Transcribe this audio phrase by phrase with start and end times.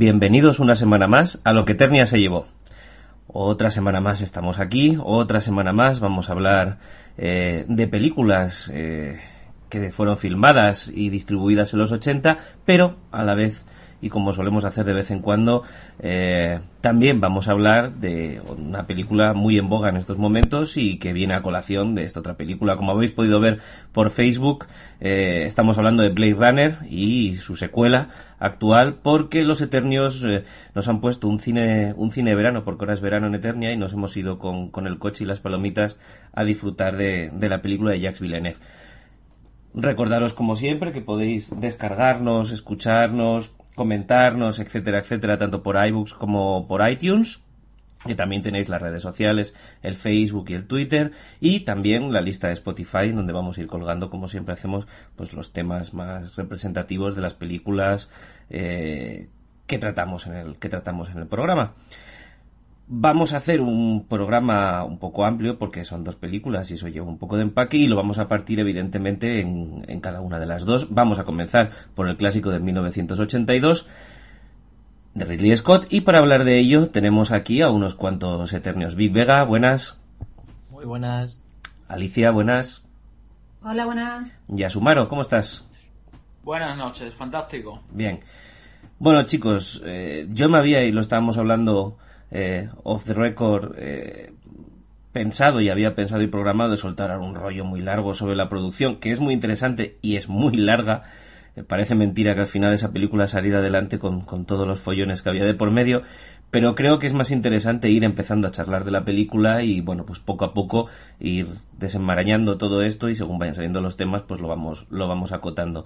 [0.00, 2.46] Bienvenidos una semana más a lo que Eternia se llevó.
[3.26, 6.78] Otra semana más estamos aquí, otra semana más vamos a hablar
[7.16, 9.18] eh, de películas eh,
[9.68, 13.66] que fueron filmadas y distribuidas en los 80, pero a la vez
[14.00, 15.62] y como solemos hacer de vez en cuando,
[15.98, 20.98] eh, también vamos a hablar de una película muy en boga en estos momentos y
[20.98, 22.76] que viene a colación de esta otra película.
[22.76, 23.58] Como habéis podido ver
[23.92, 24.66] por Facebook,
[25.00, 28.08] eh, estamos hablando de Blade Runner y su secuela
[28.38, 30.44] actual porque los Eternios eh,
[30.74, 33.72] nos han puesto un cine, un cine de verano, porque ahora es verano en Eternia
[33.72, 35.98] y nos hemos ido con, con el coche y las palomitas
[36.32, 38.58] a disfrutar de, de la película de Jacques Villeneuve.
[39.74, 46.86] Recordaros, como siempre, que podéis descargarnos, escucharnos, comentarnos, etcétera, etcétera, tanto por iBooks como por
[46.86, 47.40] iTunes.
[48.04, 52.46] Y también tenéis las redes sociales, el Facebook y el Twitter, y también la lista
[52.46, 54.86] de Spotify, donde vamos a ir colgando, como siempre hacemos,
[55.16, 58.08] pues los temas más representativos de las películas
[58.50, 59.28] eh,
[59.66, 61.74] que tratamos en el que tratamos en el programa.
[62.90, 67.06] Vamos a hacer un programa un poco amplio porque son dos películas y eso lleva
[67.06, 70.64] un poco de empaque y lo vamos a partir evidentemente en, cada una de las
[70.64, 70.88] dos.
[70.88, 73.86] Vamos a comenzar por el clásico de 1982
[75.12, 78.94] de Ridley Scott y para hablar de ello tenemos aquí a unos cuantos eternos.
[78.94, 80.00] Big Vega, buenas.
[80.70, 81.42] Muy buenas.
[81.88, 82.86] Alicia, buenas.
[83.62, 84.42] Hola, buenas.
[84.48, 85.68] Y Asumaro, ¿cómo estás?
[86.42, 87.82] Buenas noches, fantástico.
[87.90, 88.20] Bien.
[88.98, 91.98] Bueno chicos, eh, yo me había, y lo estábamos hablando
[92.30, 94.32] eh, off the record eh,
[95.12, 98.96] pensado y había pensado y programado de soltar un rollo muy largo sobre la producción,
[98.96, 101.04] que es muy interesante y es muy larga.
[101.56, 105.22] Eh, parece mentira que al final esa película saliera adelante con, con todos los follones
[105.22, 106.02] que había de por medio,
[106.50, 110.04] pero creo que es más interesante ir empezando a charlar de la película y bueno
[110.06, 110.86] pues poco a poco
[111.20, 115.32] ir desenmarañando todo esto y según vayan saliendo los temas pues lo vamos lo vamos
[115.32, 115.84] acotando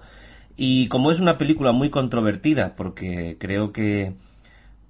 [0.55, 4.13] y como es una película muy controvertida porque creo que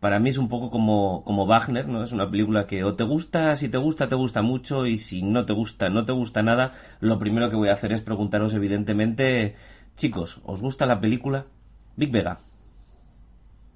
[0.04, 2.04] para mí es un poco como, como Wagner, ¿no?
[2.04, 5.22] Es una película que o te gusta, si te gusta, te gusta mucho, y si
[5.24, 6.74] no te gusta, no te gusta nada.
[7.00, 9.56] Lo primero que voy a hacer es preguntaros, evidentemente,
[9.96, 11.48] chicos, ¿os gusta la película?
[11.96, 12.38] Big Vega.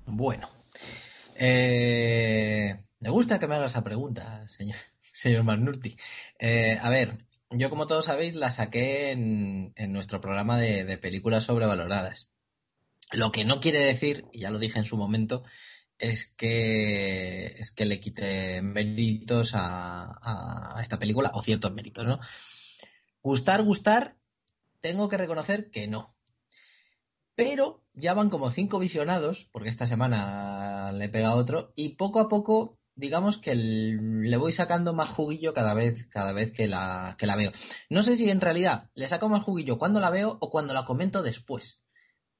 [0.06, 0.50] Bueno.
[1.36, 4.80] Eh, me gusta que me haga esa pregunta, señor,
[5.14, 5.96] señor Marnurti.
[6.40, 7.20] Eh, a ver,
[7.52, 12.30] yo como todos sabéis la saqué en, en nuestro programa de, de películas sobrevaloradas.
[13.14, 15.46] Lo que no quiere decir, y ya lo dije en su momento,
[16.00, 22.20] es que, es que le quite méritos a, a, esta película, o ciertos méritos, ¿no?
[23.24, 24.16] Gustar, gustar,
[24.82, 26.16] tengo que reconocer que no.
[27.36, 32.30] Pero ya van como cinco visionados, porque esta semana le pega otro, y poco a
[32.30, 37.28] poco, digamos que le voy sacando más juguillo cada vez, cada vez que la, que
[37.28, 37.52] la veo.
[37.90, 40.86] No sé si en realidad le saco más juguillo cuando la veo o cuando la
[40.86, 41.82] comento después,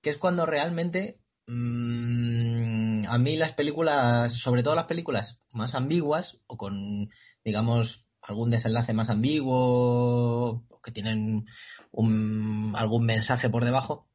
[0.02, 6.38] que es cuando realmente mmm, a mí las películas, sobre todo las películas más ambiguas
[6.48, 7.10] o con,
[7.44, 11.46] digamos, algún desenlace más ambiguo, que tienen
[11.92, 14.08] un, algún mensaje por debajo,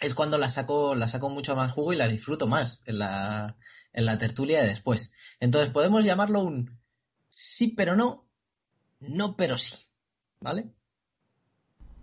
[0.00, 3.56] es cuando las saco, las saco mucho más jugo y las disfruto más en la,
[3.92, 5.12] en la tertulia de después.
[5.40, 6.78] Entonces podemos llamarlo un
[7.30, 8.26] sí pero no,
[9.00, 9.74] no pero sí.
[10.40, 10.72] ¿Vale?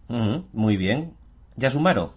[0.07, 1.15] Uh muy bien.
[1.55, 2.11] ¿Ya sumaron?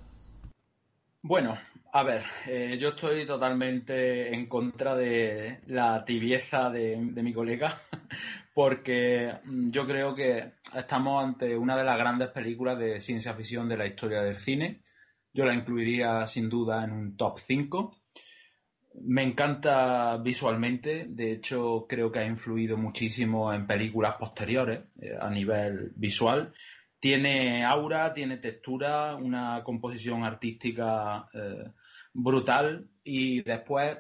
[1.21, 1.59] Bueno,
[1.95, 7.83] a ver, eh, yo estoy totalmente en contra de la tibieza de, mi colega,
[8.55, 13.69] porque mm, yo creo que estamos ante una de las grandes películas de ciencia ficción
[13.69, 14.81] de la historia del cine.
[15.35, 17.99] Yo la incluiría sin duda en un top 5.
[19.03, 25.29] Me encanta visualmente, de hecho creo que ha influido muchísimo en películas posteriores eh, a
[25.29, 26.55] nivel visual
[27.03, 31.65] tiene aura, tiene textura, una composición artística eh,
[32.13, 33.99] brutal y después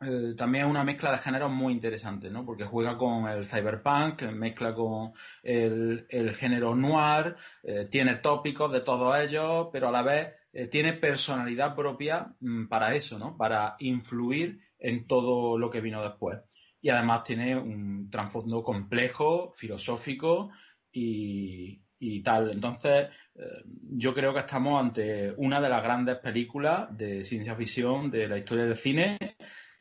[0.00, 2.44] eh, también una mezcla de géneros muy interesante, ¿no?
[2.44, 8.80] Porque juega con el cyberpunk, mezcla con el, el género noir, eh, tiene tópicos de
[8.80, 13.36] todos ellos, pero a la vez eh, tiene personalidad propia mm, para eso, ¿no?
[13.36, 16.40] Para influir en todo lo que vino después.
[16.80, 20.50] Y además tiene un trasfondo complejo, filosófico
[20.90, 22.50] y, y tal.
[22.50, 23.62] Entonces, eh,
[23.92, 28.38] yo creo que estamos ante una de las grandes películas de ciencia ficción de la
[28.38, 29.18] historia del cine,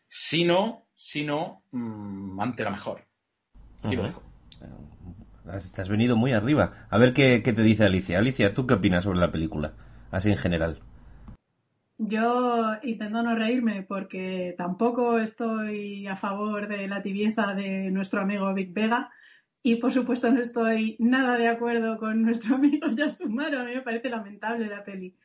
[0.08, 3.08] si no, si no, mmm, ante la mejor.
[3.90, 4.22] Y lo dejo.
[5.74, 6.86] Te has venido muy arriba.
[6.92, 8.20] A ver qué, qué te dice Alicia.
[8.20, 9.74] Alicia, ¿tú qué opinas sobre la película?
[10.12, 10.80] Así en general.
[11.98, 18.54] Yo intento no reírme porque tampoco estoy a favor de la tibieza de nuestro amigo
[18.54, 19.10] Big Vega
[19.64, 23.82] y por supuesto no estoy nada de acuerdo con nuestro amigo Yasumaro, a mí me
[23.82, 25.16] parece lamentable la peli.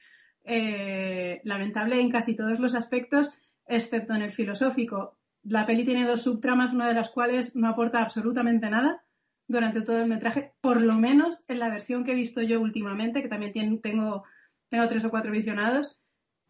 [0.44, 3.32] Eh, lamentable en casi todos los aspectos
[3.66, 5.18] excepto en el filosófico.
[5.42, 9.04] La peli tiene dos subtramas, una de las cuales no aporta absolutamente nada
[9.48, 13.22] durante todo el metraje, por lo menos en la versión que he visto yo últimamente,
[13.22, 14.24] que también tengo,
[14.68, 16.00] tres o cuatro visionados,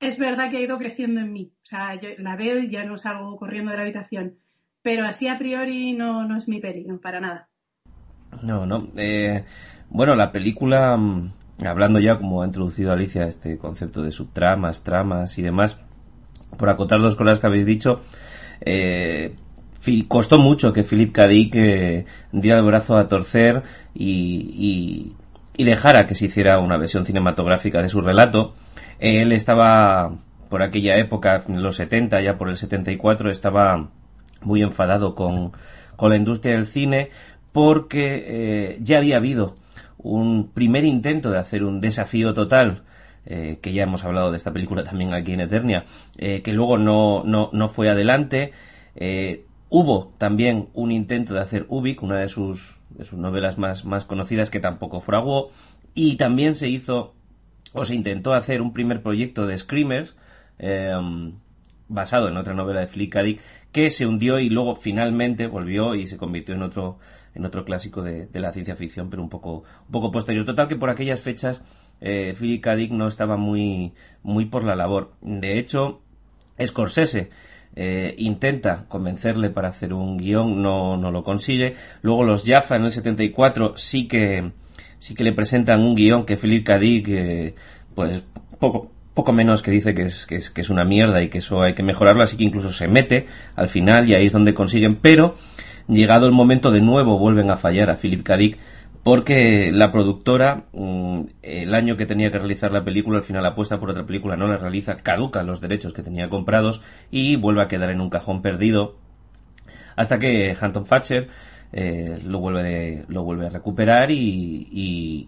[0.00, 1.52] es verdad que ha ido creciendo en mí.
[1.62, 4.38] O sea, yo la veo y ya no salgo corriendo de la habitación.
[4.82, 7.50] Pero así a priori no, no es mi peli, no, para nada.
[8.42, 8.88] No, no.
[8.96, 9.44] Eh,
[9.90, 11.32] bueno, la película, mm,
[11.64, 15.78] hablando ya como ha introducido Alicia este concepto de subtramas, tramas y demás,
[16.56, 18.02] por acotar dos cosas que habéis dicho,
[18.60, 19.34] eh,
[20.08, 21.26] costó mucho que Philip K.
[21.30, 23.62] Eh, diera el brazo a torcer
[23.94, 25.14] y,
[25.56, 28.54] y, dejara que se hiciera una versión cinematográfica de su relato.
[28.98, 30.16] Él estaba,
[30.48, 33.88] por aquella época, en los 70, ya por el 74, estaba
[34.42, 35.52] muy enfadado con,
[35.96, 37.10] con la industria del cine
[37.56, 39.56] porque eh, ya había habido
[39.96, 42.82] un primer intento de hacer un desafío total
[43.24, 45.86] eh, que ya hemos hablado de esta película también aquí en Eternia,
[46.18, 48.52] que luego no, no, no, fue adelante.
[49.68, 54.04] Hubo también un intento de hacer Ubik, una de sus, de sus novelas más, más
[54.04, 55.50] conocidas, que tampoco fraguó.
[55.94, 57.14] Y también se hizo,
[57.72, 60.14] o se intentó hacer un primer proyecto de Screamers,
[60.58, 61.34] em,
[61.88, 63.22] basado en otra novela de Philip K.
[63.72, 66.98] que se hundió y luego finalmente volvió y se convirtió en otro,
[67.36, 70.44] en otro clásico de, la ciencia ficción, pero un poco, un poco posterior.
[70.44, 71.62] Total que por aquellas fechas
[72.00, 72.76] eh, Philip K.
[72.90, 73.92] no estaba muy,
[74.22, 75.12] muy por la labor.
[75.20, 76.00] De hecho,
[76.62, 77.30] Scorsese
[77.74, 81.74] eh, intenta convencerle para hacer un guion, no, no lo consigue.
[82.02, 84.52] Luego los Jaffa en el 74 sí que,
[84.98, 86.78] sí que le presentan un guion que Philip K.
[86.78, 87.54] Dick,
[87.94, 88.24] pues
[88.58, 91.38] poco, poco menos que dice que es, que es, que es una mierda y que
[91.38, 94.52] eso hay que mejorarlo, así que incluso se mete al final y ahí es donde
[94.52, 95.34] consiguen, pero
[95.88, 98.36] llegado el momento de nuevo vuelven a fallar a Philip K.
[99.02, 103.78] Porque la productora, mm, el año que tenía que realizar la película, al final apuesta
[103.78, 107.68] por otra película, no la realiza, caduca los derechos que tenía comprados y vuelve a
[107.68, 108.96] quedar en un cajón perdido
[109.96, 111.28] hasta que Hampton Fatcher
[111.72, 114.68] eh, lo vuelve lo vuelve a recuperar y,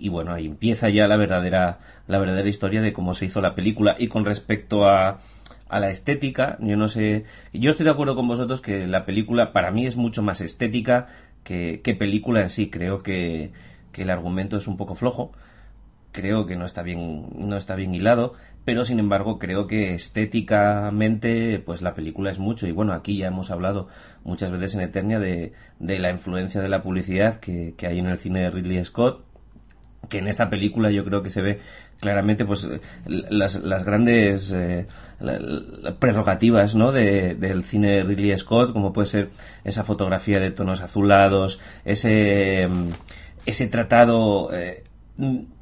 [0.00, 3.54] y, bueno ahí empieza ya la verdadera la verdadera historia de cómo se hizo la
[3.54, 3.96] película.
[3.98, 5.18] Y con respecto a
[5.68, 6.56] a la estética.
[6.60, 9.96] Yo no sé yo estoy de acuerdo con vosotros que la película para mí es
[9.96, 11.06] mucho más estética
[11.44, 12.70] que, que película en sí.
[12.70, 13.52] Creo que
[13.92, 15.32] que el argumento es un poco flojo,
[16.12, 18.34] creo que no está bien, no está bien hilado,
[18.64, 22.66] pero sin embargo creo que estéticamente pues la película es mucho.
[22.66, 23.88] Y bueno aquí ya hemos hablado
[24.24, 28.18] muchas veces en Eternia de, de la influencia de la publicidad que, hay en el
[28.18, 29.24] cine de Ridley Scott
[30.08, 31.60] que en esta película yo creo que se ve
[32.00, 32.68] claramente pues
[33.06, 34.86] las, las grandes eh,
[35.98, 36.92] prerrogativas ¿no?
[36.92, 39.30] de, del cine de Ridley Scott como puede ser
[39.64, 42.68] esa fotografía de tonos azulados ese
[43.48, 44.84] ese tratado eh,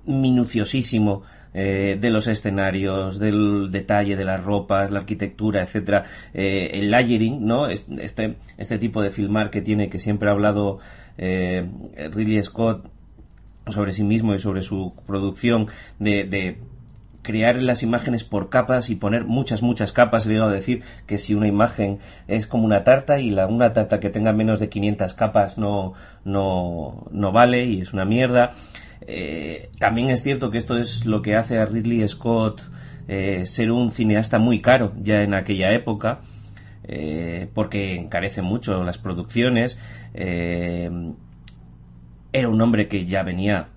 [0.07, 1.23] minuciosísimo
[1.55, 6.05] eh, de los escenarios, del detalle de las ropas, la arquitectura, etcétera,
[6.35, 7.69] eh, el layering, ¿no?
[7.69, 10.81] Este, este tipo de filmar que tiene, que siempre ha hablado
[11.17, 12.91] Ridley Scott
[13.69, 15.69] sobre sí mismo y sobre su producción
[15.99, 16.59] de
[17.27, 20.27] crear las imágenes por capas y poner muchas, muchas capas.
[20.27, 21.99] He a decir que si una imagen
[22.29, 25.95] es como una tarta y la, una tarta que tenga menos de 500 capas no,
[26.25, 28.51] no, no vale y es una mierda.
[29.09, 32.63] Eh, también es cierto que esto es lo que hace a Ridley Scott
[33.09, 36.21] eh, ser un cineasta muy caro ya en aquella época.
[36.89, 39.81] Eh, porque encarece mucho las producciones.
[42.37, 43.69] Era un hombre que ya venía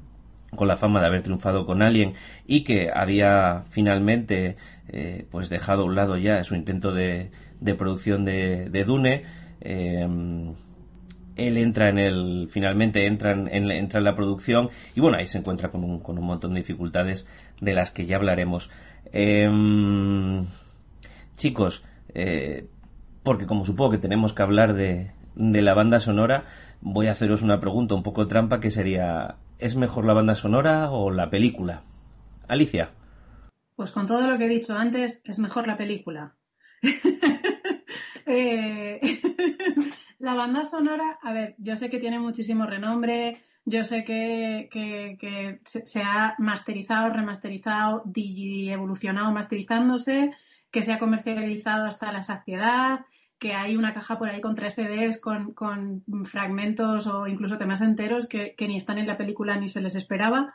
[0.54, 4.58] con la fama de haber triunfado con Alien y que había finalmente
[4.90, 9.24] eh, pues dejado a un lado ya su intento de, de producción de, Dune
[9.62, 10.56] em,
[11.38, 15.38] él entra en el finalmente entra en, entra en la producción y bueno ahí se
[15.38, 17.28] encuentra con un, con un montón de dificultades
[17.62, 18.70] de las que ya hablaremos.
[19.14, 20.44] Em,
[21.38, 22.66] chicos eh,
[23.24, 26.44] porque como supongo que tenemos que hablar de, de la banda sonora
[26.82, 30.90] voy a haceros una pregunta un poco trampa que sería ¿Es mejor la banda sonora
[30.90, 31.84] o la película?
[32.48, 32.92] Alicia.
[33.76, 36.36] Pues con todo lo que he dicho antes, es mejor la película.
[38.32, 39.00] Eh,
[40.20, 46.04] la banda sonora, a ver, yo sé que tiene muchísimo renombre, yo sé que, se,
[46.04, 50.30] ha masterizado, remasterizado, evolucionado masterizándose,
[50.70, 53.00] que se ha comercializado hasta la saciedad,
[53.40, 55.56] que hay una caja por ahí con tres CDs con,
[56.26, 60.54] fragmentos o incluso temas enteros que, ni están en la película ni se les esperaba,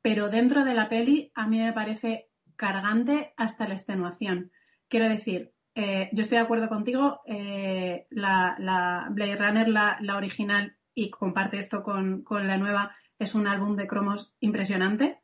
[0.00, 4.52] pero dentro de la peli a mí me parece cargante hasta la extenuación.
[4.88, 10.76] Quiero decir, eh, yo estoy de acuerdo contigo, eh, la, la, Blade Runner, la, original,
[10.94, 15.20] y comparte esto con, con la nueva, es un álbum de cromos impresionante,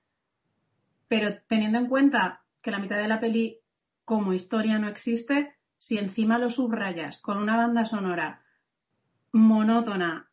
[1.08, 3.60] pero teniendo en cuenta que la mitad de la peli
[4.04, 5.55] como historia no existe,
[5.86, 8.42] si encima lo subrayas con una banda sonora
[9.30, 10.28] monótona,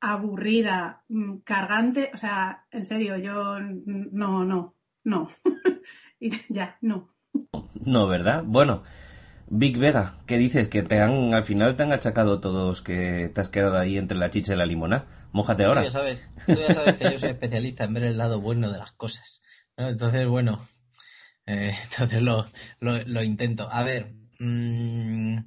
[0.00, 4.74] aburrida, mm, cargante, o sea, en serio, yo no, no,
[5.04, 5.28] no.
[6.20, 7.08] y ya, no.
[7.86, 8.42] No, ¿verdad?
[8.44, 8.82] Bueno,
[9.48, 10.68] Big Vega, ¿qué dices?
[10.68, 14.18] Que te han, al final te han achacado todos que te has quedado ahí entre
[14.18, 15.06] la chicha y la limona.
[15.32, 15.80] Mójate ahora.
[15.80, 18.70] Tú ya sabes, tú ya sabes que yo soy especialista en ver el lado bueno
[18.70, 19.40] de las cosas.
[19.78, 20.68] Entonces, bueno,
[21.48, 22.50] eh, entonces lo,
[22.80, 23.68] lo, intento.
[23.72, 25.38] A ver, mmm,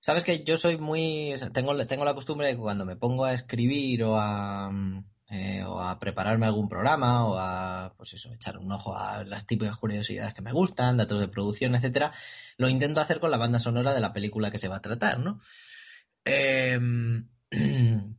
[0.00, 3.32] sabes que yo soy muy, tengo, tengo la costumbre de que cuando me pongo a
[3.32, 4.70] escribir o a,
[5.28, 9.46] eh, o a prepararme algún programa o a, pues eso, echar un ojo a las
[9.46, 12.12] típicas curiosidades que me gustan, datos de producción, etcétera,
[12.56, 15.18] lo intento hacer con la banda sonora de la película que se va a tratar,
[15.18, 15.40] ¿no?
[16.24, 17.28] Em,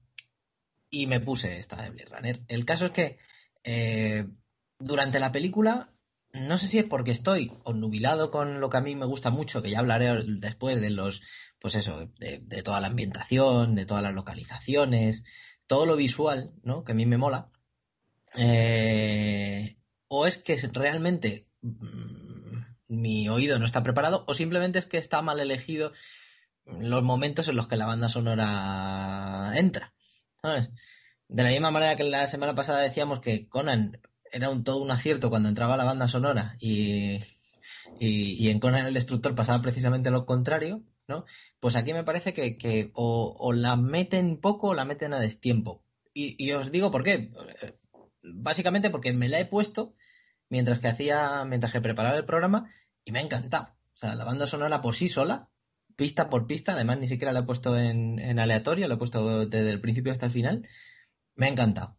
[0.89, 2.41] y me puse esta de Blade Runner.
[2.47, 3.17] El caso es que
[3.63, 4.27] eh,
[4.79, 5.89] durante la película,
[6.39, 9.61] no sé si es porque estoy nubilado con lo que a mí me gusta mucho,
[9.61, 11.21] que ya hablaré después de los,
[11.59, 15.23] pues eso, de, toda la ambientación, de todas las localizaciones,
[15.67, 16.83] todo lo visual, ¿no?
[16.83, 17.49] Que a mí me mola.
[18.35, 19.77] Eh,
[20.07, 25.21] o es que realmente mm, mi oído no está preparado, o simplemente es que está
[25.21, 25.93] mal elegido
[26.65, 29.93] los momentos en los que la banda sonora entra.
[31.27, 33.99] De la misma manera que la semana pasada decíamos que Conan
[34.31, 37.19] era un todo un acierto cuando entraba la banda sonora y,
[37.99, 41.25] y, en Conan el Destructor pasaba precisamente lo contrario, ¿no?
[41.59, 45.83] Pues aquí me parece que, o, la meten poco o la meten a destiempo.
[46.13, 47.31] Y, y, os digo por qué.
[48.23, 49.95] Básicamente porque me la he puesto
[50.49, 52.71] mientras que hacía, mientras que preparaba el programa
[53.05, 53.75] y me ha encantado.
[53.95, 55.49] O sea, la banda sonora por sí sola,
[55.95, 59.45] pista por pista, además ni siquiera la he puesto en, en aleatorio, la he puesto
[59.45, 60.67] desde el principio hasta el final,
[61.35, 61.96] me ha encantado.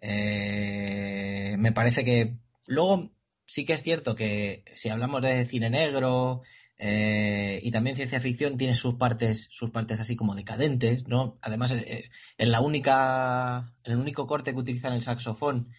[0.00, 2.36] Eh, me parece que
[2.66, 3.10] luego
[3.46, 6.42] sí que es cierto que si hablamos de cine negro
[6.78, 11.38] eh, y también ciencia ficción tiene sus partes, sus partes así como decadentes, ¿no?
[11.42, 15.70] Además, eh, en la única, en el único corte que utilizan el saxofón,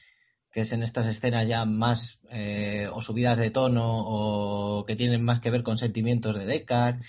[0.52, 2.20] que es en estas escenas ya más
[2.92, 7.06] o subidas de tono o que tienen más que ver con sentimientos de Descartes.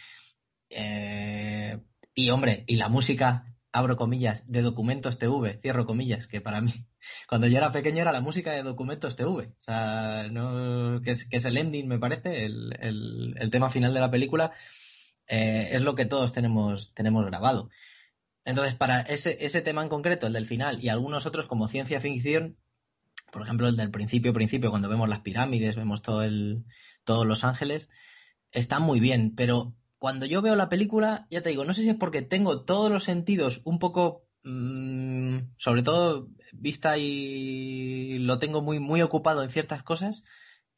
[2.14, 6.72] y hombre, y la música abro comillas, de Documentos TV, cierro comillas, que para mí,
[7.28, 11.28] cuando yo era pequeño era la música de Documentos TV, o sea, no, que, es,
[11.28, 14.52] que es el ending, me parece, el, el, tema final de la película,
[15.26, 17.70] eh, es lo que todos tenemos, tenemos grabado.
[18.44, 22.00] Entonces, para ese, ese tema en concreto, el del final, y algunos otros como ciencia
[22.00, 22.56] ficción,
[23.30, 26.64] por ejemplo, el del principio, principio, cuando vemos las pirámides, vemos todo el,
[27.04, 27.88] todos Los Ángeles,
[28.50, 31.90] está muy bien, pero cuando yo veo la película, ya te digo, no sé si
[31.90, 38.62] es porque tengo todos los sentidos un poco, mm, sobre todo vista y lo tengo
[38.62, 40.24] muy, muy ocupado en ciertas cosas,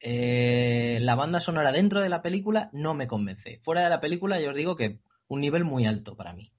[0.00, 3.60] eh, la banda sonora dentro de la película no me convence.
[3.62, 4.98] Fuera de la película, yo os digo que
[5.28, 6.52] un nivel muy alto para mí.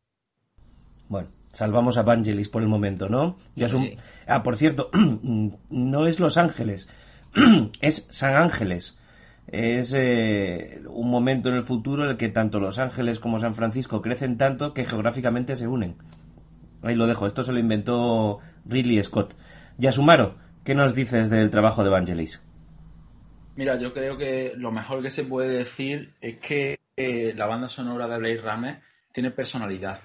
[1.10, 3.38] Bueno, salvamos a Vangelis por el momento, ¿no?
[3.58, 3.68] Ya
[4.26, 4.90] Ah, por cierto,
[5.70, 6.88] no es Los Ángeles,
[7.82, 9.02] es San Ángeles
[9.48, 13.56] es eh, un momento en el futuro en el que tanto Los Ángeles como San
[13.56, 15.96] Francisco crecen tanto que geográficamente se unen.
[16.82, 19.36] Ahí lo dejo, esto se lo inventó Ridley Scott.
[19.78, 22.46] Yasumaro, ¿qué nos dices del trabajo de Evangelis?
[23.56, 27.70] Mira, yo creo que lo mejor que se puede decir es que eh, la banda
[27.70, 28.82] sonora de Blade Runner
[29.12, 30.02] tiene personalidad.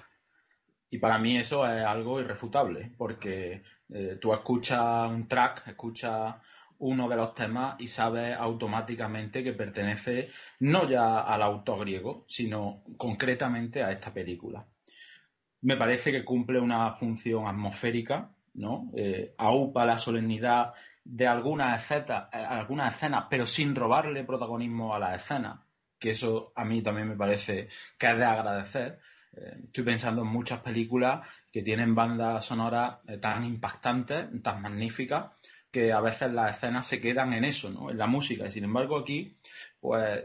[0.91, 6.35] Y para mí eso es algo irrefutable, porque eh, tú escuchas un track, escuchas
[6.79, 12.83] uno de los temas y sabe automáticamente que pertenece no ya al autor griego, sino
[12.97, 14.65] concretamente a esta película.
[15.61, 18.91] Me parece que cumple una función atmosférica, ¿no?
[18.95, 24.99] Eh, aupa la solemnidad de algunas escenas, eh, algunas escenas, pero sin robarle protagonismo a
[24.99, 25.59] las escenas,
[25.99, 27.67] que eso a mí también me parece
[27.97, 28.99] que es de agradecer.
[29.35, 35.31] Eh, estoy pensando en muchas películas que tienen bandas sonoras tan impactantes, tan magníficas,
[35.71, 37.91] que a veces las escenas se quedan en eso, ¿no?
[37.91, 38.47] En la música.
[38.47, 39.37] Y sin embargo aquí,
[39.79, 40.23] pues,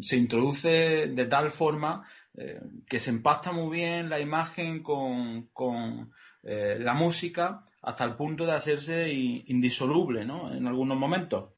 [0.00, 6.12] se introduce de tal forma eh, que se empasta muy bien la imagen con,
[6.42, 10.52] eh, la música hasta el punto de hacerse indisoluble, ¿no?
[10.52, 11.50] En algunos momentos.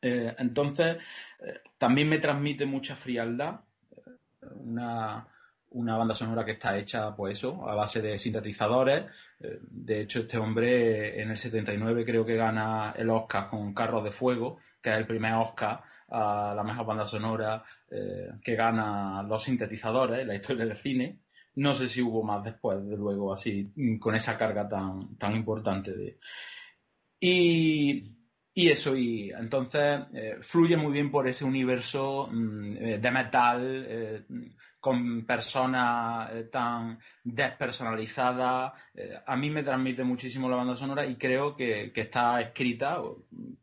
[0.00, 0.98] Eh, entonces,
[1.78, 3.60] también me transmite mucha frialdad.
[4.56, 5.26] Una,
[5.74, 9.04] una banda sonora que está hecha, pues eso, a base de sintetizadores.
[9.40, 14.04] Eh, de hecho, este hombre en el 79 creo que gana el Oscar con Carros
[14.04, 19.22] de Fuego, que es el primer Oscar a la mejor banda sonora eh, que gana
[19.22, 21.18] los sintetizadores en la historia del cine.
[21.56, 26.18] No sé si hubo más después, de luego, así, con esa carga tan, tan importante.
[27.20, 28.12] Y
[28.56, 34.24] y eso, y entonces eh, fluye muy bien por ese universo mm, de metal,
[34.84, 38.74] con personas tan despersonalizadas.
[39.26, 42.98] a mí me transmite muchísimo la banda sonora y creo que, está escrita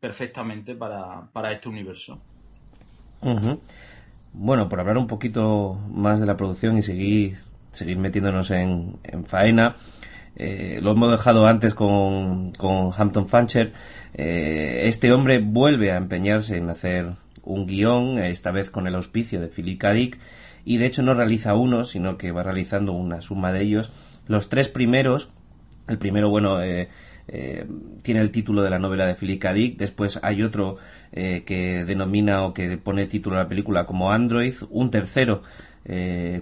[0.00, 2.20] perfectamente para, este universo.
[4.32, 7.36] Bueno, por hablar un poquito más de la producción y seguir,
[7.70, 9.76] seguir metiéndonos en, en faena,
[10.34, 13.72] eh, lo hemos dejado antes con, con Hampton Fancher.
[14.14, 17.12] Eh, este hombre vuelve a empeñarse en hacer
[17.44, 19.82] un guion, esta vez con el auspicio de Philip.
[19.84, 20.18] Dick,
[20.64, 23.92] y de hecho no realiza uno, sino que va realizando una suma de ellos.
[24.28, 25.28] Los tres primeros,
[25.88, 26.88] el primero, bueno, eh,
[28.02, 29.52] tiene el título de la novela de Philip K.
[29.52, 30.76] Dick, después hay otro
[31.12, 35.42] que denomina o que pone título a la película como Android, un tercero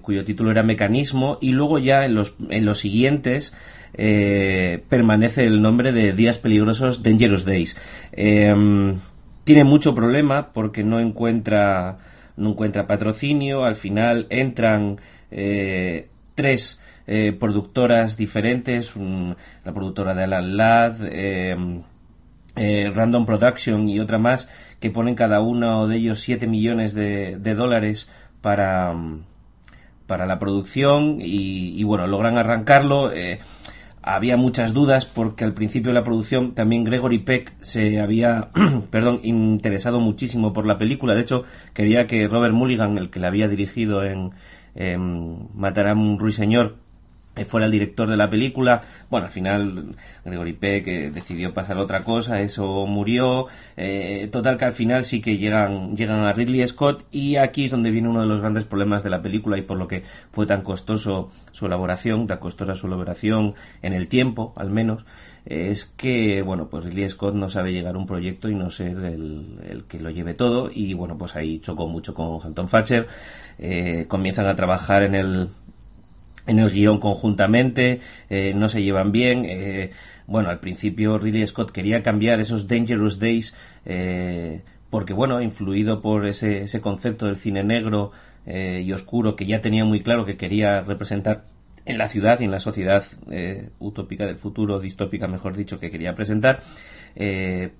[0.02, 3.54] cuyo título era Mecanismo, y luego ya en los, en los siguientes
[3.94, 7.76] eh, permanece el nombre de Días Peligrosos Dangerous Days.
[9.44, 11.98] Tiene mucho problema porque no encuentra,
[12.40, 13.64] no encuentra patrocinio.
[13.64, 14.98] Al final entran
[15.30, 21.82] eh, tres eh, productoras diferentes, la productora de Alan Ladd, em,
[22.56, 28.10] Random Production y otra más, que ponen cada uno de ellos 7 millones de, dólares
[28.42, 28.94] para,
[30.06, 33.12] para la producción y, bueno, logran arrancarlo
[34.02, 38.50] había muchas dudas porque al principio de la producción también Gregory Peck se había
[38.90, 41.14] perdón, interesado muchísimo por la película.
[41.14, 44.32] De hecho, quería que Robert Mulligan, el que la había dirigido en,
[44.74, 46.76] en Matar a un ruiseñor,
[47.46, 48.82] fuera el director de la película.
[49.08, 49.94] Bueno, al final
[50.24, 53.46] Gregory Peck eh, decidió pasar otra cosa, eso murió.
[53.76, 57.70] Eh, total que al final sí que llegan, llegan a Ridley Scott y aquí es
[57.70, 60.46] donde viene uno de los grandes problemas de la película y por lo que fue
[60.46, 65.04] tan costoso su elaboración, tan costosa su elaboración en el tiempo, al menos.
[65.46, 68.98] es que, bueno, pues Ridley Scott no sabe llegar a un proyecto y no ser
[69.04, 73.06] el, que lo lleve todo y, bueno, pues ahí chocó mucho con Hampton Fatcher.
[74.08, 75.48] comienzan a trabajar en el,
[76.50, 79.44] en el guion conjuntamente, eh, no se llevan bien.
[79.46, 79.92] Eh,
[80.26, 86.26] bueno, al principio Ridley Scott quería cambiar esos Dangerous Days eh, porque, bueno, influido por
[86.26, 88.12] ese, ese concepto del cine negro
[88.46, 91.44] y oscuro que ya tenía muy claro que quería representar
[91.84, 93.04] en la ciudad y en la sociedad
[93.78, 96.60] utópica del futuro, distópica mejor dicho, que quería presentar,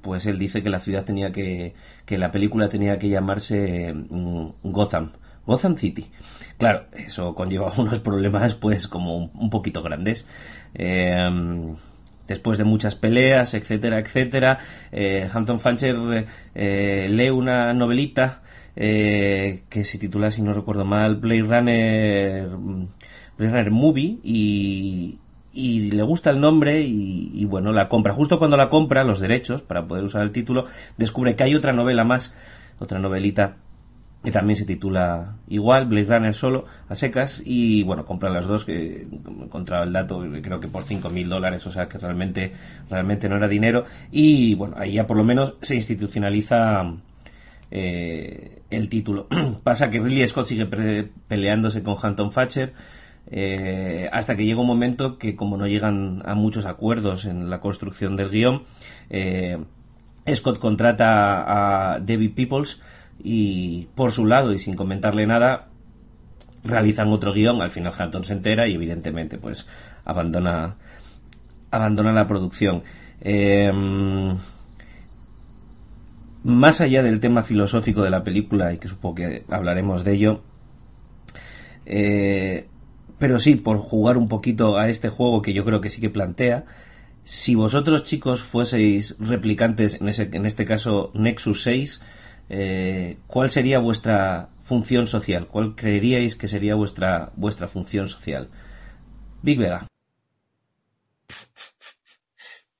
[0.03, 4.51] pues él dice que la ciudad tenía que, que la película tenía que llamarse mm,
[4.63, 5.11] Gotham,
[5.45, 6.07] Gotham City.
[6.61, 10.27] Claro, eso conlleva unos problemas pues como un, poquito grandes.
[10.75, 11.75] Em,
[12.29, 14.59] después de muchas peleas, etcétera, etcétera,
[14.93, 15.97] eh, Hampton Fancher
[16.55, 18.43] eh, lee una novelita
[18.77, 22.49] eh, que se titula, si no recuerdo mal, Blade Runner,
[23.39, 25.19] Runner Movie y,
[25.55, 28.13] le gusta el nombre y, y, bueno, la compra.
[28.13, 30.67] Justo cuando la compra, los derechos para poder usar el título,
[30.99, 32.37] descubre que hay otra novela más,
[32.79, 33.57] otra novelita
[34.23, 38.65] que también se titula igual, Blade Runner solo, a secas, y bueno, compra las dos,
[38.65, 39.03] que he
[39.45, 42.53] encontrado el dato, creo que por 5.000 dólares, o sea que realmente,
[42.91, 46.97] realmente no era dinero, y bueno, ahí ya por lo menos se institucionaliza
[47.71, 49.27] eh, el título.
[49.63, 52.75] Pasa que Ridley Scott sigue peleándose con Hampton Fatcher,
[53.31, 57.61] eh, hasta que llega un momento que como no llegan a muchos acuerdos en la
[57.61, 58.65] construcción del guion,
[59.09, 59.57] eh,
[60.35, 62.81] Scott contrata a David Peoples,
[63.23, 65.69] y por su lado y sin comentarle nada
[66.65, 69.67] realizan otro guion al final Hampton se entera y evidentemente pues
[70.05, 70.77] abandona
[71.71, 72.83] abandona la producción.
[73.21, 74.37] Em,
[76.43, 80.43] más allá del tema filosófico de la película y que supongo que hablaremos de ello
[81.85, 82.67] eh,
[83.19, 86.09] pero sí por jugar un poquito a este juego que yo creo que sí que
[86.09, 86.65] plantea
[87.25, 92.01] si vosotros chicos fueseis replicantes en, ese, en este caso Nexus 6
[92.51, 95.47] eh, ¿cuál sería vuestra función social?
[95.47, 98.51] ¿Cuál creeríais que sería vuestra, vuestra función social?
[99.43, 99.87] Big Vega.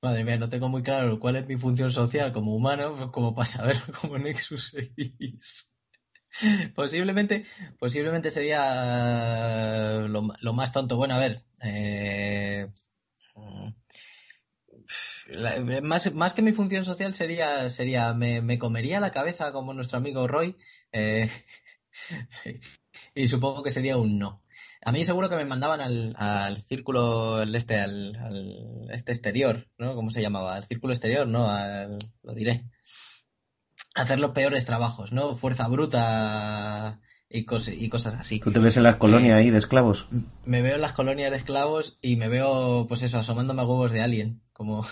[0.01, 3.45] Madre mía, no tengo muy claro cuál es mi función social como humano, como para
[3.45, 5.71] saber como Nexus 6.
[6.75, 7.45] posiblemente,
[7.79, 10.97] posiblemente sería lo, más tonto.
[10.97, 12.67] Bueno, a ver, eh,
[15.83, 20.27] más, más que mi función social sería, sería me, comería la cabeza como nuestro amigo
[20.27, 20.55] Roy
[20.91, 21.29] eh,
[23.15, 24.43] y supongo que sería un no.
[24.83, 29.93] A mí seguro que me mandaban al, al círculo este, al, este exterior, ¿no?
[29.93, 30.55] ¿Cómo se llamaba?
[30.55, 31.47] Al círculo exterior, ¿no?
[32.23, 32.65] lo diré.
[33.93, 35.35] Hacer los peores trabajos, ¿no?
[35.35, 38.39] Fuerza bruta y, y cosas así.
[38.39, 40.07] ¿Tú te ves en las colonias ahí de esclavos?
[40.45, 43.91] Me veo en las colonias de esclavos y me veo, pues eso, asomándome a huevos
[43.91, 44.83] de alien, como,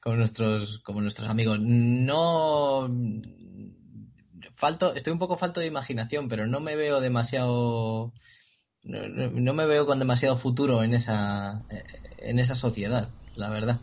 [0.00, 1.58] como nuestros, como nuestros amigos.
[1.60, 2.88] No
[4.56, 8.12] falto, estoy un poco falto de imaginación, pero no me veo demasiado,
[8.82, 11.64] no, me veo con demasiado futuro en esa,
[12.18, 13.80] en esa sociedad, la verdad.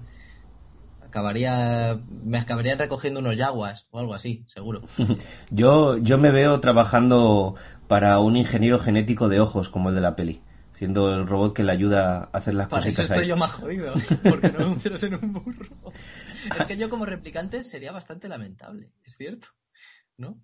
[1.01, 4.81] Acabaría, me acabarían recogiendo unos yaguas o algo así, seguro.
[5.51, 7.55] yo, yo me veo trabajando
[7.87, 10.41] para un ingeniero genético de ojos como el de la peli
[10.73, 13.51] siendo el robot que le ayuda a hacer las Para cositas eso estoy yo más
[13.51, 15.93] jodido, porque no un en un burro.
[16.59, 19.47] Es que yo como replicante sería bastante lamentable, es cierto,
[20.17, 20.41] ¿no?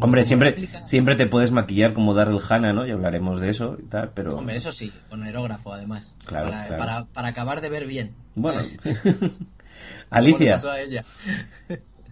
[0.00, 2.86] Hombre, siempre, siempre te puedes maquillar como Daryl Hannah, ¿no?
[2.86, 4.36] Y hablaremos de eso y tal, pero...
[4.36, 6.14] Hombre, eso sí, con aerógrafo además.
[6.26, 8.14] Claro, para, Para, acabar de ver bien.
[8.34, 8.60] Bueno.
[10.10, 10.60] Alicia,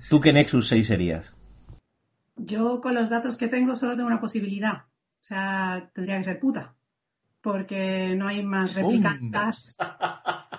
[0.08, 1.34] ¿tú qué Nexus 6 serías?
[2.36, 4.84] Yo con los datos que tengo solo tengo una posibilidad.
[5.20, 6.77] O sea, tendría que ser puta
[7.40, 9.76] porque no hay más replicantes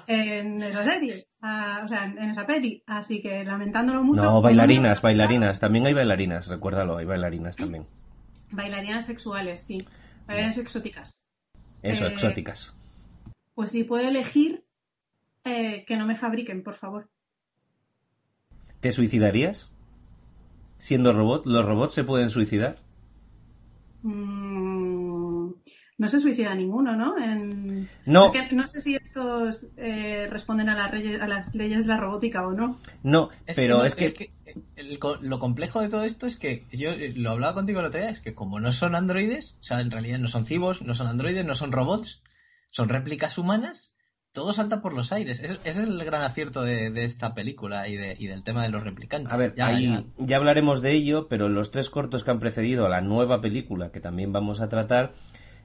[0.08, 2.84] en esa serie, o sea, en esa peli.
[2.88, 4.24] Así que lamentándolo mucho.
[4.24, 5.60] No, bailarinas, bailarinas.
[5.60, 7.86] También hay bailarinas, recuérdalo, hay bailarinas también.
[8.52, 9.78] Bailarinas sexuales, sí.
[10.26, 11.28] Bailarinas exóticas.
[11.82, 12.76] Eso, eh, exóticas.
[13.56, 14.64] Pues si puedo elegir,
[15.44, 17.10] eh, que no me fabriquen, por favor.
[18.80, 19.72] ¿Te suicidarías?
[20.78, 22.78] Siendo robot, ¿los robots se pueden suicidar?
[24.02, 24.49] Mm,
[26.00, 27.16] no se suicida ninguno, ¿no?
[28.06, 28.26] No.
[28.26, 32.48] Es que no sé si estos eh, responden a, a, las leyes de la robótica
[32.48, 32.80] o no.
[33.04, 34.30] No, pero es que...
[35.22, 38.10] lo complejo de todo esto es que yo eh, lo hablaba contigo el otro día,
[38.10, 41.08] es que como no son androides, o sea, en realidad no son cibos, no son
[41.08, 42.24] androides, no son robots,
[42.72, 43.94] son réplicas humanas,
[44.32, 45.42] todo salta por los aires.
[45.42, 49.34] Ese, es el gran acierto de, esta película y, del tema de los replicantes.
[49.34, 49.78] A ver, ya,
[50.18, 53.92] ya hablaremos de ello, pero los tres cortos que han precedido a la nueva película,
[53.92, 55.12] que también vamos a tratar,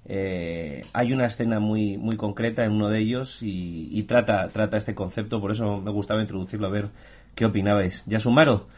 [0.06, 4.94] eh, hay una escena muy, muy concreta en uno de ellos y, trata, trata este
[4.94, 6.90] concepto, por eso me gustaba introducirlo a ver
[7.34, 8.04] qué opinabais.
[8.06, 8.68] Yasumaro,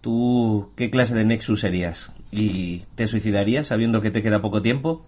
[0.00, 2.12] ¿tú qué clase de Nexus serías?
[2.30, 5.04] ¿Y te suicidarías sabiendo que te queda poco tiempo?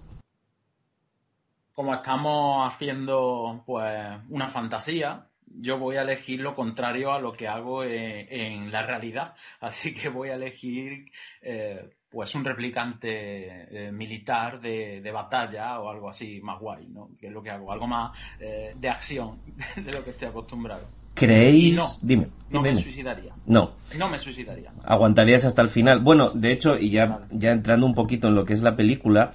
[1.72, 3.92] Como estamos haciendo pues
[4.28, 9.34] una fantasía, yo voy a elegir lo contrario a lo que hago en, la realidad.
[9.60, 11.10] Así que voy a elegir
[11.42, 17.10] eh, pues un replicante eh, militar de, batalla o algo así más guay, ¿no?
[17.18, 19.40] Que es lo que hago, algo más eh, de acción
[19.76, 20.86] de lo que estoy acostumbrado.
[21.14, 21.74] ¿Creéis?
[21.74, 23.34] No, dime, no me suicidaría.
[23.46, 23.72] No.
[23.98, 24.72] No me suicidaría.
[24.84, 26.00] Aguantarías hasta el final.
[26.00, 29.32] Bueno, de hecho, y ya, ya entrando un poquito en lo que es la película,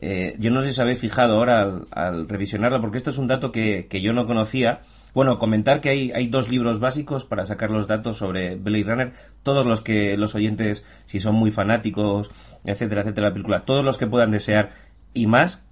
[0.00, 3.52] eh, yo no sé si habéis fijado ahora al, revisionarla, porque esto es un dato
[3.52, 4.80] que, que yo no conocía
[5.14, 9.12] bueno, comentar que hay, hay dos libros básicos para sacar los datos sobre Blade Runner.
[9.44, 12.30] Todos los que los oyentes, si son muy fanáticos,
[12.64, 14.72] etcétera, etcétera, la película, todos los que puedan desear
[15.14, 15.64] y más.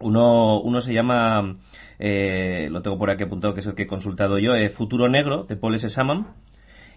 [0.00, 1.56] Uno, uno se llama,
[1.98, 5.08] eh, lo tengo por aquí apuntado, que es el que he consultado yo, eh, Futuro
[5.08, 5.88] Negro, de Paul S.
[5.90, 6.28] Saman.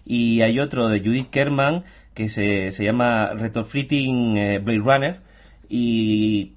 [0.04, 5.20] Y hay otro de Judith Kerman, que se, se llama Retrofitting eh, Blade Runner.
[5.68, 6.52] Y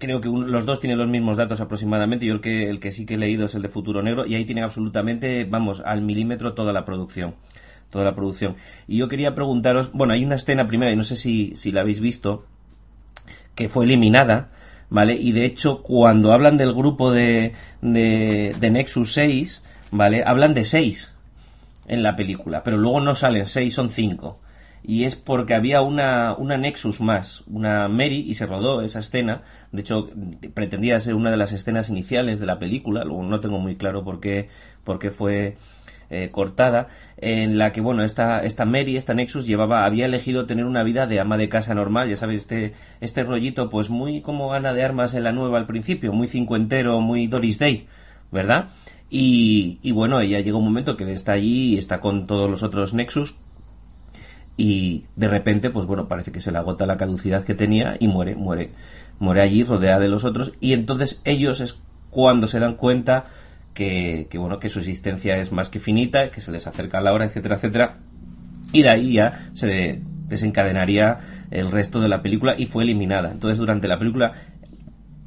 [0.00, 2.26] creo que los dos tienen los mismos datos aproximadamente.
[2.26, 4.34] Yo el que, el que sí que he leído es el de Futuro Negro y
[4.34, 7.34] ahí tienen absolutamente, vamos, al milímetro toda la producción.
[7.90, 8.56] Toda la producción.
[8.88, 11.82] Y yo quería preguntaros, bueno, hay una escena primera, y no sé si, si la
[11.82, 12.44] habéis visto,
[13.54, 14.50] que fue eliminada,
[14.88, 15.14] ¿vale?
[15.14, 20.22] Y de hecho, cuando hablan del grupo de, de, de Nexus 6, ¿vale?
[20.24, 21.16] Hablan de 6
[21.88, 24.38] en la película, pero luego no salen 6, son 5
[24.82, 29.42] y es porque había una, una Nexus más, una Mary, y se rodó esa escena.
[29.72, 30.08] De hecho,
[30.54, 34.02] pretendía ser una de las escenas iniciales de la película, luego no tengo muy claro
[34.04, 34.48] por qué,
[34.84, 35.56] por qué fue
[36.08, 36.88] eh, cortada,
[37.18, 41.06] en la que, bueno, esta, esta Mary, esta Nexus, llevaba, había elegido tener una vida
[41.06, 44.82] de ama de casa normal, ya sabes, este, este rollito, pues muy como Ana de
[44.82, 47.86] Armas en la nueva al principio, muy cincuentero, muy Doris Day,
[48.32, 48.70] ¿verdad?
[49.10, 52.62] Y, y bueno, ella llega un momento que está allí y está con todos los
[52.62, 53.36] otros Nexus,
[54.60, 58.08] y de repente, pues bueno, parece que se le agota la caducidad que tenía y
[58.08, 58.72] muere, muere,
[59.18, 63.24] muere allí rodeada de los otros y entonces ellos es cuando se dan cuenta
[63.72, 67.14] que, que bueno, que su existencia es más que finita, que se les acerca la
[67.14, 68.00] hora, etcétera, etcétera,
[68.70, 73.30] y de ahí ya se desencadenaría el resto de la película y fue eliminada.
[73.30, 74.32] Entonces durante la película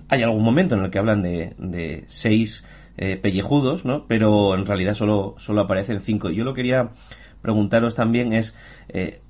[0.09, 2.67] hay algún momento en el que hablan de, de seis
[2.97, 4.05] eh, pellejudos, ¿no?
[4.05, 6.29] Pero en realidad solo, solo aparecen cinco.
[6.29, 6.91] Yo lo quería
[7.43, 8.55] preguntaros también es
[8.87, 9.21] eh,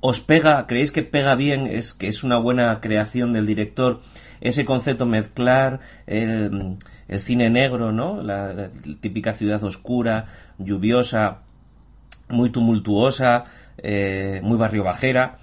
[0.00, 4.00] ¿Os pega, creéis que pega bien, es que es una buena creación del director
[4.40, 6.76] ese concepto mezclar el,
[7.18, 8.22] cine negro, ¿no?
[8.22, 10.26] La, típica ciudad oscura,
[10.58, 11.40] lluviosa,
[12.28, 13.44] muy tumultuosa,
[13.78, 15.38] eh, muy barrio bajera,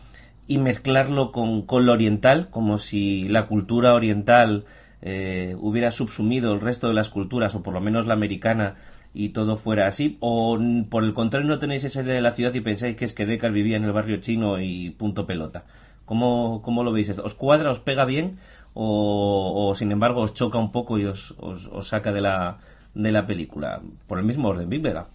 [0.48, 4.65] y mezclarlo con, con, lo oriental, como si la cultura oriental
[5.02, 8.76] eh, hubiera subsumido el resto de las culturas, o por lo menos la americana,
[9.15, 10.17] y todo fuera así?
[10.19, 13.13] ¿O por el contrario no tenéis esa idea de la ciudad y pensáis que es
[13.13, 15.65] que Deckard vivía en el barrio chino y punto pelota?
[16.04, 17.17] ¿Cómo, cómo lo veis?
[17.17, 18.39] ¿Os cuadra, os pega bien
[18.73, 22.60] o, sin embargo os choca un poco y os, os, saca de la,
[22.93, 23.82] de la película?
[24.06, 25.08] Por el mismo orden, Big Vega.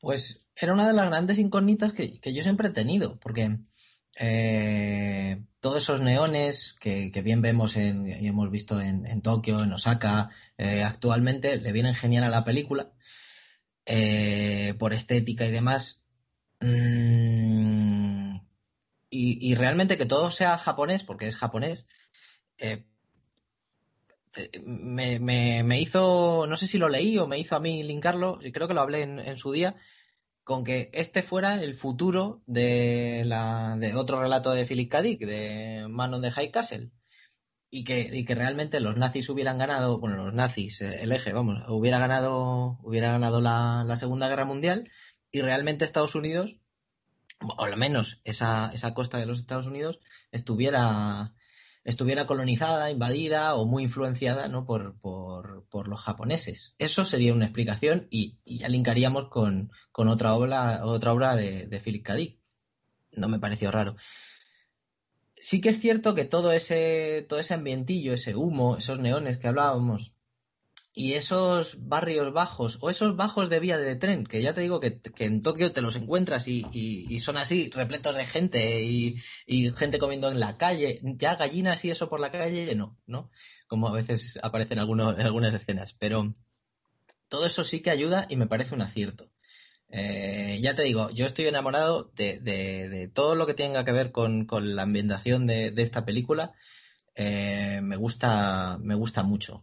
[0.00, 3.58] Pues era una de las grandes incógnitas que, yo siempre he tenido, porque
[4.18, 10.30] eh, todos esos neones que, bien vemos en, y hemos visto en, Tokio, en Osaka,
[10.56, 12.92] eh, actualmente le vienen genial a la película
[13.84, 16.02] eh, por estética y demás.
[16.60, 18.36] Mm,
[19.10, 21.86] y, realmente que todo sea japonés, porque es japonés,
[24.64, 28.68] me, hizo, no sé si lo leí o me hizo a mí linkarlo, y creo
[28.68, 29.76] que lo hablé en su día,
[30.46, 35.02] con que este fuera el futuro de, la, de otro relato de Philip K.
[35.02, 36.92] Dick, de Man de High Castle.
[37.68, 41.32] Y que, y que realmente los nazis hubieran ganado, bueno, los nazis, eh, el eje,
[41.32, 44.88] vamos, hubiera ganado, hubiera ganado la, la Segunda Guerra Mundial
[45.32, 46.54] y realmente Estados Unidos,
[47.40, 49.98] o al menos esa, esa costa de los Estados Unidos,
[50.30, 51.34] estuviera
[51.86, 54.66] estuviera colonizada, invadida o muy influenciada ¿no?
[54.66, 56.74] por, por, los japoneses.
[56.78, 61.80] Eso sería una explicación y, ya linkaríamos con, con, otra obra, otra obra de, de
[61.80, 62.14] Philip K.
[63.12, 63.96] No me pareció raro.
[65.38, 69.46] Sí que es cierto que todo ese, todo ese ambientillo, ese humo, esos neones que
[69.46, 70.12] hablábamos,
[70.98, 74.80] y esos barrios bajos o esos bajos de vía de tren, que ya te digo
[74.80, 79.20] que, en Tokio te los encuentras y, son así, repletos de gente y,
[79.76, 83.30] gente comiendo en la calle, ya gallinas y eso por la calle, no, ¿no?
[83.66, 86.32] Como a veces aparecen algunos, en algunas escenas, pero
[87.28, 89.28] todo eso sí que ayuda y me parece un acierto.
[89.90, 94.46] Eh, ya te digo, yo estoy enamorado de, todo lo que tenga que ver con,
[94.50, 96.54] la ambientación de, esta película.
[97.14, 99.62] Eh, me gusta, me gusta mucho.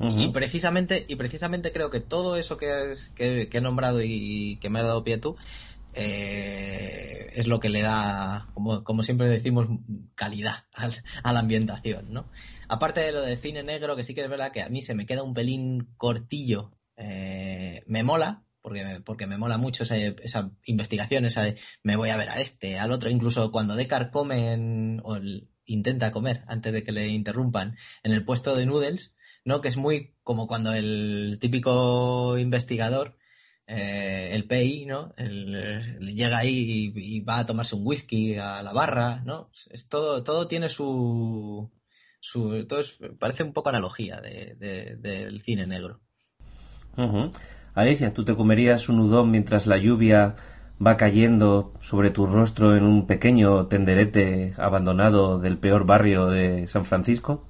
[0.00, 4.80] Y precisamente, y precisamente creo que todo eso que, que, he nombrado y que me
[4.80, 5.36] ha dado pie tú,
[5.94, 9.68] eh, es lo que le da, como, como siempre decimos,
[10.16, 10.64] calidad
[11.22, 12.28] a la ambientación, ¿no?
[12.68, 14.94] Aparte de lo de cine negro, que sí que es verdad que a mí se
[14.94, 20.50] me queda un pelín cortillo, eh, me mola, porque, porque me mola mucho esa, esa,
[20.64, 25.00] investigación, esa de me voy a ver a este, al otro, incluso cuando Deckard come
[25.02, 25.18] o
[25.66, 29.12] intenta comer antes de que le interrumpan en el puesto de noodles,
[29.44, 29.60] ¿no?
[29.60, 33.16] Que es muy como cuando el típico investigador,
[33.66, 35.14] eh, el PI, ¿no?
[35.16, 39.50] llega ahí y, va a tomarse un whisky a la barra, ¿no?
[39.70, 41.70] Es todo, todo tiene su,
[42.20, 42.82] su todo
[43.18, 46.00] parece un poco analogía del cine negro.
[47.74, 50.36] Alicia, ¿tú te comerías un udón mientras la lluvia
[50.84, 56.84] va cayendo sobre tu rostro en un pequeño tenderete abandonado del peor barrio de San
[56.84, 57.44] Francisco?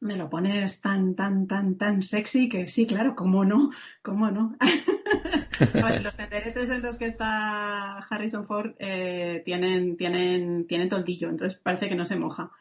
[0.00, 3.70] Me lo pones tan, tan, tan, tan sexy que sí, claro, cómo no,
[4.02, 4.56] cómo no.
[6.02, 11.88] los tenderetes en los que está Harrison Ford eh, tienen, tienen, tienen tontillo, entonces parece
[11.88, 12.52] que no se moja.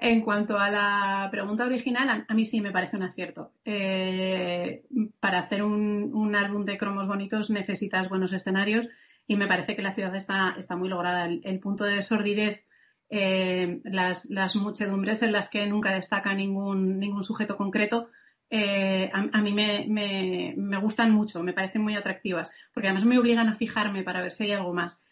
[0.00, 3.52] En cuanto a la pregunta original, a, mí sí me parece un acierto.
[3.64, 4.84] Eh,
[5.18, 8.86] para hacer un, álbum de cromos bonitos necesitas buenos escenarios
[9.26, 11.26] y me parece que la ciudad está, está muy lograda.
[11.26, 12.67] el punto de sordidez
[13.10, 18.10] eh, las, muchedumbres en las que nunca destaca ningún, ningún sujeto concreto,
[18.50, 23.54] eh, a, mí me, gustan mucho, me parecen muy atractivas, porque además me obligan a
[23.54, 25.04] fijarme para ver si hay algo más.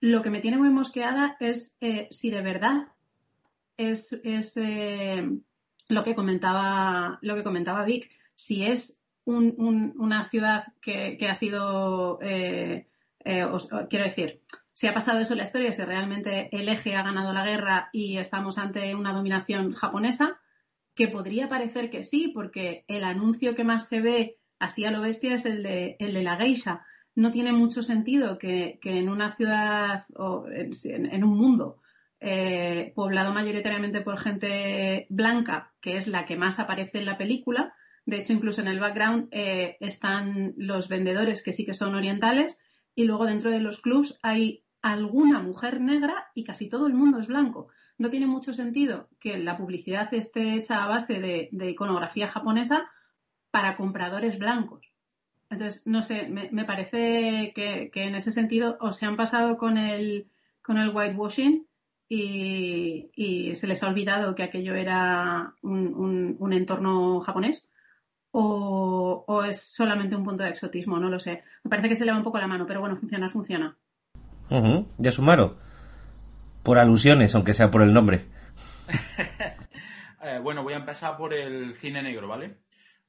[0.00, 2.88] Lo que me tiene muy mosqueada es eh, si de verdad
[3.76, 4.12] es,
[5.88, 12.18] lo, que comentaba, lo que comentaba Vic, si es una ciudad que, que ha sido,
[12.18, 14.42] quiero decir,
[14.82, 17.88] si ha pasado eso en la historia, si realmente el eje ha ganado la guerra
[17.92, 20.40] y estamos ante una dominación japonesa,
[20.96, 25.00] que podría parecer que sí, porque el anuncio que más se ve así a lo
[25.00, 26.84] bestia es el de, la geisha.
[27.14, 31.80] No tiene mucho sentido que, en una ciudad o en, un mundo
[32.18, 37.72] eh, poblado mayoritariamente por gente blanca, que es la que más aparece en la película,
[38.04, 42.58] de hecho incluso en el background eh, están los vendedores que sí que son orientales
[42.96, 47.18] y luego dentro de los clubs hay alguna mujer negra y casi todo el mundo
[47.18, 47.68] es blanco.
[47.98, 52.90] No tiene mucho sentido que la publicidad esté hecha a base de, iconografía japonesa
[53.50, 54.92] para compradores blancos.
[55.50, 60.28] Entonces, no sé, me, parece que, en ese sentido o se han pasado con el,
[60.62, 61.66] con el whitewashing
[62.08, 67.72] y, y se les ha olvidado que aquello era un entorno japonés
[68.32, 71.44] o, es solamente un punto de exotismo, no lo sé.
[71.62, 73.76] Me parece que se le va un poco la mano, pero bueno, funciona, funciona.
[74.98, 75.56] Ya sumaro.
[76.62, 78.26] Por alusiones, aunque sea por el nombre.
[80.24, 82.58] Eh, bueno, voy a empezar por el cine negro, ¿vale?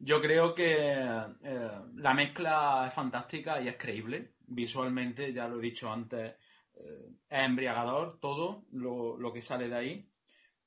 [0.06, 4.34] Yo creo que eh, la mezcla es fantástica y es creíble.
[4.48, 6.34] Visualmente, ya lo he dicho antes,
[6.76, 10.10] eh, es embriagador todo lo, que sale de ahí.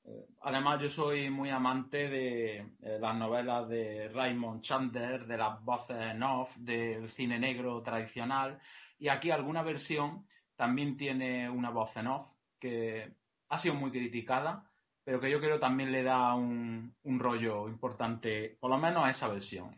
[0.05, 2.65] Eh, además, yo soy muy amante de
[2.99, 8.59] las novelas de Raymond Chandler, de las voces en off, del cine negro tradicional.
[8.97, 10.25] Y aquí alguna versión
[10.57, 12.27] también tiene una voz en off
[12.59, 13.13] que
[13.47, 14.67] ha sido muy criticada
[15.07, 19.29] pero que yo creo también le da un, rollo importante, por lo menos a esa
[19.29, 19.73] versión.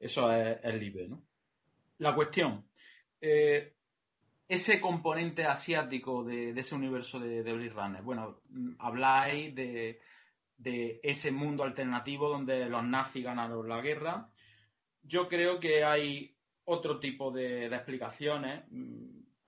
[0.00, 1.22] eso es, el libre, ¿no?
[1.98, 2.64] La cuestión,
[3.20, 3.76] eh,
[4.48, 8.40] ese componente asiático de, ese universo de, de Blade bueno,
[8.80, 10.00] habláis de,
[11.04, 14.28] ese mundo alternativo donde los nazis ganaron la guerra.
[15.04, 18.64] Yo creo que hay otro tipo de, explicaciones.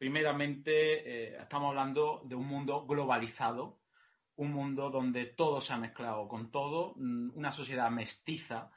[0.04, 0.72] Primeramente,
[1.32, 3.78] eh, estamos hablando de un mundo globalizado,
[4.36, 8.70] un mundo donde todo se ha mezclado con todo, mm, una sociedad mestiza.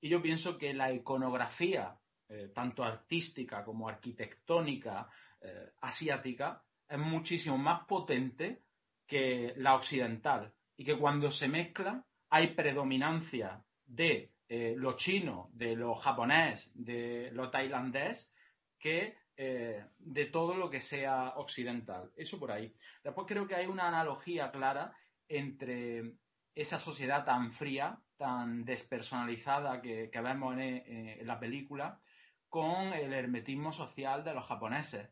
[0.00, 1.98] Y yo pienso que la iconografía,
[2.30, 5.10] eh, tanto artística como arquitectónica,
[5.42, 8.62] eh, asiática, es muchísimo más potente
[9.06, 10.54] que la occidental.
[10.78, 17.30] Y que cuando se mezcla hay predominancia de eh, lo chino, de lo japonés, de
[17.32, 18.32] lo tailandés,
[18.78, 22.10] que de todo lo que sea occidental.
[22.16, 22.74] Eso por ahí.
[23.02, 24.92] Después creo que hay una analogía clara
[25.28, 26.12] entre
[26.54, 32.00] esa sociedad tan fría, tan despersonalizada que, vemos en, la película,
[32.48, 35.08] con el hermetismo social de los japoneses.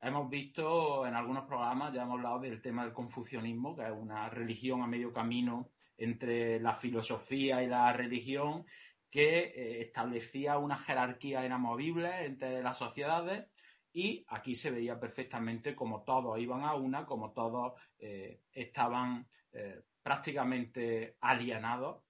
[0.00, 4.28] Hemos visto en algunos programas, ya hemos hablado del tema del confucianismo, que es una
[4.28, 8.66] religión a medio camino entre la filosofía y la religión,
[9.10, 13.46] que eh, establecía una jerarquía inamovible entre las sociedades
[13.92, 19.82] y aquí se veía perfectamente como todos iban a una, como todos eh, estaban eh,
[20.02, 22.02] prácticamente alienados,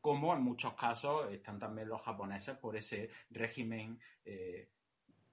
[0.00, 4.68] como en muchos casos están también los japoneses por ese régimen eh,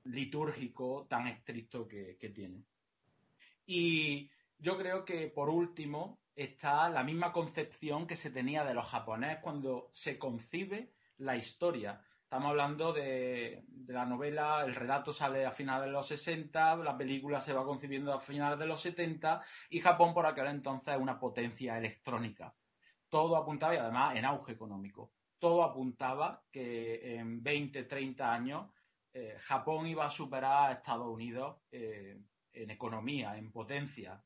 [0.06, 2.66] litúrgico tan estricto que, que tienen.
[3.66, 8.86] Y yo creo que por último está la misma concepción que se tenía de los
[8.86, 15.52] japoneses cuando se concibe la historia Estamos hablando de, la novela, el relato sale a
[15.52, 19.80] finales de los 60, la película se va concibiendo a finales de los 70 y
[19.80, 22.52] Japón por aquel entonces es una potencia electrónica.
[23.10, 28.72] Todo apuntaba, y además en auge económico, todo apuntaba que en 20, 30 años
[29.14, 32.20] eh, Japón iba a superar a Estados Unidos eh,
[32.54, 34.20] en economía, en potencia,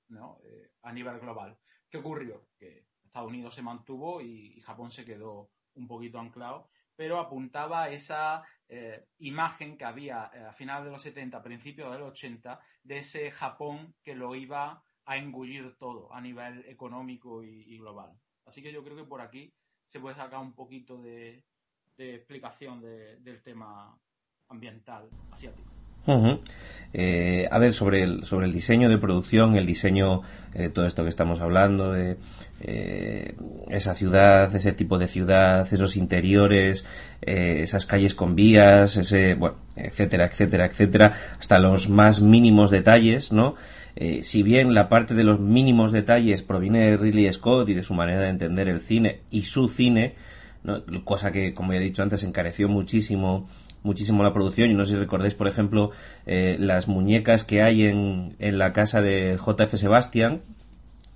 [0.45, 1.57] eh, a nivel global.
[1.89, 2.47] ¿Qué ocurrió?
[2.57, 8.43] Que Estados Unidos se mantuvo y Japón se quedó un poquito anclado pero apuntaba esa
[8.67, 12.97] eh, imagen que había eh, a finales de los 70, principios de los 80, de
[12.97, 18.11] ese Japón que lo iba a engullir todo a nivel económico y, global.
[18.45, 19.53] Así que yo creo que por aquí
[19.87, 21.45] se puede sacar un poquito de,
[21.97, 23.97] explicación del tema
[24.49, 25.78] ambiental asiático.
[26.91, 30.21] Eh, a ver, sobre el, sobre el diseño de producción, el diseño,
[30.55, 32.17] eh, todo esto que estamos hablando, de
[32.61, 33.35] eh,
[33.69, 36.85] esa ciudad, ese tipo de ciudad, esos interiores,
[37.21, 43.55] esas calles con vías, ese, bueno, etcétera, etcétera, etcétera, hasta los más mínimos detalles, ¿no?
[44.21, 47.93] si bien la parte de los mínimos detalles proviene de Ridley Scott y de su
[47.93, 50.15] manera de entender el cine y su cine,
[51.03, 53.49] cosa que, como ya he dicho antes, encareció muchísimo
[53.83, 54.71] muchísimo la producción.
[54.71, 55.91] Y no sé si recordáis por ejemplo
[56.25, 60.41] eh, las muñecas que hay en, en la casa de JF Sebastian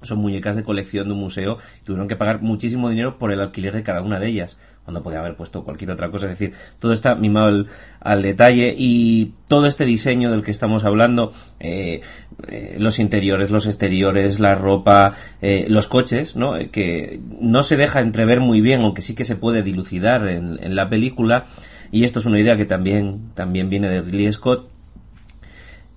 [0.02, 3.74] son muñecas de colección de un museo tuvieron que pagar muchísimo dinero por el alquiler
[3.74, 6.26] de cada una de ellas cuando podía haber puesto cualquier otra cosa.
[6.30, 7.66] Es decir, todo está mimado
[8.00, 12.02] al, detalle y todo este diseño del que estamos hablando, eh,
[12.48, 16.54] eh, los interiores, los exteriores, la ropa, los coches, ¿no?
[16.72, 20.76] que no se deja entrever muy bien, aunque sí que se puede dilucidar en, en
[20.76, 21.46] la película,
[21.92, 24.70] y esto es una idea que también, también viene de Ridley Scott,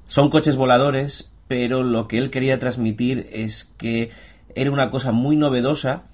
[0.07, 4.11] son coches voladores, pero lo que él quería transmitir es que
[4.55, 6.05] era una cosa muy novedosa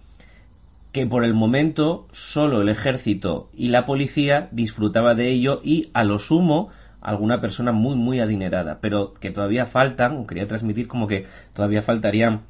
[0.92, 6.04] que por el momento solo el ejército y la policía disfrutaba de ello y a
[6.04, 6.68] lo sumo
[7.00, 12.42] alguna persona muy muy adinerada, pero que todavía faltan, quería transmitir como que todavía faltarían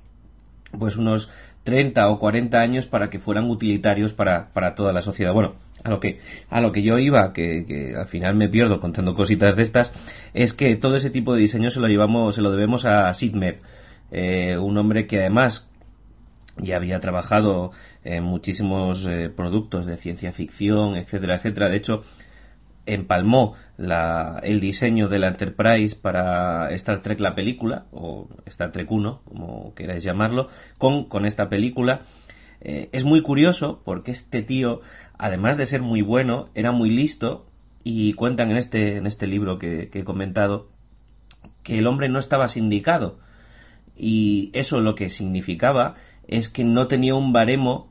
[0.78, 1.30] pues unos
[1.64, 5.32] 30 o 40 años para que fueran utilitarios para, para toda la sociedad.
[5.32, 6.20] Bueno, a lo que,
[6.51, 9.93] a lo que yo iba, que, al final me pierdo contando cositas de estas,
[10.34, 13.36] es que todo ese tipo de diseño se lo llevamos, se lo debemos a Sid
[14.11, 15.72] eh, un hombre que además
[16.57, 17.72] ya había trabajado
[18.05, 21.68] en muchísimos eh, productos de ciencia ficción, etcétera, etcétera.
[21.68, 22.03] De hecho,
[22.86, 28.90] empalmó la, el diseño de la Enterprise para Star Trek la película, o Star Trek
[28.90, 30.48] 1, como queráis llamarlo,
[30.78, 32.03] con, con esta película.
[32.61, 34.80] Eh, es muy curioso porque este tío,
[35.18, 37.46] además de ser muy bueno, era muy listo
[37.84, 40.68] y cuentan en este, en este libro que, que he comentado
[41.62, 43.18] que el hombre no estaba sindicado
[43.96, 45.94] y eso lo que significaba
[46.29, 47.89] es que no tenía un baremo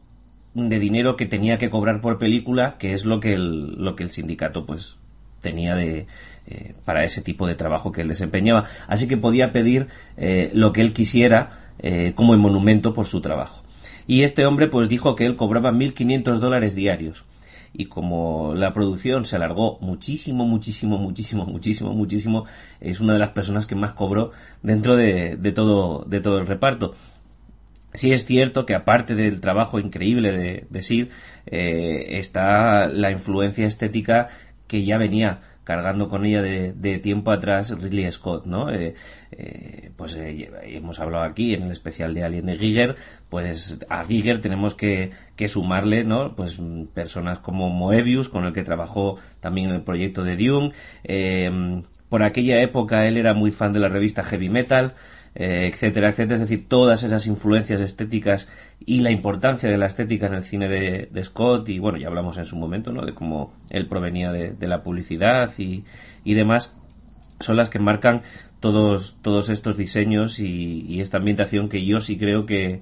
[0.54, 4.04] de dinero que tenía que cobrar por película, que es lo que el, lo que
[4.04, 4.98] el sindicato pues
[5.40, 6.08] tenía de,
[6.48, 8.66] eh, para ese tipo de trabajo que él desempeñaba.
[8.88, 13.22] Así que podía pedir eh, lo que él quisiera eh, como en monumento por su
[13.22, 13.64] trabajo.
[14.08, 17.26] Y este hombre pues dijo que él cobraba 1.500 dólares diarios.
[17.74, 22.46] Y como la producción se alargó muchísimo, muchísimo, muchísimo, muchísimo, muchísimo,
[22.82, 26.48] es una de las personas que más cobró dentro de, de todo, de todo el
[26.48, 26.96] reparto.
[27.94, 31.08] Sí es cierto que aparte del trabajo increíble de, de Sid,
[31.46, 34.28] eh, está la influencia estética
[34.68, 38.70] que ya venía cargando con ella de, de tiempo atrás Ridley Scott, ¿no?
[38.72, 38.96] Eh,
[39.32, 42.96] eh, pues eh, hemos hablado aquí en el especial de Alien de Giger,
[43.30, 46.36] pues a Giger tenemos que, que sumarle, ¿no?
[46.36, 46.58] Pues
[46.94, 51.84] personas como Moebius, con el que trabajó también en el proyecto de Dune.
[52.10, 54.96] Por aquella época él era muy fan de la revista Heavy Metal,
[55.36, 56.36] eh, etcétera, etcétera.
[56.36, 58.50] Es decir, todas esas influencias estéticas
[58.86, 62.38] y la importancia de la estética en el cine de, Scott, y bueno, ya hablamos
[62.38, 63.06] en su momento, ¿no?
[63.06, 65.86] De cómo él provenía de, de la publicidad y,
[66.24, 66.78] y, demás,
[67.40, 68.24] son las que marcan
[68.60, 72.82] todos, todos estos diseños y, y esta ambientación que yo sí creo que,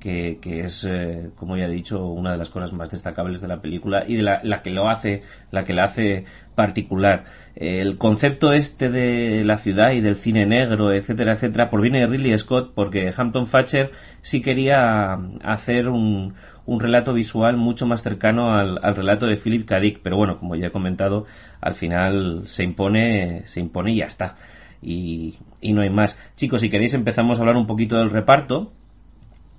[0.00, 3.60] que, es, eh, como ya he dicho, una de las cosas más destacables de la
[3.60, 6.24] película y de la, la que lo hace, la que la hace
[6.54, 7.24] particular.
[7.54, 12.36] El concepto este de la ciudad y del cine negro, etcétera, etcétera, proviene de Ridley
[12.38, 13.90] Scott porque Hampton Fatcher
[14.22, 16.34] sí quería hacer un,
[16.64, 19.80] un relato visual mucho más cercano al, al, relato de Philip K.
[19.80, 21.26] Dick, pero bueno, como ya he comentado,
[21.60, 24.36] al final se impone, se impone y ya está.
[24.80, 26.18] Y, y no hay más.
[26.36, 28.72] Chicos, si queréis empezamos a hablar un poquito del reparto.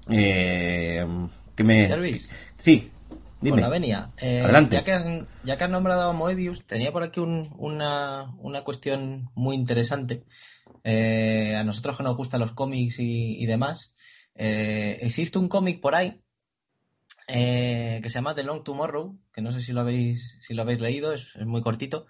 [0.09, 1.05] Eh,
[1.55, 2.17] que me...
[2.57, 2.91] Sí,
[3.39, 3.57] dime.
[3.57, 4.07] Hola, venía.
[4.17, 4.75] Eh, Adelante.
[4.75, 5.07] Ya que, has,
[5.43, 10.23] ya que has nombrado a Moebius, tenía por aquí un, una, una cuestión muy interesante.
[10.83, 13.93] Eh, a nosotros que nos gustan los cómics y, y demás,
[14.35, 16.21] eh, existe un cómic por ahí
[17.27, 20.63] eh, que se llama The Long Tomorrow, que no sé si lo habéis, si lo
[20.63, 22.07] habéis leído, es, es muy cortito,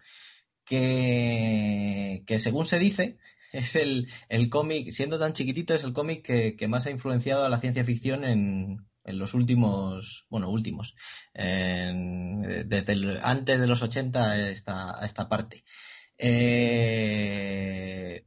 [0.64, 3.18] que, que según se dice,
[3.52, 7.46] es el, el cómic, siendo tan chiquitito, es el cómic que, que, más ha influenciado
[7.46, 10.96] a la ciencia ficción en, en los últimos, bueno, últimos,
[11.34, 15.64] en, desde el, antes de los 80 a esta, esta parte.
[16.18, 17.42] Eh,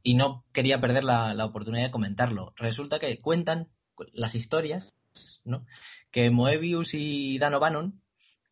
[0.03, 2.53] y no quería perder la, la, oportunidad de comentarlo.
[2.57, 3.69] Resulta que cuentan
[4.11, 4.95] las historias,
[5.45, 5.65] ¿no?
[6.11, 8.01] Que Moebius y Dan O'Bannon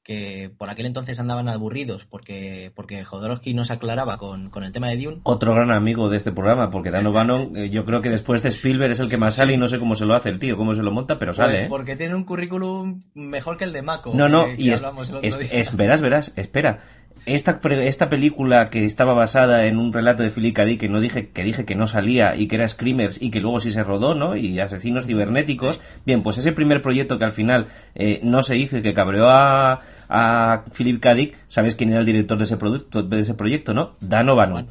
[0.04, 4.74] que por aquel entonces andaban aburridos porque, porque Jodorowsky no se aclaraba con, con, el
[4.74, 5.22] tema de Dune.
[5.24, 8.50] Otro gran amigo de este programa, porque Dan O'Bannon, eh, yo creo que después de
[8.50, 10.58] Spielberg es el que más sale y no sé cómo se lo hace el tío,
[10.58, 11.60] cómo se lo monta, pero sale.
[11.60, 14.14] Pues porque tiene un currículum mejor que el de Mako.
[14.14, 14.82] No, no, que, y es,
[15.22, 16.80] es, es, verás, verás, espera.
[17.26, 20.66] Esta, esta película que estaba basada en un relato de Philip K.
[20.66, 23.40] Dick que no dije que dije que no salía y que era Screamers y que
[23.40, 24.36] luego sí se rodó, ¿no?
[24.36, 25.80] Y asesinos cibernéticos.
[26.06, 29.30] Bien, pues ese primer proyecto que al final eh, no se hizo y que cabreó
[29.30, 31.14] a, a Philip K.
[31.14, 33.96] Dick, ¿sabes quién era el director de ese producto, de ese proyecto, no?
[34.02, 34.68] Dan O'Bannon.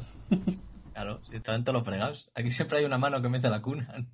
[0.93, 2.29] Claro, si están todos los fregados.
[2.35, 4.05] Aquí siempre hay una mano que mete la cuna.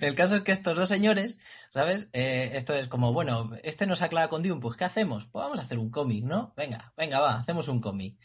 [0.00, 1.38] El caso es que estos dos señores,
[1.70, 2.08] ¿sabes?
[2.12, 5.26] Eh, esto es como, bueno, este nos aclara con Dune, pues ¿qué hacemos?
[5.30, 6.52] Pues vamos a hacer un cómic, ¿no?
[6.56, 8.16] Venga, venga, va, hacemos un cómic.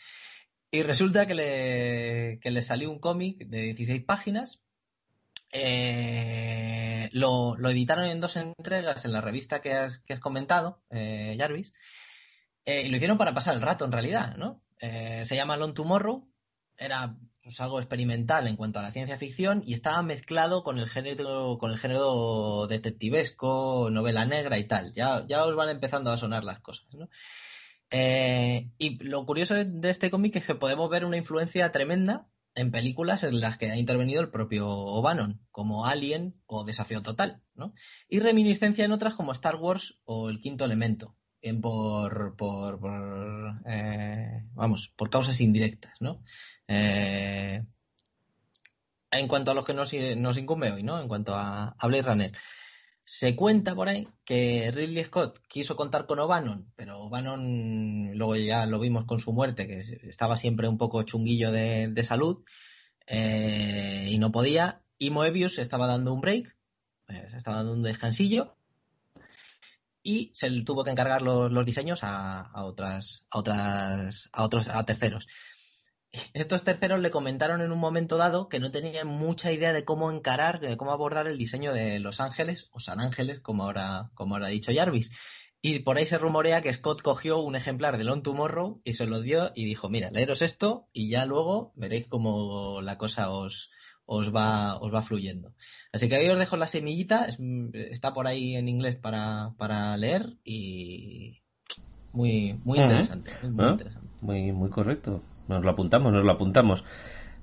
[0.72, 4.62] Y resulta que le, que le salió un cómic de 16 páginas.
[5.52, 10.84] Eh, lo, lo, editaron en dos entregas en la revista que has, que has comentado,
[10.92, 11.74] eh, Jarvis.
[12.66, 14.64] y lo hicieron para pasar el rato, en realidad, ¿no?
[14.80, 16.30] Se llama Long Tomorrow.
[16.78, 20.90] Era pues, algo experimental en cuanto a la ciencia ficción y estaba mezclado con el
[20.90, 24.94] género, con el género detectivesco, novela negra y tal.
[24.94, 27.10] Ya, ya os van empezando a sonar las cosas, ¿no?
[27.92, 32.72] Eh, y lo curioso de este cómic es que podemos ver una influencia tremenda en
[32.72, 37.74] películas en las que ha intervenido el propio O'Bannon, como Alien o Desafío Total, ¿no?
[38.08, 43.62] Y reminiscencia en otras como Star Wars o El Quinto Elemento, en por, por, por
[43.66, 46.22] eh, vamos, por causas indirectas, ¿no?
[46.70, 47.64] Eh,
[49.12, 51.02] en cuanto a los que nos, nos, incumbe hoy, ¿no?
[51.02, 52.32] En cuanto a, a Blade Runner.
[53.04, 58.68] Se cuenta por ahí que Ridley Scott quiso contar con O'Bannon, pero O'Bannon luego ya
[58.68, 62.44] lo vimos con su muerte, que estaba siempre un poco chunguillo de, salud
[63.08, 64.84] eh, y no podía.
[65.00, 66.56] Y Moebius estaba dando un break,
[67.08, 68.56] pues estaba dando un descansillo
[70.04, 75.26] y se tuvo que encargar los, diseños a, otras, a otras, a otros, a terceros.
[76.34, 80.12] Estos terceros le comentaron en un momento dado que no tenían mucha idea de cómo
[80.12, 84.36] encarar, de cómo abordar el diseño de Los Ángeles, o San Ángeles, como ahora, como
[84.36, 85.12] ahora ha dicho Jarvis.
[85.62, 89.06] Y por ahí se rumorea que Scott cogió un ejemplar de Long Tomorrow y se
[89.06, 93.70] lo dio y dijo, mira, leeros esto y ya luego veréis cómo la cosa os,
[94.06, 95.54] os, va, os va fluyendo.
[95.92, 97.28] Así que ahí os dejo la semillita,
[97.74, 101.42] está por ahí en inglés para, para leer y
[102.14, 103.32] muy, muy interesante.
[103.44, 103.78] Muy, ah,
[104.22, 105.22] muy, muy correcto.
[105.50, 106.86] Nos lo apuntamos, nos lo apuntamos.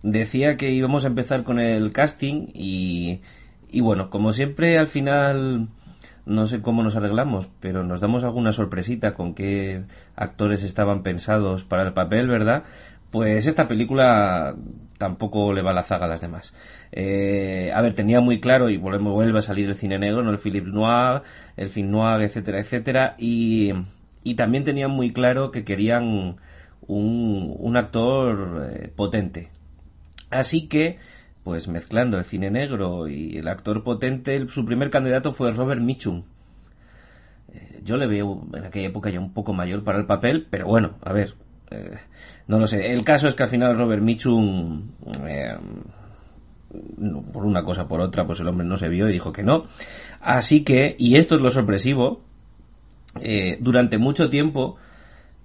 [0.02, 3.20] Decía que íbamos a empezar con el casting y,
[3.70, 5.68] y bueno, como siempre al final
[6.26, 9.84] no sé cómo nos arreglamos, pero nos damos alguna sorpresita con qué
[10.16, 12.64] actores estaban pensados para el papel, ¿verdad?
[13.10, 14.56] Pues esta película
[14.98, 16.52] tampoco le va la zaga a las demás.
[16.92, 20.30] Eh, a ver, tenía muy claro, y volvemos, vuelve a salir el cine negro, ¿no?
[20.30, 21.22] El Philippe Noir,
[21.56, 23.72] el film noir, etcétera, etcétera, y,
[24.24, 26.36] y también tenían muy claro que querían
[26.82, 29.50] un, un actor eh, potente.
[30.30, 30.98] Así que
[31.46, 36.24] pues mezclando el cine negro y el actor potente, su primer candidato fue Robert Mitchum.
[37.52, 40.66] Eh, yo le veo en aquella época ya un poco mayor para el papel, pero
[40.66, 41.34] bueno, a ver,
[41.70, 41.98] eh,
[42.48, 42.92] no lo sé.
[42.92, 44.88] El caso es que al final Robert Mitchum,
[47.32, 49.66] por una cosa por otra, pues el hombre no se vio y dijo que no.
[50.20, 52.22] Así que, y esto es lo sorpresivo,
[53.60, 54.78] durante mucho tiempo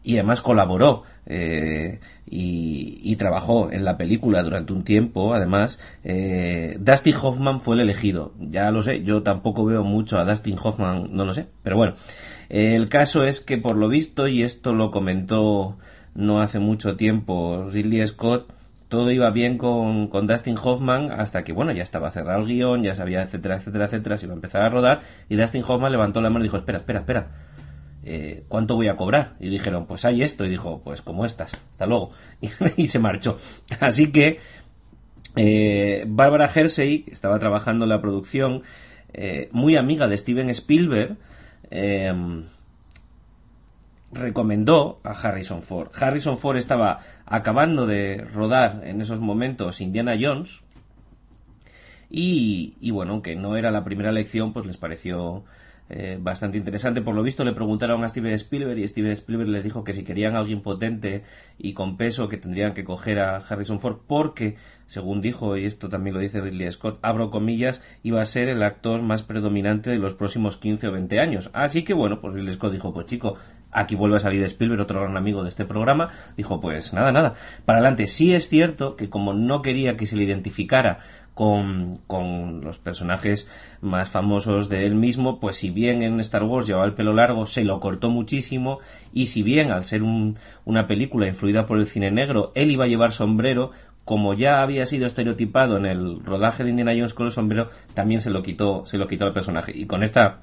[0.03, 5.79] y además colaboró eh, y, trabajó en la película durante un tiempo además.
[6.03, 8.33] Eh, Dustin Hoffman fue el elegido.
[8.39, 11.93] Ya lo sé yo tampoco veo mucho a Dustin Hoffman no lo sé pero bueno.
[12.49, 15.77] El caso es que por lo visto y esto lo comentó
[16.15, 18.51] no hace mucho tiempo Ridley Scott
[18.91, 22.83] todo iba bien con, con Dustin Hoffman hasta que, bueno, ya estaba cerrado el guion,
[22.83, 24.99] ya sabía, etcétera, etcétera, etcétera, se iba a empezar a rodar
[25.29, 27.27] y Dustin Hoffman levantó la mano y dijo, espera, espera, espera,
[28.03, 29.35] eh, ¿cuánto voy a cobrar?
[29.39, 30.45] Y dijeron, pues hay esto.
[30.45, 32.11] Y dijo, pues como estas, hasta luego.
[32.77, 33.37] Y, se marchó.
[33.79, 34.39] Así que
[35.35, 38.63] eh, Barbara Hersey, que estaba trabajando en la producción,
[39.13, 41.17] eh, muy amiga de Steven Spielberg,
[44.11, 45.89] recomendó a Harrison Ford.
[45.99, 50.63] Harrison Ford estaba acabando de rodar en esos momentos Indiana Jones.
[52.13, 55.45] Y, bueno, aunque no era la primera elección, pues les pareció
[55.93, 57.01] eh, bastante interesante.
[57.01, 60.05] Por lo visto le preguntaron a Steven Spielberg y Steven Spielberg les dijo que si
[60.05, 61.23] querían a alguien potente
[61.57, 65.89] y con peso que tendrían que coger a Harrison Ford porque, según dijo, y esto
[65.89, 69.97] también lo dice Ridley Scott, abro comillas, iba a ser el actor más predominante de
[69.97, 71.49] los próximos 15 o 20 años.
[71.51, 73.35] Así que bueno, pues Ridley Scott dijo, pues chico,
[73.69, 77.33] aquí vuelve a salir Spielberg, otro gran amigo de este programa, dijo, pues nada, nada,
[77.65, 78.07] para adelante.
[78.07, 80.99] Sí es cierto que como no quería que se le identificara
[82.07, 83.49] con, los personajes
[83.81, 87.47] más famosos de él mismo, pues si bien en Star Wars llevaba el pelo largo,
[87.47, 88.79] se lo cortó muchísimo,
[89.11, 92.87] y si bien al ser una película influida por el cine negro, él iba a
[92.87, 93.71] llevar sombrero,
[94.05, 98.21] como ya había sido estereotipado en el rodaje de Indiana Jones con el sombrero, también
[98.21, 99.71] se lo quitó, se lo quitó al personaje.
[99.75, 100.41] Y con esta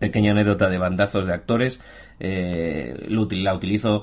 [0.00, 1.80] pequeña anécdota de bandazos de actores,
[2.18, 4.02] eh, la utilizo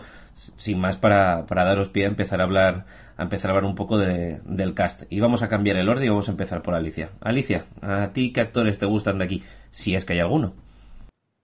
[0.55, 2.85] sin más para, para daros pie a empezar a hablar
[3.17, 5.03] a empezar a hablar un poco del cast.
[5.09, 7.11] Y vamos a cambiar el orden y vamos a empezar por Alicia.
[7.21, 9.43] Alicia, ¿a ti qué actores te gustan de aquí?
[9.71, 10.53] Si es que hay alguno.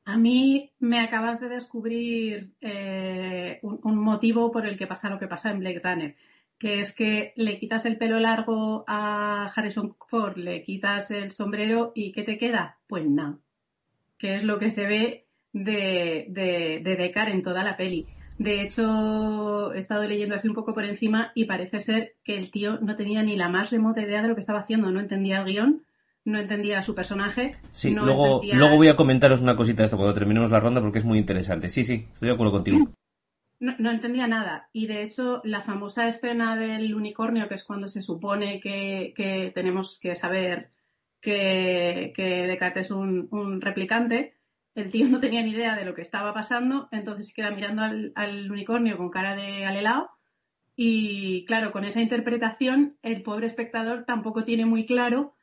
[0.06, 5.28] A mí me acabas de descubrir eh, un, motivo por el que pasa lo que
[5.28, 6.16] pasa en Blade Runner,
[6.58, 11.92] que es que le quitas el pelo largo a Harrison Ford, le quitas el sombrero
[11.94, 12.80] y ¿qué te queda?
[12.88, 13.38] Pues nada,
[14.18, 18.08] que es lo que se ve de, de, de Decar en toda la peli.
[18.40, 22.52] De hecho, he estado leyendo así un poco por encima y parece ser que el
[22.52, 25.40] tío no tenía ni la más remota idea de lo que estaba haciendo, no entendía
[25.40, 25.84] el guion,
[26.24, 27.58] no entendía su personaje.
[27.74, 31.00] Sí, luego, luego voy a comentaros una cosita de esto cuando terminemos la ronda porque
[31.00, 31.68] es muy interesante.
[31.68, 32.80] Sí, sí, estoy de acuerdo contigo.
[33.62, 34.70] No, entendía nada.
[34.72, 40.00] Y de hecho, la famosa escena del unicornio, que es cuando se supone que, tenemos
[40.02, 40.72] que saber
[41.20, 44.39] que, que Descartes es un replicante,
[44.80, 47.84] el tío no tenía ni idea de lo que estaba pasando, entonces se queda mirando
[47.84, 50.10] al, unicornio con cara de alelao.
[50.76, 55.36] Y claro, con esa interpretación, el pobre espectador tampoco tiene muy claro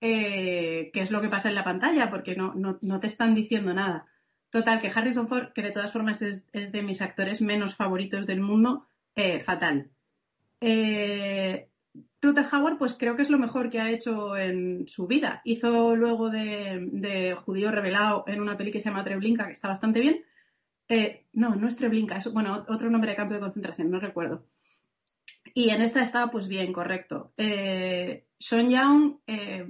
[0.00, 4.06] eh, qué es lo que pasa en la pantalla, porque no, te están diciendo nada.
[4.50, 8.40] Total, que Harrison Ford, que de todas formas es, de mis actores menos favoritos del
[8.40, 8.86] mundo,
[9.16, 9.90] eh, fatal.
[10.60, 11.68] Eh,
[12.20, 15.40] Ruther Hauer, pues creo que es lo mejor que ha hecho en su vida.
[15.44, 20.00] Hizo luego de, judío revelado en una peli que se llama Treblinka, que está bastante
[20.00, 20.24] bien.
[20.88, 24.46] Eh, no, no es Treblinka, es bueno, otro nombre de campo de concentración, no recuerdo.
[25.54, 27.32] Y en esta está, pues bien, correcto.
[27.36, 29.66] Eh, Sean Young eh,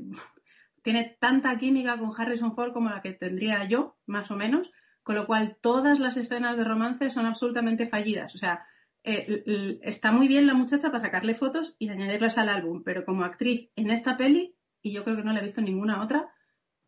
[0.82, 4.72] tiene tanta química con Harrison Ford como la que tendría yo, más o menos,
[5.02, 8.34] con lo cual todas las escenas de romance son absolutamente fallidas.
[8.34, 8.64] O sea,
[9.04, 13.24] eh, está muy bien la muchacha para sacarle fotos y añadirlas al álbum, pero como
[13.24, 16.30] actriz en esta peli, y yo creo que no la he visto en ninguna otra,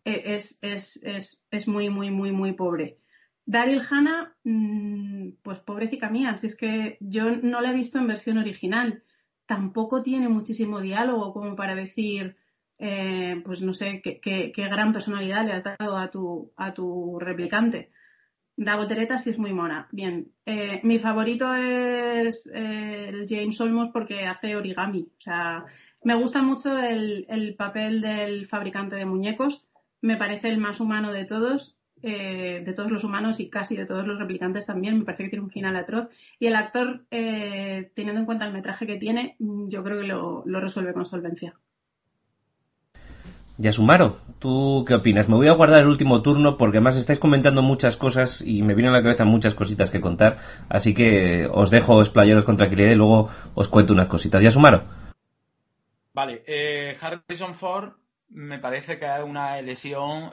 [0.05, 3.01] eh, es, es, es, es, muy, muy, muy, muy pobre.
[3.45, 8.07] Daryl Hannah, mmm, pues pobrecita mía, si es que yo no la he visto en
[8.07, 9.03] versión original.
[9.47, 12.37] Tampoco tiene muchísimo diálogo como para decir,
[12.79, 16.73] eh, pues no sé, qué, qué, qué, gran personalidad le has dado a tu, a
[16.73, 17.91] tu replicante.
[18.57, 19.89] Dago Tereta sí es muy mona.
[19.93, 25.03] Bien, eh, mi favorito es eh, el James Olmos porque hace origami.
[25.19, 25.67] O sea,
[26.03, 29.67] me gusta mucho el, el, papel del fabricante de muñecos.
[30.01, 33.85] Me parece el más humano de todos, eh, de todos los humanos y casi de
[33.85, 34.99] todos los replicantes también.
[34.99, 36.09] Me parece que tiene un final atroz.
[36.39, 40.43] Y el actor, eh, teniendo en cuenta el metraje que tiene, yo creo que lo,
[40.47, 41.59] lo resuelve con solvencia.
[43.59, 45.31] Yasumaro, ¿tú qué opinas?
[45.31, 48.75] Me voy a guardar el último turno porque además estáis comentando muchas cosas y me
[48.75, 50.37] vienen a la cabeza muchas cositas que contar,
[50.69, 54.43] así que os dejo explayaros con tranquilidad y luego os cuento unas cositas.
[54.43, 54.85] Yasumaro.
[56.13, 57.93] Vale, eh, Harrison Ford
[58.29, 60.31] me parece que es una elección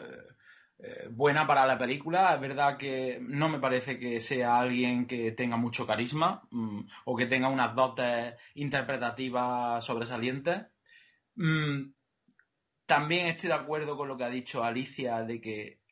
[0.79, 2.35] eh, buena para la película.
[2.35, 7.15] Es verdad que no me parece que sea alguien que tenga mucho carisma mmm, o
[7.15, 10.65] que tenga unas dotes interpretativas sobresalientes.
[11.35, 11.83] Mmm,
[12.85, 15.83] también estoy de acuerdo con lo que ha dicho Alicia de que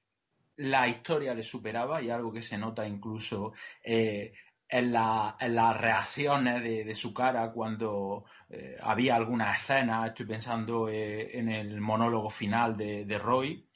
[0.57, 4.33] la historia le superaba y algo que se nota incluso eh,
[4.67, 10.87] en, la, en, las reacciones de, su cara cuando eh, había alguna escena, estoy pensando
[10.89, 13.67] eh, en el monólogo final de, Roy.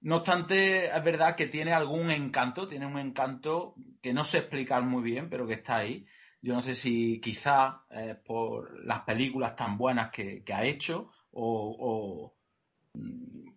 [0.00, 4.82] No obstante, es verdad que tiene algún encanto, tiene un encanto que no sé explicar
[4.82, 6.06] muy bien, pero que está ahí.
[6.42, 7.82] Yo no sé si quizá
[8.24, 12.32] por las películas tan buenas que ha hecho, o,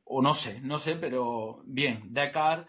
[0.05, 2.67] o, no sé, no sé, pero bien, Descartes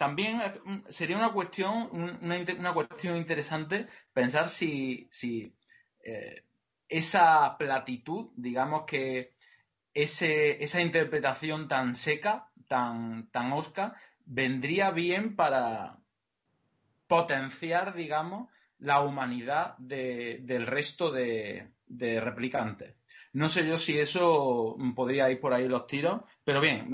[0.00, 0.40] también
[0.88, 1.90] sería una cuestión,
[2.22, 5.54] una, una cuestión interesante pensar si, si
[6.02, 6.44] eh,
[6.88, 9.34] esa platitud, digamos que
[9.92, 13.94] ese, esa interpretación tan seca, tan, tan osca,
[14.24, 15.98] vendría bien para
[17.06, 18.48] potenciar, digamos,
[18.78, 22.96] la humanidad de, del resto de, de replicantes.
[23.32, 26.90] No sé yo si eso podría ir por ahí los tiros, pero bien,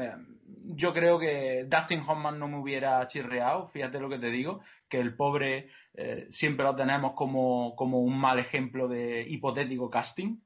[0.65, 4.99] yo creo que Dustin Hoffman no me hubiera chirreado, fíjate lo que te digo, que
[4.99, 10.37] el pobre eh, siempre lo tenemos como, como un mal ejemplo de hipotético casting.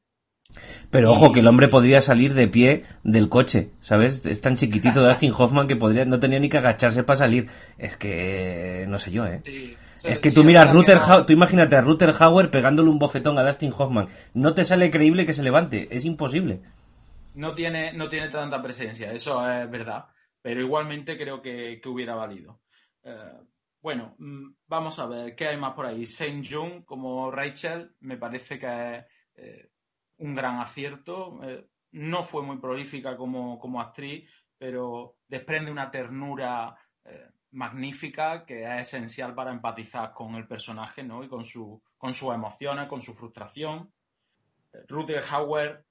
[0.90, 4.26] Pero ojo, que el hombre podría salir de pie del coche, ¿sabes?
[4.26, 7.48] Es tan chiquitito Dustin Hoffman que podría, no tenía ni que agacharse para salir.
[7.78, 9.40] Es que, no sé yo, ¿eh?
[9.44, 9.76] Sí.
[10.04, 11.26] Es que tú miras, Ruther no.
[11.26, 14.08] tú imagínate a Ruther Hauer pegándole un bofetón a Dustin Hoffman.
[14.34, 16.60] No te sale creíble que se levante, es imposible.
[17.34, 20.06] No tiene, no tiene tanta presencia, eso es verdad.
[20.42, 22.60] Pero igualmente creo que, que hubiera valido.
[23.02, 23.32] Eh,
[23.82, 24.14] bueno,
[24.66, 26.04] vamos a ver, ¿qué hay más por ahí?
[26.04, 29.04] Saint Jung como Rachel me parece que es
[29.36, 29.70] eh,
[30.18, 31.40] un gran acierto.
[31.42, 34.28] Eh, no fue muy prolífica como, como actriz,
[34.58, 41.24] pero desprende una ternura eh, magnífica que es esencial para empatizar con el personaje ¿no?
[41.24, 43.92] y con, su, con sus emociones, con su frustración.
[44.88, 45.84] Rutger Hauer,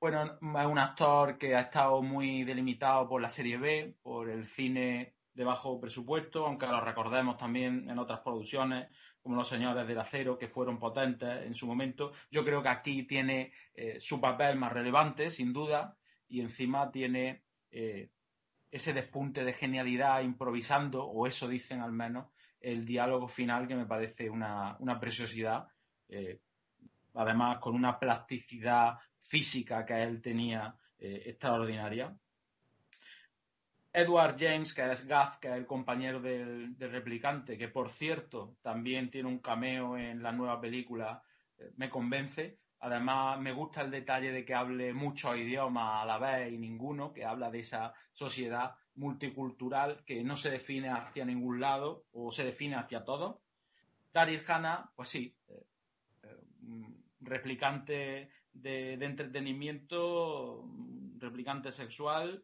[0.00, 4.46] bueno, es un actor que ha estado muy delimitado por la serie B, por el
[4.46, 8.88] cine de bajo presupuesto, aunque lo recordemos también en otras producciones,
[9.22, 12.12] como Los Señores del Acero, que fueron potentes en su momento.
[12.30, 15.96] Yo creo que aquí tiene eh, su papel más relevante, sin duda,
[16.28, 18.10] y encima tiene eh,
[18.70, 22.26] ese despunte de genialidad improvisando, o eso dicen al menos,
[22.60, 25.68] el diálogo final que me parece una, una preciosidad,
[26.08, 26.40] eh,
[27.14, 32.14] además con una plasticidad física que él tenía eh, extraordinaria.
[33.92, 39.10] Edward James, que es Gaff, que es el compañero del, replicante, que por cierto también
[39.10, 41.22] tiene un cameo en la nueva película,
[41.58, 42.58] eh, me convence.
[42.80, 47.12] Además, me gusta el detalle de que hable muchos idiomas a la vez y ninguno,
[47.12, 52.44] que habla de esa sociedad multicultural que no se define hacia ningún lado o se
[52.44, 53.36] define hacia todos.
[54.12, 55.66] Daryl Hannah, pues sí, eh,
[56.22, 56.36] eh,
[57.20, 60.64] replicante de, de, entretenimiento,
[61.18, 62.42] replicante sexual,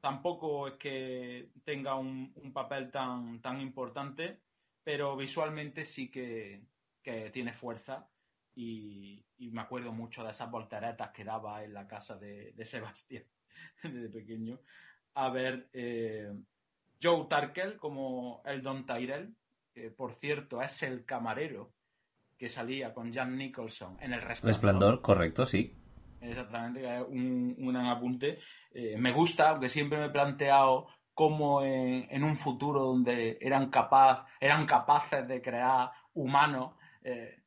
[0.00, 4.40] tampoco es que tenga un, un papel tan, tan, importante,
[4.82, 6.64] pero visualmente sí que,
[7.00, 8.08] que tiene fuerza
[8.54, 12.64] y, y, me acuerdo mucho de esas volteretas que daba en la casa de, de
[12.64, 13.24] Sebastián
[13.82, 14.60] desde pequeño.
[15.14, 16.32] A ver, eh,
[17.02, 19.34] Joe Tarkel como el Don Tyrell,
[19.72, 21.72] que por cierto es el camarero
[22.38, 24.48] que salía con Jan Nicholson en el Resplandor.
[24.48, 25.76] Resplandor, correcto, sí.
[26.20, 28.38] Exactamente, un, un apunte.
[28.72, 34.26] Eh, me gusta, aunque siempre me he planteado como en, un futuro donde eran, capaz,
[34.40, 37.41] eran capaces de crear humanos eh,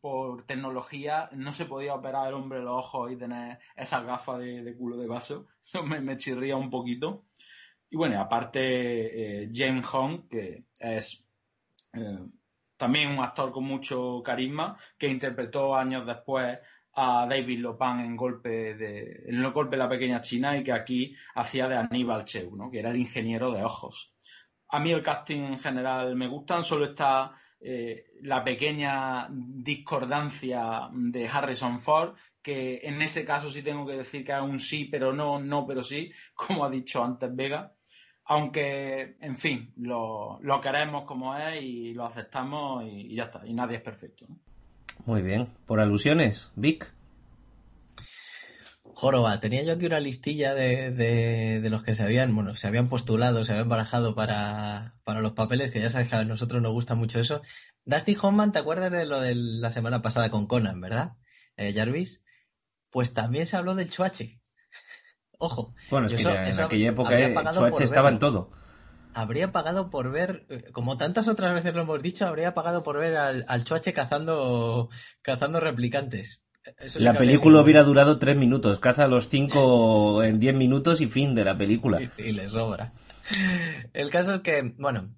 [0.00, 4.76] por tecnología, no se podía operar el hombre los ojos y tener esas gafas de,
[4.76, 5.46] culo de vaso.
[5.62, 7.24] Eso me, chirría un poquito.
[7.90, 11.24] Y bueno, aparte eh, James Hong, que es
[11.92, 12.18] eh,
[12.76, 16.58] también un actor con mucho carisma, que interpretó años después
[16.96, 20.72] a David Lopan en golpe de en el golpe de la pequeña China y que
[20.72, 22.70] aquí hacía de Aníbal Cheu, ¿no?
[22.70, 24.14] que era el ingeniero de ojos.
[24.68, 27.32] A mí el casting en general me gustan, solo está
[27.66, 34.22] eh, la pequeña discordancia de Harrison Ford, que en ese caso sí tengo que decir
[34.22, 37.72] que es un sí, pero no, no, pero sí, como ha dicho antes Vega.
[38.26, 43.76] Aunque, en fin, lo, queremos como es y lo aceptamos y, ya está, y nadie
[43.76, 44.26] es perfecto.
[45.06, 45.48] Muy bien.
[45.66, 46.90] ¿Por alusiones, Vic?
[48.94, 52.88] Joroba, tenía yo aquí una listilla de, de, los que se habían, bueno, se habían
[52.88, 56.72] postulado, se habían barajado para, para los papeles, que ya sabes que a nosotros nos
[56.72, 57.42] gusta mucho eso.
[57.84, 61.14] Dusty Hoffman, ¿te acuerdas de lo de la semana pasada con Conan, verdad?
[61.56, 62.22] Eh, Jarvis.
[62.90, 64.40] Pues también se habló del Chuache.
[65.38, 65.74] Ojo.
[65.90, 68.50] Bueno, es que en aquella época el Chuache estaba en todo
[69.14, 72.98] habría pagado por ver, eh, como tantas otras veces lo hemos dicho, habría pagado por
[72.98, 74.90] ver al, al Choache cazando,
[75.22, 76.43] cazando replicantes.
[76.96, 81.44] La película hubiera durado tres minutos, caza los cinco en diez minutos y fin de
[81.44, 82.00] la película.
[82.02, 82.92] Y, y le sobra.
[83.92, 85.14] El caso es que, bueno,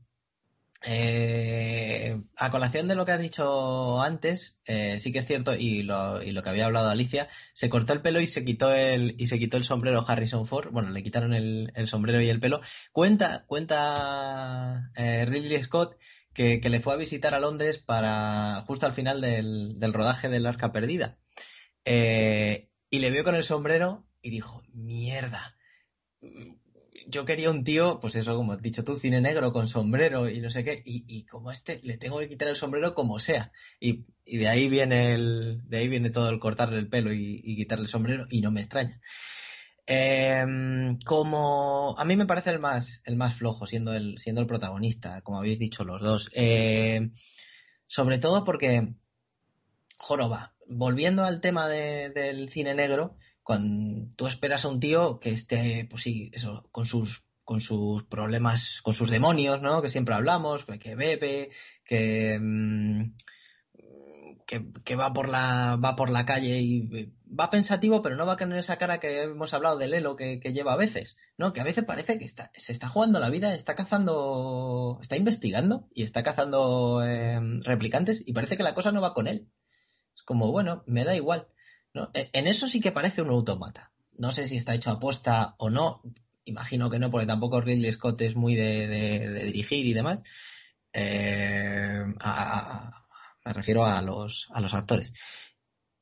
[0.88, 5.82] eh, a colación de lo que has dicho antes, eh, sí que es cierto, y
[5.82, 9.16] lo, y lo, que había hablado Alicia, se cortó el pelo y se quitó el,
[9.18, 10.70] y se quitó el sombrero Harrison Ford.
[10.70, 12.60] Bueno, le quitaron el, sombrero y el pelo.
[12.92, 15.96] Cuenta, cuenta eh, Ridley Scott
[16.36, 20.46] que, le fue a visitar a Londres para justo al final del, del rodaje del
[20.46, 21.18] Arca Perdida.
[21.84, 25.56] y le vio con el sombrero y dijo, mierda
[27.08, 30.40] yo quería un tío, pues eso, como has dicho tú, cine negro con sombrero y
[30.40, 33.52] no sé qué, y, como este le tengo que quitar el sombrero como sea.
[33.80, 37.84] Y, de ahí viene el, de ahí viene todo el cortarle el pelo y, quitarle
[37.84, 39.00] el sombrero, y no me extraña.
[39.86, 44.48] Em, como a mí me parece el más, el más flojo, siendo el, siendo el
[44.48, 46.28] protagonista, como habéis dicho los dos.
[46.32, 47.14] Em,
[47.86, 48.94] sobre todo porque,
[49.96, 55.86] joroba, volviendo al tema del cine negro, cuando tú esperas a un tío que esté,
[55.88, 59.80] pues sí, eso, con sus con sus problemas, con sus demonios, ¿no?
[59.80, 61.50] Que siempre hablamos, que bebe,
[61.84, 63.12] que, mm,
[64.46, 68.36] que, va por la va por la calle y va pensativo, pero no va a
[68.36, 71.52] tener esa cara que hemos hablado del Elo que, lleva a veces, ¿no?
[71.52, 75.88] Que a veces parece que está, se está jugando la vida, está cazando, está investigando
[75.94, 79.48] y está cazando em, replicantes y parece que la cosa no va con él.
[80.14, 81.48] Es como, bueno, me da igual.
[82.14, 83.92] E, en eso sí que parece un automata.
[84.12, 86.02] No sé si está hecho a posta o no.
[86.44, 90.22] Imagino que no, porque tampoco Ridley Scott es muy de, dirigir y demás.
[90.92, 92.04] Eh,
[93.44, 95.12] me refiero a los, a los actores.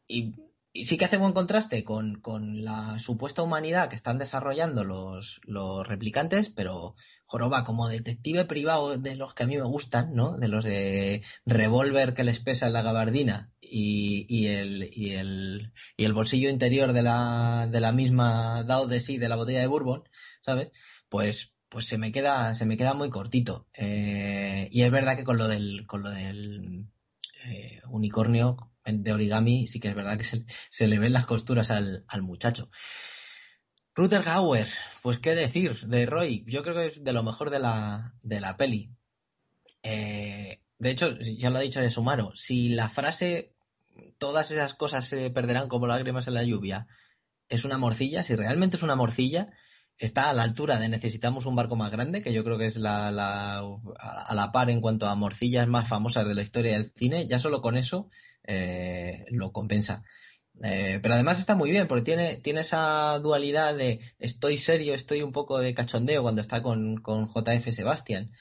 [0.06, 0.34] Y,
[0.82, 2.20] sí que hace buen contraste con,
[2.64, 6.96] la supuesta humanidad que están desarrollando los, los replicantes, pero
[7.26, 10.36] Joroba, como detective privado de los que a mí me gustan, ¿no?
[10.36, 16.04] De los de revólver que les pesa en la gabardina y, el, y, el, y
[16.04, 19.66] el bolsillo interior de la, de la misma dado de sí de la botella de
[19.68, 20.02] bourbon,
[20.42, 20.70] ¿sabes?
[21.08, 23.68] Pues, pues se me queda, se me queda muy cortito.
[23.74, 26.88] Eh, y es verdad que con lo del, con lo del
[27.46, 31.70] eh, unicornio de origami sí que es verdad que se, se le ven las costuras
[31.70, 32.70] al, al muchacho.
[33.94, 34.68] Ruther Hauer,
[35.02, 38.40] pues qué decir de Roy, yo creo que es de lo mejor de la, de
[38.40, 38.90] la peli.
[39.82, 43.54] Eh, de hecho, ya lo ha dicho de Sumaro, si la frase
[44.18, 46.88] todas esas cosas se perderán como lágrimas en la lluvia,
[47.48, 49.52] es una morcilla, si realmente es una morcilla,
[49.98, 52.76] está a la altura de necesitamos un barco más grande, que yo creo que es
[52.76, 57.28] la, a la par en cuanto a morcillas más famosas de la historia del cine,
[57.28, 58.10] ya solo con eso
[58.44, 60.04] eh, lo compensa.
[60.62, 65.22] Eh, pero además está muy bien, porque tiene, tiene esa dualidad de estoy serio, estoy
[65.22, 68.32] un poco de cachondeo cuando está con, con JF Sebastián.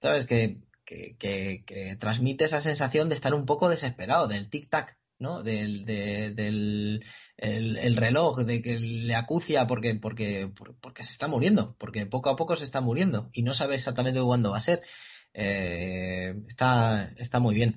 [0.00, 0.26] ¿Sabes?
[0.26, 5.42] Que que, transmite esa sensación de estar un poco desesperado, del tic-tac, ¿no?
[5.42, 7.04] Del, del
[7.36, 12.36] el, reloj, de que le acucia porque, porque, porque se está muriendo, porque poco a
[12.36, 14.82] poco se está muriendo y no sabe exactamente cuándo va a ser.
[15.34, 17.76] Eh, está, está muy bien.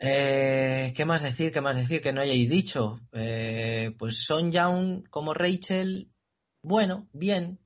[0.00, 1.52] Eh, ¿Qué más decir?
[1.52, 3.00] ¿Qué más decir que no hayáis dicho?
[3.12, 6.10] Eh, pues Son Young como Rachel,
[6.62, 7.58] bueno, bien,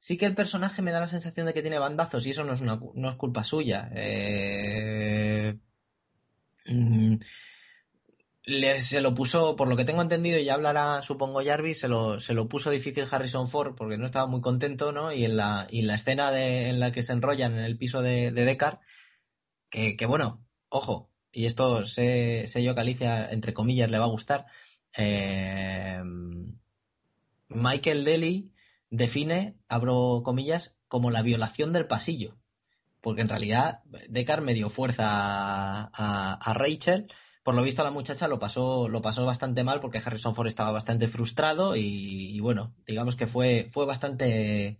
[0.00, 2.54] Sí que el personaje me da la sensación de que tiene bandazos y eso no
[2.54, 3.90] es, una, no es culpa suya.
[3.94, 5.58] Eh,
[6.66, 7.16] mm,
[8.78, 12.18] se lo puso, por lo que tengo entendido, y ya hablará, supongo, Jarvis, se lo,
[12.18, 15.12] se lo puso difícil Harrison Ford porque no estaba muy contento, ¿no?
[15.12, 18.32] Y en la, y la escena en la que se enrollan en el piso de,
[18.32, 18.78] de Deckard,
[19.68, 24.08] que, que, bueno, ojo, y esto sé, yo que Alicia, entre comillas, le va a
[24.08, 24.46] gustar.
[24.96, 26.02] Eh,
[27.48, 28.52] Michael Daly
[28.90, 32.36] define, abro comillas, como la violación del pasillo.
[33.00, 37.10] Porque en realidad Deckard me dio fuerza a, a, Rachel.
[37.42, 40.72] Por lo visto la muchacha lo pasó, lo pasó bastante mal porque Harrison Ford estaba
[40.72, 44.78] bastante frustrado y, y bueno, digamos que fue, fue bastante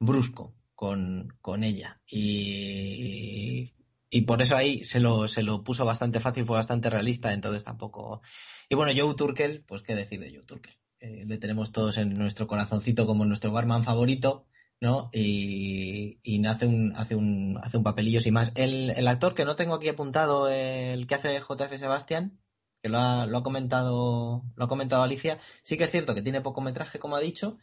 [0.00, 2.00] brusco con, con ella.
[2.10, 3.72] Y,
[4.10, 7.64] y por eso ahí se lo, se lo puso bastante fácil, fue bastante realista, entonces
[7.64, 8.22] tampoco.
[8.68, 10.74] Y bueno, Joe Turkel, pues qué decide Joe Turkel.
[10.98, 14.46] Eh, le tenemos todos en nuestro corazoncito como nuestro barman favorito,
[14.80, 15.10] ¿no?
[15.12, 18.52] Y, y hace un, hace un, hace un papelillo sin más.
[18.56, 22.38] El, el actor que no tengo aquí apuntado, el que hace JF Sebastián,
[22.82, 26.22] que lo ha, lo ha comentado, lo ha comentado Alicia, sí que es cierto que
[26.22, 27.58] tiene poco metraje, como ha dicho,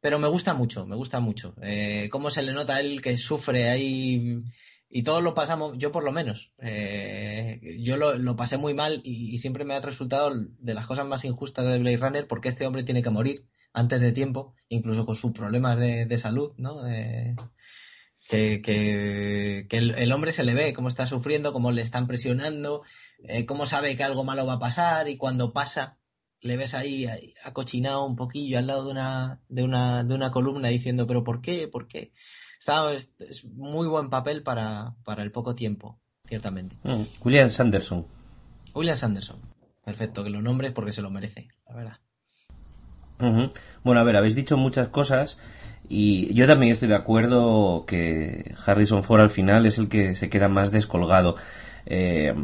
[0.00, 1.54] pero me gusta mucho, me gusta mucho.
[1.62, 4.42] Eh, cómo se le nota a él que sufre ahí
[4.96, 6.52] y todos lo pasamos, yo por lo menos.
[6.56, 11.06] Eh, yo lo, lo, pasé muy mal y, siempre me ha resultado de las cosas
[11.06, 13.44] más injustas de Blade Runner porque este hombre tiene que morir
[13.74, 16.82] antes de tiempo, incluso con sus problemas de, de salud, ¿no?
[18.26, 22.06] que, que, que el, el, hombre se le ve cómo está sufriendo, cómo le están
[22.06, 22.82] presionando,
[23.24, 25.98] eh, cómo sabe que algo malo va a pasar y cuando pasa
[26.40, 27.06] le ves ahí
[27.44, 31.42] acochinado un poquillo al lado de una, de una, de una columna diciendo, pero ¿por
[31.42, 31.68] qué?
[31.68, 32.12] ¿Por qué?
[32.58, 36.76] Está, es, es muy buen papel para, para, el poco tiempo, ciertamente.
[36.82, 38.06] Mm, William Sanderson.
[38.74, 39.40] William Sanderson.
[39.84, 41.96] Perfecto, que lo nombres porque se lo merece, la verdad.
[43.20, 43.52] Uh -huh.
[43.84, 45.38] Bueno, a ver, habéis dicho muchas cosas
[45.88, 50.28] y yo también estoy de acuerdo que Harrison Ford al final es el que se
[50.28, 51.36] queda más descolgado.
[51.86, 52.34] Eh,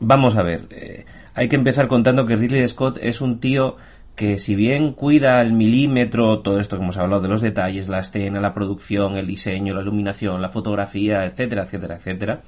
[0.00, 1.04] vamos a ver, eh,
[1.34, 3.76] hay que empezar contando que Ridley Scott es un tío
[4.18, 8.00] que si bien cuida al milímetro todo esto que hemos hablado de los detalles, la
[8.00, 12.42] escena, la producción, el diseño, la iluminación, la fotografía, etcétera, etcétera, etcétera,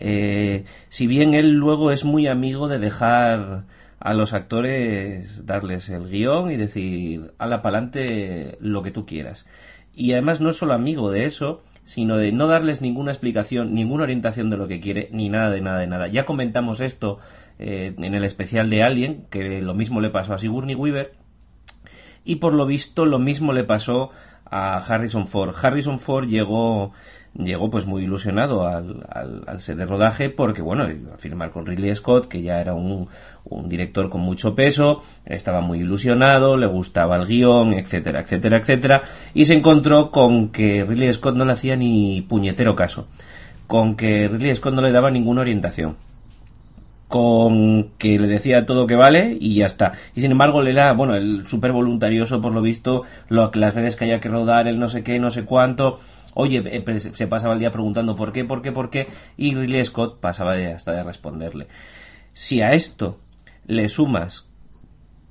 [0.00, 3.62] eh, si bien él luego es muy amigo de dejar
[4.00, 9.46] a los actores darles el guion y decir, ala pa'lante lo que tú quieras.
[9.94, 14.02] Y además no es solo amigo de eso, sino de no darles ninguna explicación, ninguna
[14.02, 16.08] orientación de lo que quiere, ni nada de nada de nada.
[16.08, 17.20] Ya comentamos esto
[17.58, 21.12] eh, en el especial de Alien, que lo mismo le pasó a Sigourney Weaver,
[22.24, 24.10] y por lo visto lo mismo le pasó
[24.44, 25.54] a Harrison Ford.
[25.60, 26.92] Harrison Ford llegó
[27.34, 31.50] llegó pues muy ilusionado al, al, al, set de rodaje porque bueno iba a firmar
[31.50, 33.08] con Ridley Scott que ya era un,
[33.44, 39.02] un, director con mucho peso estaba muy ilusionado le gustaba el guion etcétera etcétera etcétera
[39.34, 43.06] y se encontró con que Ridley Scott no le hacía ni puñetero caso
[43.66, 45.96] con que Ridley Scott no le daba ninguna orientación
[47.08, 49.92] con que le decía todo que vale y ya está.
[50.14, 53.96] Y sin embargo, le era, bueno, el súper voluntarioso, por lo visto, lo, las veces
[53.96, 55.98] que haya que rodar, el no sé qué, no sé cuánto.
[56.34, 59.84] Oye, eh, se pasaba el día preguntando por qué, por qué, por qué, y Ridley
[59.84, 61.66] Scott pasaba de, hasta de responderle.
[62.34, 63.18] Si a esto
[63.66, 64.46] le sumas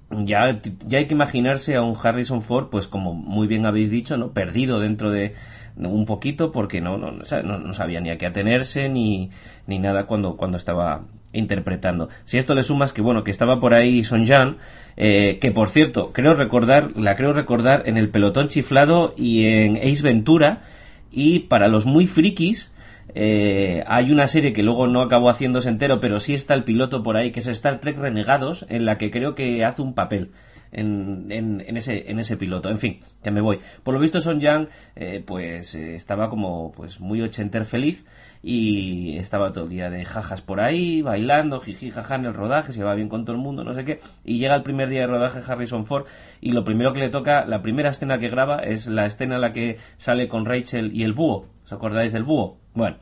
[0.09, 4.17] ya, ya hay que imaginarse a un Harrison Ford, pues como muy bien habéis dicho,
[4.17, 4.31] ¿no?
[4.31, 5.35] Perdido dentro de
[5.77, 9.29] un poquito porque no, no, no sabía ni a qué atenerse ni,
[9.67, 12.09] ni nada cuando, cuando estaba interpretando.
[12.25, 14.57] Si esto le sumas que bueno, que estaba por ahí Son Jan,
[14.95, 19.77] eh, que por cierto, creo recordar, la creo recordar en el pelotón chiflado y en
[19.77, 20.63] Ace Ventura,
[21.11, 22.73] y para los muy frikis,
[23.13, 27.03] eh, hay una serie que luego no acabó haciéndose entero, pero sí está el piloto
[27.03, 30.31] por ahí, que es Star Trek Renegados, en la que creo que hace un papel.
[30.69, 32.69] En, en, en, ese, en ese piloto.
[32.69, 33.59] En fin, ya me voy.
[33.83, 34.67] Por lo visto Son Yang
[34.97, 38.05] eh, pues eh, estaba como pues muy ochenter feliz
[38.43, 42.71] y estaba todo el día de jajas por ahí, bailando, jiji, jaja en el rodaje,
[42.71, 43.99] se va bien con todo el mundo, no sé qué.
[44.23, 46.05] Y llega el primer día de rodaje Harrison Ford
[46.41, 49.41] y lo primero que le toca, la primera escena que graba es la escena en
[49.41, 51.47] la que sale con Rachel y el búho.
[51.65, 52.57] ¿Os acordáis del búho?
[52.73, 52.97] Bueno,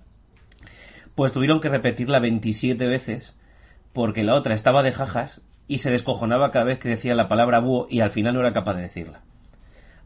[1.15, 3.35] pues tuvieron que repetirla 27 veces
[3.93, 7.59] porque la otra estaba de jajas y se descojonaba cada vez que decía la palabra
[7.59, 9.21] búho y al final no era capaz de decirla.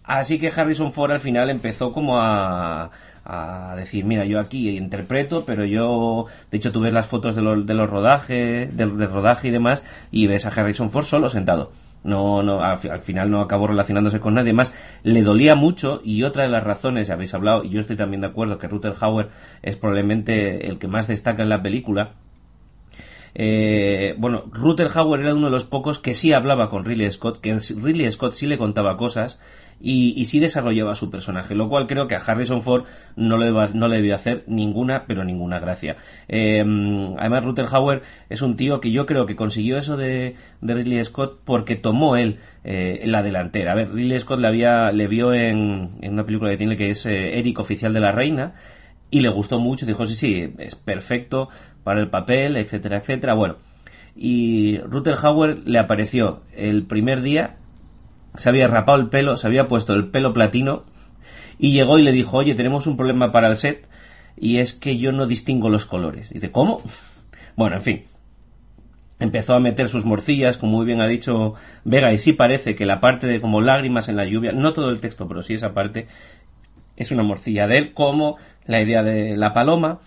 [0.04, 2.90] Así que Harrison Ford al final empezó como a,
[3.26, 7.42] a decir, mira, yo aquí interpreto, pero yo, de hecho, tú ves las fotos de,
[7.42, 11.30] los, de los rodajes, del, del, rodaje y demás, y ves a Harrison Ford solo
[11.30, 11.72] sentado.
[12.04, 14.74] No, no, al, al, final no acabó relacionándose con nadie más.
[15.04, 18.28] Le dolía mucho y otra de las razones, habéis hablado, y yo estoy también de
[18.28, 19.30] acuerdo que Ruther Hauer
[19.62, 22.14] es probablemente el que más destaca en la película,
[23.36, 27.40] Eh, bueno, Ruther Hauer era uno de los pocos que sí hablaba con Ridley Scott,
[27.40, 29.40] que Ridley Scott sí le contaba cosas
[29.82, 33.88] y, sí desarrollaba su personaje, lo cual creo que a Harrison Ford no le, no
[33.88, 35.96] le debió hacer ninguna, pero ninguna gracia.
[36.28, 36.64] Eh,
[37.18, 41.40] además, Ruther Hauer es un tío que yo creo que consiguió eso de, Ridley Scott
[41.46, 43.72] porque tomó él eh, la delantera.
[43.72, 47.06] A ver, Ridley Scott le, había, le vio en, una película que tiene que es
[47.06, 48.56] eh, Eric, oficial de la reina,
[49.12, 51.50] y le gustó mucho, dijo, sí, sí, es perfecto
[51.90, 53.34] para el papel, etcétera, etcétera.
[53.34, 53.56] Bueno,
[54.16, 57.56] y Ruther Hauer le apareció el primer día
[58.36, 60.84] se había rapado el pelo, se había puesto el pelo platino
[61.58, 63.88] y llegó y le dijo, oye, tenemos un problema para el set
[64.38, 66.30] y es que yo no distingo los colores.
[66.30, 66.84] Y dice, ¿cómo?
[67.56, 68.04] Bueno, en fin.
[69.18, 72.86] Empezó a meter sus morcillas, como muy bien ha dicho Vega, y sí parece que
[72.86, 75.74] la parte de como lágrimas en la lluvia, no todo el texto, pero sí esa
[75.74, 76.06] parte,
[76.96, 80.00] es una morcilla de él, como la idea de la paloma,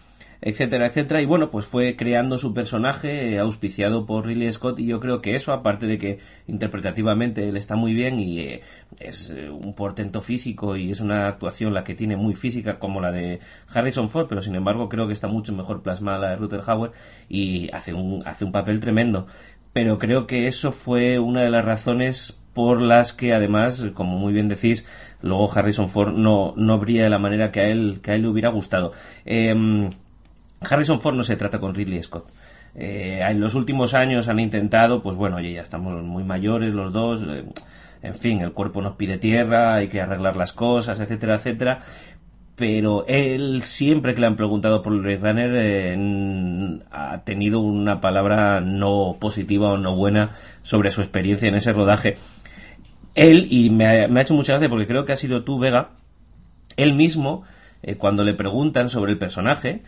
[0.42, 1.22] etcétera, etcétera.
[1.22, 5.22] Y bueno, pues fue creando su personaje eh, auspiciado por Ridley Scott y yo creo
[5.22, 6.18] que eso, aparte de que
[6.48, 8.60] interpretativamente él está muy bien y eh,
[8.98, 13.00] es eh, un portento físico y es una actuación la que tiene muy física como
[13.00, 13.38] la de
[13.68, 16.90] Harrison Ford, pero sin embargo creo que está mucho mejor plasmada la de Ruther Hauer
[17.28, 19.28] y hace un, hace un papel tremendo.
[19.72, 24.32] Pero creo que eso fue una de las razones por las que además, como muy
[24.32, 24.86] bien decís,
[25.22, 28.22] luego Harrison Ford no, no brilla de la manera que a él, que a él
[28.22, 28.92] le hubiera gustado.
[29.24, 29.88] Em,
[30.68, 32.26] Harrison Ford no se trata con Ridley Scott.
[32.74, 36.92] Eh, en los últimos años han intentado, pues bueno, oye, ya estamos muy mayores los
[36.92, 37.44] dos, eh,
[38.02, 41.80] en fin, el cuerpo nos pide tierra, hay que arreglar las cosas, etcétera, etcétera.
[42.56, 48.60] Pero él siempre que le han preguntado por Blade Runner eh, ha tenido una palabra
[48.60, 50.32] no positiva o no buena
[50.62, 52.16] sobre su experiencia en ese rodaje.
[53.14, 55.58] Él, y me ha, me ha hecho mucha gracia porque creo que ha sido tú,
[55.58, 55.90] Vega,
[56.76, 57.44] él mismo,
[57.98, 59.82] cuando le preguntan sobre el personaje,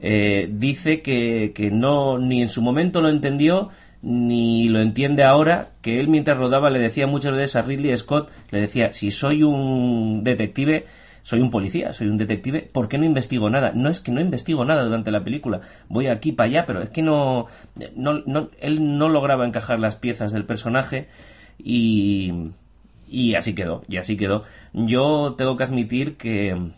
[0.00, 3.70] eh, dice que, que, no ni en su momento lo entendió
[4.02, 8.30] ni lo entiende ahora, que él mientras rodaba le decía muchas veces a Ridley Scott,
[8.50, 10.86] le decía, si soy un detective,
[11.22, 13.72] soy un policía, soy un detective, ¿por qué no investigo nada?
[13.74, 16.88] No es que no investigo nada durante la película, voy aquí para allá, pero es
[16.88, 17.46] que no,
[17.94, 21.08] no, no él no lograba encajar las piezas del personaje
[21.58, 22.52] y,
[23.06, 24.44] y así quedó, y así quedó.
[24.72, 26.72] Yo tengo que admitir que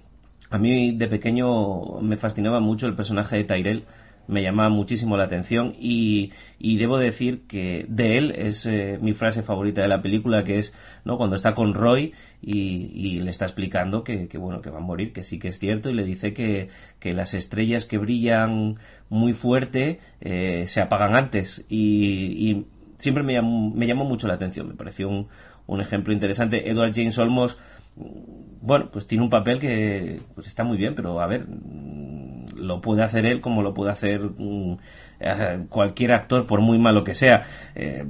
[0.53, 3.85] a mí de pequeño me fascinaba mucho el personaje de Tyrell,
[4.29, 9.43] me llamaba muchísimo la atención y, debo decir que de él es eh, mi frase
[9.43, 10.73] favorita de la película que es
[11.05, 15.13] no cuando está con Roy y, le está explicando que, bueno que va a morir
[15.13, 16.69] que sí que es cierto y le dice que,
[17.03, 18.77] las estrellas que brillan
[19.09, 21.65] muy fuerte eh, se apagan antes.
[21.69, 22.67] Y,
[22.99, 25.27] siempre me llamó, me llamó mucho la atención me pareció un,
[25.67, 26.71] un ejemplo interesante.
[26.71, 27.59] Edward James Olmos
[27.95, 32.81] bueno, pues tiene un papel que pues está muy bien, pero a ver, mm, lo
[32.81, 34.79] puede hacer él como lo puede hacer mm,
[35.21, 37.43] eh, cualquier actor, por muy malo que sea.
[37.75, 38.05] Eh,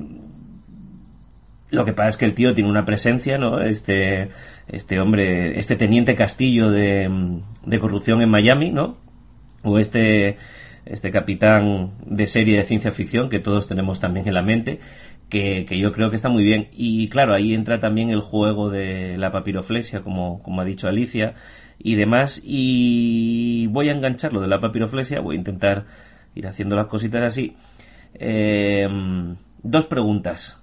[1.70, 3.62] lo que pasa es que el tío tiene una presencia, ¿no?
[3.62, 4.28] Este,
[4.68, 8.98] este hombre, este teniente Castillo de, mm, de corrupción en Miami, ¿no?
[9.62, 10.36] O este,
[10.84, 14.80] este capitán de serie de ciencia ficción que todos tenemos también en la mente,
[15.32, 16.68] que, yo creo que está muy bien.
[16.72, 21.34] Y claro, ahí entra también el juego de la papiroflexia, como, como ha dicho Alicia,
[21.78, 22.42] y demás.
[22.44, 25.86] Y voy a engancharlo de la papiroflexia, voy a intentar
[26.34, 27.56] ir haciendo las cositas así.
[28.14, 30.62] Em, dos preguntas.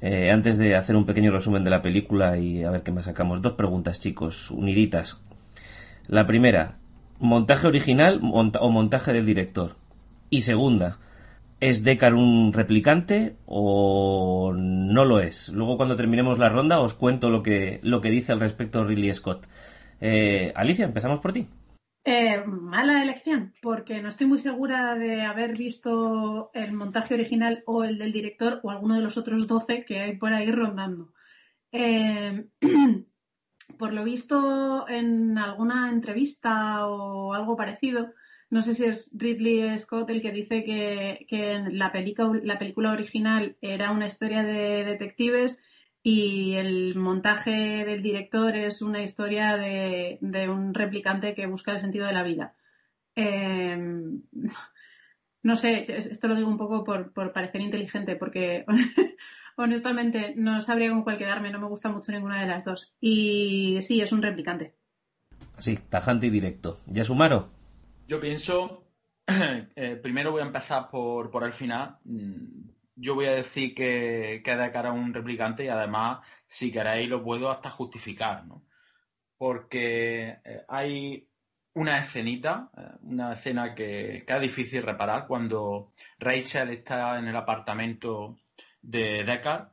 [0.00, 3.04] Eh, antes de hacer un pequeño resumen de la película y a ver qué más
[3.04, 3.42] sacamos.
[3.42, 5.22] Dos preguntas, chicos, uniditas.
[6.08, 6.78] La primera,
[7.20, 9.76] ¿montaje original o montaje del director?
[10.30, 10.98] Y segunda,
[11.60, 15.50] ¿Es Deckard un replicante o no lo es?
[15.50, 19.12] Luego cuando terminemos la ronda os cuento lo que, lo que dice al respecto Ridley
[19.12, 19.46] Scott.
[20.00, 21.46] Eh, Alicia, empezamos por ti.
[22.02, 27.84] Eh, mala elección, porque no estoy muy segura de haber visto el montaje original o
[27.84, 31.12] el del director o alguno de los otros 12 que hay por ahí rondando.
[31.72, 32.46] Eh,
[33.78, 38.14] por lo visto en alguna entrevista o algo parecido,
[38.50, 41.92] no sé si es Ridley Scott el que dice que, la,
[42.42, 45.62] la película original era una historia de detectives
[46.02, 52.06] y el montaje del director es una historia de, un replicante que busca el sentido
[52.06, 52.54] de la vida.
[53.14, 54.22] Em,
[55.42, 58.64] no sé, esto lo digo un poco por, parecer inteligente, porque
[59.56, 62.94] honestamente no sabría con cuál quedarme, no me gusta mucho ninguna de las dos.
[63.00, 64.74] Y sí, es un replicante.
[65.58, 66.80] Sí, tajante y directo.
[66.86, 67.59] ¿Ya sumaron?
[68.10, 68.88] Yo pienso,
[69.28, 71.96] eh, primero voy a empezar por, por el final.
[72.02, 76.72] Mm, yo voy a decir que, que de cara a un replicante y además, si
[76.72, 78.64] queréis, lo puedo hasta justificar, ¿no?
[79.38, 81.28] Porque eh, hay
[81.74, 87.36] una escenita, eh, una escena que, que, es difícil reparar cuando Rachel está en el
[87.36, 88.40] apartamento
[88.82, 89.68] de Deckard,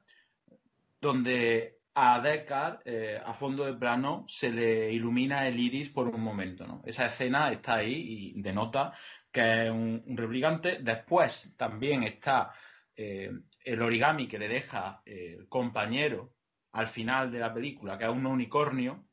[1.01, 6.21] donde a Deckard, eh, a fondo de plano, se le ilumina el iris por un
[6.21, 6.79] momento.
[6.85, 8.93] Esa escena está ahí y denota
[9.31, 10.77] que es un, replicante.
[10.79, 12.53] Después también está
[12.95, 13.31] eh,
[13.65, 16.35] el origami que le deja el compañero
[16.73, 19.03] al final de la película, que es un unicornio,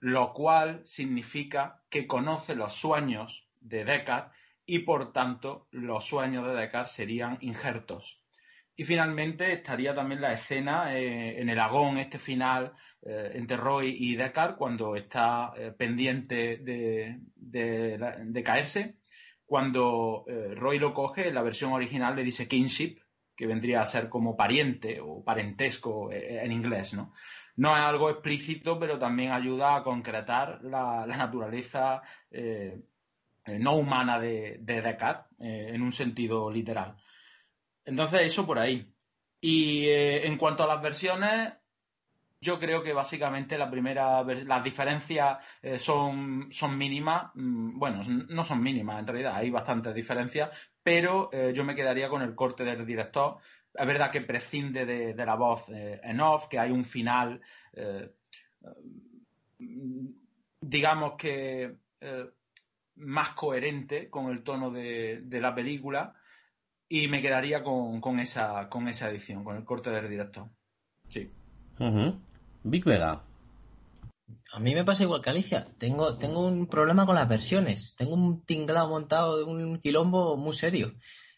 [0.00, 4.30] lo cual significa que conoce los sueños de Deckard
[4.66, 8.20] y por tanto los sueños de Deckard serían injertos.
[8.78, 13.96] Y finalmente estaría también la escena eh, en el agón, este final eh, entre Roy
[13.98, 18.96] y Deckard, cuando está eh, pendiente de, caerse.
[19.46, 20.24] Cuando
[20.56, 22.98] Roy lo coge, en la versión original le dice kinship,
[23.36, 27.12] que vendría a ser como pariente o parentesco en inglés, ¿no?
[27.54, 32.02] No es algo explícito, pero también ayuda a concretar la, naturaleza
[33.46, 36.96] no humana de, de Descartes en un sentido literal.
[37.86, 38.86] Entonces, eso por ahí.
[39.40, 41.54] Y en cuanto a las versiones,
[42.40, 45.38] yo creo que básicamente la primera, las diferencias
[45.76, 47.30] son, son mínimas.
[47.34, 50.50] Mm, bueno, no son mínimas en realidad, hay bastantes diferencias,
[50.82, 53.38] pero yo me quedaría con el corte del director
[53.78, 57.40] es verdad que prescinde de, la voz eh, en off, que hay un final,
[57.72, 58.10] eh,
[60.60, 62.30] digamos que eh,
[62.96, 66.14] más coherente con el tono de, la película
[66.88, 70.48] y me quedaría con, esa, con esa edición, con el corte del director.
[71.08, 71.30] Sí.
[72.62, 73.22] Big Vega.
[74.52, 75.68] A mí me pasa igual que Alicia.
[75.78, 77.94] Tengo, tengo un problema con las versiones.
[77.96, 80.94] Tengo un tinglado montado de un quilombo muy serio.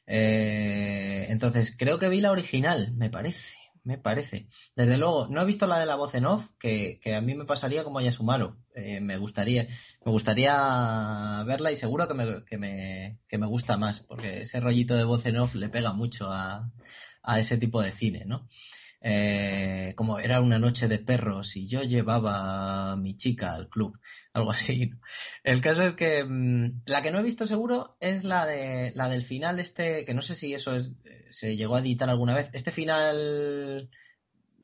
[0.06, 3.56] Eh, entonces, creo que vi la original, me parece,
[3.88, 4.48] me parece.
[4.76, 7.46] Desde luego, no he visto la de la voz en off, que, a mí me
[7.46, 8.58] pasaría como a Yasumaro.
[8.74, 9.66] Eh, me gustaría,
[10.04, 14.60] me gustaría verla y seguro que me, que me, que me gusta más, porque ese
[14.60, 16.70] rollito de voz en off le pega mucho a,
[17.22, 18.46] a ese tipo de cine, ¿no?
[19.00, 23.98] Eh, como era una noche de perros y yo llevaba a mi chica al club,
[24.32, 24.90] algo así.
[25.44, 29.08] El caso es que mm, la que no he visto seguro es la de la
[29.08, 30.94] del final este, que no sé si eso es,
[31.30, 33.88] se llegó a editar alguna vez, este final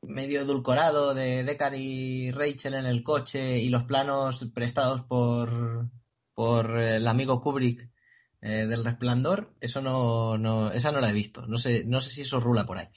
[0.01, 5.89] medio edulcorado de Deckard y Rachel en el coche y los planos prestados por
[6.35, 7.89] por el amigo Kubrick
[8.41, 12.11] eh, del Resplandor, eso no, no, esa no la he visto, no sé, no sé
[12.11, 12.87] si eso rula por ahí.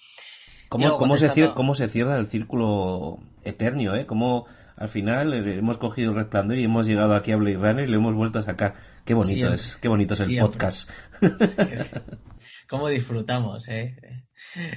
[0.68, 3.94] ¿Cómo, se cierra, ¿Cómo se cierra el círculo eternio?
[3.94, 4.06] ¿eh?
[4.06, 4.46] ¿Cómo
[4.76, 7.96] al final hemos cogido el resplandor y hemos llegado aquí a Blade Runner y lo
[7.96, 8.74] hemos vuelto a sacar?
[9.04, 10.90] Qué bonito es, qué bonito es el podcast.
[12.68, 13.96] ¿Cómo disfrutamos, eh?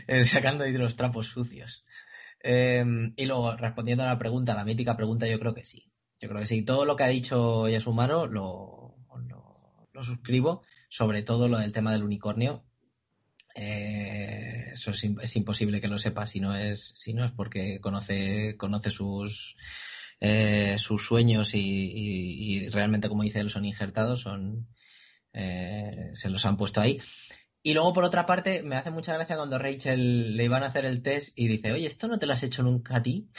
[0.08, 1.84] eh sacando ahí los trapos sucios.
[2.40, 5.92] Em, y luego, respondiendo a la pregunta, la mítica pregunta, yo creo que sí.
[6.22, 6.64] Yo creo que sí.
[6.64, 8.96] Todo lo que ha dicho Yasumaro lo,
[9.28, 12.64] lo, lo suscribo, sobre todo lo del tema del unicornio.
[13.56, 18.56] Eh, eso es, imposible que lo sepa si no es, si no es porque conoce,
[18.58, 19.56] conoce sus,
[20.20, 24.68] eh, sus sueños y, realmente, como dice él, son injertados, son,
[25.34, 27.02] eh, se los han puesto ahí.
[27.64, 30.86] Y luego, por otra parte, me hace mucha gracia cuando Rachel le iban a hacer
[30.86, 33.30] el test y dice, oye, ¿esto no te lo has hecho nunca a ti?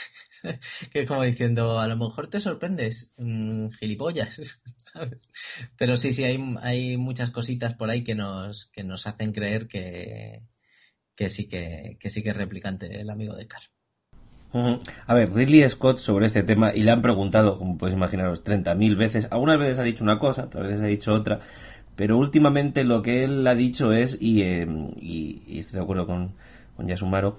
[0.91, 5.29] que es como diciendo, a lo mejor te sorprendes, mm, gilipollas, ¿sabes?
[5.77, 9.67] Pero sí, sí, hay, hay muchas cositas por ahí que nos, que nos hacen creer
[9.67, 10.43] que,
[11.15, 13.65] que sí que, que sí que es replicante el amigo de Carl.
[15.07, 18.95] A ver, Ridley Scott sobre este tema, y le han preguntado, como podéis imaginaros, 30.000
[18.95, 19.27] veces.
[19.31, 21.39] Algunas veces ha dicho una cosa, otras veces ha dicho otra.
[21.95, 24.67] Pero últimamente lo que él ha dicho es, y, eh,
[25.47, 26.31] estoy de acuerdo con,
[26.75, 27.37] con Yasumaro,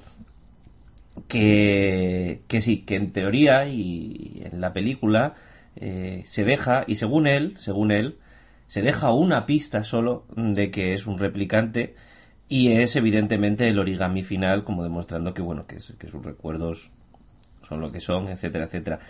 [1.28, 5.34] que, que sí, que en teoría y en la película
[5.76, 8.16] eh, se deja, y según él, según él,
[8.68, 11.94] se deja una pista solo de que es un replicante
[12.48, 16.90] y es evidentemente el origami final, como demostrando que bueno, que, que sus recuerdos
[17.62, 19.00] son lo que son, etcétera, etcétera.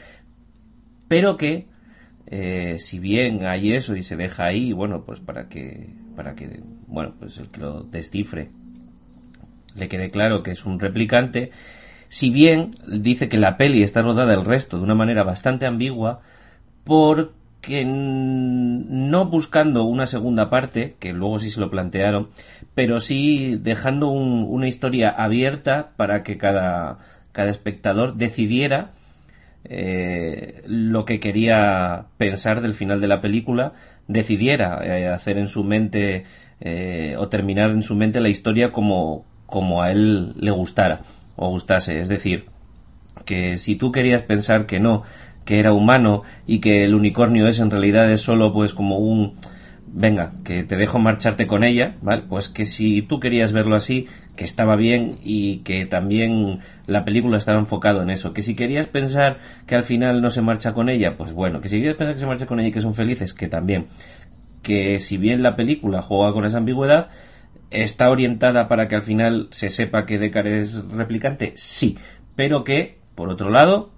[1.09, 1.67] Pero que
[2.27, 6.61] eh, si bien hay eso y se deja ahí, bueno, pues para que, para que,
[6.87, 8.51] bueno, pues el que lo descifre
[9.75, 11.51] le quede claro que es un replicante,
[12.09, 16.21] si bien dice que la peli está rodada el resto de una manera bastante ambigua,
[16.85, 22.29] porque no buscando una segunda parte, que luego sí se lo plantearon,
[22.75, 26.99] pero sí dejando una historia abierta para que cada,
[27.33, 28.93] cada espectador decidiera
[29.65, 33.73] eh, lo que quería pensar del final de la película,
[34.09, 36.25] decidiera eh, hacer en su mente
[36.61, 41.03] eh, o terminar en su mente la historia como, como a él le gustara
[41.37, 42.01] o gustase.
[42.01, 42.47] Es decir,
[43.25, 45.03] que si tú querías pensar que no,
[45.45, 49.35] que era humano y que el unicornio es en realidad es solo pues como un
[49.97, 52.25] venga, que te dejo marcharte con ella, ¿vale?
[52.29, 57.37] Pues que si tú querías verlo así, que estaba bien y que también la película
[57.37, 58.33] estaba enfocado en eso.
[58.33, 61.61] Que si querías pensar que al final no se marcha con ella, pues bueno.
[61.61, 63.87] Que si querías pensar que se marcha con ella y que son felices, que también.
[64.63, 67.11] Que si bien la película juega con esa ambigüedad,
[67.71, 71.99] está orientada para que al final se sepa que Deckard es replicante, sí.
[72.35, 73.93] Pero que, por otro lado,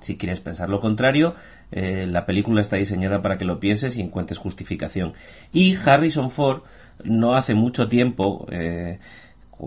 [0.00, 1.34] si quieres pensar lo contrario,
[1.72, 5.14] eh, la película está diseñada para que lo pienses y encuentres justificación.
[5.52, 6.62] Y Harrison Ford
[7.04, 8.98] no hace mucho tiempo, eh,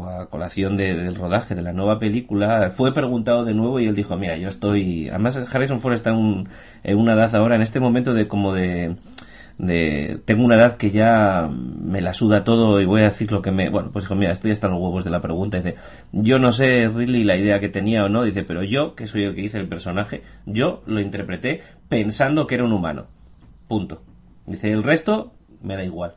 [0.02, 4.18] a colación del rodaje de la nueva película, fue preguntado de nuevo y él dijo,
[4.18, 5.10] mira, yo estoy...
[5.10, 8.96] Además, Harrison Ford está en una edad ahora, en este momento, de como de
[9.58, 13.42] de tengo una edad que ya me la suda todo y voy a decir lo
[13.42, 15.76] que me bueno pues dijo mira estoy hasta los huevos de la pregunta dice
[16.12, 19.24] yo no sé really la idea que tenía o no dice pero yo que soy
[19.24, 23.06] el que hice el personaje yo lo interpreté pensando que era un humano
[23.68, 24.04] punto.
[24.46, 26.16] Dice el resto me da igual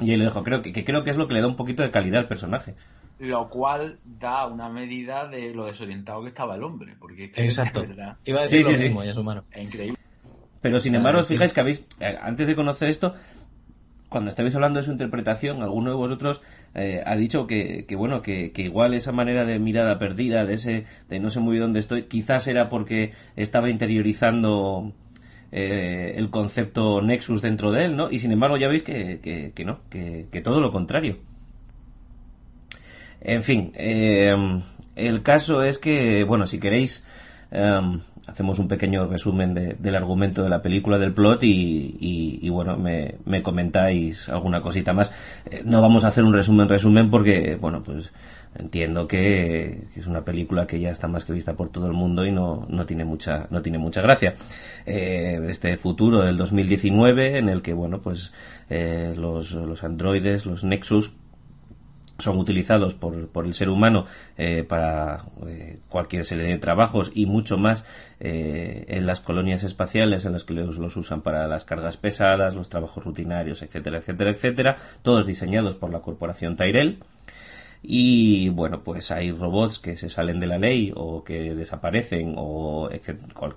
[0.00, 1.82] y él le dijo creo que, creo que es lo que le da un poquito
[1.82, 2.74] de calidad al personaje
[3.18, 7.84] lo cual da una medida de lo desorientado que estaba el hombre porque exacto.
[8.24, 9.98] iba a decir lo mismo es humano es increíble
[10.66, 13.14] pero sin embargo, os fijáis que habéis, eh, antes de conocer esto,
[14.08, 16.42] cuando estabais hablando de su interpretación, alguno de vosotros
[16.74, 21.20] eh, ha dicho que, bueno, que, igual esa manera de mirada perdida, de ese, de
[21.20, 24.92] no sé muy dónde estoy, quizás era porque estaba interiorizando
[25.52, 28.10] eh, el concepto Nexus dentro de él, ¿no?
[28.10, 31.18] Y sin embargo ya veis que, no, que, todo lo contrario.
[33.20, 37.06] En fin, el caso es que, bueno, si queréis
[38.26, 44.28] hacemos un pequeño resumen del argumento de la película, del plot y, bueno, me, comentáis
[44.28, 45.12] alguna cosita más.
[45.50, 48.12] Eh, no vamos a hacer un resumen, resumen porque, bueno, pues
[48.58, 52.24] entiendo que, es una película que ya está más que vista por todo el mundo
[52.24, 54.34] y no, no tiene mucha no tiene mucha gracia
[54.86, 58.32] eh, este futuro del 2019 en el que bueno pues
[58.70, 61.12] eh, los, los androides los nexus
[62.18, 64.06] son utilizados por, por el ser humano
[64.36, 67.84] eh, para eh, cualquier serie de trabajos y mucho más
[68.20, 72.54] eh, en las colonias espaciales en las que los, los, usan para las cargas pesadas,
[72.54, 76.98] los trabajos rutinarios, etcétera, etcétera, etcétera, todos diseñados por la corporación Tyrell.
[77.88, 82.88] Y bueno, pues hay robots que se salen de la ley o que desaparecen o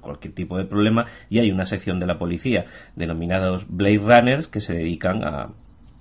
[0.02, 2.66] cualquier tipo de problema y hay una sección de la policía
[2.96, 5.50] denominados Blade Runners que se dedican a,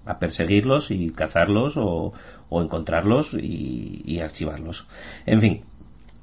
[0.09, 2.13] a perseguirlos y cazarlos o,
[2.51, 4.87] encontrarlos y, archivarlos.
[5.27, 5.61] En fin,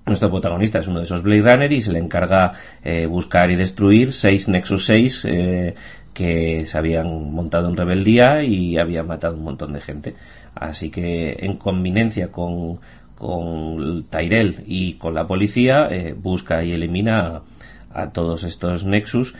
[0.06, 2.54] nuestro protagonista es uno de esos Blade Runner y se le encarga
[2.84, 5.76] eh, buscar y destruir seis Nexus 6 eh,
[6.14, 10.16] que se habían montado en rebeldía y habían matado un montón de gente.
[10.56, 12.80] Así que en convivencia con,
[13.16, 17.42] con Tyrell y con la policía eh, busca y elimina
[17.94, 19.36] a, todos estos Nexus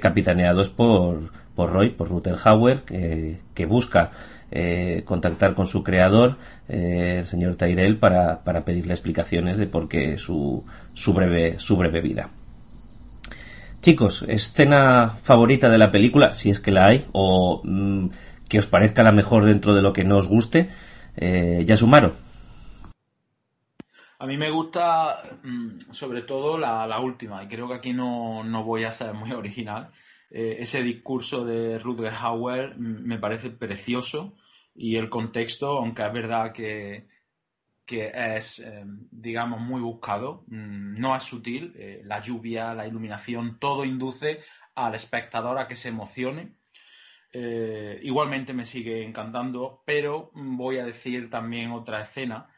[0.00, 4.10] capitaneados por por Roy, por Rutherhauer, que busca
[4.50, 6.36] eh, contactar con su creador,
[6.68, 10.64] eh, el señor Tyrell, para, pedirle explicaciones de por qué su,
[10.94, 12.30] su, breve, su breve vida.
[13.80, 18.08] Chicos, escena favorita de la película, si es que la hay, o mm,
[18.48, 20.70] que os parezca la mejor dentro de lo que no os guste,
[21.16, 22.12] eh, Yasumaro.
[24.18, 28.42] A mí me gusta mm, sobre todo la, la, última, y creo que aquí no,
[28.44, 29.90] no voy a ser muy original,
[30.38, 34.34] eh, ese discurso de Rutger Hauer me parece precioso
[34.74, 37.08] y el contexto, aunque es verdad que,
[37.88, 43.86] es, eh, digamos, muy buscado, mm, no es sutil, eh, la lluvia, la iluminación, todo
[43.86, 44.40] induce
[44.74, 46.52] al espectador a que se emocione.
[48.02, 52.48] igualmente me sigue encantando, pero voy a decir también otra escena.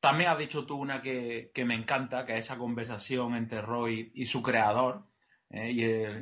[0.00, 4.10] También has dicho tú una que, que me encanta, que es esa conversación entre Roy
[4.14, 5.04] y su creador,
[5.50, 5.70] ¿eh?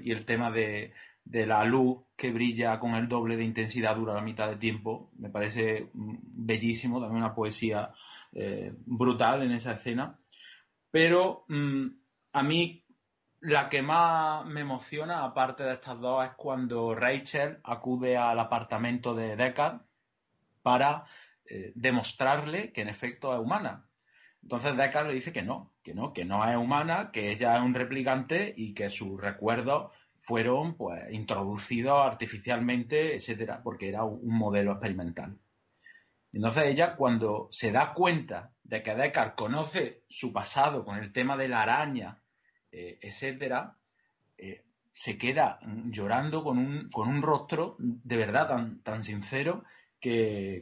[0.02, 0.92] y, el, tema de,
[1.24, 5.10] la luz que brilla con el doble de intensidad dura la mitad de tiempo.
[5.18, 7.90] Me parece mm, bellísimo, también una poesía
[8.32, 10.18] eh, brutal en esa escena.
[10.90, 11.86] Pero mm,
[12.32, 12.84] a mí
[13.40, 19.14] la que más me emociona, aparte de estas dos, es cuando Rachel acude al apartamento
[19.14, 19.82] de Deckard
[20.62, 21.04] para
[21.48, 23.85] eh, demostrarle que en efecto es humana.
[24.46, 27.62] Entonces Deckard le dice que no, que no, que no es humana, que ella es
[27.62, 29.90] un replicante y que sus recuerdos
[30.20, 35.36] fueron pues introducidos artificialmente, etcétera, porque era un modelo experimental.
[36.32, 41.36] Entonces ella cuando se da cuenta de que Deckard conoce su pasado con el tema
[41.36, 42.22] de la araña,
[42.70, 43.76] eh, etcétera,
[44.38, 44.62] eh,
[44.92, 49.64] se queda llorando con un, con un rostro de verdad tan, tan sincero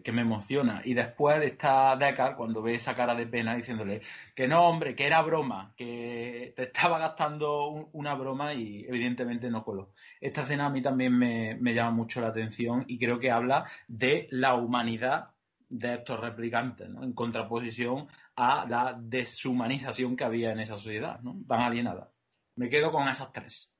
[0.02, 0.80] que, me emociona.
[0.84, 4.00] Y después está Deckard cuando ve esa cara de pena diciéndole
[4.34, 9.62] que no, hombre, que era broma, que te estaba gastando una broma y evidentemente no
[9.62, 9.92] coló.
[10.20, 14.28] Esta escena a mí también me, llama mucho la atención y creo que habla de
[14.30, 15.30] la humanidad
[15.68, 18.06] de estos replicantes, en contraposición
[18.36, 21.36] a la deshumanización que había en esa sociedad, ¿no?
[21.46, 22.10] tan alienada.
[22.56, 23.72] Me quedo con esas tres.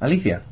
[0.00, 0.42] Alicia.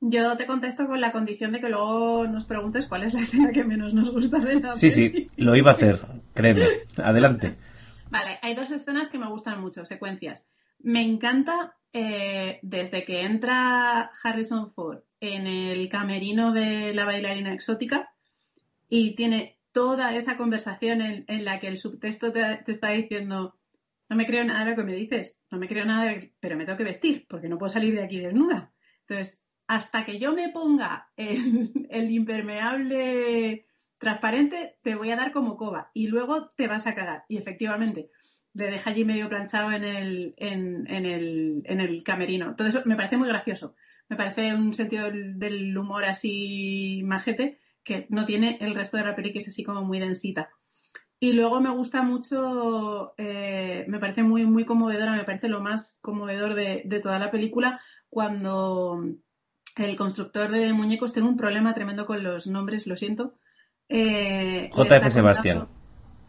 [0.00, 3.52] Yo te contesto con la condición de que luego nos preguntes cuál es la escena
[3.52, 6.00] que menos nos gusta de la Sí, sí, lo iba a hacer,
[6.32, 6.64] créeme.
[6.96, 7.56] Adelante.
[8.10, 10.48] Vale, hay dos escenas que me gustan mucho, secuencias.
[10.78, 18.10] Me encanta eh, desde que entra Harrison Ford en el camerino de la bailarina exótica
[18.88, 23.58] y tiene toda esa conversación en, la que el subtexto te, te, está diciendo
[24.08, 26.64] no me creo nada de lo que me dices, no me creo nada, pero me
[26.64, 28.72] tengo que vestir porque no puedo salir de aquí desnuda.
[29.02, 29.40] Entonces,
[29.70, 33.66] hasta que yo me ponga el, impermeable
[33.98, 37.22] transparente, te voy a dar como coba y luego te vas a cagar.
[37.28, 38.10] Y efectivamente,
[38.52, 42.56] le deja allí medio planchado en el, en, en el camerino.
[42.58, 43.76] Eso me parece muy gracioso.
[44.08, 49.14] Me parece un sentido del, humor así majete que no tiene el resto de la
[49.14, 50.50] peli, que es así como muy densita.
[51.20, 56.00] Y luego me gusta mucho, eh, me parece muy, muy conmovedora, me parece lo más
[56.02, 59.00] conmovedor de toda la película cuando
[59.80, 63.34] el constructor de muñecos, tengo un problema tremendo con los nombres, lo siento.
[63.88, 65.68] Eh, JF Sebastián.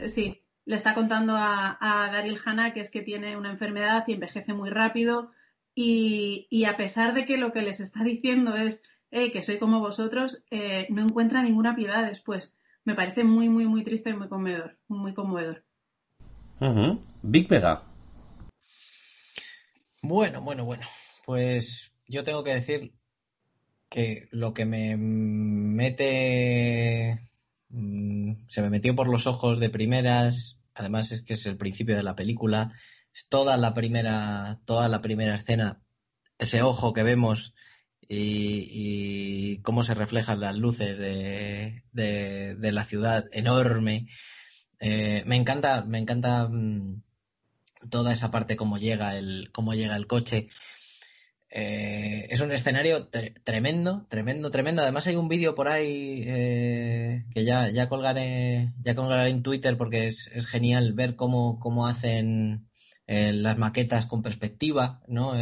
[0.05, 1.77] Sí, le está contando a,
[2.11, 5.31] Daryl Hannah que es que tiene una enfermedad y envejece muy rápido.
[5.73, 9.79] Y, a pesar de que lo que les está diciendo es eh, que soy como
[9.79, 12.57] vosotros, eh, no encuentra ninguna piedad después.
[12.83, 14.77] Me parece muy, muy, muy triste y muy conmovedor.
[14.87, 15.63] Muy conmovedor.
[17.21, 17.83] Big Pega.
[20.01, 20.85] Bueno, bueno, bueno.
[21.25, 22.93] Pues yo tengo que decir
[23.91, 25.99] que lo que me mete,
[27.69, 31.97] mm, se me metió por los ojos de primeras, además es que es el principio
[31.97, 32.71] de la película,
[33.13, 35.81] es toda la primera, toda la primera escena,
[36.39, 37.53] ese ojo que vemos
[38.07, 44.07] y, cómo se reflejan las luces de, la ciudad enorme.
[44.79, 47.03] Eh, me encanta, me encanta mm,
[47.89, 50.47] toda esa parte cómo llega el, cómo llega el coche.
[51.53, 53.09] Eh, es un escenario
[53.43, 54.81] tremendo, tremendo, tremendo.
[54.81, 59.77] Además hay un vídeo por ahí eh, que ya, ya, colgaré, ya colgaré en Twitter
[59.77, 62.69] porque es, genial ver cómo, cómo hacen
[63.05, 65.33] eh, las maquetas con perspectiva, ¿no?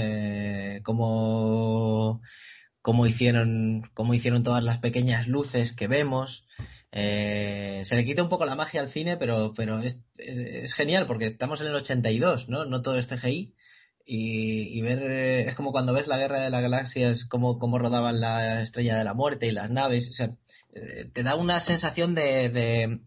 [0.83, 2.21] cómo,
[2.81, 6.47] cómo, hicieron, cómo hicieron todas las pequeñas luces que vemos.
[6.91, 11.27] se le quita un poco la magia al cine, pero, pero es, es, genial porque
[11.27, 12.65] estamos en el 82, ¿no?
[12.65, 13.53] No todo es CGI
[14.11, 18.19] y, ver, eh, es como cuando ves la guerra de las galaxias, cómo, cómo rodaban
[18.19, 20.31] la estrella de la muerte y las naves, o sea,
[20.73, 22.49] eh, te da una sensación de,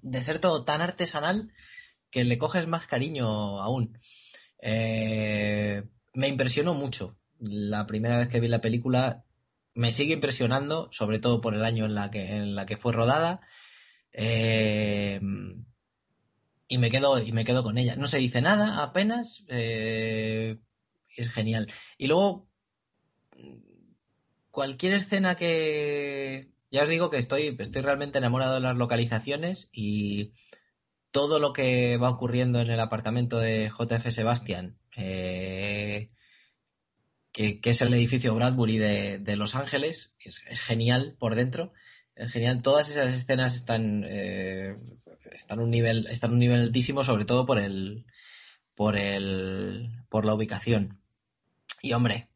[0.00, 1.52] de, ser todo tan artesanal
[2.08, 3.26] que le coges más cariño
[3.60, 3.98] aún.
[4.60, 5.82] Eh,
[6.14, 7.16] me impresionó mucho.
[7.40, 9.24] La primera vez que vi la película
[9.74, 12.92] me sigue impresionando, sobre todo por el año en la que, en la que fue
[12.92, 13.40] rodada.
[16.68, 17.96] y me quedo, y me quedo con ella.
[17.96, 19.44] No se dice nada apenas
[21.16, 21.72] es genial.
[21.98, 22.48] Y luego,
[24.50, 26.50] cualquier escena que...
[26.70, 30.32] Ya os digo que estoy, estoy realmente enamorado de las localizaciones y
[31.12, 36.10] todo lo que va ocurriendo en el apartamento de JF Sebastian, eh,
[37.30, 41.72] que, es el edificio Bradbury de, Los Ángeles, es, genial por dentro.
[42.14, 44.74] Es genial, todas esas escenas están, eh,
[45.30, 48.06] están, un nivel, están un nivel altísimo, sobre todo por el,
[48.74, 51.01] por el, por la ubicación.
[51.80, 52.28] Y hombre,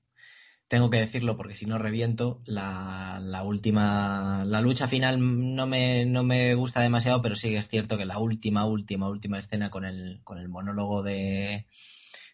[0.68, 6.06] tengo que decirlo porque si no reviento, la, la, última, la lucha final no me,
[6.06, 9.84] no me gusta demasiado, pero sí es cierto que la última, última, última escena con
[9.84, 11.66] el, con el monólogo de,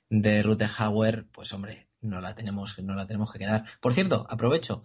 [0.08, 3.64] de Ruther Hauer, pues hombre, no la tenemos, no la tenemos que quedar.
[3.80, 4.82] Por cierto, aprovecho,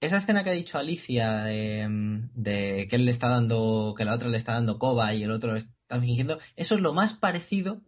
[0.00, 1.88] esa escena que ha dicho Alicia de,
[2.34, 5.30] de, que él le está dando, que la otra le está dando coba y el
[5.30, 7.82] otro está fingiendo, eso es lo más parecido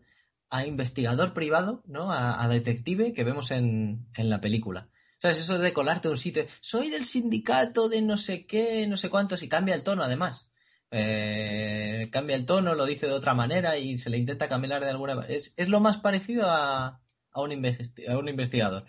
[0.54, 2.12] a investigador privado, ¿no?
[2.12, 4.86] A, detective que vemos en, la película.
[5.18, 5.40] ¿Sabes?
[5.40, 6.46] Eso de colarte a un sitio.
[6.60, 10.52] Soy del sindicato de no sé qué, no sé cuántos, y cambia el tono además.
[10.92, 14.90] Eh, cambia el tono, lo dice de otra manera y se le intenta cambiar de
[14.90, 15.34] alguna manera.
[15.34, 17.00] Es, lo más parecido a,
[17.32, 18.84] a, un investigador.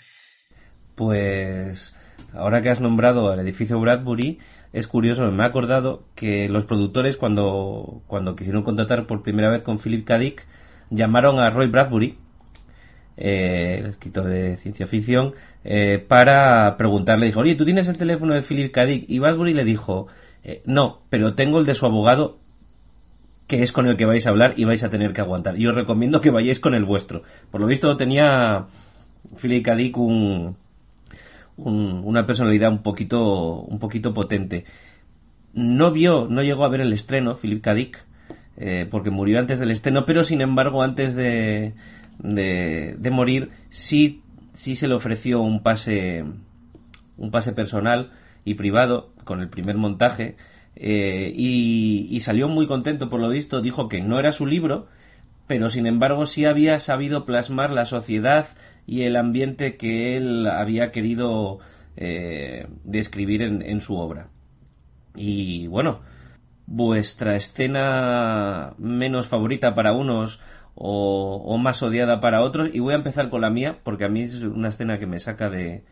[0.93, 1.95] Pues
[2.31, 4.37] ahora que has nombrado al edificio Bradbury,
[4.71, 9.63] es curioso, me ha acordado que los productores cuando, cuando quisieron contratar por primera vez
[9.63, 10.19] con Philip K
[10.89, 12.17] llamaron a Roy Bradbury
[13.17, 15.33] eh, el escritor de ciencia ficción,
[15.63, 18.85] eh, para preguntarle, dijo, oye, ¿tú tienes el teléfono de Philip K.
[18.85, 19.05] Dick?
[19.07, 20.07] Y Badbury le dijo,
[20.43, 22.39] eh, no, pero tengo el de su abogado,
[23.47, 25.57] que es con el que vais a hablar y vais a tener que aguantar.
[25.57, 27.23] Y os recomiendo que vayáis con el vuestro.
[27.51, 28.65] Por lo visto tenía
[29.41, 29.75] Philip K.
[29.75, 30.57] Dick un,
[31.55, 34.65] una personalidad un poquito, un poquito potente.
[35.53, 37.73] No vio, no llegó a ver el estreno, Philip K.
[37.75, 38.05] Dick,
[38.89, 41.73] porque murió antes del estreno, pero sin embargo antes de,
[42.19, 44.21] de, morir, sí,
[44.53, 46.23] sí se le ofreció un pase,
[47.17, 48.11] un pase personal
[48.43, 50.35] y privado con el primer montaje
[50.75, 54.87] eh, y, salió muy contento por lo visto, dijo que no era su libro,
[55.47, 58.47] pero sin embargo sí había sabido plasmar la sociedad
[58.87, 61.59] y el ambiente que él había querido
[61.97, 64.29] eh, describir en, en, su obra.
[65.15, 66.01] Y bueno,
[66.67, 70.39] vuestra escena menos favorita para unos
[70.75, 72.69] o, más odiada para otros.
[72.73, 75.19] Y voy a empezar con la mía, porque a mí es una escena que me
[75.19, 75.83] saca de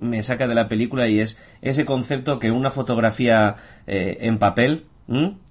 [0.00, 3.54] me saca de la película y es ese concepto que una fotografía
[3.86, 4.86] eh, en papel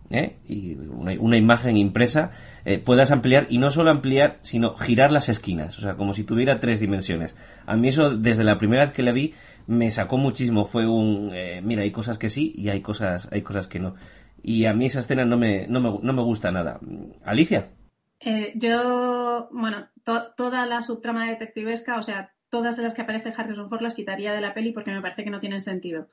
[0.10, 0.36] ¿Eh?
[0.46, 2.32] y una, imagen impresa
[2.66, 6.26] eh, puedas ampliar y no solo ampliar sino girar las esquinas o sea como si
[6.26, 9.34] tuviera tres dimensiones a mí eso desde la primera vez que la vi
[9.68, 11.32] me sacó muchísimo fue un
[11.64, 13.96] mira hay cosas que sí y hay cosas hay cosas que no
[14.44, 16.80] y a mí esa escena no me, no me, no me gusta nada
[17.24, 17.70] Alicia
[18.24, 23.82] eh, yo, bueno, toda la subtrama detectivesca, o sea, todas las que aparece Harrison Ford
[23.82, 26.10] las quitaría de la peli porque me parece que no tienen sentido.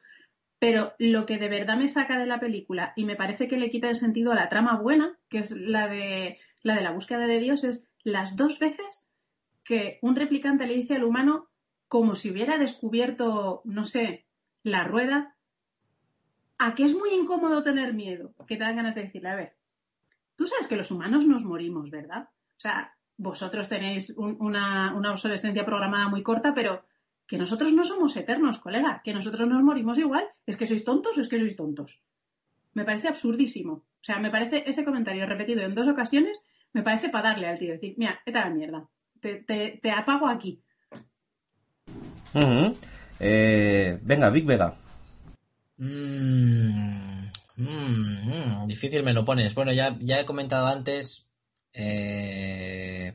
[0.58, 3.70] Pero lo que de verdad me saca de la película y me parece que le
[3.70, 7.26] quita el sentido a la trama buena, que es la de la, de la búsqueda
[7.26, 9.10] de Dios, es las dos veces
[9.62, 11.48] que un replicante le dice al humano
[11.88, 14.26] como si hubiera descubierto, no sé,
[14.62, 15.36] la rueda,
[16.58, 19.58] a que es muy incómodo tener miedo, que te dan ganas de decirle, a ver,
[20.38, 22.28] Tú sabes que los humanos nos morimos, ¿verdad?
[22.56, 26.84] O sea, vosotros tenéis una, obsolescencia programada muy corta, pero
[27.26, 30.24] que nosotros no somos eternos, colega, que nosotros nos morimos igual.
[30.46, 32.00] ¿Es que sois tontos o es que sois tontos?
[32.72, 33.72] Me parece absurdísimo.
[33.72, 36.40] O sea, me parece ese comentario repetido en dos ocasiones,
[36.72, 38.88] me parece para darle al tío, decir, mira, esta la mierda,
[39.20, 40.62] te, apago aquí.
[43.18, 44.76] Eh, venga, Big Vega.
[45.78, 47.18] Mmm...
[47.58, 49.54] Mm, mm, difícil me lo pones.
[49.54, 51.26] Bueno, ya, ya he comentado antes.
[51.72, 53.14] Eh,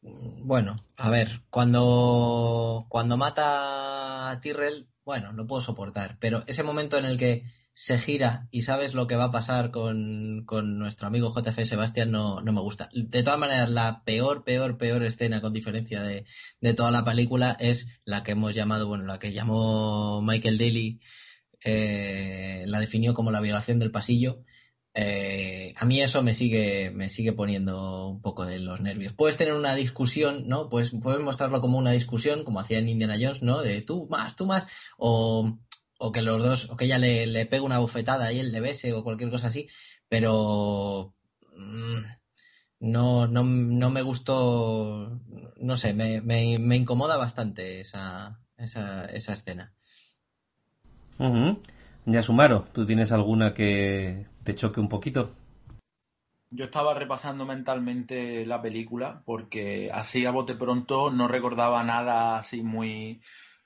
[0.00, 6.98] bueno, a ver, cuando, cuando mata a Tyrrell, bueno, lo puedo soportar, pero ese momento
[6.98, 7.44] en el que
[7.74, 12.12] se gira y sabes lo que va a pasar con, con nuestro amigo JF Sebastián
[12.12, 12.88] no, no, me gusta.
[12.94, 16.24] De todas maneras, la peor, peor, peor escena con diferencia de,
[16.60, 21.00] de toda la película es la que hemos llamado, bueno, la que llamó Michael Daly
[21.64, 24.44] eh, la definió como la violación del pasillo.
[24.94, 29.12] Eh, a mí eso me sigue, me sigue poniendo un poco de los nervios.
[29.12, 30.68] Puedes tener una discusión, ¿no?
[30.68, 33.62] Pues puedes mostrarlo como una discusión, como hacía en Indiana Jones, ¿no?
[33.62, 34.68] De tú más, tú más,
[34.98, 35.58] o,
[36.12, 38.92] que los dos, o que ella le, le pegue una bofetada y él le bese
[38.92, 39.68] o cualquier cosa así,
[40.08, 41.14] pero
[41.56, 41.98] mm,
[42.80, 45.20] no, no, no me gustó,
[45.56, 49.74] no sé, me, me, incomoda bastante esa, esa escena.
[52.06, 55.30] Ya Sumaro, ¿tú tienes alguna que te choque un poquito?
[56.50, 62.62] Yo estaba repasando mentalmente la película porque así a bote pronto no recordaba nada así
[62.62, 63.22] muy,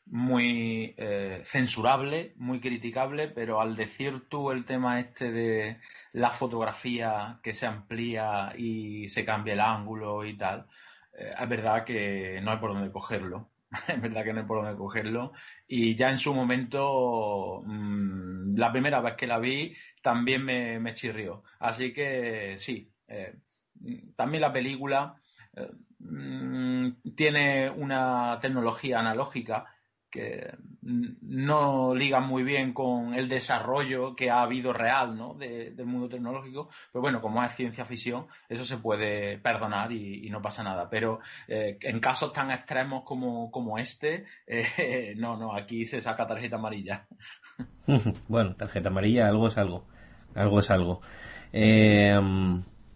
[0.07, 5.81] muy eh, censurable, muy criticable, pero al decir tú el tema este de
[6.12, 10.66] la fotografía que se amplía y se cambia el ángulo y tal,
[11.19, 13.49] eh, es verdad que no hay por dónde cogerlo.
[13.89, 15.32] es verdad que no hay por dónde cogerlo.
[15.66, 20.95] Y ya en su momento, mm, la primera vez que la vi, también me, me
[20.95, 21.43] chirrió.
[21.59, 23.36] Así que sí, eh,
[24.16, 25.16] también la película
[25.55, 29.66] eh, mm, tiene una tecnología analógica
[30.10, 35.35] que no ligan muy bien con el desarrollo que ha habido real ¿no?
[35.35, 36.70] del mundo tecnológico.
[36.93, 40.89] Pero bueno, como es ciencia ficción, eso se puede perdonar y, no pasa nada.
[40.89, 46.26] Pero eh, en casos tan extremos como, como este, eh, no, no, aquí se saca
[46.26, 47.06] tarjeta amarilla.
[48.28, 49.85] bueno, tarjeta amarilla, algo es algo.
[50.35, 51.01] Algo es algo.
[51.52, 52.18] Eh,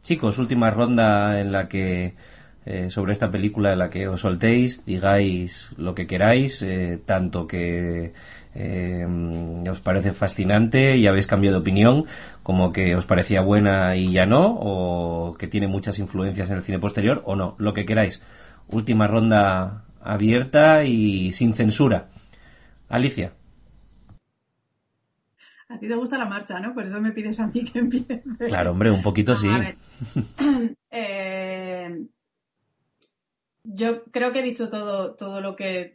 [0.02, 2.14] chicos, última ronda en la que
[2.64, 7.46] eh, sobre esta película en la que os soltéis, digáis lo que queráis, eh, tanto
[7.46, 8.12] que
[8.54, 9.06] eh,
[9.68, 12.06] os parece fascinante y habéis cambiado de opinión,
[12.42, 16.62] como que os parecía buena y ya no, o que tiene muchas influencias en el
[16.62, 18.22] cine posterior, o no, lo que queráis.
[18.68, 22.08] Última ronda abierta y sin censura.
[22.88, 23.32] Alicia.
[25.68, 26.74] A ti te gusta la marcha, ¿no?
[26.74, 28.22] Por eso me pides a mí que empiece.
[28.46, 29.48] Claro, hombre, un poquito sí.
[30.90, 32.06] eh,
[33.64, 35.94] yo creo que he dicho todo, todo lo que,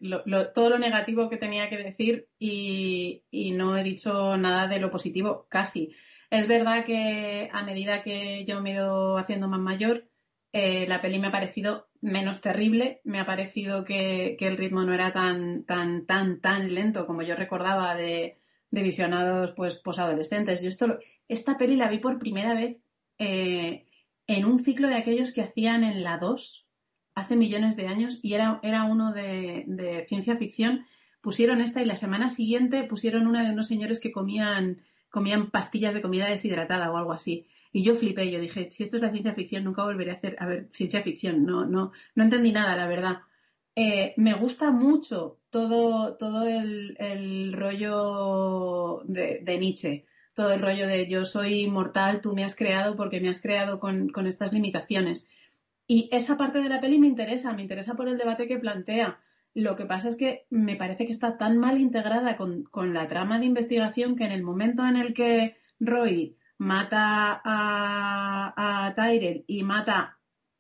[0.54, 3.24] todo lo negativo que tenía que decir y,
[3.56, 5.94] no he dicho nada de lo positivo, casi.
[6.30, 10.10] Es verdad que a medida que yo me he ido haciendo más mayor,
[10.54, 14.94] eh, la peli me ha parecido menos terrible, me ha parecido que, el ritmo no
[14.94, 18.38] era tan, tan, tan, tan lento como yo recordaba de,
[18.72, 20.62] visionados pues posadolescentes.
[20.62, 22.78] Yo esto, esta peli la vi por primera vez
[23.18, 23.86] eh,
[24.28, 26.67] en un ciclo de aquellos que hacían en la 2
[27.18, 30.86] hace millones de años y era, era uno de, ciencia ficción.
[31.20, 35.96] Pusieron esta y la semana siguiente pusieron una de unos señores que comían, comían pastillas
[35.96, 37.48] de comida deshidratada o algo así.
[37.74, 40.36] Y yo flipé, yo dije, si esto es la ciencia ficción, nunca volveré a hacer,
[40.40, 41.44] a ver, ciencia ficción.
[41.44, 43.18] No, no, no entendí nada, la verdad.
[43.76, 51.26] Eh, me gusta mucho todo, todo el, rollo de, Nietzsche, todo el rollo de yo
[51.26, 55.32] soy mortal, tú me has creado porque me has creado con, con estas limitaciones.
[55.88, 59.20] Y esa parte de la peli me interesa, me interesa por el debate que plantea.
[59.54, 63.40] Lo que pasa es que me parece que está tan mal integrada con, la trama
[63.40, 69.64] de investigación que en el momento en el que Roy mata a, a Tyrell y
[69.64, 70.20] mata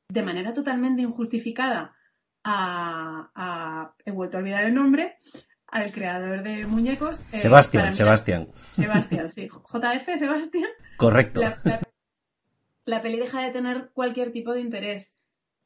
[0.10, 1.98] de manera totalmente injustificada
[2.44, 5.18] a, he vuelto a olvidar el nombre,
[5.68, 7.22] al creador de muñecos.
[7.32, 8.50] Eh, Sebastián, Sebastián.
[8.72, 9.48] Sebastián, sí.
[9.74, 10.70] JF, Sebastián.
[10.98, 11.42] Correcto.
[12.86, 15.17] la, peli deja de tener cualquier tipo de interés.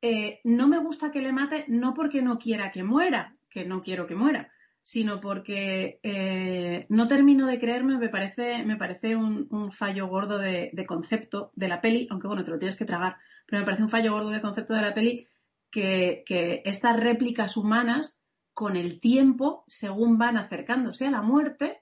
[0.01, 3.81] Eh, no me gusta que le mate, no porque no quiera que muera, que no
[3.81, 4.51] quiero que muera,
[4.81, 10.85] sino porque eh, no termino de creerme, me parece, me parece un, fallo gordo de,
[10.87, 13.89] concepto de la peli, aunque bueno, te lo tienes que tragar, pero me parece un
[13.89, 15.27] fallo gordo de concepto de la peli
[15.69, 16.23] que,
[16.65, 18.19] estas réplicas humanas,
[18.53, 21.81] con el tiempo, según van acercándose a la muerte,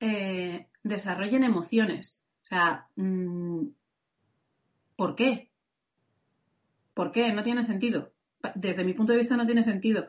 [0.00, 2.22] eh, desarrollen emociones.
[2.42, 3.68] O sea, mm,
[4.96, 5.51] ¿por qué?
[6.94, 7.32] ¿Por qué?
[7.32, 8.12] No tiene sentido.
[8.54, 10.08] Desde mi punto de vista no tiene sentido.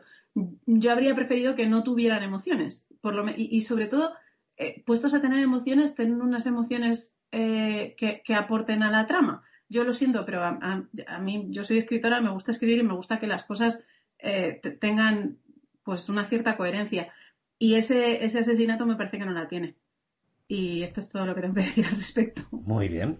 [0.66, 2.86] Yo habría preferido que no tuvieran emociones.
[3.00, 4.14] Por lo y, sobre todo,
[4.56, 9.42] eh, puestos a tener emociones, tener unas emociones eh, que, aporten a la trama.
[9.68, 13.18] Yo lo siento, pero a, mí, yo soy escritora, me gusta escribir y me gusta
[13.18, 13.84] que las cosas
[14.18, 15.38] eh, tengan
[15.82, 17.12] pues una cierta coherencia.
[17.58, 19.76] Y ese, ese asesinato me parece que no la tiene.
[20.48, 22.42] Y esto es todo lo que tengo que decir al respecto.
[22.50, 23.18] Muy bien.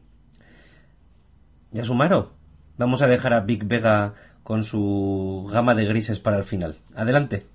[1.70, 2.43] ¿Ya sumaron?
[2.76, 6.76] Vamos a dejar a Big Vega con su gama de grises para el final.
[6.96, 7.46] Adelante.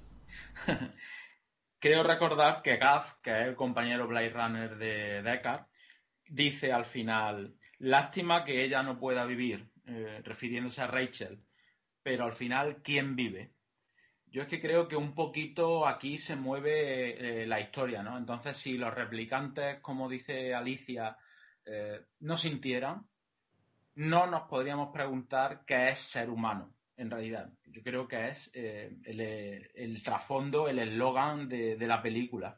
[1.80, 5.66] Creo recordar que Gaff, que es el compañero Blade Runner de Deckard,
[6.26, 11.44] dice al final, lástima que ella no pueda vivir, eh, refiriéndose a Rachel,
[12.02, 13.52] pero al final, ¿quién vive?
[14.26, 18.18] Yo es que creo que un poquito aquí se mueve eh, la historia, ¿no?
[18.18, 21.18] Entonces, si los replicantes, como dice Alicia,
[21.66, 23.06] eh, no sintieran,
[24.00, 27.52] no nos podríamos preguntar qué es ser humano, en realidad.
[27.66, 32.58] Yo creo que es eh, el, trasfondo, el eslogan de, la película.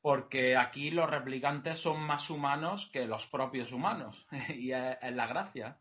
[0.00, 4.26] Porque aquí los replicantes son más humanos que los propios humanos.
[4.48, 5.78] y es, la gracia.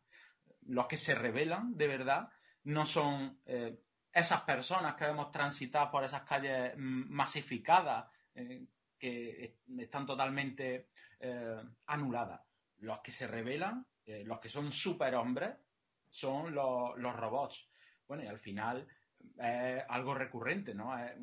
[0.64, 2.28] Los que se revelan de verdad
[2.66, 3.80] no son eh,
[4.12, 8.66] esas personas que vemos transitar por esas calles masificadas, eh,
[9.00, 10.90] que están totalmente
[11.86, 12.42] anuladas.
[12.80, 15.56] Los que se revelan eh, los que son superhombres
[16.10, 17.70] son los, robots.
[18.08, 18.88] Bueno, y al final
[19.38, 20.98] es algo recurrente, ¿no?
[20.98, 21.16] Es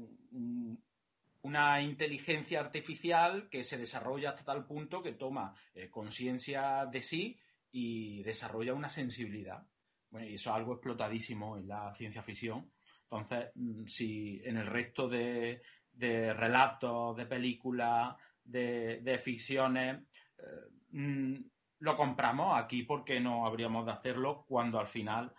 [1.42, 7.38] una inteligencia artificial que se desarrolla hasta tal punto que toma eh, conciencia de sí
[7.72, 9.64] y desarrolla una sensibilidad.
[10.10, 12.70] Bueno, y eso es algo explotadísimo en la ciencia ficción.
[13.04, 15.62] Entonces, mm, si en el resto de,
[15.98, 20.02] relatos, de películas, de, ficciones,
[20.38, 20.42] eh,
[20.90, 21.36] mm,
[21.80, 25.32] lo compramos aquí porque no habríamos de hacerlo cuando al final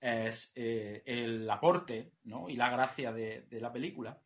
[0.00, 2.12] es eh, el aporte
[2.48, 4.20] y la gracia de, la película.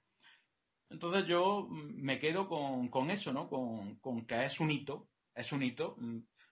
[0.91, 3.49] Entonces yo me quedo con, eso, ¿no?
[3.49, 5.97] Con, que es un hito, es un hito.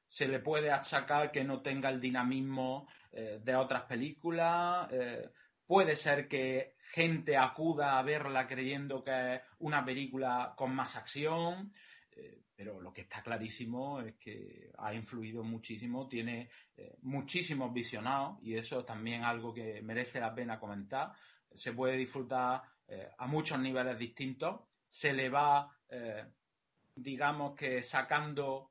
[0.07, 4.89] Se le puede achacar que no tenga el dinamismo eh, de otras películas.
[4.93, 5.29] Eh,
[5.67, 11.73] puede ser que gente acuda a verla creyendo que es una película con más acción.
[12.57, 18.57] Pero lo que está clarísimo es que ha influido muchísimo, tiene eh, muchísimos visionados y
[18.57, 21.13] eso es también algo que merece la pena comentar.
[21.53, 24.63] Se puede disfrutar eh, a muchos niveles distintos.
[24.89, 26.25] Se le va, eh,
[26.95, 28.71] digamos que sacando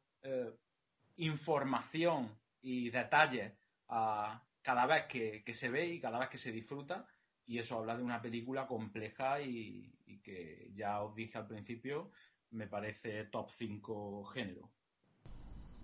[1.18, 3.54] información y detalles
[3.90, 7.06] a cada vez que, se ve y cada vez que se disfruta.
[7.46, 9.94] Y eso habla de una película compleja y
[10.24, 12.10] que ya os dije al principio,
[12.56, 14.70] me parece top 5 género.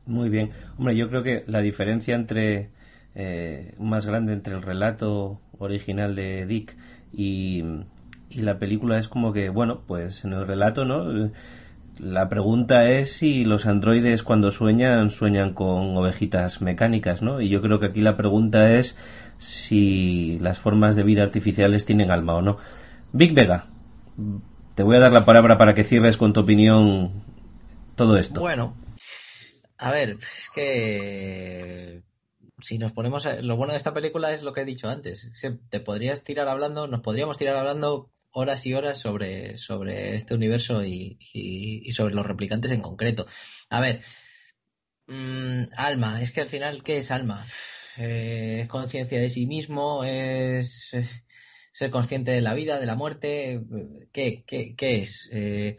[0.06, 0.52] Muy bien.
[0.78, 2.70] Hombre, yo creo que la diferencia entre
[3.14, 6.76] eh, más grande entre el relato original de Dick
[7.12, 7.64] y,
[8.30, 11.30] y la película es como que, bueno, pues en el relato, ¿no?
[12.00, 17.42] La pregunta es si los androides cuando sueñan sueñan con ovejitas mecánicas, ¿no?
[17.42, 18.98] Y yo creo que aquí la pregunta es
[19.38, 22.58] si las formas de vida artificiales tienen alma o no.
[23.14, 23.66] Big Vega,
[24.76, 27.24] te voy a dar la palabra para que cierres con tu opinión
[27.96, 28.42] todo esto.
[28.42, 28.76] Bueno,
[29.78, 32.04] a ver, es que
[32.60, 35.32] si nos ponemos lo bueno de esta película es lo que he dicho antes
[35.72, 40.84] te podrías tirar hablando nos podríamos tirar hablando horas y horas sobre, sobre este universo
[40.86, 43.26] y, sobre los replicantes en concreto.
[43.70, 44.02] A ver,
[45.08, 47.46] mm, alma, es que al final, ¿qué es alma?
[47.98, 50.92] Eh, es conciencia de sí mismo, es
[51.72, 53.62] ser consciente de la vida, de la muerte,
[54.12, 55.30] ¿qué, qué, qué es?
[55.32, 55.78] Eh,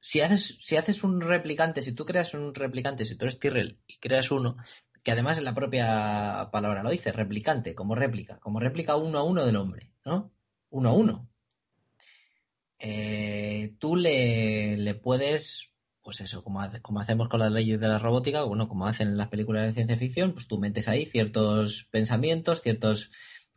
[0.00, 3.78] si haces, si haces un replicante, si tú creas un replicante, si tú eres Tyrrell
[3.86, 4.56] y creas uno,
[5.02, 9.24] que además en la propia palabra lo dice, replicante, como réplica, como réplica uno a
[9.24, 10.32] uno del hombre, ¿no?
[10.70, 11.28] uno a uno.
[12.78, 15.70] Eh, tú le, puedes,
[16.02, 19.16] pues eso, como, como hacemos con las leyes de la robótica, bueno, como hacen en
[19.16, 23.10] las películas de ciencia ficción, pues tú metes ahí ciertos pensamientos, ciertos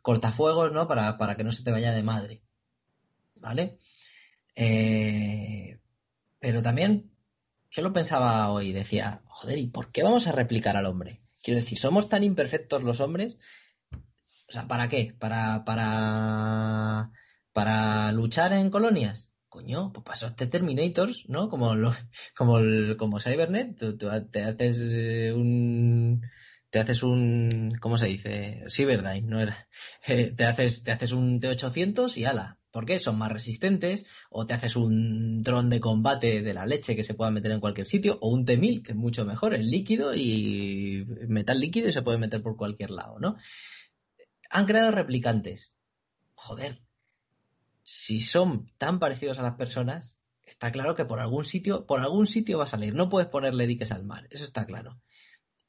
[0.06, 0.86] cortafuegos, ¿no?
[0.86, 2.40] Para, para que no se te vaya de madre.
[3.40, 3.78] ¿Vale?
[4.54, 5.80] Eh,
[6.38, 7.10] pero también,
[7.72, 11.22] yo lo pensaba hoy, decía, joder, ¿y por qué vamos a replicar al hombre?
[11.42, 13.36] Quiero decir, ¿somos tan imperfectos los hombres
[14.48, 15.12] o sea, ¿para qué?
[15.18, 17.10] ¿Para, para,
[17.52, 19.32] para luchar en colonias?
[19.48, 21.48] Coño, pues pasó este Terminators, ¿no?
[21.48, 21.92] Como, lo,
[22.36, 26.22] como, el, como Cybernet, tú, te haces un
[26.76, 28.64] te haces un ¿cómo se dice?
[28.68, 29.68] Cyberdyne, no era.
[30.06, 32.58] Eh, te haces te haces un T800 y ala.
[32.70, 32.98] ¿Por qué?
[32.98, 37.14] Son más resistentes o te haces un dron de combate de la leche que se
[37.14, 41.06] pueda meter en cualquier sitio o un T1000 que es mucho mejor, es líquido y
[41.26, 43.36] metal líquido y se puede meter por cualquier lado, ¿no?
[44.50, 45.74] han creado replicantes.
[46.34, 46.82] Joder,
[47.82, 52.26] si son tan parecidos a las personas, está claro que por algún sitio, por algún
[52.26, 52.94] sitio va a salir.
[52.94, 55.00] No puedes ponerle diques al mar, eso está claro.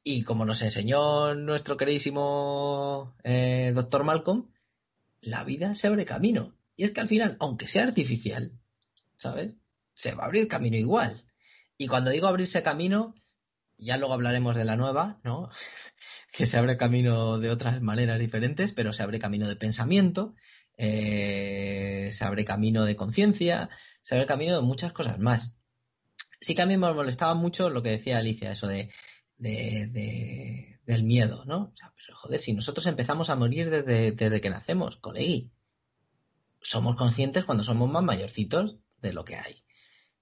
[0.09, 4.49] Y como nos enseñó nuestro queridísimo eh, doctor Malcolm,
[5.19, 6.55] la vida se abre camino.
[6.77, 8.53] Y es que al final, aunque sea artificial,
[9.17, 9.57] ¿sabes?
[9.95, 11.25] Se va a abrir camino igual.
[11.77, 13.15] Y cuando digo abrirse camino,
[13.77, 15.49] ya luego hablaremos de la nueva, ¿no?
[16.31, 20.35] que se abre camino de otras maneras diferentes, pero se abre camino de pensamiento,
[20.77, 23.69] eh, se abre camino de conciencia,
[23.99, 25.57] se abre camino de muchas cosas más.
[26.39, 28.89] Sí que a mí me molestaba mucho lo que decía Alicia, eso de,
[29.38, 31.72] del miedo, ¿no?
[31.73, 35.51] O sea, pero joder, si nosotros empezamos a morir desde, desde que nacemos, colegui,
[36.61, 39.64] somos conscientes cuando somos más mayorcitos de lo que hay.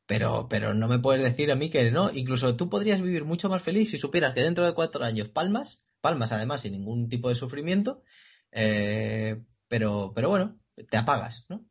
[0.06, 2.12] Pero, pero no me puedes decir a mí que no.
[2.12, 5.82] Incluso tú podrías vivir mucho más feliz si supieras que dentro de cuatro años palmas,
[6.02, 8.04] palmas además sin ningún tipo de sufrimiento,
[8.52, 10.60] eh, pero, pero bueno,
[10.90, 11.66] te apagas, ¿no?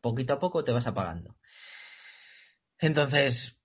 [0.00, 1.36] Poquito a poco te vas apagando.
[2.78, 3.58] Entonces,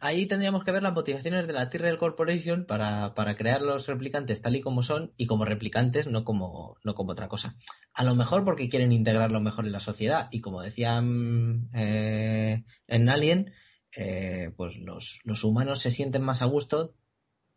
[0.00, 4.56] ahí tendríamos que ver las motivaciones de la Tyrrell Corporation para, crear los replicantes tal
[4.56, 7.56] y como son y como replicantes, no como, no como otra cosa.
[7.92, 13.08] A lo mejor porque quieren integrarlo mejor en la sociedad y como decían eh, en
[13.08, 13.52] Alien,
[13.96, 16.94] eh, pues los, los, humanos se sienten más a gusto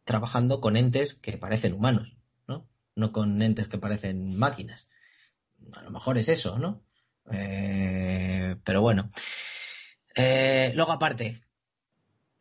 [0.03, 2.15] trabajando con entes que parecen humanos,
[2.47, 2.67] ¿no?
[2.95, 4.89] No con entes que parecen máquinas.
[5.73, 6.83] A lo mejor es eso, ¿no?
[7.31, 9.11] Eh, pero bueno.
[10.15, 11.41] luego aparte,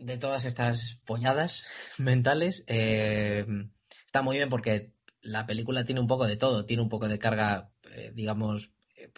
[0.00, 1.64] de todas estas polladas
[1.98, 3.46] mentales, eh,
[4.06, 7.18] está muy bien porque la película tiene un poco de todo, tiene un poco de
[7.18, 9.12] carga, eh, digamos, eh,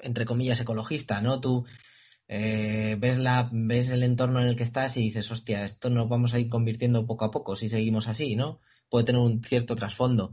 [0.00, 1.40] entre comillas, ecologista, ¿no?
[1.40, 1.66] Tú
[2.28, 6.34] ves, la, ves el entorno en el que estás y dices, hostia, esto nos vamos
[6.34, 8.60] a ir convirtiendo poco a poco si seguimos así, ¿no?
[8.90, 10.32] Puede tener un cierto trasfondo.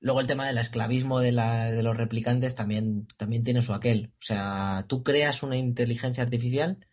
[0.00, 4.12] Luego el tema del esclavismo de, la, de los replicantes también, también tiene su aquel.
[4.20, 6.84] O sea, tú creas una inteligencia artificial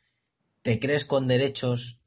[0.62, 2.00] te crees con derechos,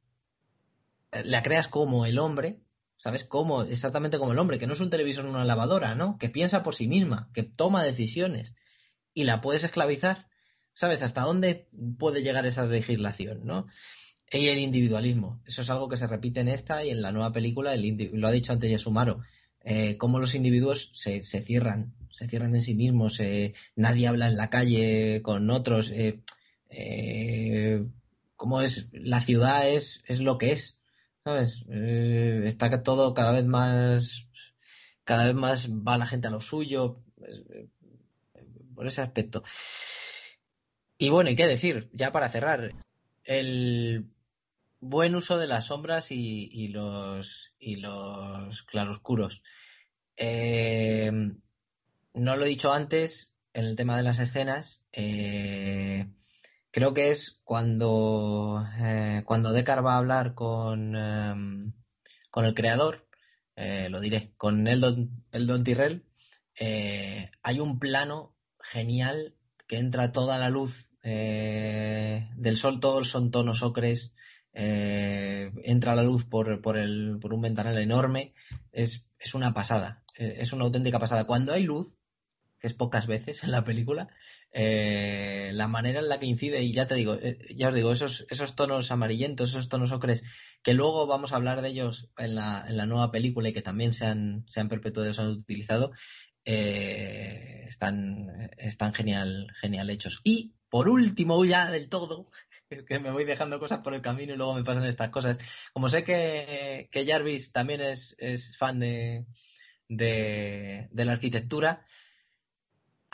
[1.12, 2.60] eh, la creas como el hombre,
[2.96, 3.24] ¿sabes?
[3.24, 6.18] Como, exactamente como el hombre, que no es un televisor, una lavadora, ¿no?
[6.18, 8.54] Que piensa por sí misma, que toma decisiones
[9.12, 10.28] y la puedes esclavizar,
[10.72, 11.02] ¿sabes?
[11.02, 11.68] ¿Hasta dónde
[11.98, 13.66] puede llegar esa legislación, ¿no?
[14.32, 17.32] Y el individualismo, eso es algo que se repite en esta y en la nueva
[17.32, 19.20] película, el lo ha dicho antes ya Sumaro,
[19.60, 24.28] eh, cómo los individuos se, se, cierran, se cierran en sí mismos, eh, nadie habla
[24.28, 26.20] en la calle con otros, eh,
[28.44, 30.78] como es la ciudad es, es lo que es.
[31.70, 34.26] Eh, está todo cada vez más,
[35.04, 37.68] cada vez más va la gente a lo suyo, eh,
[38.74, 39.44] por ese aspecto.
[40.98, 41.88] Y bueno, ¿y qué decir?
[41.94, 42.74] Ya para cerrar,
[43.22, 44.10] el
[44.78, 49.42] buen uso de las sombras y, los, y los claroscuros.
[50.18, 51.10] Eh,
[52.12, 54.82] no lo he dicho antes en el tema de las escenas.
[56.74, 61.72] Creo que es cuando, eh, cuando Deckard va a hablar con, em,
[62.30, 63.06] con el creador,
[63.56, 66.04] lo diré, con Eldon, Eldon Tyrell,
[66.58, 69.36] hay un plano genial
[69.68, 74.14] que entra toda la luz del sol, todos son tonos ocres,
[74.56, 78.34] eh, entra la luz por, por, el, por un ventanal enorme,
[78.70, 81.26] es, es, una pasada, eh, es una auténtica pasada.
[81.26, 81.96] Cuando hay luz,
[82.60, 84.08] que es pocas veces en la película,
[84.54, 87.18] eh, la manera en la que incide, y ya te digo,
[87.54, 90.22] ya os digo, esos, esos tonos amarillentos, esos tonos ocres,
[90.62, 93.62] que luego vamos a hablar de ellos en la, en la nueva película y que
[93.62, 95.92] también se han, se han perpetuado, se han utilizado,
[96.44, 100.20] están, están genial, genial hechos.
[100.24, 102.30] Y por último, ya del todo,
[102.88, 105.38] que me voy dejando cosas por el camino y luego me pasan estas cosas.
[105.72, 108.16] Como sé que, Jarvis también es,
[108.58, 109.26] fan de,
[109.88, 111.84] de, la arquitectura,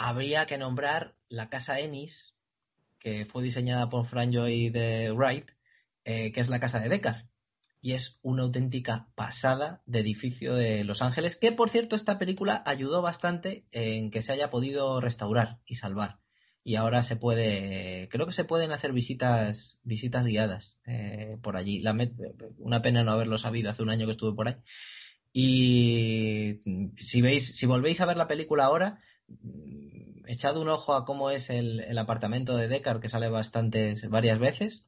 [0.01, 2.35] habría que nombrar la casa Ennis,
[2.99, 5.51] que fue diseñada por Frank Joy de Wright,
[6.05, 7.27] eh, que es la casa de Deckard.
[7.83, 12.63] Y es una auténtica pasada de edificio de Los Ángeles, que por cierto esta película
[12.65, 16.19] ayudó bastante en que se haya podido restaurar y salvar
[16.63, 21.81] y ahora se puede, creo que se pueden hacer visitas, visitas guiadas eh, por allí.
[21.81, 21.97] La
[22.59, 24.57] una pena no haberlo sabido hace un año que estuve por ahí.
[25.33, 26.61] Y
[26.99, 29.01] si veis, si volvéis a ver la película ahora,
[30.33, 34.87] echad un ojo a cómo es el, apartamento de Deckard, que sale bastantes, varias veces,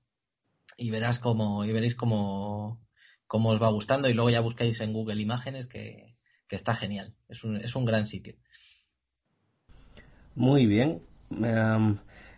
[0.76, 2.80] y verás cómo, y veréis cómo,
[3.26, 6.16] cómo os va gustando, y luego ya busquéis en Google imágenes que,
[6.48, 7.14] que está genial.
[7.28, 8.36] Es un, es un gran sitio.
[10.34, 11.02] Muy bien,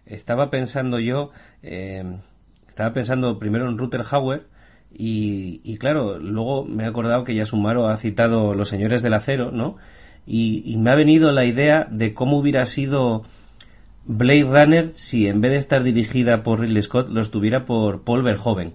[0.07, 1.31] estaba pensando yo,
[1.63, 2.21] em,
[2.67, 4.49] estaba pensando primero en Ruther Hauer
[4.97, 9.51] y, claro, luego me he acordado que ya Sumaro ha citado Los Señores del Acero,
[9.51, 9.77] ¿no?
[10.27, 13.25] Y, me ha venido la idea de cómo hubiera sido
[14.07, 18.23] Blade Runner si en vez de estar dirigida por Ridley Scott lo estuviera por Paul
[18.23, 18.75] Verhoeven.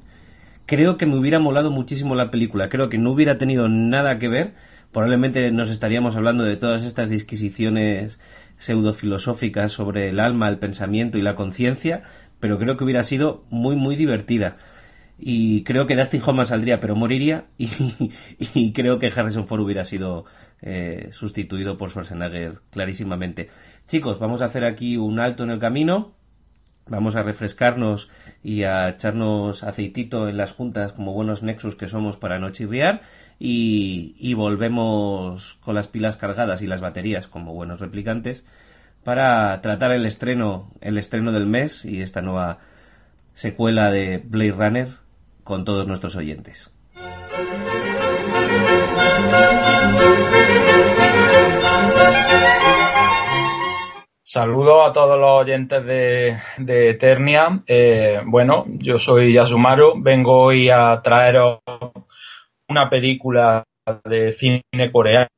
[0.66, 4.28] Creo que me hubiera molado muchísimo la película, creo que no hubiera tenido nada que
[4.28, 4.54] ver,
[4.92, 8.20] probablemente nos estaríamos hablando de todas estas disquisiciones
[8.58, 12.04] pseudofilosóficas sobre el alma, el pensamiento y la conciencia,
[12.40, 14.58] pero creo que hubiera sido muy, muy divertida.
[15.22, 17.46] Y creo que Dustin Hoffman saldría, pero moriría.
[17.58, 20.26] Y, creo que Harrison Ford hubiera sido
[20.62, 23.50] eh, sustituido por Schwarzenegger clarísimamente.
[23.88, 26.14] Chicos, vamos a hacer aquí un alto en el camino.
[26.88, 28.10] Vamos a refrescarnos
[28.44, 33.02] y a echarnos aceitito en las juntas como buenos nexus que somos para no chirriar
[33.38, 38.44] y, volvemos con las pilas cargadas y las baterías como buenos replicantes
[39.04, 42.58] para tratar el estreno, el estreno del mes y esta nueva
[43.36, 45.09] secuela de Blade Runner
[45.50, 46.72] con todos nuestros oyentes.
[54.24, 57.64] Saludos a todos los oyentes de, de Eternia.
[57.66, 60.04] Eh, bueno, yo soy Yasumaru.
[60.04, 61.62] Vengo hoy a traeros
[62.68, 63.64] una película
[64.06, 64.62] de cine
[64.92, 65.30] coreano,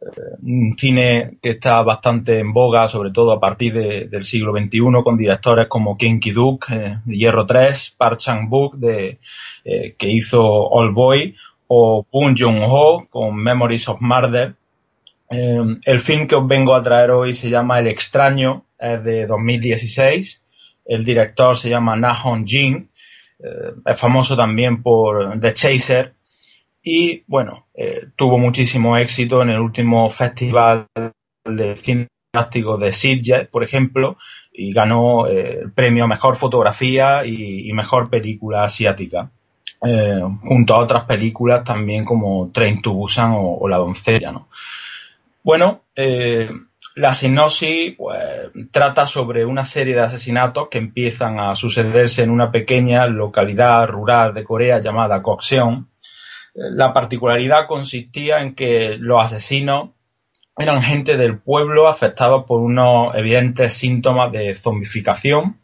[0.00, 3.74] un cine que está bastante en boga, sobre todo a partir
[4.08, 9.18] del siglo XXI, con directores como Kim Ki-duk, eh, Hierro 3, Park Chang-wook, de,
[9.64, 11.34] eh, que hizo All Boy,
[11.66, 14.54] o Boon Jung-ho, con Memories of Murder.
[15.30, 20.42] el film que os vengo a traer hoy se llama El extraño, es de 2016.
[20.86, 22.88] El director se llama Na Hong Jin.
[23.84, 26.14] es famoso también por The Chaser,
[26.90, 30.86] y bueno, eh, tuvo muchísimo éxito en el último festival
[31.44, 34.16] de cine de Sitges, por ejemplo,
[34.50, 39.30] y ganó eh, el premio mejor fotografía y, mejor película asiática,
[39.84, 44.48] eh, junto a otras películas también como Train to Busan o, La doncella, ¿no?
[45.42, 45.82] Bueno,
[46.94, 48.18] la sinopsis pues,
[48.70, 54.32] trata sobre una serie de asesinatos que empiezan a sucederse en una pequeña localidad rural
[54.32, 55.86] de Corea llamada Kokseon,
[56.54, 59.90] la particularidad consistía en que los asesinos
[60.58, 65.58] eran gente del pueblo afectados por unos evidentes síntomas de zombificación.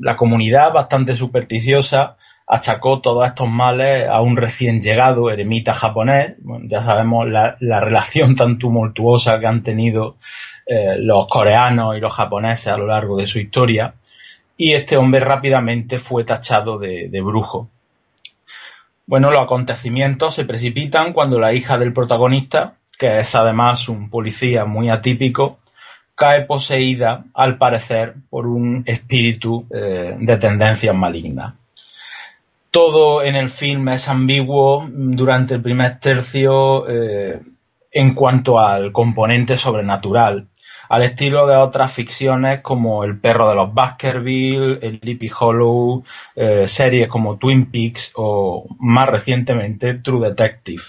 [0.00, 6.36] La comunidad, bastante supersticiosa, achacó todos estos males a un recién llegado eremita japonés.
[6.64, 10.16] ya sabemos la, relación tan tumultuosa que han tenido
[10.66, 13.94] eh, los coreanos y los japoneses a lo largo de su historia.
[14.56, 17.70] Y este hombre rápidamente fue tachado de brujo.
[19.06, 24.64] Bueno, los acontecimientos se precipitan cuando la hija del protagonista, que es además un policía
[24.64, 25.58] muy atípico,
[26.14, 31.54] cae poseída, al parecer, por un espíritu eh, de tendencias malignas.
[32.70, 37.40] todo en el film es ambiguo durante el primer tercio eh,
[37.92, 40.48] en cuanto al componente sobrenatural,
[40.94, 46.04] al estilo de otras ficciones como El perro de los Baskerville, El Sleepy Hollow,
[46.36, 50.84] eh, series como Twin Peaks o más recientemente True Detective.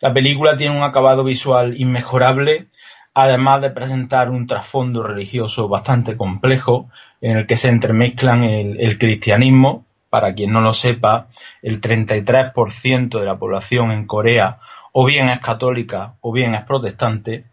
[0.00, 2.68] La película tiene un acabado visual inmejorable,
[3.12, 6.88] además de presentar un trasfondo religioso bastante complejo
[7.20, 11.26] en el que se entremezclan el, cristianismo, para quien no lo sepa,
[11.60, 14.58] el 33% de la población en Corea
[14.92, 17.44] o bien es católica o bien es protestante,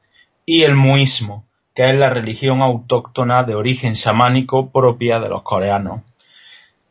[0.49, 1.43] y el muismo,
[1.75, 6.03] que es la religión autóctona de origen chamánico propia de los coreanos.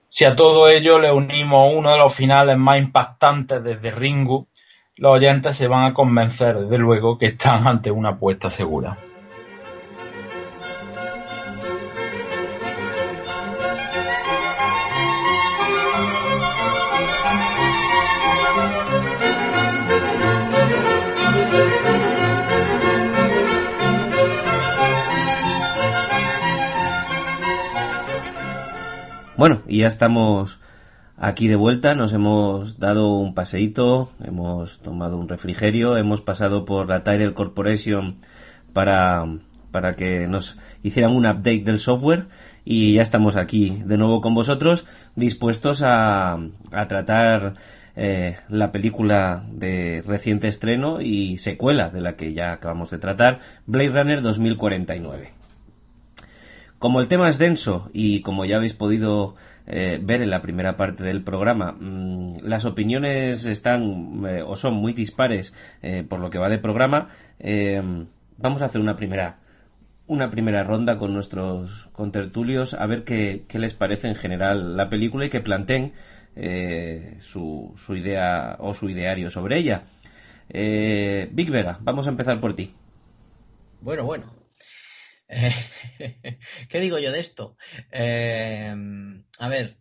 [0.08, 4.46] Si a todo ello le unimos uno de los finales más impactantes desde Ringu,
[4.96, 8.98] los oyentes se van a convencer desde luego que están ante una apuesta segura.
[29.36, 30.58] Bueno, y ya estamos
[31.18, 36.88] aquí de vuelta, nos hemos dado un paseíto, hemos tomado un refrigerio, hemos pasado por
[36.88, 38.16] la Tyrell Corporation
[38.72, 39.26] para,
[39.72, 42.28] para que nos hicieran un update del software
[42.64, 44.86] y ya estamos aquí de nuevo con vosotros
[45.16, 46.38] dispuestos a,
[46.72, 47.56] a tratar
[47.94, 53.40] eh, la película de reciente estreno y secuela de la que ya acabamos de tratar,
[53.66, 55.45] Blade Runner 2049.
[56.78, 59.34] Como el tema es denso y como ya habéis podido
[59.66, 64.74] eh, ver en la primera parte del programa, mm, las opiniones están eh, o son
[64.74, 67.08] muy dispares eh, por lo que va de programa,
[68.38, 69.38] vamos a hacer una primera
[70.06, 74.88] una primera ronda con nuestros contertulios a ver qué, qué les parece en general la
[74.88, 75.92] película y que planteen
[77.18, 79.84] su, su idea o su ideario sobre ella.
[80.48, 82.72] Big Vega, vamos a empezar por ti.
[83.80, 84.26] Bueno, bueno,
[86.68, 87.56] ¿Qué digo yo de esto?
[87.90, 89.78] Em, a ver,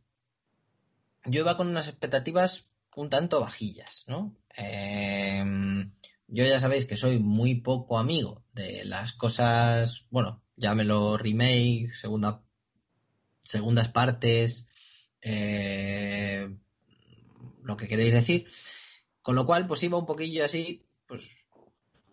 [1.26, 4.36] yo iba con unas expectativas un tanto bajillas, ¿no?
[4.56, 5.92] Em,
[6.28, 12.42] yo ya sabéis que soy muy poco amigo de las cosas, bueno, llámelo remake, segunda,
[13.44, 14.68] segundas partes,
[15.22, 16.56] eh,
[17.64, 18.48] lo que queréis decir.
[19.22, 20.85] Con lo cual, pues iba un poquillo así,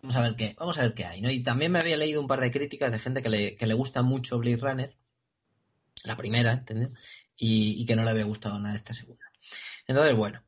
[0.03, 1.31] Vamos a ver qué, vamos a ver qué hay, ¿no?
[1.31, 3.73] Y también me había leído un par de críticas de gente que le, que le
[3.73, 4.97] gusta mucho Blade Runner,
[6.03, 6.91] la primera, ¿entendés?
[7.37, 9.25] Y, que no le había gustado nada esta segunda.
[9.87, 10.43] Entonces, bueno.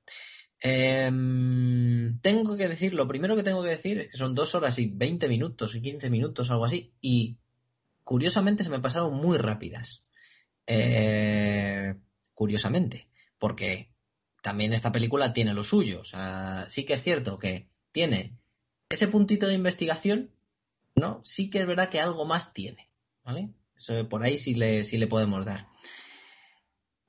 [0.59, 4.77] Em, tengo que decir, lo primero que tengo que decir es que son dos horas
[4.77, 7.37] y veinte minutos y quince minutos, algo así, y
[8.03, 10.03] curiosamente se me pasaron muy rápidas.
[10.67, 11.95] Eh,
[12.33, 13.07] curiosamente,
[13.39, 13.93] porque
[14.41, 16.01] también esta película tiene lo suyo.
[16.01, 18.37] O sea, sí que es cierto que tiene
[18.89, 20.31] ese puntito de investigación,
[20.95, 21.21] ¿no?
[21.23, 22.89] Sí que es verdad que algo más tiene,
[23.23, 23.49] ¿vale?
[23.77, 25.67] Eso por ahí sí le, sí le podemos dar.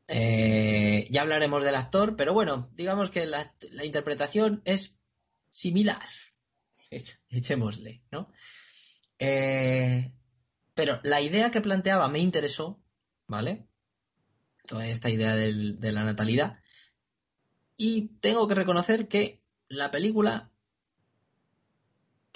[0.08, 3.52] Eh, ya hablaremos del actor, pero bueno, digamos que la,
[3.84, 4.94] interpretación es
[5.50, 6.08] similar.
[7.28, 8.30] Echémosle, ¿no?
[9.18, 10.12] Eh,
[10.74, 12.80] pero la idea que planteaba me interesó,
[13.26, 13.66] ¿vale?
[14.66, 16.60] Toda esta idea de la natalidad.
[17.76, 20.50] Y tengo que reconocer que la película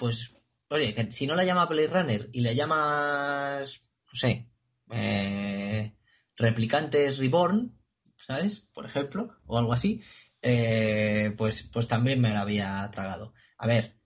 [0.00, 0.34] pues,
[0.70, 4.48] oye, si no la llama Blade Runner y le llamas, no sé,
[4.90, 5.94] eh,
[6.36, 7.78] Replicantes Reborn,
[8.16, 8.60] ¿sabes?
[8.72, 10.02] Por ejemplo, o algo así,
[10.40, 13.34] eh, pues, pues también me la había tragado.
[13.58, 13.98] A ver,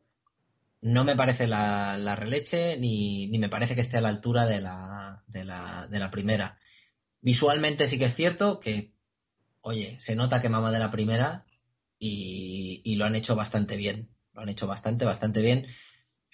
[0.80, 4.60] no me parece la, releche ni, ni, me parece que esté a la altura de
[4.60, 6.58] la, de la, de la primera.
[7.20, 8.94] Visualmente sí que es cierto que,
[9.60, 11.46] oye, se nota que mama de la primera
[12.00, 15.66] y, y lo han hecho bastante bien lo han hecho bastante, bastante bien.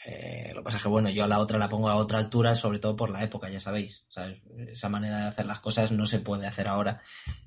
[0.06, 2.18] Eh, lo que pasa es que, bueno, yo a la otra la pongo a otra
[2.18, 4.06] altura, sobre todo por la época, ya sabéis.
[4.68, 7.02] Esa manera de hacer las cosas no se puede hacer ahora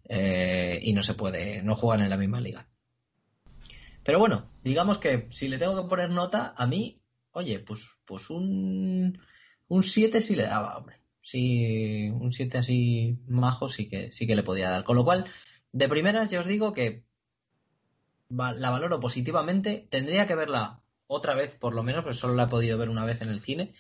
[0.08, 2.68] eh, y no se puede, no juegan en la misma liga.
[4.04, 7.02] Pero bueno, digamos que si le tengo que poner nota, a mí,
[7.32, 9.20] oye, pues, pues un,
[9.68, 10.98] un 7 sí le daba, hombre.
[11.22, 14.84] Sí, un 7 así majo sí que, sí que le podía dar.
[14.84, 15.26] Con lo cual,
[15.72, 17.06] de primeras ya os digo que
[18.36, 19.88] la valoro positivamente.
[19.90, 23.06] Tendría que verla otra vez, por lo menos, pero solo la he podido ver una
[23.06, 23.74] vez en el cine.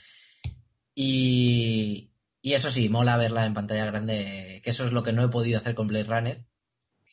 [0.95, 2.11] Y,
[2.41, 5.59] eso sí, mola verla en pantalla grande, que eso es lo que no he podido
[5.59, 6.45] hacer con Blade Runner.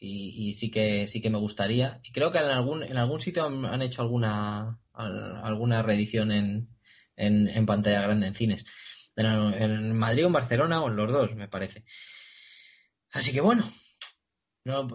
[0.00, 2.00] Y, sí que sí que me gustaría.
[2.02, 6.68] Y creo que en algún, en algún sitio han, hecho alguna, alguna reedición en,
[7.16, 8.64] en, pantalla grande en cines.
[9.16, 11.84] En, en Madrid o en Barcelona o en los dos, me parece.
[13.12, 13.70] Así que bueno,
[14.64, 14.88] No,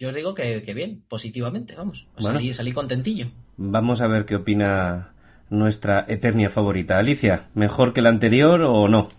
[0.00, 2.06] yo os digo que, bien, positivamente, vamos.
[2.18, 3.26] Salí, salí contentillo.
[3.58, 5.12] Vamos a ver qué opina
[5.50, 6.98] nuestra Eternia favorita.
[6.98, 9.10] Alicia, ¿mejor que la anterior o no?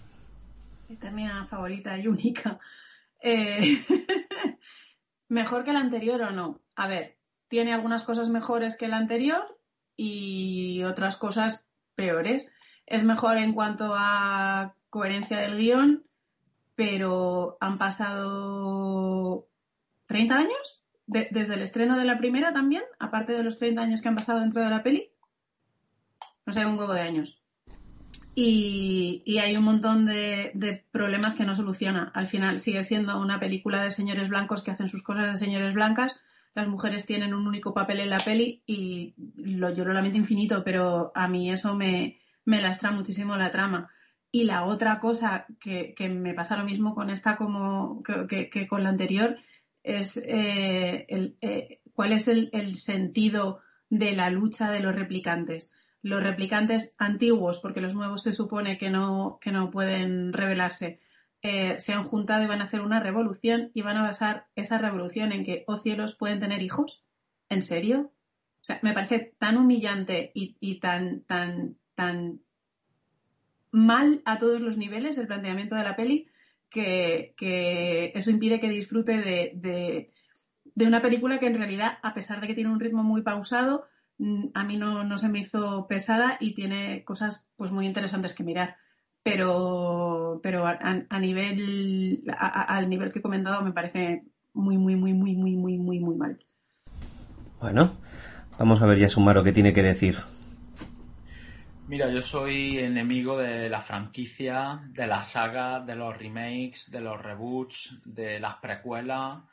[0.89, 2.59] Eternia favorita y única.
[3.23, 3.77] Eh,
[5.29, 6.59] ¿Mejor que la anterior o no?
[6.75, 9.59] A ver, tiene algunas cosas mejores que la anterior
[9.95, 11.63] y otras cosas
[11.93, 12.51] peores.
[12.87, 16.03] Es mejor en cuanto a coherencia del guion,
[16.73, 19.50] pero han pasado
[20.11, 24.09] 30 años desde el estreno de la primera también, aparte de los 30 años que
[24.09, 25.09] han pasado dentro de la peli.
[26.45, 27.41] No sé, un huevo de años.
[28.35, 32.11] Y, hay un montón de, de, problemas que no soluciona.
[32.13, 35.73] Al final sigue siendo una película de señores blancos que hacen sus cosas de señores
[35.73, 36.19] blancas.
[36.53, 41.11] Las mujeres tienen un único papel en la peli y lo lloro lamento infinito, pero
[41.15, 43.89] a mí eso me, me lastra muchísimo la trama.
[44.31, 48.89] Y la otra cosa que, me pasa lo mismo con esta como que, con la
[48.89, 49.37] anterior
[49.83, 53.59] es eh, el, eh, cuál es el, el sentido
[53.89, 55.71] de la lucha de los replicantes
[56.03, 60.99] los replicantes antiguos, porque los nuevos se supone que no, que no pueden revelarse,
[61.43, 64.77] eh, se han juntado y van a hacer una revolución y van a basar esa
[64.77, 67.03] revolución en que, oh cielos, pueden tener hijos.
[67.49, 68.13] ¿En serio?
[68.61, 72.41] O sea, me parece tan humillante y, tan, tan, tan
[73.71, 76.27] mal a todos los niveles el planteamiento de la peli
[76.71, 80.11] que, eso impide que disfrute de,
[80.73, 83.85] de, una película que en realidad, a pesar de que tiene un ritmo muy pausado,
[84.21, 88.43] Mm, a mí no, se me hizo pesada y tiene cosas pues muy interesantes que
[88.43, 88.75] mirar.
[89.23, 94.23] Pero, pero a, nivel, al nivel que he comentado me parece
[94.53, 96.39] muy, muy, muy, muy, muy, muy, muy, muy mal.
[97.59, 97.91] Bueno,
[98.59, 100.17] vamos a ver ya Sumaro qué tiene que decir.
[101.91, 107.21] Mira, yo soy enemigo de la franquicia, de la saga, de los remakes, de los
[107.21, 109.43] reboots, de las precuelas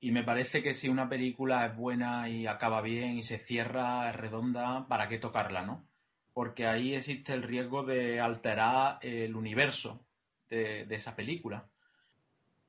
[0.00, 4.08] y me parece que si una película es buena y acaba bien y se cierra,
[4.08, 5.86] es redonda, ¿para qué tocarla, no?
[6.32, 10.06] Porque ahí existe el riesgo de alterar el universo
[10.48, 11.68] de, esa película.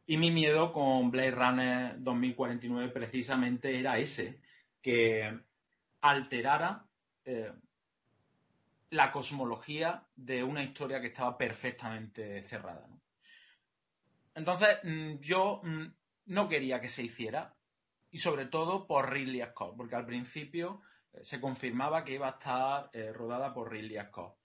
[0.06, 4.42] Y mi miedo con Blade Runner 2049 precisamente era ese,
[4.82, 5.40] que
[6.02, 6.84] alterara
[7.24, 7.54] eh,
[8.96, 12.88] la cosmología de una historia que estaba perfectamente cerrada.
[14.34, 15.86] Entonces, mm, yo mm,
[16.28, 17.54] no quería que se hiciera
[18.12, 20.82] y sobre todo por Ridley Scott, porque al principio
[21.14, 24.36] eh, se confirmaba que iba a estar eh, rodada por Ridley Scott.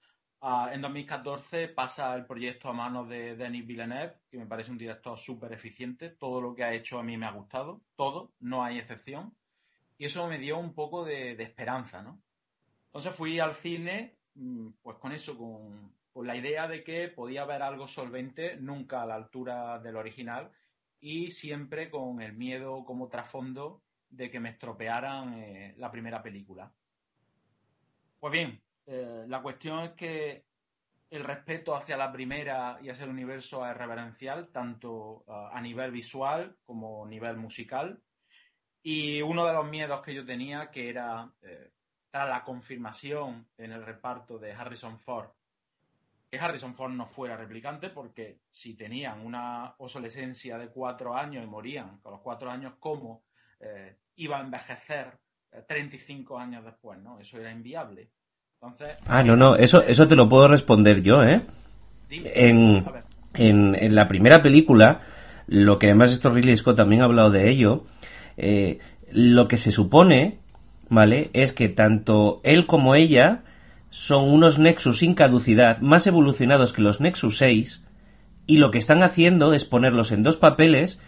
[0.42, 4.78] Ah, en 2014 pasa el proyecto a manos de Denis Villeneuve, que me parece un
[4.78, 6.08] director súper eficiente.
[6.08, 9.34] Todo lo que ha hecho a mí me ha gustado, todo, no hay excepción.
[9.98, 12.22] Y eso me dio un poco de, esperanza, ¿no?
[12.86, 14.16] Entonces fui al cine,
[14.82, 15.92] pues con eso, con,
[16.26, 20.50] la idea de que podía haber algo solvente, nunca a la altura del original,
[21.00, 26.70] y siempre con el miedo como trasfondo de que me estropearan eh, la primera película.
[28.18, 30.44] Pues bien, eh, la cuestión es que
[31.08, 35.90] el respeto hacia la primera y hacia el universo es reverencial, tanto eh, a nivel
[35.90, 38.02] visual como a nivel musical.
[38.82, 41.30] Y uno de los miedos que yo tenía, que era,
[42.10, 45.30] tras la confirmación en el reparto de Harrison Ford
[46.30, 51.48] que Harrison Ford no fuera replicante, porque si tenían una obsolescencia de cuatro años y
[51.48, 53.24] morían con los cuatro años, ¿cómo
[53.58, 55.18] eh, iba a envejecer
[55.66, 57.00] 35 eh, años después?
[57.00, 57.18] ¿no?
[57.18, 58.10] Eso era inviable.
[58.60, 61.46] Entonces, ah, no, no, eso, eso te lo puedo responder yo, ¿eh?
[62.10, 62.84] en,
[63.34, 65.00] en, la primera película,
[65.46, 67.84] lo que además esto Ridley Scott también ha hablado de ello,
[68.36, 68.78] eh,
[69.10, 70.40] lo que se supone,
[70.90, 71.30] ¿vale?
[71.32, 73.42] Es que tanto él como ella
[73.88, 77.86] son unos Nexus sin caducidad más evolucionados que los Nexus 6
[78.46, 81.00] y lo que están haciendo es ponerlos en dos papeles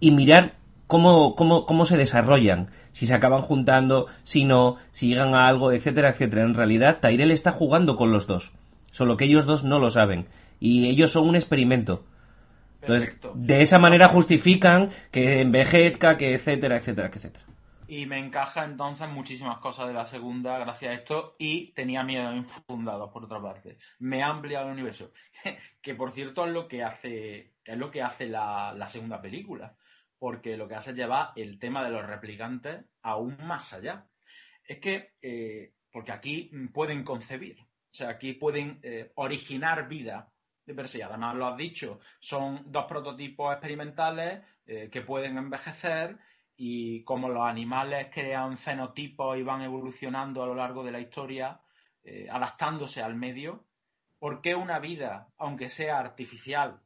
[0.00, 0.54] y mirar
[0.86, 5.72] cómo, cómo, cómo se desarrollan, si se acaban juntando, si no, si llegan a algo,
[5.72, 6.42] etcétera, etcétera.
[6.42, 8.52] En realidad, Tyrell está jugando con los dos,
[8.90, 10.26] solo que ellos dos no lo saben
[10.60, 12.04] y ellos son un experimento.
[12.80, 17.51] Entonces, de esa manera justifican que envejezca, que etcétera, etcétera, etcétera
[17.86, 22.34] y me encaja entonces muchísimas cosas de la segunda gracias a esto y tenía miedo
[22.34, 23.78] infundado por otra parte.
[23.98, 25.12] Me ha ampliado el universo,
[25.82, 29.76] que por cierto es lo que hace es lo que hace la, segunda película,
[30.18, 34.06] porque lo que hace es llevar el tema de los replicantes aún más allá.
[34.64, 40.32] Es que eh, porque aquí pueden concebir, o sea, aquí pueden eh, originar vida
[40.64, 41.02] de per se.
[41.02, 46.18] Además lo has dicho, son dos prototipos experimentales eh, que pueden envejecer
[46.56, 51.60] y como los animales crean fenotipos y van evolucionando a lo largo de la historia,
[52.04, 53.64] eh, adaptándose al medio,
[54.18, 56.80] ¿por qué una vida, aunque sea artificial,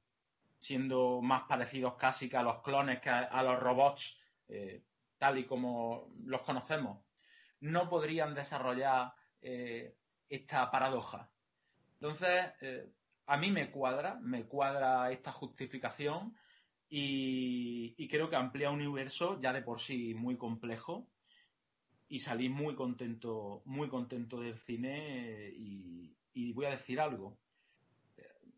[0.58, 4.18] siendo más parecidos casi que a los clones, que a, los robots,
[4.48, 4.82] eh,
[5.18, 7.04] tal y como los conocemos,
[7.60, 9.12] no podrían desarrollar
[9.42, 9.94] eh,
[10.28, 11.30] esta paradoja.
[11.94, 12.52] Entonces,
[13.26, 16.36] a mí me cuadra, me cuadra esta justificación
[16.88, 21.06] y, creo que amplía un universo ya de por sí muy complejo
[22.08, 27.36] y salí muy contento, muy contento del cine y, voy a decir algo.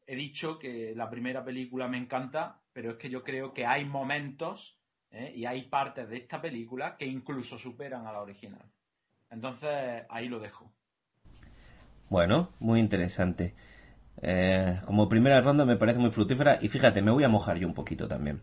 [0.07, 3.85] He dicho que la primera película me encanta, pero es que yo creo que hay
[3.85, 4.79] momentos
[5.11, 5.33] ¿eh?
[5.35, 8.65] y hay partes de esta película que incluso superan a la original.
[9.31, 10.73] Entonces, ahí lo dejo.
[12.09, 13.55] Bueno, muy interesante.
[14.23, 17.67] Eh, como primera ronda me parece muy fructífera y fíjate, me voy a mojar yo
[17.67, 18.41] un poquito también.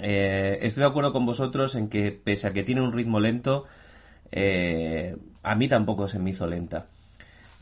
[0.00, 3.64] Eh, estoy de acuerdo con vosotros en que pese a que tiene un ritmo lento,
[4.30, 6.86] eh, a mí tampoco se me hizo lenta.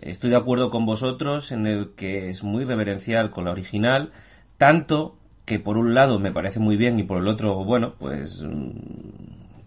[0.01, 4.13] Estoy de acuerdo con vosotros en el que es muy reverencial con la original,
[4.59, 8.43] tanto que por un lado me parece muy bien y por el otro, bueno, pues
[8.43, 8.71] mm,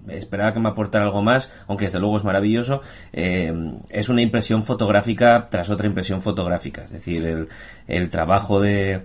[0.10, 2.82] esperaba que me aportara algo más, aunque desde luego es maravilloso,
[3.12, 3.54] eh,
[3.90, 6.84] es una impresión fotográfica tras otra impresión fotográfica.
[6.84, 7.48] Es decir,
[7.88, 9.04] el, trabajo de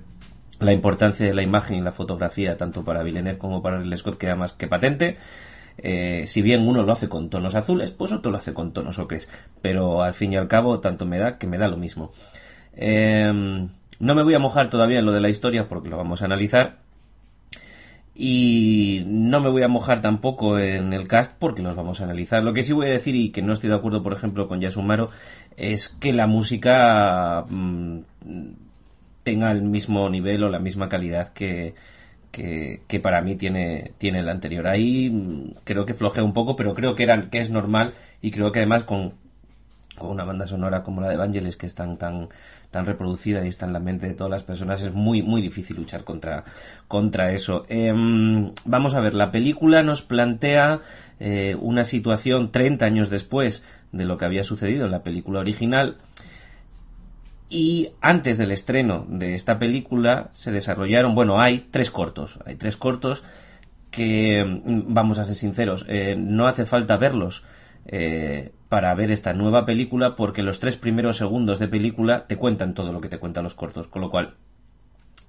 [0.60, 4.18] la importancia de la imagen y la fotografía, tanto para Villeneuve como para el Scott,
[4.18, 5.16] queda más que patente.
[5.80, 8.98] Eh, si bien uno lo hace con tonos azules, pues otro lo hace con tonos
[8.98, 9.28] ocres.
[9.62, 12.10] Pero al fin y al cabo, tanto me da que me da lo mismo.
[12.74, 13.68] Eh,
[14.00, 16.26] no me voy a mojar todavía en lo de la historia porque lo vamos a
[16.26, 16.87] analizar
[18.20, 22.42] y no me voy a mojar tampoco en el cast porque los vamos a analizar.
[22.42, 24.60] Lo que sí voy a decir y que no estoy de acuerdo, por ejemplo, con
[24.60, 25.10] Yasumaro,
[25.56, 27.98] es que la música mm,
[29.22, 31.74] tenga el mismo nivel o la misma calidad que,
[32.32, 34.66] que, para mí tiene, tiene el anterior.
[34.66, 38.32] Ahí mm, creo que flojea un poco, pero creo que, eran, que es normal y
[38.32, 39.14] creo que además con,
[39.96, 42.30] con una banda sonora como la de Vangelis que es tan, tan,
[42.70, 45.76] tan reproducida y está en la mente de todas las personas, es muy, muy difícil
[45.76, 46.44] luchar contra,
[46.86, 47.64] contra eso.
[47.68, 50.80] Em, vamos a ver, la película nos plantea
[51.18, 55.96] eh, una situación 30 años después de lo que había sucedido en la película original.
[57.50, 62.76] Y antes del estreno de esta película se desarrollaron, bueno, hay tres cortos, hay tres
[62.76, 63.24] cortos
[63.90, 67.44] que, mm, vamos a ser sinceros, eh, no hace falta verlos
[67.86, 72.74] eh, para ver esta nueva película porque los tres primeros segundos de película te cuentan
[72.74, 74.34] todo lo que te cuentan los cortos, con lo cual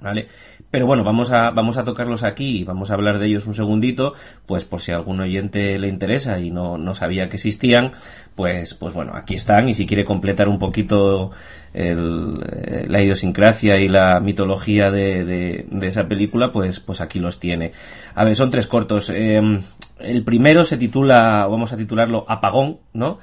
[0.02, 0.28] ¿Vale?
[0.72, 3.54] Pero bueno, vamos a, vamos a tocarlos aquí y vamos a hablar de ellos un
[3.54, 4.14] segundito,
[4.46, 7.92] pues por si a algún oyente le interesa y no, no sabía que existían,
[8.36, 11.32] pues, pues bueno, aquí están y si quiere completar un poquito
[11.74, 17.40] el, eh, la idiosincrasia y la mitología de, de, esa película, pues, pues aquí los
[17.40, 17.74] tiene.
[18.16, 19.10] A ver, son tres cortos.
[19.10, 19.62] Em,
[20.00, 23.20] el primero se titula, vamos a titularlo Apagón, ¿no?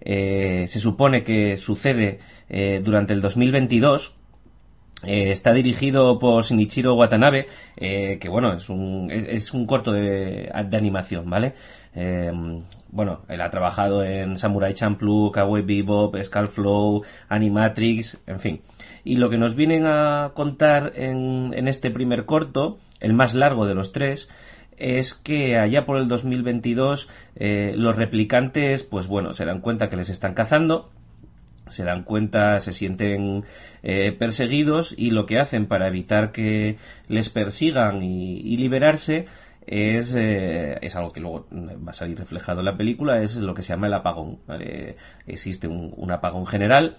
[0.00, 4.19] Eh, se supone que sucede eh, durante el 2022
[5.02, 7.46] eh, está dirigido por Shinichiro Watanabe,
[7.76, 11.54] eh, que bueno, es un, es, un corto de, de, animación, ¿vale?
[11.94, 12.30] Eh,
[12.88, 18.60] bueno, él ha trabajado en Samurai Champloo, Kawaii Bebop, Skullflow, Animatrix, en fin.
[19.04, 23.66] Y lo que nos vienen a contar en, en este primer corto, el más largo
[23.66, 24.28] de los tres,
[24.76, 30.08] es que allá por el 2022 los replicantes, pues bueno, se dan cuenta que les
[30.08, 30.90] están cazando
[31.70, 33.44] se dan cuenta, se sienten
[33.82, 36.76] eh, perseguidos y lo que hacen para evitar que
[37.08, 39.26] les persigan y, liberarse
[39.66, 43.54] es, eh, es algo que luego va a salir reflejado en la película, es lo
[43.54, 44.38] que se llama el apagón.
[45.26, 46.96] Existe un, apagón general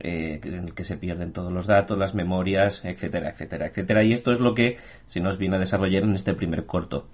[0.00, 4.02] eh, en el que se pierden todos los datos, las memorias, etcétera, etcétera, etcétera.
[4.02, 7.06] Y esto es lo que se nos viene a desarrollar en este primer corto.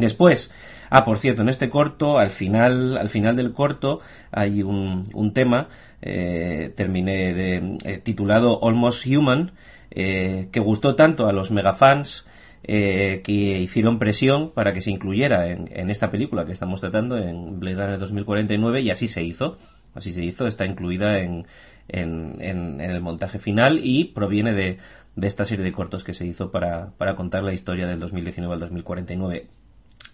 [0.00, 0.52] Después,
[0.88, 4.00] ah, por cierto, en este corto, al final, al final del corto,
[4.32, 5.68] hay un, un tema
[6.02, 9.52] eh, terminé de, eh, titulado Almost Human,
[9.90, 12.26] eh, que gustó tanto a los megafans
[12.62, 17.76] que hicieron presión para que se incluyera en, esta película que estamos tratando, en Blade
[17.76, 19.58] Runner 2049, y así se hizo.
[19.94, 21.46] Así se hizo, está incluida en,
[21.88, 24.78] en el montaje final y proviene de,
[25.20, 28.60] esta serie de cortos que se hizo para, para contar la historia del 2019 al
[28.60, 29.46] 2049.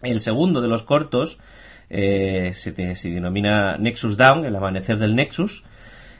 [0.03, 1.39] El segundo de los cortos
[1.91, 5.65] se, se, denomina Nexus Down, el amanecer del Nexus,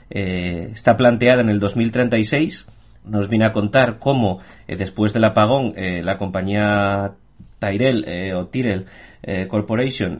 [0.09, 2.67] eh, está planteada en el 2036.
[3.05, 7.13] Nos viene a contar cómo eh, después del apagón eh, la compañía
[7.59, 8.85] Tyrell o Tyrell
[9.49, 10.19] Corporation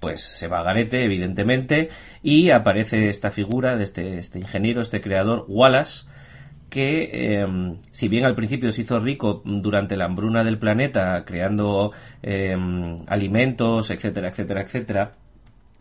[0.00, 1.88] pues se va a garete evidentemente
[2.20, 6.04] y aparece esta figura de este, este ingeniero, este creador Wallace
[6.68, 7.46] que
[7.92, 11.92] si bien al principio se hizo rico durante la hambruna del planeta creando
[13.06, 15.12] alimentos, etcétera, etcétera, etcétera,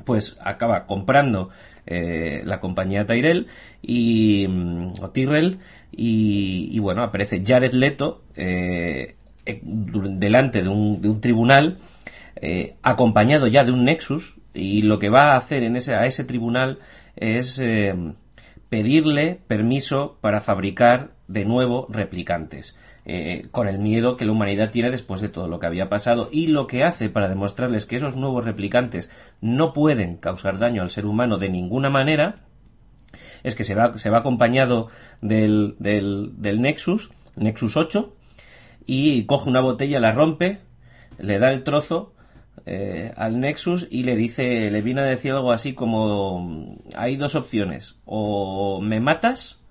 [0.04, 1.50] pues acaba comprando
[1.88, 3.48] eh, la compañía Tyrell
[3.82, 5.60] y mm, o Tyrell
[5.92, 11.78] y, bueno aparece Jared Leto eh, eh, delante de un, tribunal
[12.82, 16.24] acompañado ya de un Nexus y lo que va a hacer en ese, a ese
[16.24, 16.80] tribunal
[17.16, 17.62] es
[18.70, 22.78] pedirle permiso para fabricar de nuevo replicantes.
[23.08, 26.28] Eh, con el miedo que la humanidad tiene después de todo lo que había pasado.
[26.32, 29.12] Y lo que hace para demostrarles que esos nuevos replicantes
[29.42, 32.46] no pueden causar daño al ser humano de ninguna manera
[33.44, 34.88] es que se va, se va acompañado
[35.22, 38.16] del, del, del Nexus, Nexus 8,
[38.88, 40.60] y coge una botella, la rompe,
[41.20, 42.14] le da el trozo
[42.66, 47.36] eh, al Nexus y le dice, le viene a decir algo así como hay dos
[47.36, 49.62] opciones, o me matas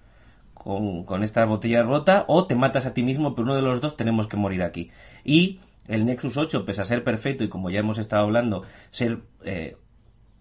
[0.65, 3.97] con, esta botella rota o te matas a ti mismo, pero uno de los dos
[3.97, 4.91] tenemos que morir aquí.
[5.23, 9.21] Y el Nexus 8, pese a ser perfecto y como ya hemos estado hablando, ser
[9.45, 9.77] eh,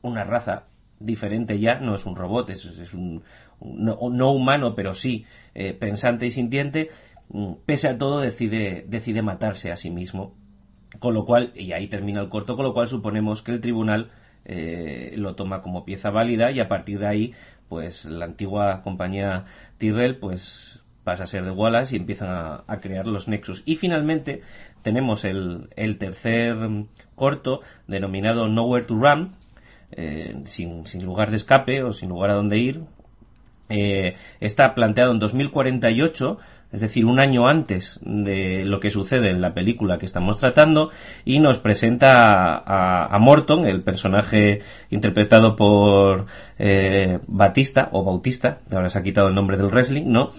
[0.01, 0.63] una raza
[0.99, 3.23] diferente ya, no es un robot, es, un
[3.59, 6.89] no, humano, pero sí eh, pensante y sintiente,
[7.29, 10.35] mm, pese a todo decide, decide matarse a sí mismo.
[10.99, 14.11] Con lo cual, y ahí termina el corto, con lo cual suponemos que el tribunal
[14.45, 17.33] eh, lo toma como pieza válida y a partir de ahí
[17.69, 19.45] pues la antigua compañía
[19.77, 22.29] Tyrrell pues pasa a ser de Wallace y empiezan
[22.67, 23.63] a, crear los Nexus.
[23.65, 24.41] Y finalmente
[24.81, 25.67] tenemos el,
[25.97, 26.55] tercer
[27.15, 29.33] corto denominado Nowhere to Run,
[29.91, 32.81] eh, sin, lugar de escape o sin lugar a donde ir.
[33.69, 36.37] Eh, está planteado en 2048
[36.73, 40.89] es decir, un año antes de lo que sucede en la película que estamos tratando,
[41.23, 46.25] y nos presenta a, Morton, el personaje interpretado por
[46.57, 50.31] eh, Batista o Bautista, ahora se ha quitado el nombre del wrestling, ¿no?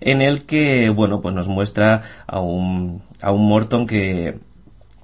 [0.00, 4.38] En el que, bueno, pues nos muestra a un, a un Morton que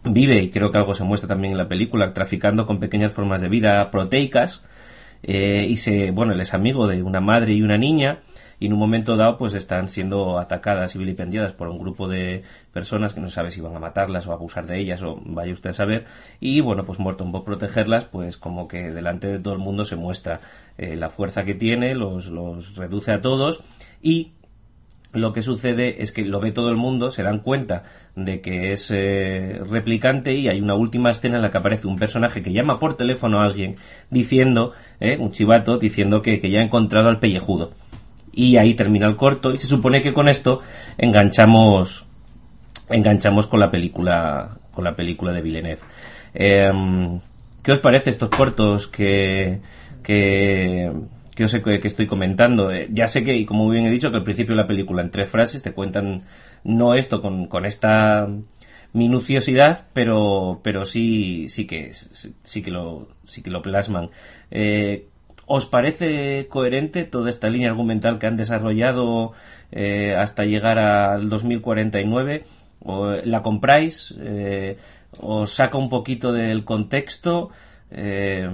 [0.05, 3.43] vive, y creo que algo se muestra también en la película, traficando con pequeñas formas
[3.43, 4.65] de vida proteicas,
[5.23, 8.21] eh, y se, bueno, él es amigo de una madre y una niña,
[8.61, 12.43] y en un momento dado pues están siendo atacadas y vilipendiadas por un grupo de
[12.73, 15.71] personas que no sabe si van a matarlas o abusar de ellas o vaya usted
[15.71, 16.07] a saber.
[16.41, 19.97] Y bueno pues Morton por protegerlas pues como que delante de todo el mundo se
[19.97, 20.41] muestra
[20.77, 23.63] eh, la fuerza que tiene los, los reduce a todos.
[24.03, 24.33] Y
[25.13, 28.73] lo que sucede es que lo ve todo el mundo, se dan cuenta de que
[28.73, 32.53] es eh, replicante y hay una última escena en la que aparece un personaje que
[32.53, 33.77] llama por teléfono a alguien
[34.11, 37.73] diciendo, eh, un chivato, diciendo que, que ya ha encontrado al pellejudo
[38.39, 39.53] y ahí termina el corto.
[39.53, 40.61] Y se supone que con esto
[40.97, 42.07] enganchamos
[42.89, 45.81] enganchamos con la película con la película de Villeneuve.
[46.33, 47.19] Em,
[47.63, 49.59] ¿qué os parece estos cortos que
[50.05, 50.93] que,
[51.35, 54.19] que os que, estoy comentando eh, ya sé que y como bien he dicho que
[54.19, 56.23] al principio de la película en tres frases te cuentan
[56.63, 58.29] no esto con, con esta
[58.93, 64.11] minuciosidad pero pero sí sí que sí que lo sí que lo plasman.
[64.53, 65.09] Eh,
[65.51, 69.33] ¿Os parece coherente toda esta línea argumental que han desarrollado
[69.73, 72.45] eh, hasta llegar al 2049?
[72.81, 74.15] ¿O ¿La compráis?
[74.21, 74.77] Eh,
[75.19, 77.49] ¿Os saca un poquito del contexto?
[77.91, 78.47] Eh,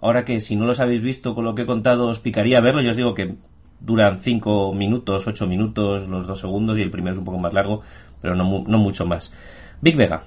[0.00, 2.82] ahora que si no los habéis visto con lo que he contado os picaría verlo.
[2.82, 3.36] Yo os digo que
[3.80, 7.54] duran 5 minutos, 8 minutos, los dos segundos y el primero es un poco más
[7.54, 7.80] largo,
[8.20, 9.32] pero no, no mucho más.
[9.80, 10.24] Big Vega.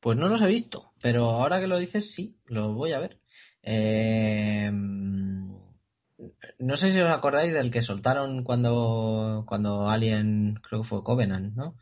[0.00, 3.21] Pues no los he visto, pero ahora que lo dices sí, los voy a ver.
[3.62, 4.70] Eh,
[6.58, 11.54] no sé si os acordáis del que soltaron cuando, cuando Alien, creo que fue Covenant,
[11.54, 11.76] ¿no?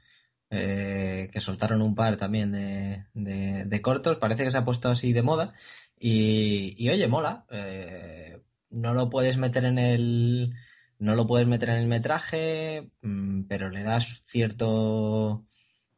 [0.51, 5.23] Eh, que soltaron un par también de, cortos, parece que se ha puesto así de
[5.23, 5.55] moda.
[5.99, 8.41] Y, y oye, mola, eh,
[8.71, 10.55] no lo puedes meter en el
[10.99, 15.47] no lo puedes meter en el metraje, mm, pero le das cierto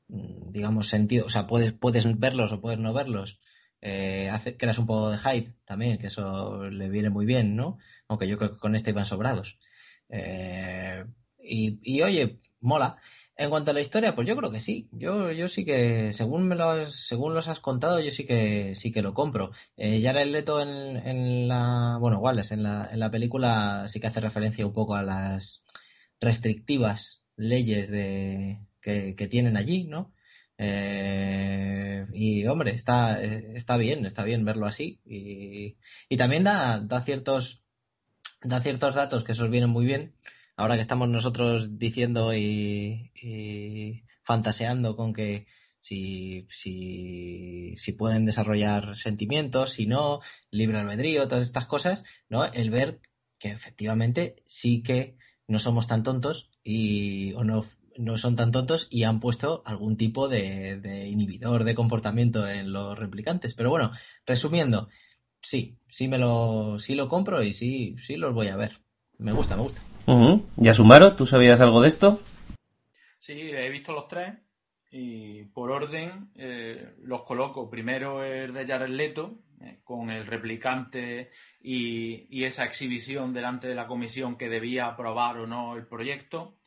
[0.09, 3.39] mm, digamos sentido, o sea, puedes, puedes verlos o puedes no verlos
[3.83, 7.79] eh, hace, creas un poco de hype también, que eso le viene muy bien, ¿no?
[8.09, 9.59] Aunque yo creo que con este iban sobrados.
[10.09, 11.05] Eh,
[11.39, 12.97] y, oye, mola.
[13.37, 14.89] En cuanto a la historia, pues yo creo que sí.
[14.93, 18.93] Yo, yo sí que, según me los, según los has contado, yo sí que sí
[18.93, 19.51] que lo compro.
[19.77, 24.07] Eh, el Leto en, en la, bueno, Wallace, en la, en la película sí que
[24.07, 25.63] hace referencia un poco a las
[26.21, 30.13] restrictivas leyes de, que, que tienen allí, ¿no?
[30.59, 35.01] Eh, y hombre, está, está bien, está bien verlo así.
[35.05, 35.77] Y,
[36.09, 37.63] y también da, da, ciertos,
[38.43, 40.15] da ciertos datos que esos vienen muy bien.
[40.57, 45.47] Ahora que estamos nosotros diciendo y, y fantaseando con que
[45.81, 50.21] si, si, si pueden desarrollar sentimientos, si no,
[50.51, 52.45] libre albedrío, todas estas cosas, ¿no?
[52.45, 53.01] El ver
[53.39, 55.17] que efectivamente sí que
[55.49, 57.67] no somos tan tontos y o no
[57.97, 62.99] no son tan tontos y han puesto algún tipo de, inhibidor de comportamiento en los
[62.99, 63.55] replicantes.
[63.55, 63.93] Pero bueno,
[64.27, 64.89] resumiendo,
[65.41, 68.79] sí, sí me lo, sí lo compro y sí, sí los voy a ver.
[69.19, 69.81] Me gusta, me gusta.
[70.57, 71.17] ¿Ya sumaron?
[71.17, 72.21] ¿Tú sabías algo de esto?
[73.19, 74.35] Sí, he visto los tres
[74.91, 77.71] y por orden eh, los coloco.
[77.71, 83.87] Primero el de Jared Leto, eh, con el replicante y, esa exhibición delante de la
[83.87, 86.59] comisión que debía aprobar o no el proyecto.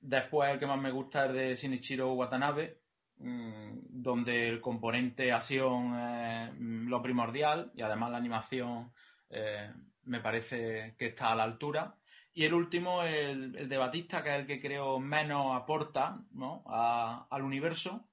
[0.00, 2.78] Después el que más me gusta es de Shinichiro Watanabe,
[3.18, 8.92] mm, donde el componente acción es mm, lo primordial y además la animación
[9.30, 9.72] eh,
[10.04, 11.94] me parece que está a la altura.
[12.32, 16.20] Y el último, el, el de Batista, que es el que creo menos aporta
[17.30, 18.08] al universo,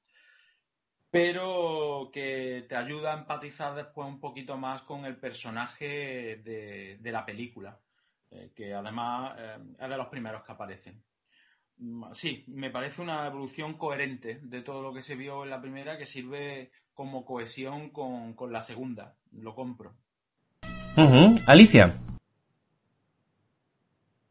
[1.16, 7.26] pero que te ayuda a empatizar después un poquito más con el personaje de, la
[7.26, 7.80] película,
[8.32, 11.02] eh, que además eh, es de los primeros que aparecen.
[11.78, 15.62] Mm, sí, me parece una evolución coherente de todo lo que se vio en la
[15.62, 19.16] primera, que sirve como cohesión con, la segunda.
[19.34, 19.94] Lo compro.
[21.46, 21.94] Alicia.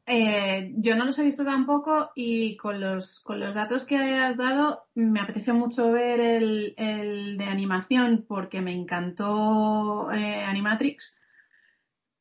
[0.07, 4.37] Eh, yo no los he visto tampoco y con los, con los datos que has
[4.37, 6.75] dado me apetece mucho ver el,
[7.39, 11.17] de animación porque me encantó eh, Animatrix,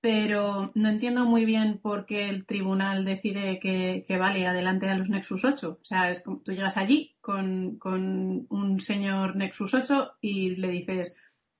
[0.03, 5.09] pero no entiendo muy bien por qué el tribunal decide que, vale adelante a los
[5.09, 5.79] Nexus 8.
[5.81, 7.79] O sea, es como, tú llegas allí con,
[8.49, 11.15] un señor Nexus 8 y le dices,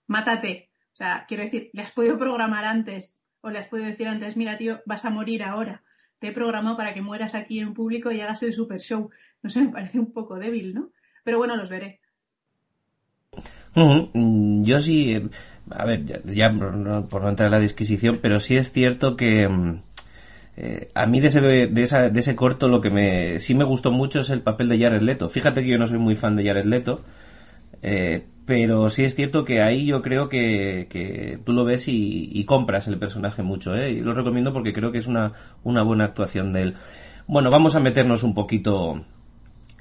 [0.08, 0.72] mátate.
[0.92, 4.36] O sea, quiero decir, le has podido programar antes o le has podido decir antes,
[4.36, 5.82] mira, tío, vas a morir ahora
[6.20, 9.10] te he programado para que mueras aquí en público y hagas el super show.
[9.42, 10.90] No sé, me parece un poco débil, ¿no?
[11.24, 12.02] Pero bueno, los veré.
[13.76, 15.16] Mm, yo sí,
[15.70, 19.80] a ver, ya, por no entrar en la disquisición, pero sí es cierto que mm,
[20.56, 24.20] eh, a mí de ese, de, ese corto lo que me sí me gustó mucho
[24.20, 25.30] es el papel de Jared Leto.
[25.30, 27.02] Fíjate que yo no soy muy fan de Jared Leto,
[27.82, 32.88] eh, pero sí es cierto que ahí yo creo que, tú lo ves y, compras
[32.88, 33.92] el personaje mucho, ¿eh?
[33.92, 35.34] Y lo recomiendo porque creo que es una,
[35.64, 36.76] buena actuación de él.
[37.26, 39.04] Bueno, vamos a meternos un poquito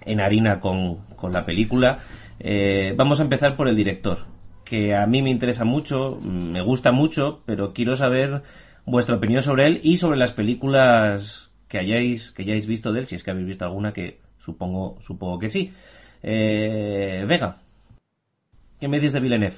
[0.06, 0.98] en harina con,
[1.30, 1.98] la película.
[2.40, 4.26] Eh, vamos a empezar por el director,
[4.72, 8.42] que a mí me interesa mucho, me gusta mucho, pero quiero saber
[8.86, 13.06] vuestra opinión sobre él y sobre las películas que hayáis, que hayáis visto de él,
[13.06, 15.74] si es que habéis visto alguna que supongo, supongo que sí.
[16.22, 17.58] Eh, Vega.
[18.80, 19.56] ¿Qué me dices de Villeneuve?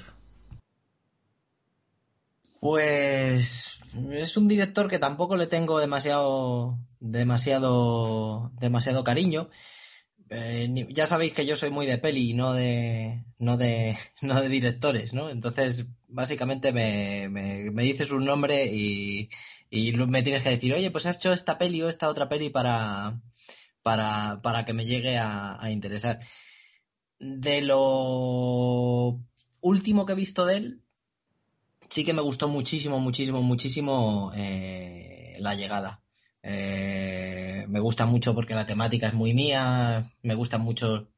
[2.59, 3.79] Pues
[4.11, 9.49] es un director que tampoco le tengo demasiado, demasiado, demasiado cariño.
[10.35, 14.41] Eh, ya sabéis que yo soy muy de peli y no de, no de, no
[14.43, 15.31] de directores, ¿no?
[15.31, 19.31] Entonces, básicamente me, me, dices un nombre y,
[19.71, 23.21] me tienes que decir, oye, pues has hecho esta peli o esta otra peli para,
[23.83, 26.21] para, para que me llegue a interesar
[27.19, 29.21] de lo
[29.61, 30.83] último que he visto de él,
[31.89, 36.03] sí que me gustó muchísimo, muchísimo, muchísimo eh, La llegada.
[36.43, 41.09] Eh, me gusta mucho porque la temática es muy mía, me gustan mucho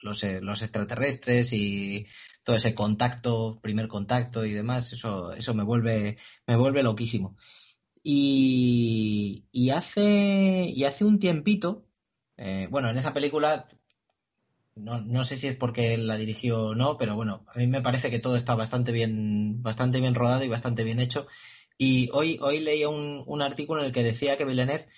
[0.00, 2.06] los, eh, los extraterrestres y
[2.44, 7.36] todo ese contacto, primer contacto y demás, eso, eso me vuelve, me vuelve loquísimo.
[8.02, 11.84] Y, y hace, y hace un tiempito,
[12.70, 13.66] bueno, en esa película
[14.78, 17.82] no, no, sé si es porque la dirigió o no, pero bueno, a mí me
[17.82, 21.26] parece que todo está bastante bien, bastante bien rodado y bastante bien hecho.
[21.76, 24.88] Y hoy, hoy leía un, un artículo en el que decía que Villeneuve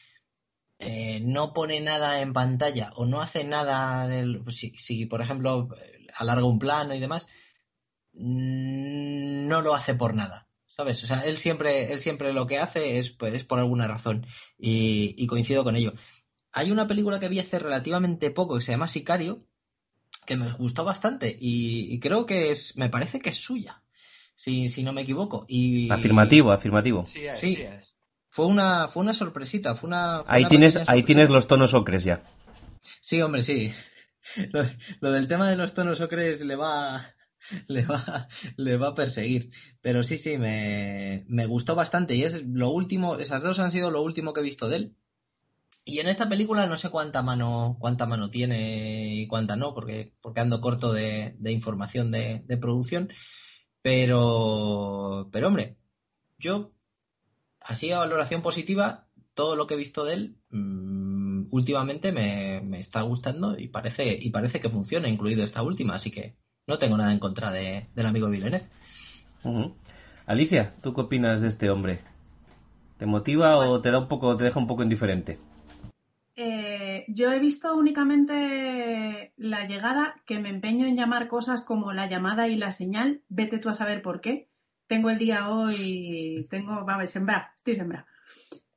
[0.80, 5.68] eh, no pone nada en pantalla o no hace nada, del, si, si, por ejemplo
[6.14, 7.28] alarga un plano y demás,
[8.14, 10.48] mm, no lo hace por nada.
[10.66, 11.04] ¿Sabes?
[11.04, 14.26] O sea, él siempre, él siempre lo que hace es, pues, es por alguna razón.
[14.58, 15.92] Y, y coincido con ello.
[16.52, 19.44] Hay una película que vi hace relativamente poco que se llama Sicario,
[20.26, 23.82] que me gustó bastante y, creo que es, me parece que es suya,
[24.34, 25.44] si, si no me equivoco.
[25.48, 27.06] Y, afirmativo, afirmativo.
[27.06, 27.58] Sí, sí.
[27.60, 27.96] es.
[28.40, 30.24] Fue una, fue una sorpresita, fue una...
[30.26, 32.22] ahí tienes, ahí tienes los tonos ocres ya.
[33.02, 33.70] Sí, hombre, sí.
[35.02, 37.04] Lo, del tema de los tonos ocres le va,
[37.66, 39.50] le va, le va a perseguir.
[39.82, 42.14] Pero sí, sí, me, me gustó bastante.
[42.14, 44.96] Y es lo último, esas dos han sido lo último que he visto de él.
[45.84, 50.14] Y en esta película no sé cuánta mano, cuánta mano tiene y cuánta no, porque,
[50.22, 53.12] porque ando corto de, información de, producción.
[53.82, 55.76] Pero, pero hombre,
[56.38, 56.72] yo,
[57.70, 63.02] así a valoración positiva, todo lo que he visto de él mm, últimamente me, está
[63.02, 66.36] gustando y parece, y parece que funciona, incluido esta última, así que
[66.66, 68.68] no tengo nada en contra de, del amigo Villeneuve.
[70.26, 72.00] Alicia, ¿tú qué opinas de este hombre?
[72.98, 75.38] ¿Te motiva o te da un poco, te deja un poco indiferente?
[76.36, 82.08] Eh, yo he visto únicamente la llegada, que me empeño en llamar cosas como la
[82.08, 83.22] llamada y la señal.
[83.28, 84.49] Vete tú a saber por qué.
[84.90, 88.08] Tengo el día hoy, tengo, va a sembrar, estoy sembrada.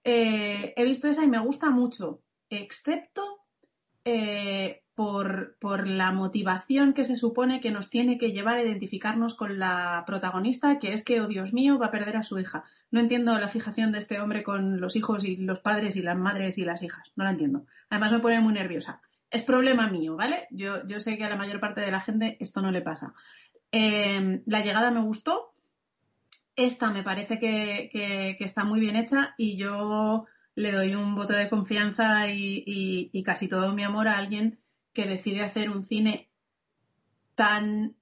[0.03, 2.21] Eh, he visto esa y me gusta mucho,
[2.51, 3.39] excepto
[4.05, 5.57] eh, por,
[5.87, 10.77] la motivación que se supone que nos tiene que llevar a identificarnos con la protagonista,
[10.77, 12.63] que es que, oh Dios mío, va a perder a su hija.
[12.91, 16.15] No entiendo la fijación de este hombre con los hijos y los padres y las
[16.15, 17.11] madres y las hijas.
[17.15, 17.65] No la entiendo.
[17.89, 19.01] Además me pone muy nerviosa.
[19.31, 20.45] Es problema mío, ¿vale?
[20.51, 23.15] Yo, yo sé que a la mayor parte de la gente esto no le pasa.
[23.71, 25.52] Eh, la llegada me gustó.
[26.55, 30.25] Esta me parece que, está muy bien hecha y yo
[30.55, 34.59] le doy un voto de confianza y, casi todo mi amor a alguien
[34.93, 36.29] que decide hacer un cine
[37.33, 37.95] tan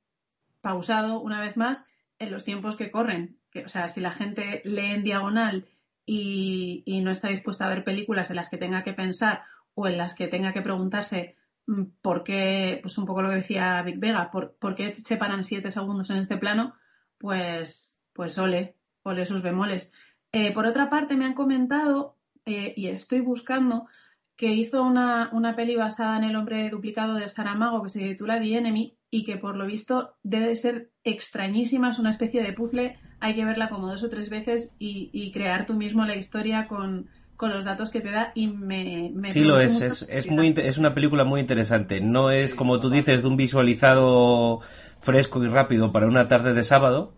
[0.60, 1.88] pausado, una vez más,
[2.20, 3.40] en los tiempos que corren.
[3.66, 5.68] O sea, si la gente lee en diagonal
[6.06, 9.44] y, no está dispuesta a ver películas en las que tenga que pensar
[9.76, 11.38] o en las que tenga que preguntarse
[11.68, 15.46] mm, por qué, pues un poco lo que decía Big Vega, por, por qué separan
[15.46, 16.76] siete segundos en este plano,
[17.18, 19.94] pues, pues ole, ole sus bemoles.
[20.32, 23.88] Eh, por otra parte, me han comentado eh, y estoy buscando
[24.36, 28.40] que hizo una, una, peli basada en el hombre duplicado de Saramago que se titula
[28.40, 32.98] The Enemy y que por lo visto debe ser extrañísima, es una especie de puzzle,
[33.20, 37.08] hay que verla como dos o tres veces y, crear tú mismo la historia con,
[37.36, 39.12] con, los datos que te da y me...
[39.14, 42.80] me sí lo es, es, es, muy, es una película muy interesante, no es como
[42.80, 44.62] tú dices de un visualizado
[45.02, 47.14] fresco y rápido para una tarde de sábado,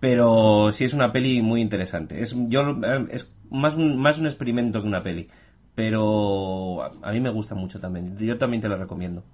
[0.00, 2.20] pero sí es una peli muy interesante.
[2.20, 2.76] Es, yo,
[3.10, 5.28] es más un, más un experimento que una peli.
[5.74, 8.16] Pero a, mí me gusta mucho también.
[8.18, 9.24] Yo también te la recomiendo.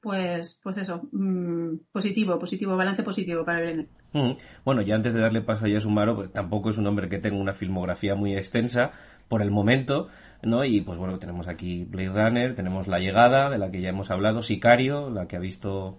[0.00, 3.88] Pues, pues eso, mm, positivo, positivo, balance positivo para Brené.
[4.12, 4.32] Mm.
[4.64, 7.36] Bueno, y antes de darle paso a Yasumaro, pues tampoco es un hombre que tenga
[7.36, 8.92] una filmografía muy extensa
[9.28, 10.08] por el momento,
[10.42, 10.64] ¿no?
[10.64, 14.10] Y pues bueno, tenemos aquí Blade Runner, tenemos La Llegada, de la que ya hemos
[14.10, 15.98] hablado, Sicario, la que ha visto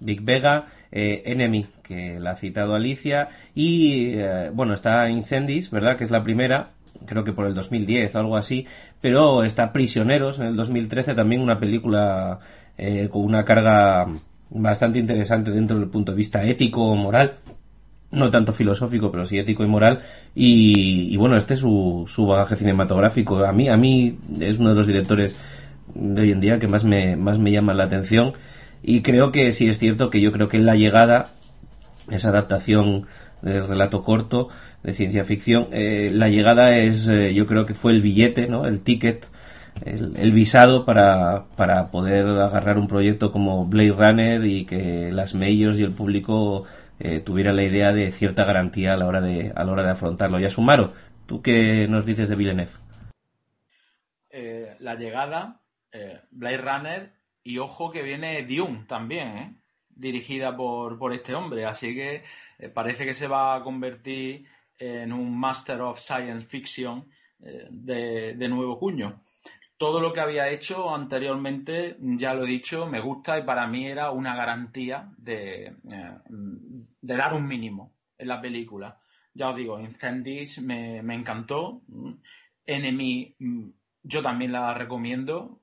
[0.00, 5.96] Big Vega, eh, Enemy, que la ha citado Alicia, y eh, bueno, está Incendies, ¿verdad?
[5.96, 6.70] Que es la primera,
[7.06, 8.66] creo que por el 2010 o algo así,
[9.00, 12.40] pero está Prisioneros en el 2013, también una película
[12.76, 14.06] eh, con una carga
[14.50, 17.36] bastante interesante dentro del punto de vista ético o moral.
[18.10, 20.00] No tanto filosófico, pero sí ético y moral.
[20.34, 23.44] Y, bueno, este es su, su bagaje cinematográfico.
[23.44, 25.36] A mí, a mí es uno de los directores
[25.94, 28.32] de hoy en día que más me, más me llama la atención.
[28.82, 31.30] Y creo que sí es cierto que yo creo que en la llegada,
[32.10, 33.06] esa adaptación
[33.42, 34.48] del relato corto
[34.82, 38.66] de ciencia ficción, eh, la llegada es, eh, yo creo que fue el billete, ¿no?
[38.66, 39.28] El ticket,
[39.84, 45.78] el, visado para, para, poder agarrar un proyecto como Blade Runner y que las medios
[45.78, 46.64] y el público
[46.98, 49.90] eh, tuvieran la idea de cierta garantía a la hora de, a la hora de
[49.90, 50.38] afrontarlo.
[50.40, 50.92] Ya Sumaro,
[51.26, 52.72] ¿tú qué nos dices de Villeneuve?
[54.78, 55.60] la llegada,
[56.30, 59.54] Blade Runner y ojo que viene Dune también, ¿eh?
[59.88, 61.64] dirigida por, por, este hombre.
[61.66, 62.22] Así que
[62.58, 64.46] eh, parece que se va a convertir
[64.78, 67.06] en un Master of Science Fiction
[67.40, 69.22] eh, de, de, nuevo cuño.
[69.76, 73.86] Todo lo que había hecho anteriormente, ya lo he dicho, me gusta y para mí
[73.86, 79.00] era una garantía de, de dar un mínimo en la película.
[79.32, 81.82] Ya os digo, Incendies me, me encantó.
[82.66, 83.68] Enemy, mm,
[84.02, 85.62] yo también la recomiendo.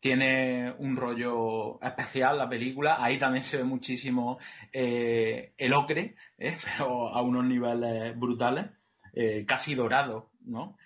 [0.00, 3.02] Tiene un rollo especial la película.
[3.02, 4.38] Ahí también se ve muchísimo
[4.72, 6.56] eh, el ocre, ¿eh?
[6.64, 8.66] pero a unos niveles brutales,
[9.12, 10.76] eh, casi dorado, ¿no?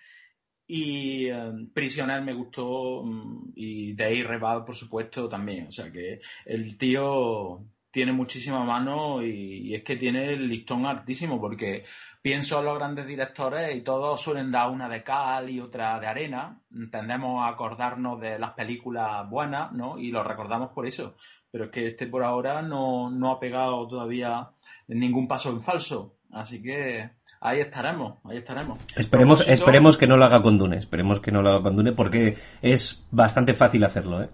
[0.65, 1.27] Y
[1.73, 5.67] Prisioner me gustó mm, y Day Reval, por supuesto, también.
[5.67, 11.39] O sea que el tío tiene muchísima mano y, es que tiene el listón altísimo
[11.39, 11.85] porque
[12.23, 16.07] pienso en los grandes directores y todos suelen dar una de cal y otra de
[16.07, 16.59] arena.
[16.91, 19.99] Tendemos a acordarnos de las películas buenas, ¿no?
[19.99, 21.15] Y lo recordamos por eso.
[21.51, 24.49] Pero es que este por ahora no, no ha pegado todavía
[24.87, 26.15] ningún paso en falso.
[26.31, 27.11] Así que
[27.41, 28.79] ahí estaremos, ahí estaremos.
[28.95, 31.91] Esperemos, esperemos que no lo haga con Dune, esperemos que no lo haga con Dune
[31.91, 34.29] porque es bastante fácil hacerlo, ¿eh?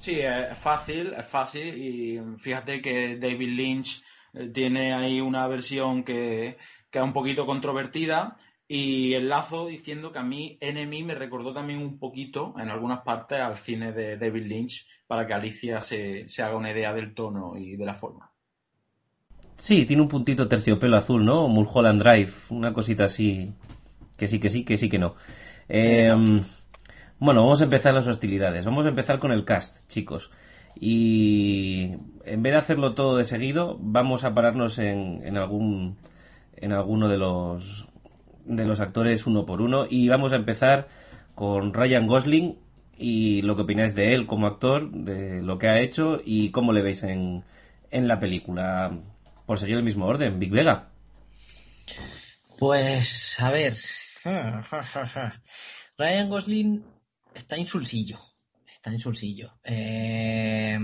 [0.00, 4.02] Sí, es fácil, es fácil y fíjate que David Lynch
[4.32, 6.56] eh, tiene ahí una versión que,
[6.90, 11.80] que es un poquito controvertida y enlazo diciendo que a mí Enemy me recordó también
[11.80, 16.42] un poquito en algunas partes al cine de David Lynch para que Alicia se, se
[16.42, 18.32] haga una idea del tono y de la forma.
[19.58, 21.46] Sí, tiene un puntito terciopelo azul, ¿no?
[21.46, 23.52] Mulholland Drive, una cosita así
[24.16, 25.14] que sí, que sí, que sí, que no.
[25.68, 26.10] Eh,
[27.20, 28.64] bueno, vamos a empezar las hostilidades.
[28.64, 30.30] Vamos a empezar con el cast, chicos.
[30.74, 31.92] Y
[32.24, 35.98] en vez de hacerlo todo de seguido, vamos a pararnos en, en algún
[36.56, 37.86] en alguno de los
[38.44, 40.88] de los actores uno por uno y vamos a empezar
[41.34, 42.58] con Ryan Gosling
[42.96, 46.72] y lo que opináis de él como actor, de lo que ha hecho y cómo
[46.72, 47.44] le veis en,
[47.90, 48.98] en la película.
[49.46, 50.88] Por seguir el mismo orden, Big Vega.
[52.58, 53.76] Pues, a ver.
[55.98, 56.84] Ryan Gosling
[57.34, 58.18] está insulsillo.
[58.72, 59.54] Está insulsillo.
[59.64, 60.78] Eh...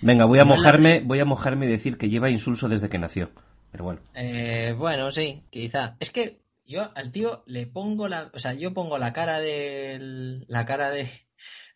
[0.00, 3.32] Venga, voy a mojarme, voy a mojarme y decir que lleva insulso desde que nació.
[3.72, 4.00] Pero bueno.
[4.14, 5.96] Eh, bueno, sí, quizá.
[5.98, 10.44] Es que yo al tío le pongo la, o sea, yo pongo la cara de
[10.46, 11.08] la cara de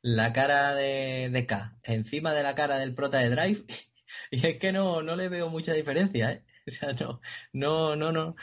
[0.03, 3.65] la cara de, de K encima de la cara del prota de Drive
[4.31, 6.45] y es que no, no le veo mucha diferencia, ¿eh?
[6.65, 7.21] O sea, no,
[7.53, 8.37] no, no, no.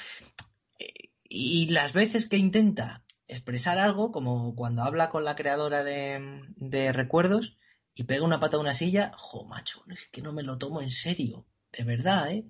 [1.23, 6.91] Y las veces que intenta expresar algo, como cuando habla con la creadora de, de
[6.91, 7.57] recuerdos
[7.95, 10.81] y pega una pata a una silla, jo, macho, es que no me lo tomo
[10.81, 12.45] en serio, de verdad, ¿eh?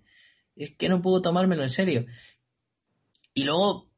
[0.56, 2.06] Es que no puedo tomármelo en serio.
[3.34, 3.90] Y luego,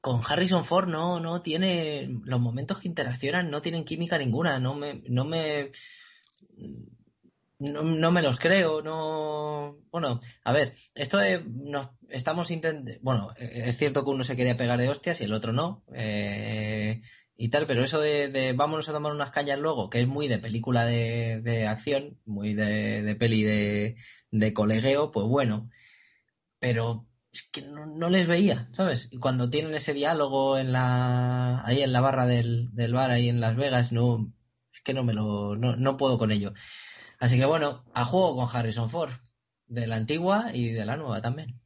[0.00, 4.74] con Harrison Ford no, no tiene, los momentos que interaccionan no tienen química ninguna, no
[4.74, 5.72] me, no me,
[7.58, 9.78] no, me los creo, no.
[9.90, 11.44] Bueno, a ver, esto de.
[12.08, 12.92] estamos intentando.
[13.02, 15.84] Bueno, es cierto que uno se quería pegar de hostias y el otro no.
[15.94, 17.02] Eh,
[17.36, 20.38] y tal, pero eso de, vámonos a tomar unas cañas luego, que es muy de
[20.38, 23.96] película de, acción, muy de, de peli de,
[24.30, 25.70] de colegueo, pues bueno.
[26.60, 29.08] Pero es que no, les veía, ¿sabes?
[29.10, 33.28] Y cuando tienen ese diálogo en la, ahí en la barra del, del bar, ahí
[33.28, 34.32] en Las Vegas, no,
[34.72, 36.54] es que no me lo, no, no puedo con ello.
[37.18, 39.12] Así que bueno, a juego con Harrison Ford,
[39.66, 41.60] de la antigua y de la nueva también.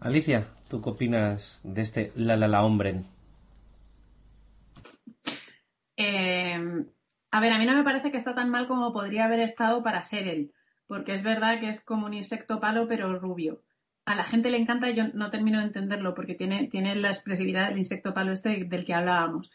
[0.00, 3.04] Alicia, ¿tú qué opinas de este La La La Hombre?
[5.96, 6.84] Eh,
[7.30, 9.82] a ver, a mí no me parece que está tan mal como podría haber estado
[9.82, 10.52] para ser él,
[10.86, 13.62] porque es verdad que es como un insecto palo pero rubio.
[14.04, 17.08] A la gente le encanta y yo no termino de entenderlo porque tiene, tiene la
[17.08, 19.50] expresividad del insecto palo este del que hablábamos.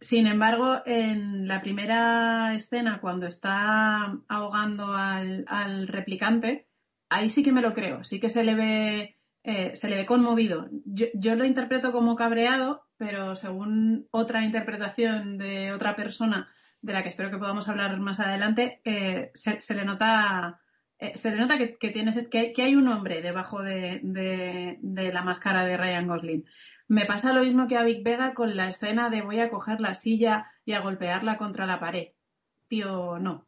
[0.00, 6.68] Sin embargo, en la primera escena, cuando está ahogando al, replicante,
[7.08, 10.06] ahí sí que me lo creo, sí que se le ve, eh, se le ve
[10.06, 10.68] conmovido.
[10.84, 16.52] Yo, lo interpreto como cabreado, pero según otra interpretación de otra persona,
[16.82, 20.60] de la que espero que podamos hablar más adelante, eh, se, le nota,
[20.98, 25.64] eh, se le nota que, que, que, hay un hombre debajo de, de la máscara
[25.64, 26.44] de Ryan Gosling.
[26.88, 29.80] Me pasa lo mismo que a Big Vega con la escena de voy a coger
[29.80, 32.08] la silla y a golpearla contra la pared.
[32.68, 33.46] Tío, no.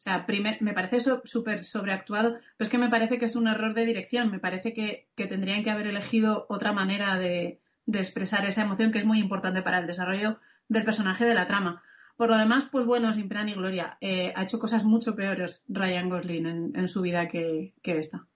[0.00, 0.26] O sea,
[0.60, 4.30] me parece súper sobreactuado, pero es que me parece que es un error de dirección.
[4.30, 9.04] Me parece que, tendrían que haber elegido otra manera de, expresar esa emoción que es
[9.04, 10.38] muy importante para el desarrollo
[10.68, 11.82] del personaje de la trama.
[12.16, 13.98] Por lo demás, pues bueno, sin pena ni gloria.
[14.00, 18.26] Eh, ha hecho cosas mucho peores Ryan Gosling en, su vida que, que esta.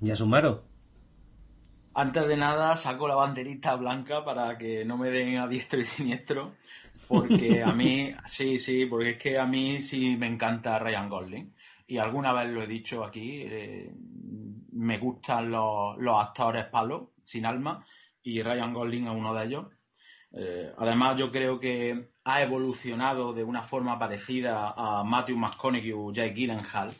[0.00, 0.73] ¿Ya Sumaro?
[1.96, 5.84] Antes de nada, saco la banderita blanca para que no me den a diestro y
[5.84, 6.56] siniestro,
[7.06, 11.54] porque a mí, sí, sí, porque es que a mí sí me encanta Ryan Gosling.
[11.86, 13.92] Y alguna vez lo he dicho aquí, eh,
[14.72, 17.86] me gustan los, actores palos, sin alma,
[18.24, 19.66] y Ryan Gosling es uno de ellos.
[20.32, 26.12] Eh, además, yo creo que ha evolucionado de una forma parecida a Matthew McConaughey y
[26.12, 26.90] Jake Gyllenhaal,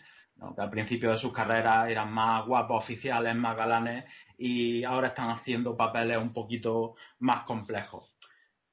[0.55, 4.05] que al principio de sus carreras eran más guapos oficiales, más galanes,
[4.39, 8.17] y ahora están haciendo papeles un poquito más complejos.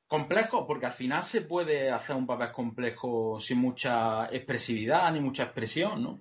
[0.08, 5.44] Complejo porque al final se puede hacer un papel complejo sin mucha expresividad ni mucha
[5.44, 6.20] expresión, ¿no?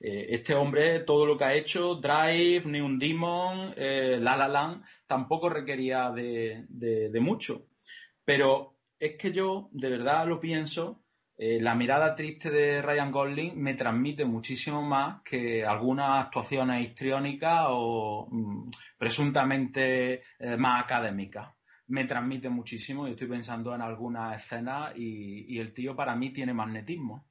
[0.00, 4.84] Eh, este hombre, todo lo que ha hecho, Drive, Neon Demon, eh, La La Land,
[5.08, 7.66] tampoco requería de, de mucho.
[8.24, 11.05] Pero es que yo de verdad lo pienso
[11.38, 17.66] eh, la mirada triste de Ryan Gosling me transmite muchísimo más que algunas actuaciones histriónicas
[17.68, 21.50] o mm, presuntamente eh, más académicas.
[21.88, 26.54] Me transmite muchísimo y estoy pensando en algunas escenas y, el tío para mí tiene
[26.54, 27.26] magnetismo.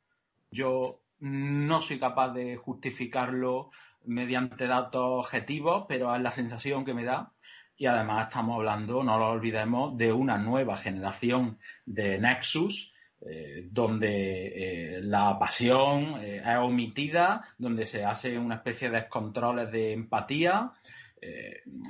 [0.52, 3.72] Yo no soy capaz de justificarlo
[4.06, 7.34] mediante datos objetivos, pero es la sensación que me da.
[7.76, 12.94] Y además estamos hablando, no lo olvidemos, de una nueva generación de Nexus
[13.27, 19.72] eh, donde eh, la pasión eh, es omitida, donde se hace una especie de controles
[19.72, 20.72] de empatía,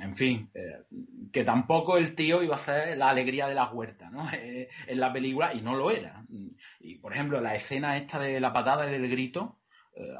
[0.00, 0.50] en fin,
[1.30, 4.26] que tampoco el tío iba a hacer la alegría de la huerta ¿no?
[4.32, 6.24] en la película y no lo era.
[6.80, 9.58] Y por ejemplo, la escena esta de la patada y del grito,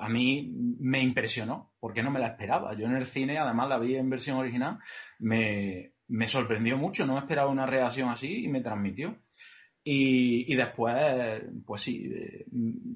[0.01, 2.75] a mí me impresionó, porque no me la esperaba.
[2.75, 4.81] Yo en el cine, además la vi en versión original,
[5.19, 9.17] me, me sorprendió mucho, no me esperaba una reacción así y me transmitió.
[9.89, 12.11] Y, después, pues sí,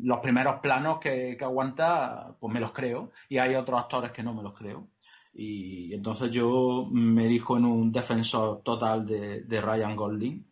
[0.03, 3.13] los primeros planos que, aguanta, pues me los creo.
[3.29, 4.89] Y hay otros actores que no me los creo.
[5.33, 10.45] Y entonces yo me dijo en un defensor total de, Ryan Golding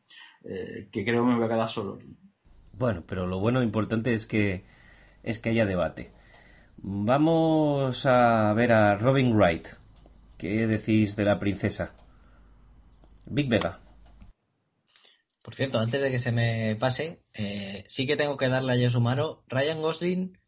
[0.45, 1.99] eh, que creo que me voy a quedar solo.
[2.73, 4.63] Bueno, pero lo bueno, importante es que
[5.25, 6.13] es que haya debate.
[6.77, 9.67] Vamos a ver a Robin Wright.
[10.37, 11.97] ¿Qué decís de la princesa?
[13.27, 13.81] Big Vega.
[15.49, 18.77] Por cierto, antes de que se me pase, eh, sí que tengo que darle a
[18.77, 20.39] Yosumaro Ryan Gosling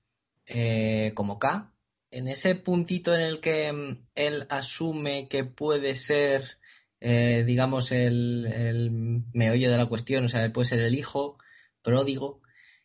[0.44, 1.72] eh, como K,
[2.10, 6.59] en ese puntito en el que mm, él asume que puede ser,
[7.01, 11.39] eh, digamos, el, meollo de la cuestión, o sea, puede ser el hijo
[11.81, 12.43] pródigo,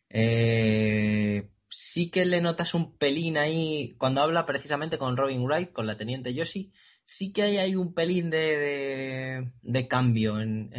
[0.08, 5.98] sí que le notas un pelín ahí cuando habla precisamente con Robin Wright, con la
[5.98, 6.72] teniente Yoshi,
[7.06, 10.70] sí que hay, un pelín de, cambio en,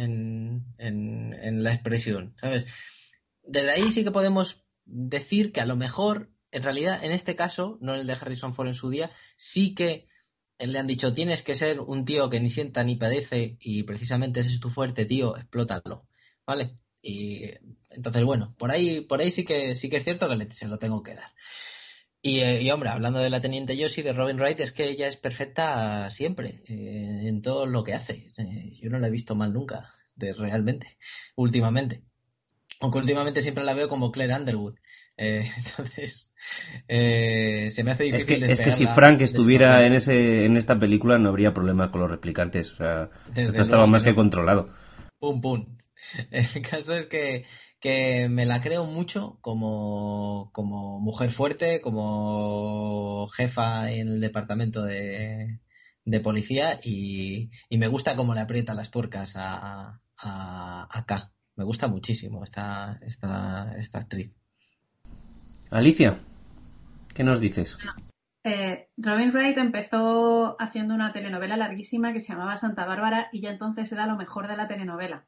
[0.78, 2.66] en, la expresión, ¿sabes?
[3.42, 7.78] Desde ahí sí que podemos decir que a lo mejor, en realidad, en este caso,
[7.80, 10.06] no en el de Harrison Ford en su día, sí que
[10.58, 14.40] le han dicho tienes que ser un tío que ni sienta ni padece y precisamente
[14.40, 16.06] ese es tu fuerte, tío, explótalo,
[16.46, 16.74] ¿vale?
[17.00, 17.44] Y
[17.90, 20.78] entonces, bueno, por ahí, por ahí sí que sí que es cierto que se lo
[20.78, 21.32] tengo que dar.
[22.22, 25.16] Eh, y, hombre, hablando de la teniente Yoshi, de Robin Wright, es que ella es
[25.16, 28.32] perfecta siempre, eh, en todo lo que hace.
[28.36, 30.98] Eh, yo no la he visto mal nunca, de, realmente,
[31.36, 32.02] últimamente.
[32.80, 34.74] Aunque últimamente siempre la veo como Claire Underwood.
[35.18, 36.32] entonces,
[36.86, 38.44] se me hace difícil.
[38.44, 42.10] Es que, si Frank estuviera en ese en esta película no habría problema con los
[42.10, 42.70] replicantes.
[42.70, 44.70] O sea, esto estaba más que controlado.
[45.18, 45.76] Pum, pum.
[46.30, 47.44] El caso es que
[47.80, 55.60] que me la creo mucho como, como mujer fuerte, como jefa en el departamento de,
[56.04, 61.32] de policía y, y, me gusta cómo le aprieta las tuercas a, a, K.
[61.56, 64.32] Me gusta muchísimo esta, esta, esta actriz.
[65.70, 66.20] Alicia,
[67.14, 67.76] ¿qué nos dices?
[68.44, 73.50] Eh, Robin Wright empezó haciendo una telenovela larguísima que se llamaba Santa Bárbara y ya
[73.50, 75.27] entonces era lo mejor de la telenovela.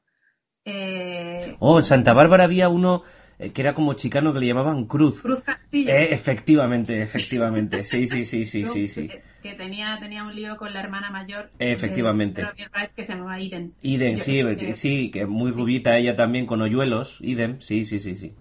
[0.65, 3.03] Eh, oh, en Santa Bárbara había uno
[3.39, 5.23] eh, que era como chicano que le llamaban Cruz.
[5.23, 5.91] Cruz Castillo.
[5.91, 7.85] Eh, efectivamente, efectivamente.
[7.85, 9.11] Sí, sí, sí, sí, sí, sí.
[9.43, 11.51] Que, tenía, tenía un lío con la hermana mayor.
[11.59, 12.47] Efectivamente.
[12.95, 13.75] que se llamaba Iden.
[13.81, 14.43] Iden, sí,
[14.75, 17.19] sí, que muy rubita ella también con hoyuelos.
[17.21, 18.35] Iden, sí, sí, sí, sí.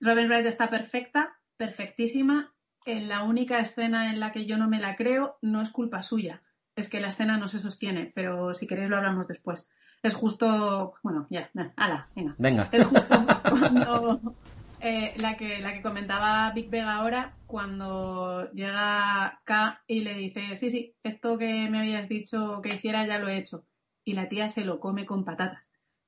[0.00, 2.52] Robin Wright está perfecta, perfectísima.
[2.84, 6.02] En la única escena en la que yo no me la creo no es culpa
[6.02, 6.42] suya
[6.76, 9.70] es que la escena no se sostiene, pero si queréis lo hablamos después.
[10.02, 12.34] Es justo, bueno, ya, ala, venga.
[12.38, 12.68] Venga.
[12.72, 13.06] Es justo
[13.48, 14.34] cuando
[14.80, 20.56] eh, la, que, la que comentaba Big Vega ahora, cuando llega K y le dice,
[20.56, 23.64] sí, sí, esto que me habías dicho que hiciera ya lo he hecho.
[24.04, 25.62] Y la tía se lo come con patatas.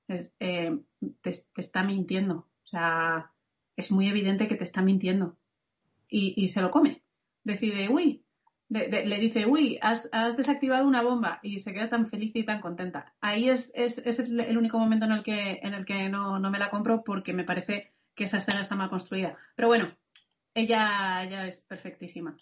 [0.08, 0.76] Eh,
[1.20, 2.48] te, está mintiendo.
[2.64, 3.30] O sea,
[3.76, 5.36] es muy evidente que te está mintiendo.
[6.08, 7.04] Y, y se lo come.
[7.44, 8.23] Decide, uy,
[8.68, 13.12] le dice, uy, has, desactivado una bomba y se queda tan feliz y tan contenta.
[13.20, 16.70] Ahí es, es, el único momento en el que, en el que no, me la
[16.70, 19.36] compro porque me parece que esa escena está mal construida.
[19.54, 19.90] Pero bueno,
[20.54, 22.36] ella, ella es perfectísima.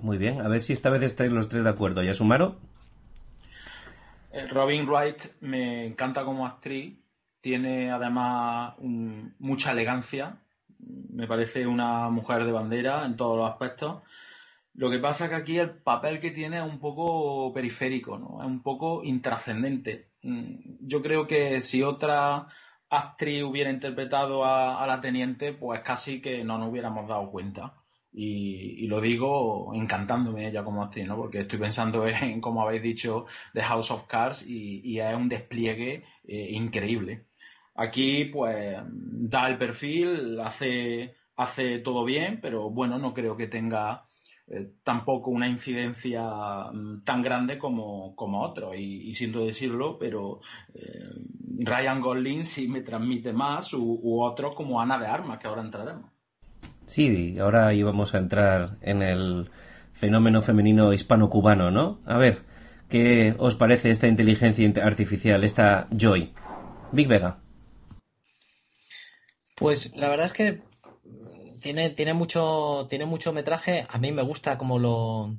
[0.00, 2.02] Muy bien, a ver si esta vez estáis los tres de acuerdo.
[2.02, 2.56] ¿Ya sumaron?
[4.32, 6.98] Eh, Robin Wright me encanta como actriz,
[7.42, 10.38] tiene además mucha elegancia,
[10.78, 14.02] me parece una mujer de bandera en todos los aspectos
[14.74, 18.40] lo que pasa es que aquí el papel que tiene es un poco periférico, ¿no?
[18.40, 20.12] Es un poco intrascendente.
[20.22, 22.46] Mm, yo creo que si otra
[22.88, 27.74] actriz hubiera interpretado a, la teniente, pues casi que no nos hubiéramos dado cuenta.
[28.14, 31.16] Y, lo digo encantándome ella como actriz, ¿no?
[31.16, 36.04] Porque estoy pensando en, como habéis dicho, The House of Cards y, es un despliegue
[36.24, 37.26] eh, increíble.
[37.74, 44.06] Aquí, pues, da el perfil, hace, hace todo bien, pero bueno, no creo que tenga
[44.48, 46.22] eh, tampoco una incidencia
[46.72, 48.74] mm, tan grande como, como otros.
[48.76, 50.40] Y, siento decirlo, pero
[50.74, 51.08] eh,
[51.58, 56.10] Ryan Gosling sí me transmite más u, otros como Ana de Armas, que ahora entraremos.
[56.86, 59.50] Sí, ahora íbamos a entrar en el
[59.92, 62.00] fenómeno femenino hispano-cubano, ¿no?
[62.04, 62.42] A ver,
[62.88, 66.32] ¿qué os parece esta inteligencia artificial, esta Joy?
[66.90, 67.38] Big Vega.
[69.56, 70.71] Pues la verdad es que
[71.62, 73.86] tiene, tiene mucho, tiene mucho metraje.
[73.88, 75.36] A mí me gusta cómo lo,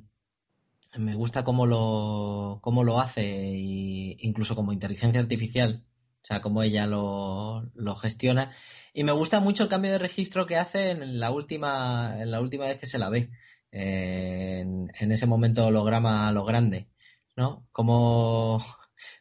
[0.96, 5.84] me gusta cómo lo, cómo lo hace, y incluso como inteligencia artificial,
[6.22, 8.50] o sea, cómo ella lo, lo, gestiona.
[8.92, 12.40] Y me gusta mucho el cambio de registro que hace en la última, en la
[12.40, 13.30] última vez que se la ve,
[13.70, 16.88] en, en, ese momento holograma a lo grande,
[17.36, 17.66] ¿no?
[17.72, 18.64] Como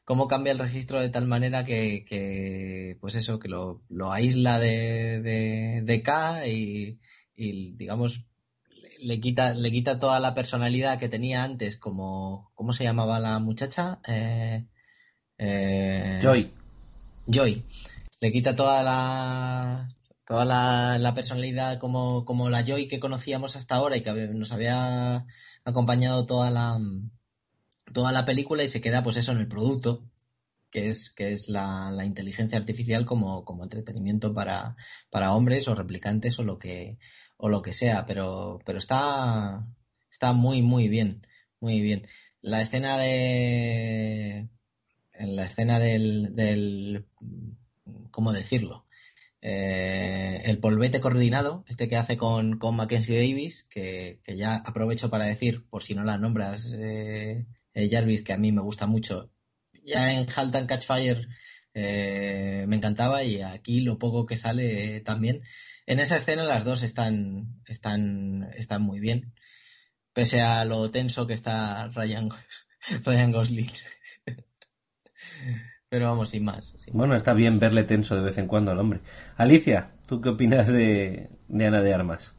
[0.05, 5.21] cómo cambia el registro de tal manera que, pues eso, que lo, lo aísla de,
[5.83, 6.99] de, K y,
[7.35, 8.25] digamos,
[8.99, 13.39] le quita, le quita toda la personalidad que tenía antes, como, ¿cómo se llamaba la
[13.39, 13.99] muchacha?
[14.07, 14.65] Eh,
[15.37, 16.53] eh, Joy.
[17.27, 17.63] Joy.
[18.19, 19.89] Le quita toda la,
[20.25, 24.51] toda la, la personalidad como, como la Joy que conocíamos hasta ahora y que nos
[24.51, 25.25] había
[25.65, 26.79] acompañado toda la,
[27.93, 30.03] toda la película y se queda pues eso en el producto,
[30.69, 34.75] que es, que es la, inteligencia artificial como, como entretenimiento para,
[35.09, 36.97] para hombres o replicantes o lo que,
[37.37, 39.67] o lo que sea, pero, pero está,
[40.11, 41.25] está muy, muy bien,
[41.59, 42.07] muy bien.
[42.41, 44.49] La escena de,
[45.13, 47.05] en la escena del, del
[48.11, 48.85] ¿cómo decirlo?
[49.41, 55.09] Eh, el polvete coordinado, este que hace con, con Mackenzie Davis, que, que, ya aprovecho
[55.09, 58.87] para decir, por si no la nombras, eh, eh, Jarvis, que a mí me gusta
[58.87, 59.31] mucho.
[59.85, 61.27] Ya en Halt and Catch Fire
[61.73, 65.41] eh, me encantaba y aquí lo poco que sale también.
[65.85, 69.33] En esa escena las dos están, están, están muy bien,
[70.13, 72.29] pese a lo tenso que está Ryan,
[73.05, 73.71] Ryan Gosling.
[75.89, 76.75] Pero vamos, sin más.
[76.91, 79.01] Bueno, está bien verle tenso de vez en cuando al hombre.
[79.35, 82.35] Alicia, ¿tú qué opinas de Ana de Armas?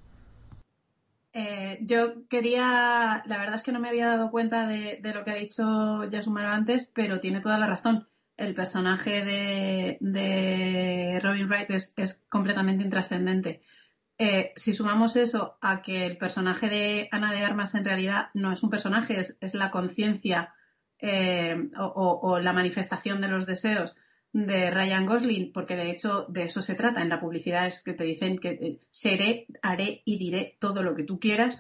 [1.37, 5.33] Eh, yo quería, la verdad es que no me había dado cuenta de, lo que
[5.33, 8.09] ha dicho Yasumaro antes, pero tiene toda la razón.
[8.37, 13.63] El personaje de, Robin Wright es, completamente intrascendente.
[14.17, 18.53] Eh, si sumamos eso a que el personaje de Ana de Armas en realidad no
[18.53, 20.55] es un personaje, es, la conciencia
[21.01, 23.97] eh, o, la manifestación de los deseos
[24.35, 27.01] de Ryan Gosling, porque de hecho de eso se trata.
[27.01, 30.97] En la publicidad es que te dicen que eh, seré, haré y diré todo lo
[30.97, 31.57] que tú quieras,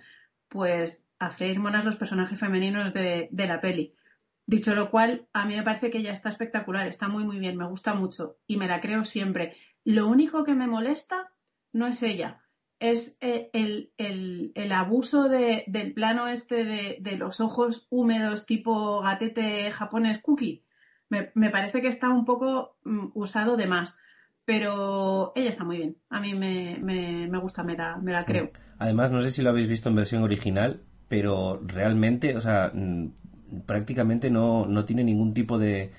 [0.48, 3.94] pues a freír monas los personajes femeninos de, de, la peli.
[4.46, 7.56] Dicho lo cual, a mí me parece que ya está espectacular, está muy muy bien,
[7.56, 9.56] me gusta mucho y me la creo siempre.
[9.84, 11.32] Lo único que me molesta
[11.72, 12.42] no es ella,
[12.80, 18.46] es eh, el, el, el, abuso de, del plano este de, de, los ojos húmedos
[18.46, 20.63] tipo gatete japonés cookie.
[21.10, 23.98] Me, me parece que está un poco um, usado de más,
[24.44, 25.96] pero ella está muy bien.
[26.10, 28.50] A mí me, me, me gusta, me la, me la, creo.
[28.78, 32.72] Además, no sé si lo habéis visto en versión original, pero realmente, o sea,
[33.66, 35.90] prácticamente no, no tiene ningún tipo de,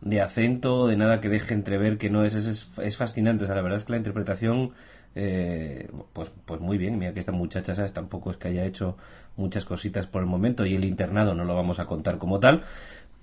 [0.00, 3.44] de acento, de nada que deje entrever que no es, es, es fascinante.
[3.44, 4.72] O sea, la verdad es que la interpretación
[5.14, 7.92] eh, pues, pues muy bien, mira que esta muchacha, ¿sabes?
[7.92, 8.96] Tampoco es que haya hecho
[9.36, 12.62] muchas cositas por el momento y el internado no lo vamos a contar como tal,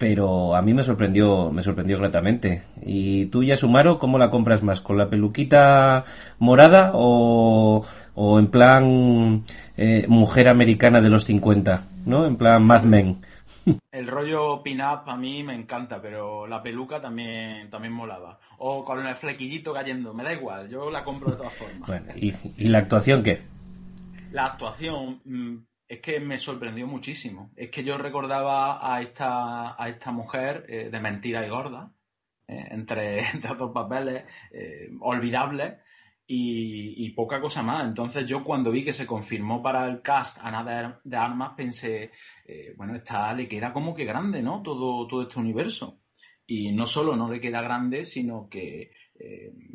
[0.02, 2.64] pero a mí me sorprendió, me sorprendió gratamente.
[2.82, 4.82] ¿Y tú, Yasumaro, cómo la compras más?
[4.82, 6.06] ¿Con la peluquita
[6.40, 9.46] morada o, o en plan
[9.78, 12.26] eh, mujer americana de los 50, ¿no?
[12.26, 13.22] En plan Mad Men.
[13.92, 18.40] El rollo pin-up a mí me encanta, pero la peluca también, también molaba.
[18.58, 21.88] O con el flequillito cayendo, me da igual, yo la compro de todas formas.
[21.88, 23.44] Bueno, ¿y, y la actuación qué?
[24.32, 25.58] La actuación mmm,
[25.92, 27.52] es que me sorprendió muchísimo.
[27.58, 31.92] Es que yo recordaba a esta, a esta mujer eh, de mentira y gorda,
[32.48, 35.74] eh, entre, entre otros papeles eh, olvidables
[36.26, 37.86] y, poca cosa más.
[37.86, 42.11] Entonces yo cuando vi que se confirmó para el cast Ana de, de Armas pensé,
[42.45, 44.61] eh, bueno, esta le queda como que grande, ¿no?
[44.61, 46.00] Todo, todo este universo.
[46.48, 48.92] Y no solo no le queda grande, sino que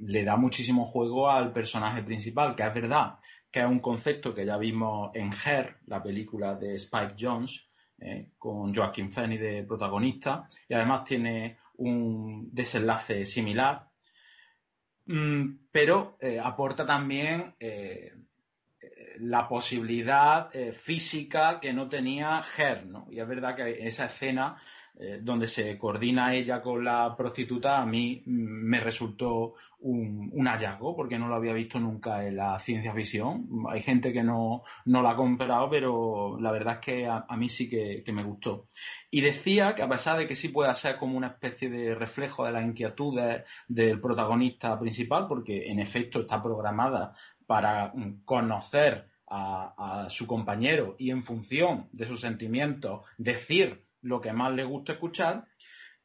[0.02, 3.18] le da muchísimo juego al personaje principal, que es verdad
[3.56, 7.66] que es un concepto que ya vimos en Her, la película de Spike Jones,
[7.98, 13.88] eh, con Joaquin Phoenix de protagonista, y además tiene un desenlace similar
[15.08, 18.12] Mm, pero eh, aporta también eh,
[19.20, 23.06] la posibilidad física que no tenía Her, ¿no?
[23.10, 24.60] Y es verdad que esa escena
[24.98, 30.96] eh, donde se coordina ella con la prostituta, a mí mm, me resultó un, hallazgo,
[30.96, 33.46] porque no lo había visto nunca en la ciencia ficción.
[33.68, 37.50] Hay gente que no, no la ha comprado, pero la verdad es que a, mí
[37.50, 38.68] sí que, que, me gustó.
[39.10, 42.46] Y decía que a pesar de que sí pueda ser como una especie de reflejo
[42.46, 47.14] de las inquietudes del protagonista principal, porque en efecto está programada
[47.46, 54.20] para mm, conocer a, a su compañero y en función de sus sentimientos decir lo
[54.20, 55.44] que más le gusta escuchar,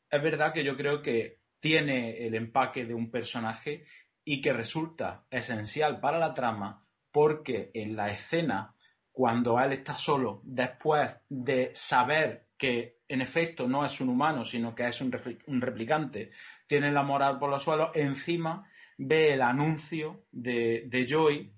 [0.09, 3.85] es verdad que yo creo que tiene el empaque de un personaje
[4.25, 8.75] y que resulta esencial para la trama porque en la escena,
[9.11, 14.73] cuando él está solo, después de saber que en efecto no es un humano, sino
[14.73, 16.31] que es un, replicante,
[16.67, 21.51] tiene la moral por los suelos, encima ve el anuncio de, de Joy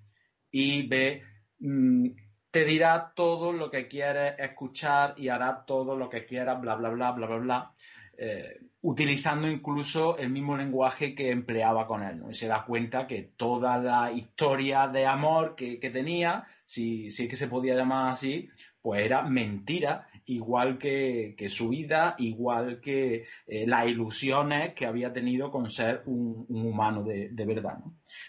[0.51, 1.23] y ve
[1.59, 2.07] mmm,
[2.53, 6.90] te dirá todo lo que quieres escuchar y hará todo lo que quieras, bla, bla,
[6.91, 7.72] bla, bla, bla, bla.
[8.15, 12.22] eh, utilizando incluso el mismo lenguaje que empleaba con él.
[12.30, 17.30] Y se da cuenta que toda la historia de amor que, tenía, si, si, es
[17.30, 18.49] que se podía llamar así,
[18.83, 25.49] pues era mentira, igual que, su vida, igual que eh, las ilusiones que había tenido
[25.49, 27.80] con ser un, humano de, verdad.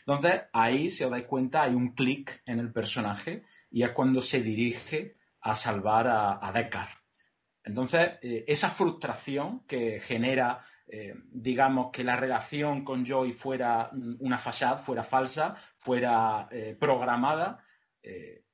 [0.07, 3.43] Entonces, ahí, si os dais cuenta, hay un clic en el personaje
[3.75, 6.89] y es cuando se dirige a salvar a, a.
[7.65, 14.39] Entonces, eh, esa frustración que genera, eh, digamos, que la relación con Joy fuera una
[14.39, 17.65] fachada, fuera falsa, fuera eh, programada,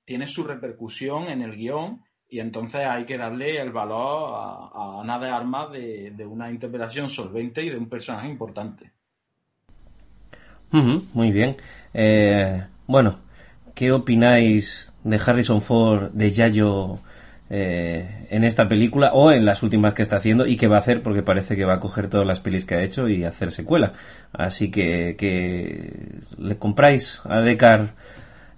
[0.05, 4.33] tiene su repercusión en el guion y entonces hay que darle el valor
[4.73, 8.93] a, nada de Armas de, una interpretación solvente y de un personaje importante.
[10.71, 11.57] muy bien.
[12.87, 13.19] bueno,
[13.75, 16.99] ¿qué opináis de Harrison Ford, de Yayo?
[17.53, 20.81] Eh, en esta película o en las últimas que está haciendo y que va a
[20.81, 23.51] hacer porque parece que va a coger todas las pelis que ha hecho y hacer
[23.51, 23.93] secuela.
[24.33, 27.97] Así que, que ¿le compráis a Decar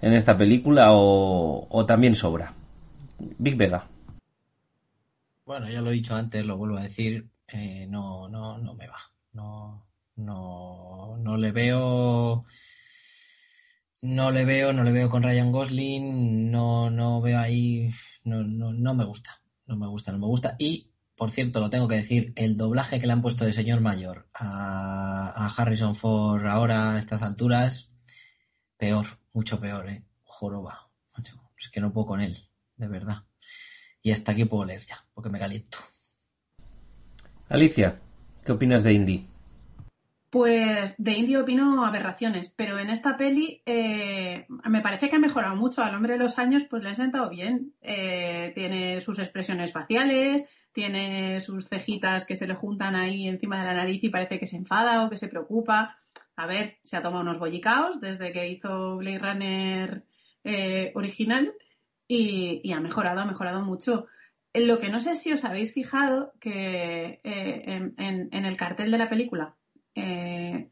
[0.02, 2.52] en esta película o, también sobra?
[3.38, 3.86] Big Vega.
[5.46, 8.88] Bueno, ya lo he dicho antes, lo vuelvo a decir, eh, no, no, no me
[8.88, 8.98] va.
[9.32, 12.44] No, no, no le veo
[14.02, 17.90] no le veo, no le veo con Ryan Gosling, no, no veo ahí,
[18.24, 20.56] no, no, no me gusta, no me gusta, no me gusta.
[20.58, 23.80] Y, por cierto, lo tengo que decir, el doblaje que le han puesto de señor
[23.80, 27.90] mayor a, Harrison Ford ahora a estas alturas,
[28.76, 30.04] peor, mucho peor, ¿eh?
[30.24, 30.90] Joroba,
[31.58, 33.22] es que no puedo con él, de verdad.
[34.02, 35.78] Y hasta aquí puedo leer ya, porque me caliento.
[37.48, 38.00] Alicia,
[38.44, 39.31] ¿qué opinas de Indy?
[40.32, 45.56] Pues de Indio opino aberraciones, pero en esta peli eh, me parece que ha mejorado
[45.56, 45.82] mucho.
[45.82, 47.74] Al hombre de los años, pues le han sentado bien.
[47.82, 53.66] Eh, tiene sus expresiones faciales, tiene sus cejitas que se le juntan ahí encima de
[53.66, 55.98] la nariz y parece que se enfada o que se preocupa.
[56.34, 60.04] A ver, se ha tomado unos bollicaos desde que hizo Blade Runner
[60.44, 61.52] eh, original
[62.08, 64.06] y, ha mejorado, ha mejorado mucho.
[64.54, 69.56] Lo que no sé si os habéis fijado que en el cartel de la película
[69.94, 70.70] eh,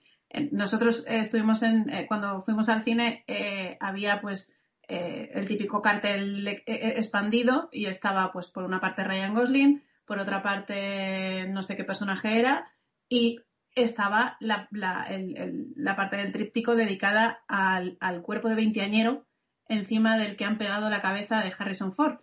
[0.52, 4.56] nosotros estuvimos en, eh, cuando fuimos al cine, eh, había pues
[4.88, 11.46] el típico cartel expandido y estaba pues por una parte Ryan Gosling, por otra parte
[11.48, 12.72] no sé qué personaje era
[13.08, 13.38] y
[13.76, 14.68] estaba la,
[15.96, 19.28] parte del tríptico dedicada al, al, cuerpo de veinteañero
[19.68, 22.18] encima del que han pegado la cabeza de Harrison Ford.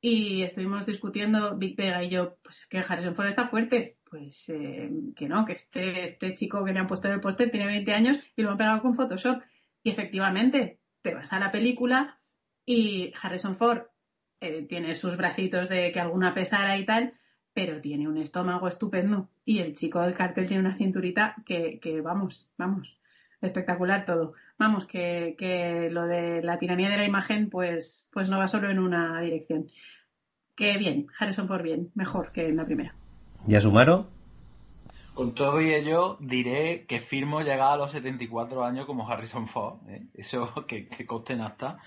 [0.00, 4.90] Y estuvimos discutiendo Big Vega y yo, pues que Harrison Ford está fuerte pues eh,
[5.14, 7.92] que no, que este, este chico que le han puesto en el póster tiene 20
[7.92, 9.42] años y lo han pegado con Photoshop.
[9.82, 12.18] Y efectivamente, te vas a la película
[12.64, 13.82] y Harrison Ford
[14.40, 17.14] eh, tiene sus bracitos de que alguna pesara y tal,
[17.52, 19.28] pero tiene un estómago estupendo.
[19.44, 22.98] Y el chico del cartel tiene una cinturita que, que vamos, vamos,
[23.40, 24.34] espectacular todo.
[24.58, 28.70] Vamos, que, que, lo de la tiranía de la imagen, pues, pues no va solo
[28.70, 29.70] en una dirección.
[30.54, 32.94] Que bien, Harrison Ford bien, mejor que en la primera.
[33.46, 34.08] ¿Ya sumaron?
[35.14, 39.78] Con todo y ello, diré que firmo llegar a los 74 años como Harrison Ford.
[39.88, 40.06] ¿eh?
[40.14, 41.78] Eso que, que coste en hasta.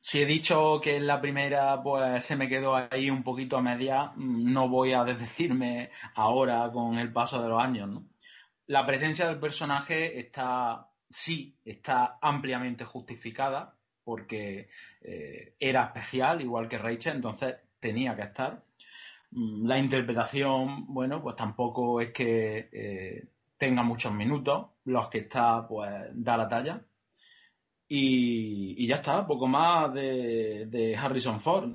[0.00, 3.62] Si he dicho que en la primera pues se me quedó ahí un poquito a
[3.62, 7.88] media, mm, no voy a desdecirme ahora con el paso de los años.
[7.88, 8.04] ¿no?
[8.66, 14.68] La presencia del personaje está, sí, está ampliamente justificada porque
[15.00, 18.64] eh, era especial, igual que Rachel, entonces tenía que estar.
[19.32, 23.24] Mm, la interpretación, bueno, pues tampoco es que eh,
[23.56, 24.66] tenga muchos minutos.
[24.84, 26.84] Los que está, pues da la talla.
[27.88, 31.70] Y, ya está, poco más de, Harrison Ford.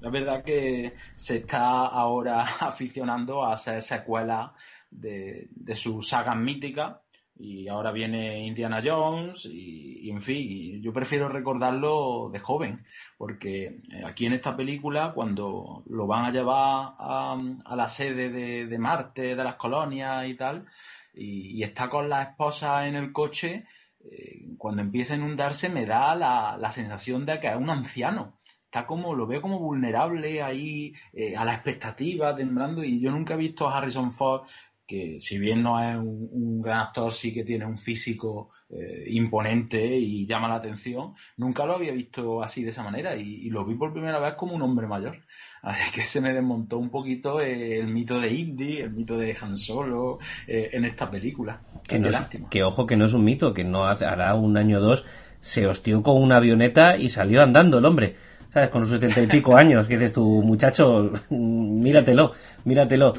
[0.00, 4.52] la verdad que se está ahora aficionando a hacer secuelas
[4.90, 6.96] de, de sus sagas míticas
[7.36, 12.84] y ahora viene Indiana Jones y, en fin, yo prefiero recordarlo de joven,
[13.18, 17.36] porque eh, aquí en esta película, cuando lo van a llevar a,
[17.74, 18.28] la sede
[18.66, 20.66] de, Marte, de las colonias y tal,
[21.14, 23.66] y, está con la esposa en el coche,
[24.04, 28.38] eh, cuando empieza a inundarse me da la, sensación de que es un anciano.
[28.64, 33.34] Está como, lo veo como vulnerable ahí eh, a la expectativa, temblando, y yo nunca
[33.34, 34.42] he visto a Harrison Ford
[34.86, 39.84] que si bien no es un, gran actor, sí que tiene un físico eh, imponente
[39.96, 41.14] y llama la atención.
[41.36, 44.54] Nunca lo había visto así de esa manera y, lo vi por primera vez como
[44.54, 45.18] un hombre mayor.
[45.62, 49.56] Así que se me desmontó un poquito el mito de Indy, el mito de Han
[49.56, 51.62] Solo eh, en esta película.
[51.88, 52.10] Que, no
[52.50, 55.06] que ojo que no es un mito, que no hace, hará un año o dos
[55.44, 58.16] se hostió con una avioneta y salió andando el hombre.
[58.50, 58.70] ¿Sabes?
[58.70, 62.32] Con sus setenta y pico años, que dices tu muchacho, míratelo,
[62.64, 63.12] míratelo.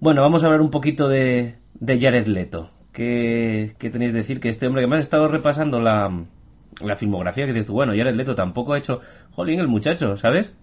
[0.00, 1.56] Bueno, vamos a hablar un poquito de,
[1.86, 2.70] Jared Leto.
[2.90, 4.40] ¿Qué, ¿Qué, tenéis que decir?
[4.40, 6.24] Que este hombre que me ha estado repasando la,
[6.82, 10.54] la filmografía que dices tú, bueno, Jared Leto tampoco ha hecho, jolín, el muchacho, ¿sabes?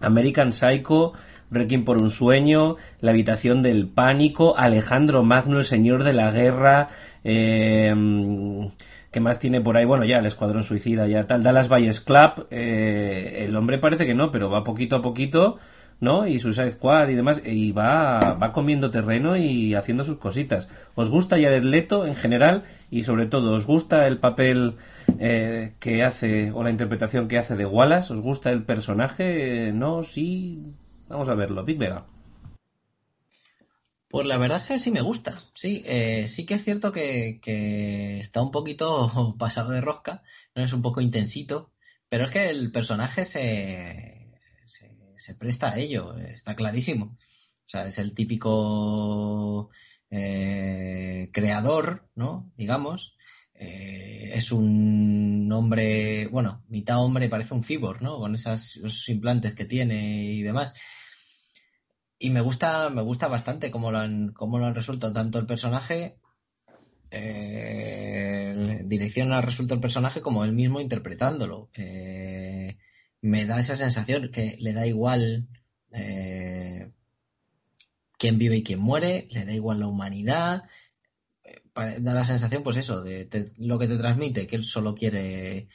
[0.00, 1.14] American Psycho,
[1.50, 6.88] Requiem por un sueño, La habitación del pánico, Alejandro Magno, el señor de la guerra,
[7.24, 7.90] eh,
[9.10, 9.86] ¿qué más tiene por ahí?
[9.86, 14.14] Bueno, ya el Escuadrón Suicida, ya tal, Dallas Valles Club, eh, el hombre parece que
[14.14, 15.56] no, pero va poquito a poquito,
[16.00, 16.26] ¿no?
[16.26, 20.68] Y Suicide Squad y demás, y va, va comiendo terreno y haciendo sus cositas.
[20.94, 22.64] ¿Os gusta Jared Leto en general?
[22.90, 24.76] Y sobre todo, ¿os gusta el papel
[25.18, 28.12] eh, que hace o la interpretación que hace de Wallace?
[28.12, 29.72] ¿Os gusta el personaje?
[29.72, 30.02] ¿No?
[30.02, 30.62] ¿Sí?
[31.08, 31.64] Vamos a verlo.
[31.64, 32.06] Big Vega.
[34.14, 37.40] Pues la verdad es que sí me gusta, sí, eh, sí que es cierto que,
[37.42, 40.22] que, está un poquito pasado de rosca,
[40.54, 41.72] no es un poco intensito,
[42.08, 44.13] pero es que el personaje se,
[45.24, 47.16] se, presta a ello, está clarísimo.
[47.66, 49.70] O sea, es el típico
[50.10, 52.52] eh, creador, ¿no?
[52.56, 53.16] Digamos,
[53.54, 58.18] eh, es un hombre, bueno, mitad hombre, parece un cyborg, ¿no?
[58.18, 60.74] Con esas, esos implantes que tiene y demás.
[62.18, 65.46] Y me gusta, me gusta bastante cómo lo han, cómo lo han resuelto tanto el
[65.46, 66.18] personaje,
[67.10, 71.70] eh, dirección ha resuelto el personaje como él mismo interpretándolo.
[71.74, 72.76] Eh,
[73.24, 75.48] me da esa sensación que le da igual
[75.92, 76.90] eh,
[78.18, 80.64] quién vive y quién muere, le da igual la humanidad,
[81.74, 85.68] da la sensación, pues eso, de lo que te transmite, que él solo quiere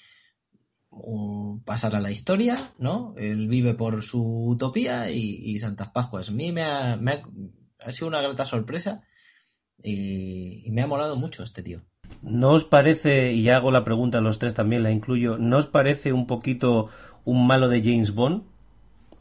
[0.92, 3.16] um, pasar a la historia, ¿no?
[3.18, 6.30] Él vive por su utopía y, Santas Pascuas.
[6.30, 7.00] A mí me ha
[7.90, 9.02] sido una grata sorpresa
[9.76, 11.82] y, y, me ha molado mucho este tío.
[12.22, 15.68] ¿No os parece, y hago la pregunta a los tres también, la incluyo, ¿no os
[15.68, 16.90] parece un poquito
[17.30, 18.44] un malo de James Bond?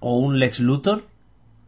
[0.00, 1.04] ¿O un Lex Luthor?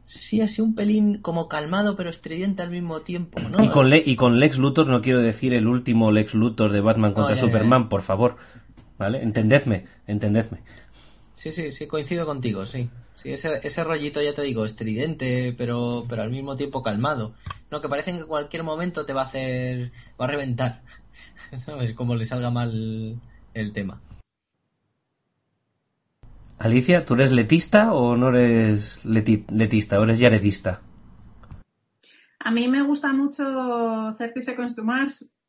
[0.07, 3.63] Sí, así un pelín como calmado pero estridente al mismo tiempo, ¿no?
[3.63, 6.81] Y con, Le y con Lex Luthor no quiero decir el último Lex Luthor de
[6.81, 7.89] Batman contra oh, ya, Superman, ya, ya.
[7.89, 8.37] por favor.
[8.99, 9.23] ¿Vale?
[9.23, 10.59] Entendedme, entendedme.
[11.33, 12.91] Sí, sí, sí, coincido contigo, sí.
[13.17, 17.35] Sí, ese, ese rollito, ya te digo, estridente, pero, pero al mismo tiempo calmado.
[17.71, 20.83] No, que parece que en cualquier momento te va a hacer, va a reventar.
[21.57, 21.93] ¿Sabes?
[21.93, 23.21] Como le salga mal
[23.55, 24.01] el tema.
[26.61, 30.83] Alicia, ¿tú eres letista o no eres leti letista o eres yaredista?
[32.39, 34.85] A mí me gusta mucho 30 Seconds to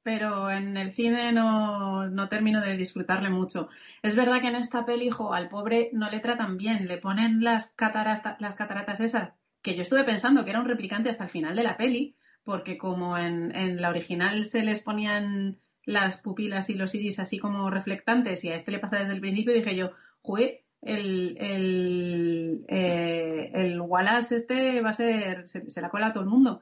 [0.04, 3.68] pero en el cine no, no, termino de disfrutarle mucho.
[4.02, 7.44] Es verdad que en esta peli, hijo, al pobre no le tratan bien, le ponen
[7.44, 11.30] las cataratas, las cataratas esas, que yo estuve pensando que era un replicante hasta el
[11.30, 12.16] final de la peli,
[12.46, 17.38] porque como en, en la original se les ponían las pupilas y los iris así
[17.38, 19.92] como reflectantes y a este le pasa desde el principio, dije yo,
[20.22, 26.14] jugué el, el, eh, el Wallace este va a ser, se, se, la cola a
[26.14, 26.60] todo el mundo.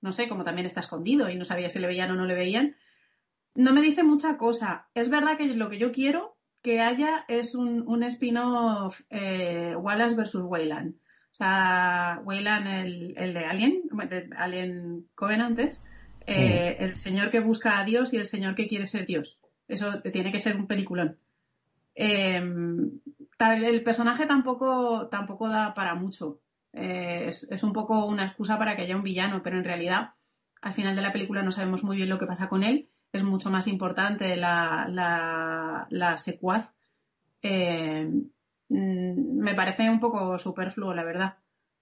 [0.00, 2.34] No sé, como también está escondido y no sabía si le veían o no le
[2.34, 2.76] veían.
[3.54, 4.88] No me dice mucha cosa.
[4.94, 10.16] Es verdad que lo que yo quiero que haya es un, un spin-off eh, Wallace
[10.16, 10.94] versus Wayland.
[11.32, 13.82] O sea, Wayland, el, el de Alien,
[14.36, 15.84] Alien Covenantes,
[16.26, 16.84] eh, mm.
[16.84, 19.40] el señor que busca a Dios y el señor que quiere ser Dios.
[19.68, 21.18] Eso tiene que ser un peliculón.
[21.96, 22.36] Eh,
[23.38, 26.40] el personaje tampoco, tampoco da para mucho.
[26.72, 30.10] Eh, es, un poco una excusa para que haya un villano, pero en realidad
[30.60, 32.88] al final de la película no sabemos muy bien lo que pasa con él.
[33.12, 34.86] Es mucho más importante la,
[35.88, 36.70] la, secuaz.
[37.40, 38.10] Eh,
[38.68, 41.38] mm, me parece un poco superfluo, la verdad.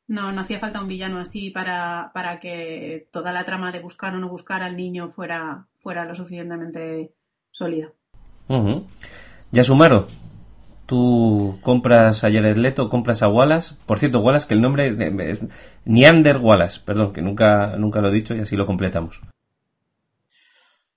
[0.07, 4.19] No, hacía falta un villano así para, para que toda la trama de buscar o
[4.19, 7.15] no buscar al niño fuera, fuera lo suficientemente
[7.51, 7.91] sólida.
[8.49, 8.83] Uh.
[9.53, 10.07] Yasumaro,
[10.87, 13.77] tú compras a Jared Leto, compras a Wallace.
[13.87, 14.89] Por cierto, Wallace, que el nombre
[15.31, 15.43] es
[15.85, 19.21] Neander Wallace, perdón, que nunca, nunca lo he dicho y así lo completamos.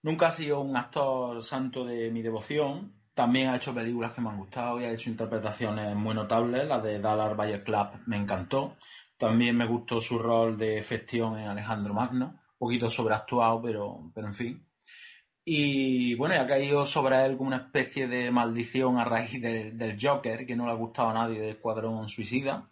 [0.04, 2.94] Nunca ha sido un actor santo de mi devoción.
[3.14, 6.68] También ha hecho películas que me han gustado y ha hecho interpretaciones muy notables.
[6.68, 8.76] La de Dallas Bayer Club me encantó.
[9.18, 12.28] También me gustó su rol de Festión en Alejandro Magno.
[12.28, 14.67] Un poquito sobreactuado, pero, pero en fin.
[15.50, 19.98] Y bueno, ha caído sobre él como una especie de maldición a raíz de, del
[19.98, 22.70] Joker, que no le ha gustado a nadie de Escuadrón Suicida.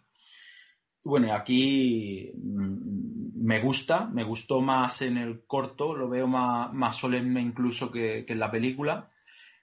[1.02, 7.40] Bueno, aquí me gusta, me gustó más en el corto, lo veo más, más solemne
[7.40, 9.10] incluso que, que en la película.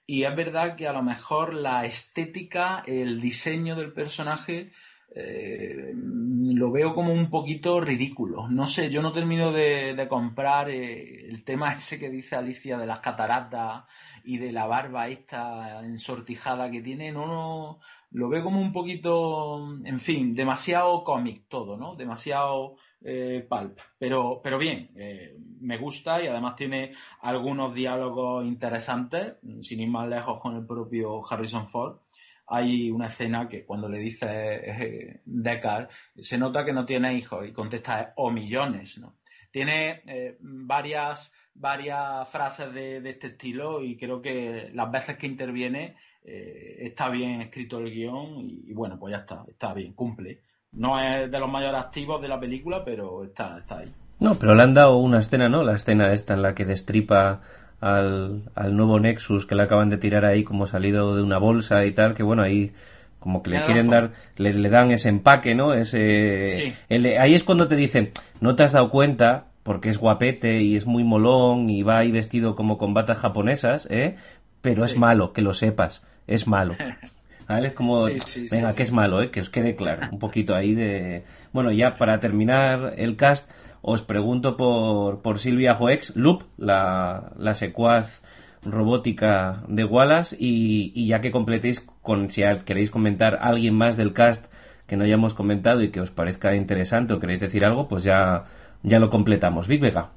[0.08, 4.72] Y es verdad que a lo mejor la estética, el diseño del personaje
[5.14, 8.48] eh, lo veo como un poquito ridículo.
[8.48, 12.78] No sé, yo no termino de, de comprar eh, el tema ese que dice Alicia
[12.78, 13.84] de las cataratas
[14.24, 17.12] y de la barba esta ensortijada que tiene.
[17.12, 17.80] No, no,
[18.14, 21.94] lo veo como un poquito, en fin, demasiado cómic todo, ¿no?
[21.96, 23.78] Demasiado eh, pulp.
[23.98, 30.08] Pero, pero bien, eh, me gusta y además tiene algunos diálogos interesantes, sin ir más
[30.08, 31.98] lejos con el propio Harrison Ford.
[32.46, 37.46] Hay una escena que cuando le dice eh, Deckard, se nota que no tiene hijos
[37.46, 39.14] y contesta o millones, ¿no?
[39.50, 40.02] Tiene
[40.40, 47.40] varias, varias frases de, este estilo y creo que las veces que interviene está bien
[47.40, 50.40] escrito el guion y, y, bueno, pues ya está, está bien, cumple.
[50.72, 53.94] No es de los mayores activos de la película, pero está, está ahí.
[54.20, 55.62] No, pero le han dado una escena, ¿no?
[55.62, 57.42] La escena esta en la que destripa
[57.80, 61.92] al, nuevo Nexus que le acaban de tirar ahí como salido de una bolsa y
[61.92, 62.72] tal, que bueno, ahí
[63.18, 65.72] como que le quieren dar, le, le, dan ese empaque, ¿no?
[65.72, 66.74] Ese,
[67.18, 70.86] ahí es cuando te dicen, no te has dado cuenta, porque es guapete y es
[70.86, 74.16] muy molón y va ahí vestido como con batas japonesas, ¿eh?
[74.60, 76.76] Pero es malo, que lo sepas, es malo.
[77.48, 77.68] ¿Vale?
[77.68, 78.04] Es como,
[78.50, 79.30] venga, que es malo, ¿eh?
[79.30, 80.08] que os quede claro.
[80.10, 81.24] Un poquito ahí de...
[81.52, 83.50] Bueno, ya para terminar el cast,
[83.82, 88.22] os pregunto por, por Silvia Joex, Loop, la, la secuaz
[88.62, 94.14] robótica de Wallace, y, y ya que completéis con, si queréis comentar alguien más del
[94.14, 94.46] cast
[94.86, 98.44] que no hayamos comentado y que os parezca interesante o queréis decir algo, pues ya,
[98.82, 99.66] ya lo completamos.
[99.66, 100.12] Big Vega.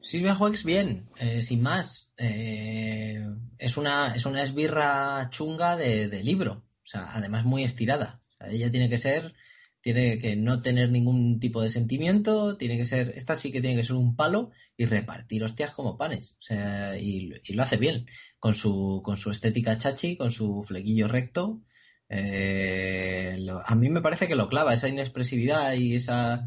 [0.00, 2.11] Silvia Joex, bien, eh, sin más.
[2.24, 3.20] Eh,
[3.58, 8.22] es, una, es una esbirra chunga de, libro, o sea, además muy estirada.
[8.40, 9.34] ella tiene que ser,
[9.80, 13.76] tiene que no tener ningún tipo de sentimiento, tiene que ser, esta sí que tiene
[13.76, 16.36] que ser un palo y repartir hostias como panes.
[16.38, 18.06] O sea, y, lo hace bien,
[18.38, 21.60] con su, con su estética chachi, con su flequillo recto.
[22.08, 26.46] Eh, a mí me parece que lo clava, esa inexpresividad y esa,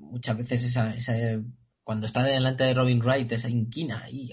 [0.00, 1.14] muchas veces esa, esa
[1.86, 4.32] cuando está delante de Robin Wright, esa inquina, y,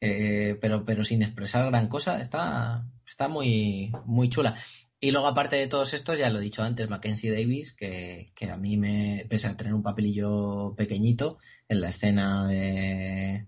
[0.00, 4.56] eh, pero, pero sin expresar gran cosa, está, está muy, muy chula.
[4.98, 8.50] Y luego, aparte de todos estos, ya lo he dicho antes, Mackenzie Davis, que, que,
[8.50, 11.38] a mí me, pese a tener un papelillo pequeñito
[11.68, 13.46] en la escena de,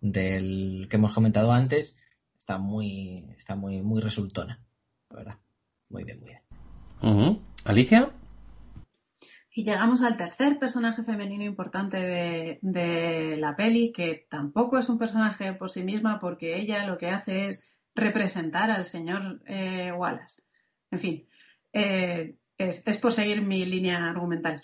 [0.00, 1.94] del que hemos comentado antes,
[2.36, 4.60] está muy, está muy, muy resultona,
[5.10, 5.38] la verdad.
[5.88, 7.40] Muy bien, muy bien.
[7.64, 8.10] ¿Alicia?
[9.58, 11.96] Y llegamos al tercer personaje femenino importante
[12.60, 17.08] de, la peli, que tampoco es un personaje por sí misma, porque ella lo que
[17.08, 20.42] hace es representar al señor eh, Wallace.
[20.90, 21.26] En fin,
[21.72, 24.60] eh, es, por seguir mi línea argumental.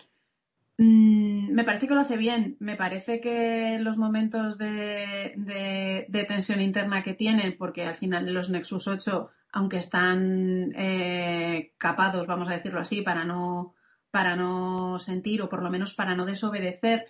[0.77, 2.59] Mm, me parece que lo hace bien.
[2.61, 8.87] Me parece que los momentos de, tensión interna que tiene, porque al final los Nexus
[8.87, 13.75] 8, aunque están eh, capados, vamos a decirlo así, para no
[14.13, 17.09] para no sentir o por lo menos para no desobedecer.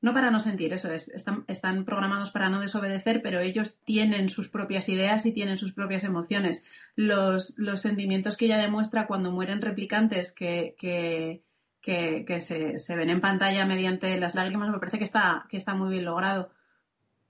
[0.00, 4.48] No para no sentir, eso es, están, programados para no desobedecer, pero ellos tienen sus
[4.48, 6.64] propias ideas y tienen sus propias emociones.
[6.94, 11.42] Los, los sentimientos que ella demuestra cuando mueren replicantes que, que,
[11.82, 15.90] que, se, ven en pantalla mediante las lágrimas, me parece que está, que está muy
[15.90, 16.52] bien logrado.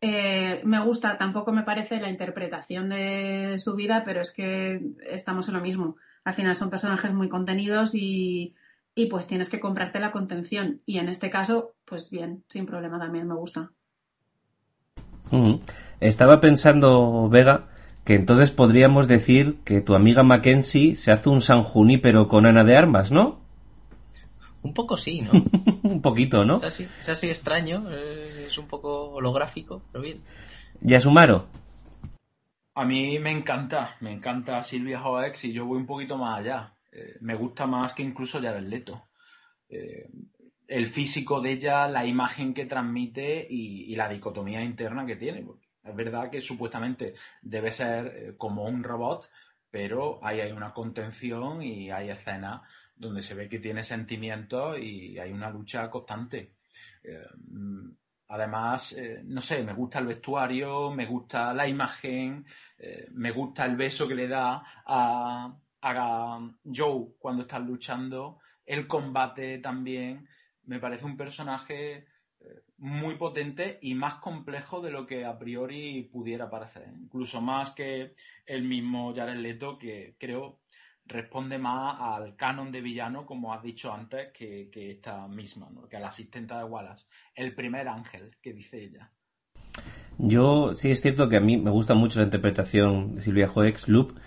[0.03, 5.49] Eh, me gusta, tampoco me parece la interpretación de su vida, pero es que estamos
[5.49, 5.97] en lo mismo.
[6.23, 8.55] Al final son personajes muy contenidos y
[8.99, 10.81] y pues tienes que comprarte la contención.
[10.85, 13.71] Y en este caso, pues bien, sin problema también me gusta.
[16.01, 17.69] Estaba pensando, Vega,
[18.05, 21.65] que entonces podríamos decir que tu amiga Mackenzie se hace un San
[22.03, 23.39] pero con Ana de Armas, ¿no?
[24.65, 25.31] Un poco sí, ¿no?
[25.89, 26.57] un poquito, ¿no?
[26.57, 30.23] Es así, extraño, eh, es un poco holográfico, pero bien.
[30.81, 31.47] ¿Ya Sumaro?
[32.75, 36.73] A mí me encanta, me encanta Silvia Joex y yo voy un poquito más allá.
[36.99, 39.09] Eh, me gusta más que incluso Jared Leto.
[39.69, 40.09] Eh,
[40.67, 45.47] el físico de ella, la imagen que transmite y, la dicotomía interna que tiene.
[45.85, 49.31] es verdad que supuestamente debe ser eh, como un robot,
[49.71, 52.63] pero ahí hay una contención y hay escenas
[52.97, 56.55] donde se ve que tiene sentimientos y hay una lucha constante.
[58.29, 62.45] Además, no sé, me gusta el vestuario, me gusta la imagen,
[63.13, 69.59] me gusta el beso que le da a, a Joe cuando están luchando, el combate
[69.59, 70.29] también,
[70.65, 72.07] me parece un personaje
[72.41, 76.89] eh, muy potente y más complejo de lo que a priori pudiera parecer.
[77.01, 78.15] Incluso más que
[78.47, 80.61] el mismo Jared Leto, que creo
[81.09, 86.01] responde más al canon de villano, como has dicho antes, que, esta misma, que a
[86.01, 87.07] la asistenta de Wallace.
[87.35, 89.11] El primer ángel, que dice ella.
[90.19, 93.89] Yo sí es cierto que a mí me gusta mucho la interpretación de Silvia Joex,
[93.89, 94.19] Loop,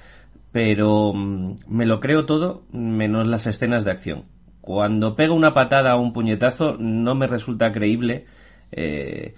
[0.52, 4.26] pero mm, me lo creo todo menos las escenas de acción.
[4.62, 8.26] Cuando pega una patada o un puñetazo no me resulta creíble
[8.72, 9.34] eh,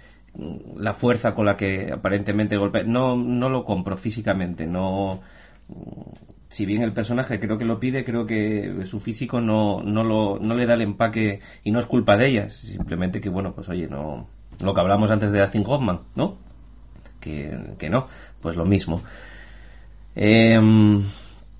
[0.76, 2.84] la fuerza con la que aparentemente golpea.
[2.84, 5.20] No, no lo compro físicamente, no...
[6.48, 10.38] si bien el personaje creo que lo pide, creo que su físico no, no, lo,
[10.38, 13.68] no le da el empaque y no es culpa de ella, simplemente que, bueno, pues
[13.68, 14.28] oye, no
[14.62, 16.36] lo que hablamos antes de Dustin Hoffman, ¿no?
[17.20, 18.06] Que, que no,
[18.40, 19.02] pues lo mismo.
[20.16, 21.02] Em,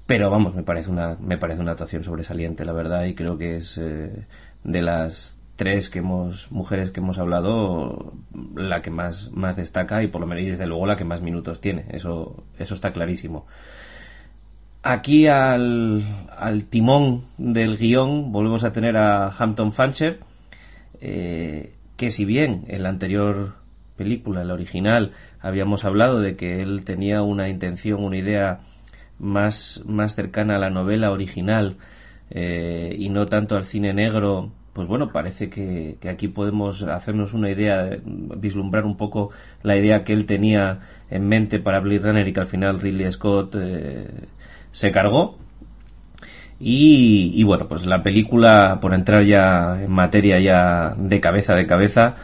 [0.07, 3.57] pero vamos, me parece una me parece una actuación sobresaliente, la verdad, y creo que
[3.57, 4.27] es eh,
[4.65, 8.13] de las tres que hemos mujeres que hemos hablado
[8.57, 11.61] la que más más destaca y por lo menos desde luego la que más minutos
[11.61, 11.87] tiene.
[11.91, 13.47] Eso eso está clarísimo.
[14.83, 16.05] Aquí al,
[16.37, 20.21] al timón del guion volvemos a tener a Hampton Fancher,
[21.01, 23.55] eh, que si bien en la anterior
[23.97, 28.61] película, la original, habíamos hablado de que él tenía una intención, una idea
[29.19, 31.77] más, más cercana a la novela original
[32.31, 37.51] eh, y no tanto al cine negro, pues bueno, parece que, aquí podemos hacernos una
[37.51, 39.31] idea, vislumbrar un poco
[39.63, 43.11] la idea que él tenía en mente para Blade Runner y que al final Ridley
[43.13, 44.09] Scott eh,
[44.73, 45.39] se cargó.
[46.59, 52.15] Y, bueno, pues la película, por entrar ya en materia ya de cabeza de cabeza,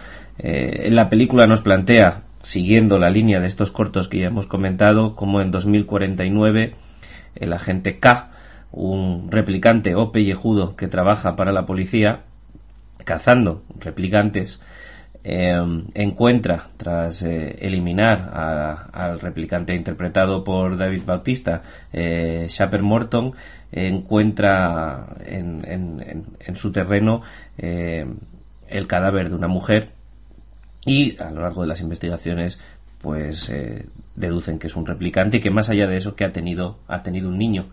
[0.42, 5.14] eh, la película nos plantea, siguiendo la línea de estos cortos que ya hemos comentado,
[5.14, 6.74] como en 2049
[7.36, 8.30] el agente K,
[8.72, 12.22] un replicante o pellejudo que trabaja para la policía,
[13.04, 14.60] cazando replicantes,
[15.22, 18.30] Em, encuentra, tras eh, eliminar
[18.90, 21.62] al replicante interpretado por David Bautista,
[21.92, 23.34] eh, Shaper Morton,
[23.70, 27.20] encuentra en, su terreno
[27.58, 28.06] eh,
[28.68, 29.90] el cadáver de una mujer
[30.84, 32.60] y a lo largo de las investigaciones
[33.00, 33.52] pues
[34.14, 37.02] deducen que es un replicante y que más allá de eso que ha tenido ha
[37.02, 37.70] tenido un niño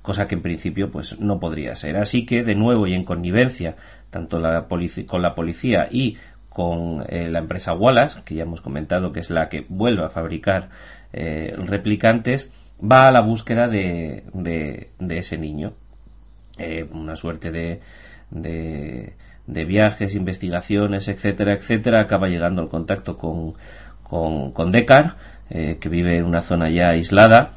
[0.00, 3.76] cosa que en principio pues no podría ser así que de nuevo y en connivencia
[4.10, 4.66] tanto la
[5.06, 6.16] con la policía y
[6.52, 10.10] con eh, la empresa Wallace, que ya hemos comentado que es la que vuelve a
[10.10, 10.68] fabricar
[11.12, 15.72] eh, replicantes, va a la búsqueda de, de, ese niño.
[16.58, 17.80] Eh, una suerte de,
[18.30, 19.14] de,
[19.46, 23.54] de, viajes, investigaciones, etcétera, etcétera, acaba llegando al contacto con,
[24.02, 25.16] con, con Deckard,
[25.48, 27.52] que vive en una zona ya aislada.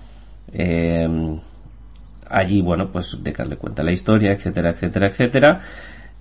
[2.29, 5.61] allí, bueno, pues Deckard le cuenta la historia, etcétera, etcétera, etcétera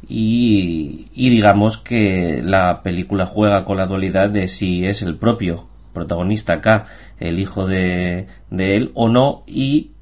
[0.08, 6.60] y, digamos que la película juega con la dualidad de si es el propio protagonista
[6.60, 6.86] K
[7.20, 9.92] el hijo de, de él o no y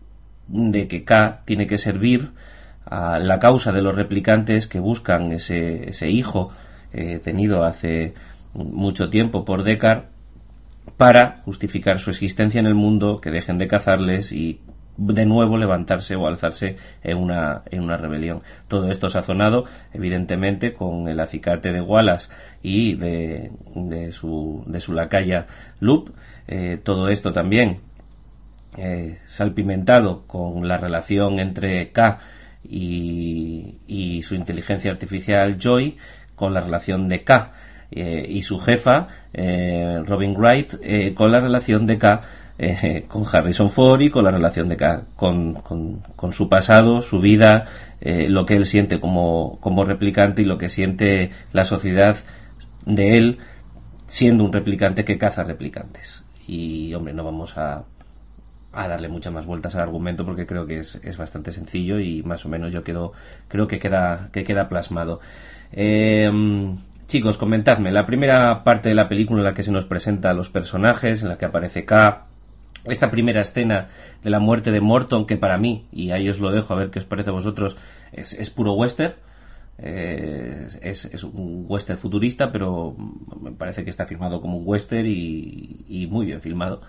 [0.49, 2.31] de que K tiene que servir
[2.93, 6.51] a la causa de los replicantes que buscan ese, ese hijo
[6.93, 8.13] eh, tenido hace
[8.53, 10.05] mucho tiempo por Deckard
[10.99, 14.61] para justificar su existencia en el mundo, que dejen de cazarles y
[14.99, 18.43] de nuevo levantarse o alzarse en una, en una rebelión.
[18.69, 19.65] Todo esto sazonado,
[19.95, 22.29] evidentemente, con el acicate de Wallace
[22.63, 25.47] y de, de, su, de su lacaya
[25.81, 26.11] Loop.
[26.47, 27.81] Eh, todo esto también
[28.77, 32.19] eh, salpimentado con la relación entre K
[32.65, 35.97] y, y, su inteligencia artificial Joy,
[36.35, 37.53] con la relación de K
[37.91, 42.21] eh, y su jefa, Robin Wright, con la relación de K
[42.59, 44.77] eh, con Harrison Ford y con la relación de
[45.17, 47.65] con, con, su pasado, su vida,
[48.01, 52.17] eh, lo que él siente como, como replicante y lo que siente la sociedad
[52.87, 53.39] de él
[54.07, 56.25] siendo un replicante que caza replicantes.
[56.47, 57.85] Y hombre, no vamos a,
[58.73, 62.23] a darle muchas más vueltas al argumento porque creo que es, es, bastante sencillo y
[62.23, 63.13] más o menos yo quedo,
[63.49, 65.21] creo que queda, que queda plasmado.
[65.73, 66.77] Em,
[67.07, 70.35] chicos, comentadme, la primera parte de la película en la que se nos presenta a
[70.35, 72.27] los personajes, en la que aparece K,
[72.85, 73.89] esta primera escena
[74.23, 76.91] de la muerte de Morton, que para mí, y ahí os lo dejo a ver
[76.91, 77.77] qué os parece a vosotros,
[78.13, 79.15] es, puro western.
[79.79, 82.95] Eh, es, un western futurista, pero
[83.41, 86.83] me parece que está filmado como un western y, muy bien filmado.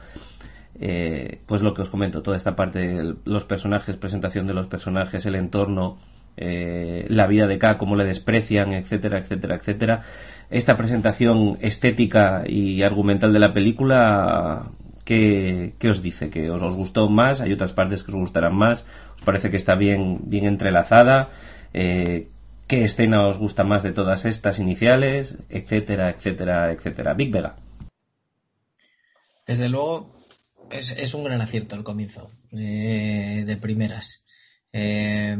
[0.79, 5.25] Eh, pues lo que os comento, toda esta parte, los personajes, presentación de los personajes,
[5.25, 5.97] el entorno,
[6.35, 10.01] eh, la vida de K, cómo le desprecian, etcétera, etcétera, etcétera.
[10.49, 14.71] Esta presentación estética y argumental de la película
[15.05, 16.29] ¿Qué, os dice?
[16.29, 17.41] ¿Que os, os, gustó más?
[17.41, 18.85] ¿Hay otras partes que os gustarán más?
[19.17, 21.29] ¿Os parece que está bien, bien entrelazada?
[21.73, 22.29] Eh,
[22.67, 25.37] ¿Qué escena os gusta más de todas estas iniciales?
[25.49, 27.13] Etcétera, etcétera, etcétera.
[27.13, 27.55] Big Vega.
[29.45, 30.09] Desde luego,
[30.73, 34.23] es, un gran acierto el comienzo, eh, de primeras.
[34.71, 35.35] Eh,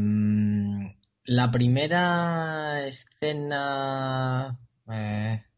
[1.24, 4.58] la primera escena,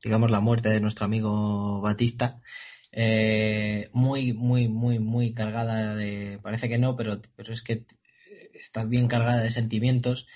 [0.02, 2.40] digamos la muerte de nuestro amigo Batista,
[2.92, 7.84] eh, muy, muy, muy, muy cargada de, parece que no, pero, pero es que
[8.54, 10.26] está bien cargada de sentimientos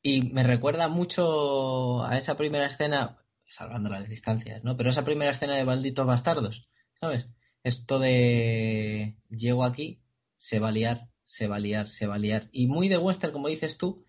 [0.00, 4.76] y me recuerda mucho a esa primera escena, salvando las distancias, ¿no?
[4.76, 6.68] Pero esa primera escena de Malditos Bastardos,
[7.00, 7.28] ¿sabes?
[7.62, 10.00] Esto de llego aquí,
[10.36, 12.48] se va a liar, se va a liar, se va a liar.
[12.52, 14.04] Y muy de western, como dices tú,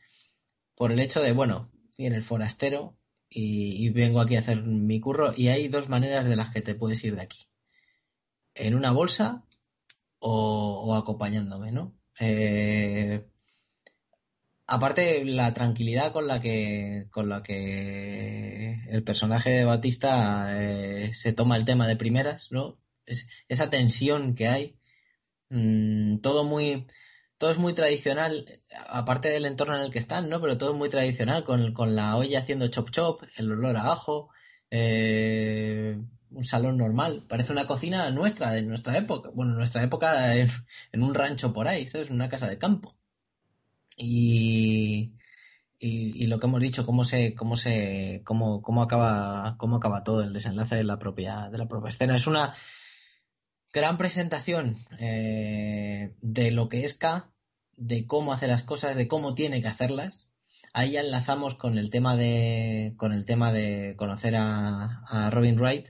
[0.75, 2.97] por el hecho de, bueno, viene el forastero
[3.29, 6.75] y, vengo aquí a hacer mi curro y hay dos maneras de las que te
[6.75, 7.47] puedes ir de aquí.
[8.55, 9.45] En una bolsa
[10.19, 11.95] o, acompañándome, ¿no?
[12.19, 13.25] Eh,
[14.67, 21.33] aparte, la tranquilidad con la que, con la que el personaje de Batista eh, se
[21.33, 22.79] toma el tema de primeras, ¿no?
[23.47, 24.75] Esa tensión que hay,
[25.49, 26.87] mm, todo muy
[27.39, 28.45] todo es muy tradicional,
[28.89, 30.41] aparte del entorno en el que están, ¿no?
[30.41, 33.93] Pero todo es muy tradicional, con, con la olla haciendo chop chop, el olor a
[33.93, 34.29] ajo,
[34.71, 35.97] eh,
[36.31, 37.25] un salón normal.
[37.29, 39.29] Parece una cocina nuestra, de nuestra época.
[39.33, 40.49] Bueno, nuestra época en,
[40.93, 42.09] un rancho por ahí, ¿sabes?
[42.09, 42.97] Una casa de campo.
[43.97, 45.13] Y,
[45.79, 50.23] y, lo que hemos dicho, cómo se, cómo se, cómo, cómo acaba, cómo acaba todo
[50.23, 52.15] el desenlace de la propia, de la propia escena.
[52.15, 52.53] Es una,
[53.73, 57.29] gran presentación eh, de lo que es K,
[57.77, 60.27] de cómo hace las cosas, de cómo tiene que hacerlas.
[60.73, 65.89] Ahí ya enlazamos con el tema de, con el tema de conocer a, Robin Wright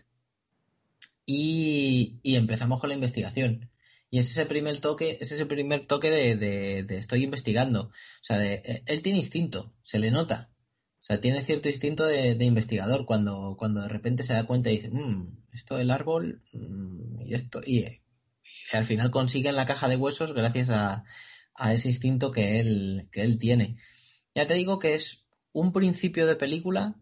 [1.26, 3.70] y, empezamos con la investigación.
[4.12, 7.84] Y es ese primer toque, es ese primer toque de, estoy investigando.
[7.84, 10.50] O sea, de, él tiene instinto, se le nota.
[11.02, 14.76] O sea, tiene cierto instinto de, investigador cuando, cuando de repente se da cuenta y
[14.76, 17.86] dice, mmm, esto del árbol mm, y esto, y,
[18.72, 21.04] al final consiguen la caja de huesos gracias a,
[21.74, 23.78] ese instinto que él, que él tiene.
[24.34, 26.96] Ya te digo que es un principio de película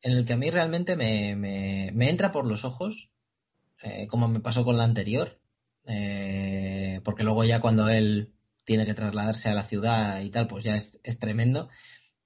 [0.00, 3.10] en el que a mí realmente me, me, entra por los ojos,
[3.82, 5.38] eh, como me pasó con la anterior,
[5.86, 8.32] eh, porque luego ya cuando él
[8.64, 11.68] tiene que trasladarse a la ciudad y tal, pues ya es, es tremendo.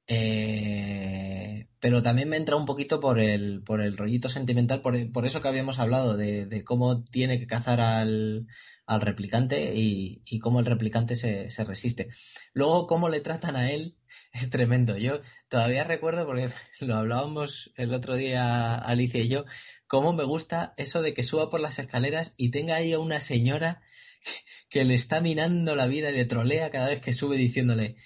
[0.06, 5.26] Eh, pero también me entra un poquito por el, por el rollito sentimental, por, por
[5.26, 8.46] eso que habíamos hablado de, cómo tiene que cazar al,
[8.86, 12.08] al replicante y, y, cómo el replicante se, se, resiste.
[12.52, 13.96] Luego, cómo le tratan a él
[14.32, 14.96] es tremendo.
[14.96, 16.50] Yo todavía recuerdo, porque
[16.80, 19.44] lo hablábamos el otro día Alicia y yo,
[19.86, 23.20] cómo me gusta eso de que suba por las escaleras y tenga ahí a una
[23.20, 23.82] señora
[24.70, 27.96] que le está minando la vida y le trolea cada vez que sube diciéndole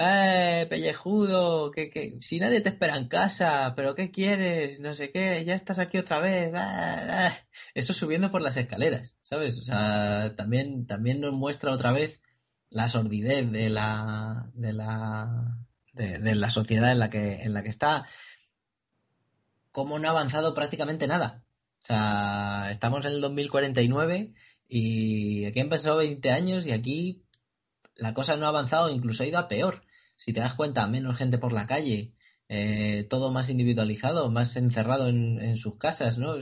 [0.00, 1.72] ¡Eh, pellejudo!
[1.72, 4.78] Que, si nadie te espera en casa, ¿pero qué quieres?
[4.78, 6.52] No sé qué, ya estás aquí otra vez.
[6.54, 7.38] Ah, ah".
[7.74, 9.58] Eso subiendo por las escaleras, ¿sabes?
[9.58, 12.20] O sea, también, también nos muestra otra vez
[12.70, 15.58] la sordidez de la, de la,
[15.94, 18.06] de, la sociedad en la que, en la que está.
[19.72, 21.42] Cómo no ha avanzado prácticamente nada.
[21.82, 24.32] O sea, estamos en el 2049
[24.68, 27.24] y aquí han pasado 20 años y aquí
[27.96, 29.87] la cosa no ha avanzado, incluso ha ido a peor
[30.18, 32.12] si te das cuenta, menos gente por la calle,
[32.48, 36.34] eh, todo más individualizado, más encerrado en, sus casas, ¿no?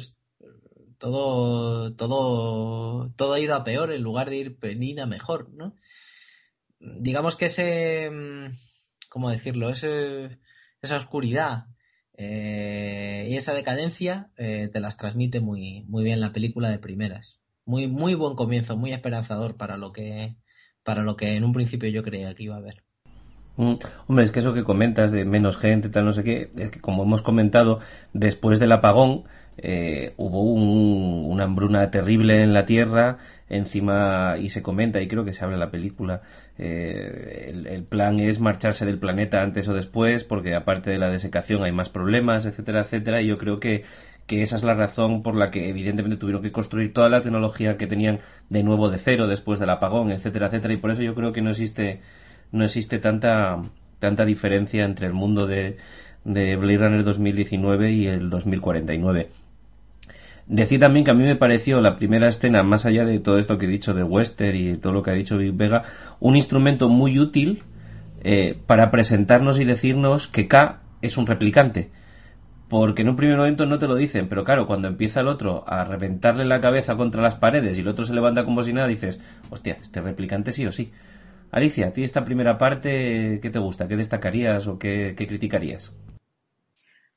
[0.99, 5.77] todo, todo, todo ha ido a peor en lugar de ir penina mejor, ¿no?
[6.79, 8.57] Digamos que ese, mm,
[9.09, 9.71] ¿cómo decirlo?
[9.71, 10.39] Ese,
[10.83, 11.67] esa oscuridad
[12.15, 17.41] eh, y esa decadencia eh, te las transmite muy, muy bien la película de primeras.
[17.65, 20.37] Muy, muy buen comienzo, muy esperanzador para lo que,
[20.83, 22.86] para lo que en un principio yo creía que iba a haber.
[23.57, 23.75] Mm,
[24.07, 26.81] hombre, es que eso que comentas de menos gente, tal, no sé qué, es que
[26.81, 27.81] como hemos comentado,
[28.12, 29.25] después del apagón
[29.59, 33.18] eh, hubo una hambruna terrible en la Tierra,
[33.49, 36.20] encima, y se comenta, y creo que se habla en la película,
[36.59, 41.62] eh, el, plan es marcharse del planeta antes o después, porque aparte de la desecación
[41.62, 43.85] hay más problemas, etcétera, etcétera, y yo creo que,
[44.26, 47.78] que esa es la razón por la que evidentemente tuvieron que construir toda la tecnología
[47.78, 48.20] que tenían
[48.51, 51.41] de nuevo de cero después del apagón, etcétera, etcétera, y por eso yo creo que
[51.41, 52.01] no existe
[52.52, 53.62] no existe tanta,
[53.99, 55.76] tanta diferencia entre el mundo de,
[56.25, 59.28] de Blade Runner 2019 y el 2049.
[60.47, 63.58] Decir también que a mí me pareció la primera escena, más allá de todo esto
[63.58, 65.83] que he dicho de Western y todo lo que ha dicho Big Vega,
[66.20, 67.62] un instrumento muy útil
[68.23, 71.91] eh, para presentarnos y decirnos que K es un replicante.
[72.68, 75.65] Porque en un primer momento no te lo dicen, pero claro, cuando empieza el otro
[75.66, 78.89] a reventarle la cabeza contra las paredes y el otro se levanta como si nada,
[78.89, 80.92] dices, hostia, este replicante sí o sí.
[81.50, 83.89] Alicia, ¿a ti esta primera parte qué te gusta?
[83.89, 85.94] ¿Qué destacarías o qué, criticarías?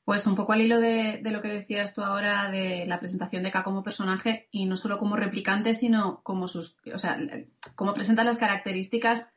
[0.04, 3.50] Pues un poco al hilo de, lo que decías tú ahora de la presentación de
[3.50, 7.18] K como personaje y no solo como replicante, sino como sus, o sea,
[7.74, 9.32] como presenta las características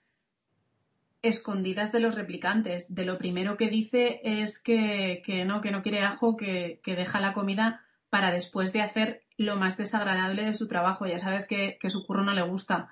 [1.22, 2.94] escondidas de los replicantes.
[2.94, 7.34] De lo primero que dice es que, no, que no quiere ajo, que, deja la
[7.34, 11.08] comida para después de hacer lo más desagradable de su trabajo.
[11.08, 12.90] Ya sabes que, que su curro no le gusta.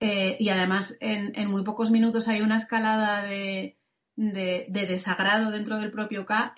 [0.00, 3.76] Eh, y además en, muy pocos minutos hay una escalada de,
[4.16, 6.54] desagrado dentro del propio K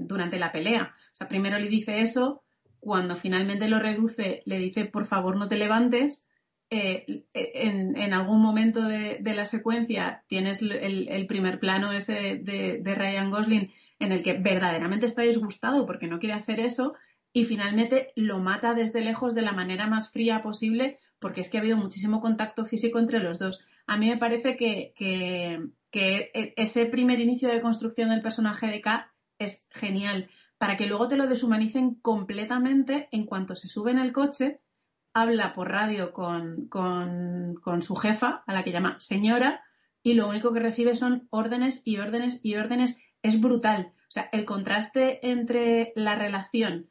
[0.00, 0.94] durante la pelea.
[1.12, 2.42] O sea, primero le dice eso,
[2.80, 6.28] cuando finalmente lo reduce, le dice por favor no te levantes
[6.70, 13.72] eh, en, algún momento de, la secuencia tienes el, primer plano ese de, Ryan Gosling
[13.98, 16.94] en el que verdaderamente está disgustado porque no quiere hacer eso
[17.32, 21.58] y finalmente lo mata desde lejos de la manera más fría posible porque es que
[21.58, 23.64] ha habido muchísimo contacto físico entre los dos.
[23.86, 24.92] A mí me parece que,
[25.90, 31.08] que ese primer inicio de construcción del personaje de K es genial para que luego
[31.08, 34.60] te lo deshumanicen completamente en cuanto se sube en el coche
[35.20, 39.64] habla por radio con, su jefa, a la que llama señora,
[40.02, 43.00] y lo único que recibe son órdenes y órdenes y órdenes.
[43.22, 43.92] Es brutal.
[44.08, 46.88] O sea, el contraste entre la relación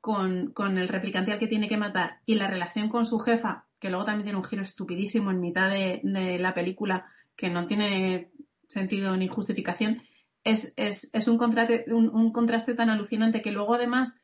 [0.00, 3.90] con, el replicante al que tiene que matar y la relación con su jefa, que
[3.90, 6.00] luego también tiene un giro estupidísimo en mitad de,
[6.38, 8.30] la película que no tiene
[8.66, 10.02] sentido ni justificación,
[10.44, 10.72] es,
[11.26, 14.18] un, contraste, un contraste tan alucinante que luego además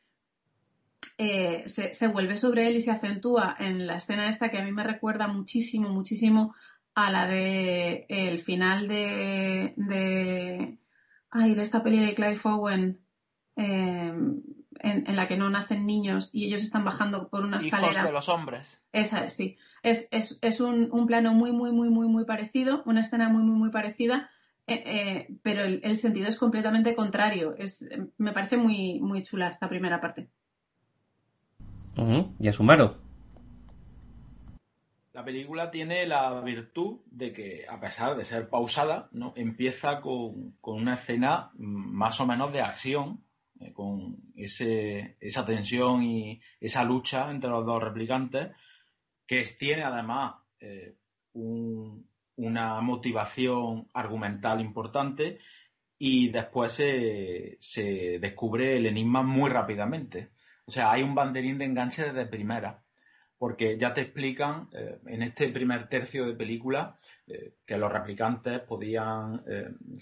[1.16, 4.72] eh, se, vuelve sobre él y se acentúa en la escena esta que a mí
[4.72, 6.54] me recuerda muchísimo, muchísimo
[6.94, 10.78] a la de el final de, de,
[11.30, 13.00] ay, de esta peli de Clive Owen
[13.56, 14.42] em,
[14.84, 17.92] en, la que no nacen niños y ellos están bajando por una escalera.
[17.92, 18.80] Hijos de los hombres.
[18.92, 19.56] Esa es, sí.
[19.82, 23.56] Es, es, un, un, plano muy, muy, muy, muy, muy parecido, una escena muy, muy,
[23.56, 24.30] muy parecida,
[24.66, 27.54] eh, eh, pero el, el, sentido es completamente contrario.
[27.58, 30.28] Es, me parece muy, muy chula esta primera parte.
[32.38, 32.96] ¿Y a Sumaro?
[35.12, 39.32] La película tiene la virtud de que, a pesar de ser pausada, ¿no?
[39.36, 43.23] empieza con, una escena más o menos de acción,
[43.60, 48.50] eh, con esa tensión y esa lucha entre los dos replicantes,
[49.26, 50.96] que tiene además eh,
[51.32, 55.38] una motivación argumental importante
[55.98, 60.30] y después se descubre el enigma muy rápidamente.
[60.66, 62.82] O sea, hay un banderín de enganche desde primera,
[63.38, 66.96] porque ya te explican eh, en este primer tercio de película
[67.66, 69.42] que los replicantes podían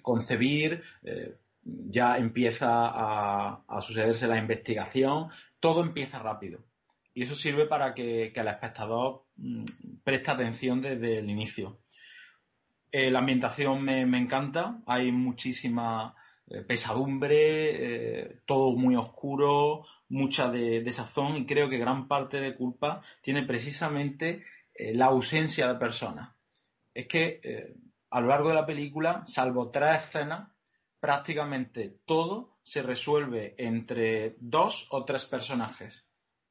[0.03, 0.83] concebir,
[1.65, 5.28] ya empieza a, sucederse la investigación,
[5.60, 6.60] todo empieza rápido.
[7.15, 9.65] Y eso sirve para que, el espectador mm,
[10.02, 11.81] preste atención desde el inicio.
[12.92, 16.15] la ambientación me, encanta, hay muchísima
[16.66, 23.44] pesadumbre, todo muy oscuro, mucha de, sazón y creo que gran parte de culpa tiene
[23.44, 26.34] precisamente eh, la ausencia de personas.
[26.94, 27.74] Es que eh,
[28.10, 30.50] a lo largo de la película, salvo tres escenas,
[31.03, 36.05] prácticamente todo se resuelve entre dos o tres personajes.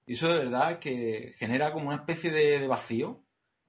[0.06, 3.22] Y eso de verdad que genera como una especie de, vacío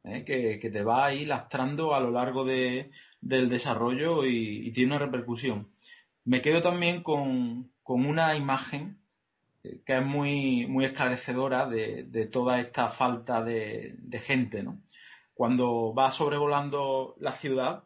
[0.02, 0.24] ¿eh?
[0.24, 5.68] que, te va ahí lastrando a lo largo del desarrollo y, tiene una repercusión.
[6.24, 8.98] Me quedo también con, una imagen
[9.62, 14.80] que es muy, muy esclarecedora de, toda esta falta de, gente, ¿no?
[15.32, 17.84] Cuando va sobrevolando la ciudad,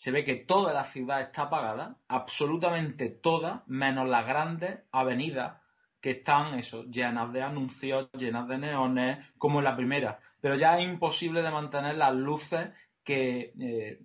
[0.00, 5.60] se ve que toda la ciudad está apagada, absolutamente toda, menos las grandes avenidas
[6.00, 6.58] que están
[6.90, 10.18] llenas de anuncios, llenas de neones, como en la primera.
[10.40, 12.70] Pero ya es imposible de mantener las luces
[13.04, 14.00] que eh,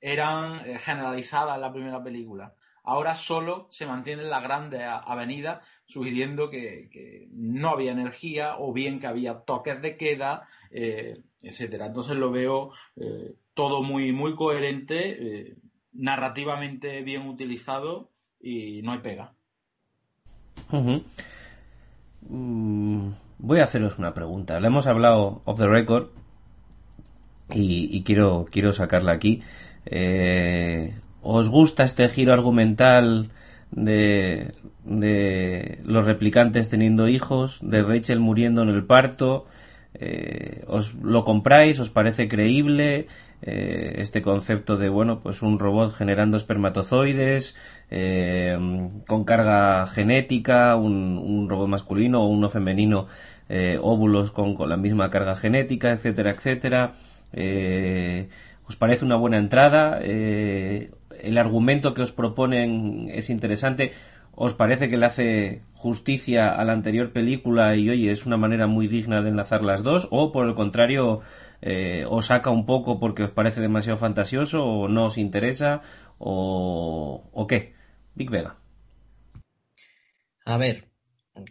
[0.00, 2.54] eran eh, generalizadas en la primera película.
[2.82, 9.08] Ahora solo se mantienen las grandes avenidas, sugiriendo que, no había energía o bien que
[9.08, 11.84] había toques de queda, eh, etcétera.
[11.84, 15.16] Entonces lo veo eh, todo muy, muy coherente,
[15.48, 15.56] eh,
[15.92, 18.10] narrativamente bien utilizado
[18.40, 19.32] y no hay pega.
[22.28, 24.60] Mm, voy a haceros una pregunta.
[24.60, 26.08] Le hemos hablado off the record
[27.50, 29.42] y, quiero, quiero sacarla aquí.
[31.26, 33.30] ¿Os gusta este giro argumental
[33.70, 34.54] de,
[35.84, 39.44] los replicantes teniendo hijos, de Rachel muriendo en el parto?
[39.94, 41.78] Eh, ¿Os lo compráis?
[41.80, 43.06] ¿Os parece creíble?
[43.42, 47.56] Eh, este concepto de, bueno, pues un robot generando espermatozoides,
[47.90, 48.56] eh,
[49.06, 53.06] con carga genética, un, robot masculino o uno femenino,
[53.80, 56.92] óvulos con, con, la misma carga genética, etcétera, etcétera.
[58.66, 60.00] ¿Os parece una buena entrada?
[60.00, 63.92] el argumento que os proponen es interesante.
[64.36, 68.66] ¿Os parece que le hace justicia a la anterior película y oye, es una manera
[68.66, 70.08] muy digna de enlazar las dos?
[70.10, 71.20] ¿O por el contrario,
[71.62, 75.82] eh, os saca un poco porque os parece demasiado fantasioso o no os interesa?
[76.18, 77.74] ¿O, qué?
[78.14, 78.56] Big Vega.
[80.44, 80.88] A ver,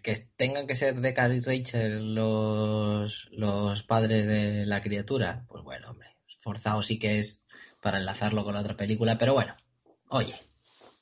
[0.01, 5.91] que tengan que ser de y Rachel los, los padres de la criatura, pues bueno,
[5.91, 6.09] hombre,
[6.41, 7.43] forzado sí que es
[7.81, 9.55] para enlazarlo con la otra película, pero bueno,
[10.09, 10.35] oye,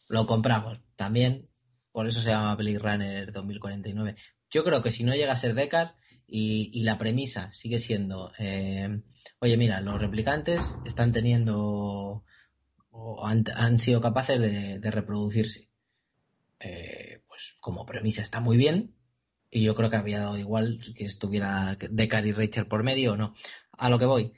[0.08, 0.80] lo compramos.
[0.96, 1.48] También,
[1.92, 4.16] por eso se llama Blade Runner 2049.
[4.50, 5.92] Yo creo que si no llega a ser Deckard
[6.28, 9.02] y, la premisa sigue siendo, eh,
[9.40, 12.24] oye, mira, los replicantes están teniendo
[12.92, 15.70] o han, sido capaces de, reproducirse.
[16.60, 18.94] Eh, pues como premisa está muy bien
[19.50, 23.18] y yo creo que había dado igual que estuviera Deckard y Rachel por medio o
[23.18, 23.34] no.
[23.72, 24.34] A lo que voy,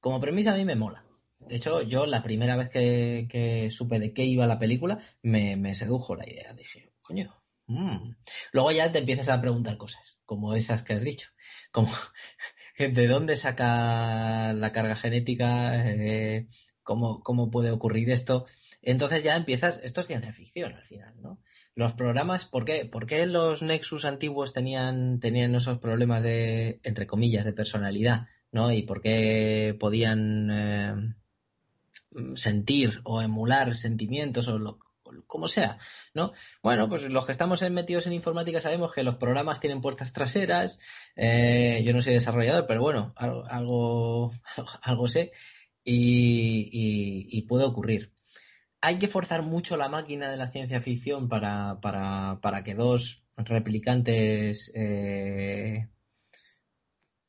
[0.00, 1.04] como premisa a mí me mola.
[1.40, 6.14] De hecho, yo la primera vez que, supe de qué iba la película, me, sedujo
[6.14, 6.52] la idea.
[6.52, 7.34] Dije, coño.
[7.66, 8.14] Mm".
[8.52, 11.30] Luego ya te empiezas a preguntar cosas, como esas que has dicho.
[11.72, 11.90] Como,
[12.78, 15.74] ¿de dónde saca la carga genética?
[15.90, 16.48] Eh,
[16.82, 18.46] ¿cómo, ¿Cómo puede ocurrir esto?
[18.82, 21.40] Entonces ya empiezas, esto es ciencia ficción al final, ¿no?
[21.74, 27.06] Los programas, ¿por qué, ¿Por qué los Nexus antiguos tenían, tenían esos problemas de, entre
[27.06, 28.72] comillas, de personalidad, ¿no?
[28.72, 31.14] Y por qué podían eh,
[32.34, 34.78] sentir o emular sentimientos o lo,
[35.26, 35.78] como sea,
[36.14, 36.32] ¿no?
[36.62, 40.78] Bueno, pues los que estamos metidos en informática sabemos que los programas tienen puertas traseras.
[41.16, 44.32] Eh, yo no soy desarrollador, pero bueno, algo,
[44.82, 45.32] algo, sé
[45.84, 48.12] y, puede ocurrir.
[48.80, 54.70] Hay que forzar mucho la máquina de la ciencia ficción para, para, que dos replicantes
[54.74, 55.88] eh,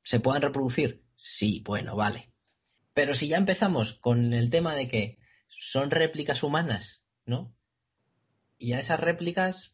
[0.03, 1.03] se puedan reproducir.
[1.15, 2.31] Sí, bueno, vale.
[2.93, 7.55] Pero si ya empezamos con el tema de que son réplicas humanas, ¿no?
[8.59, 9.73] Y a esas réplicas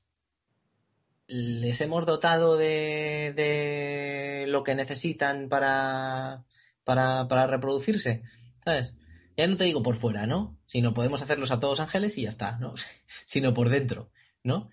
[1.27, 6.45] les hemos dotado de, lo que necesitan para,
[6.83, 8.21] para, reproducirse,
[8.63, 8.93] ¿sabes?
[9.35, 10.57] Ya no te digo por fuera, ¿no?
[10.67, 12.75] Sino podemos hacerlos a todos ángeles y ya está, ¿no?
[13.25, 14.11] Sino por dentro,
[14.43, 14.69] ¿no?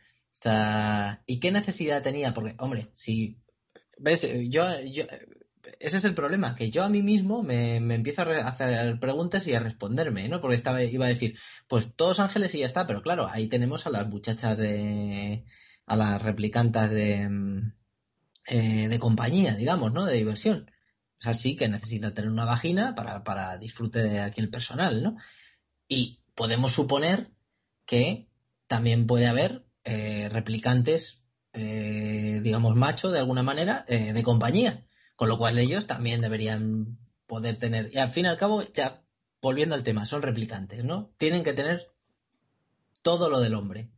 [1.27, 2.35] ¿y qué necesidad tenía?
[2.35, 3.39] Porque, hombre, si
[3.97, 5.05] ves, yo, yo
[5.79, 9.55] ese es el problema, que yo a mí mismo me, empiezo a hacer preguntas y
[9.55, 10.41] a responderme, ¿no?
[10.41, 13.87] Porque estaba, iba a decir, pues todos ángeles y ya está, pero claro, ahí tenemos
[13.87, 15.45] a las muchachas de.
[15.87, 17.29] a las replicantas de.
[17.29, 17.73] Mm,
[18.47, 20.05] eh, de compañía, digamos, ¿no?
[20.05, 20.71] De diversión.
[21.21, 25.03] O sea, sí que necesita tener una vagina para, para disfrute de aquí el personal,
[25.03, 25.17] ¿no?
[25.89, 27.31] Y podemos suponer
[27.87, 28.29] que
[28.67, 34.85] también puede haber eh, replicantes, eh, digamos, macho, de alguna manera, de compañía
[35.23, 37.91] con lo cual ellos también deberían poder tener.
[37.95, 39.05] Y al fin y al cabo, ya
[39.41, 41.13] volviendo al tema, son replicantes, ¿no?
[41.17, 41.93] Tienen que tener
[43.03, 43.89] todo lo del hombre,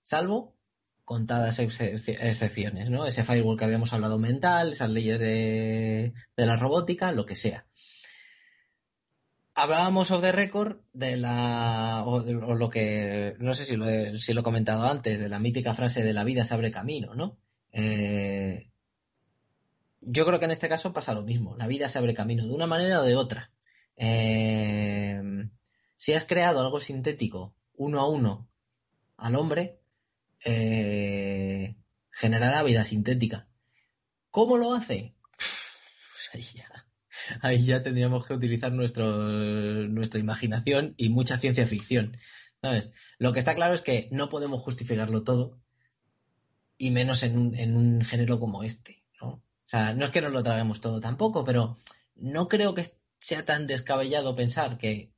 [0.00, 0.56] salvo
[1.04, 3.04] contadas excepciones, ¿no?
[3.04, 7.66] Ese firewall que habíamos hablado mental, esas leyes de, la robótica, lo que sea.
[9.54, 12.02] Hablábamos of the record de la.
[12.06, 13.36] O, lo que.
[13.40, 16.14] No sé si lo, he, si lo he comentado antes, de la mítica frase de
[16.14, 17.36] la vida se abre camino, ¿no?
[17.72, 18.71] Eh,
[20.02, 21.56] yo creo que en este caso pasa lo mismo.
[21.56, 23.52] La vida se abre camino de una manera o de otra.
[23.96, 25.22] Eh,
[25.96, 28.48] si has creado algo sintético uno a uno
[29.16, 29.80] al hombre,
[30.44, 31.76] eh,
[32.10, 33.48] generará vida sintética.
[34.30, 35.14] ¿Cómo lo hace?
[35.36, 36.86] Pues ahí ya,
[37.40, 39.06] ahí ya tendríamos que utilizar nuestro,
[39.88, 42.16] nuestra imaginación y mucha ciencia ficción.
[43.18, 45.60] Lo que está claro es que no podemos justificarlo todo,
[46.78, 49.01] y menos en un, en un género como este.
[49.72, 51.78] Sea, no es que nos lo traguemos todo tampoco, pero
[52.16, 52.84] no creo que
[53.18, 55.14] sea tan descabellado pensar que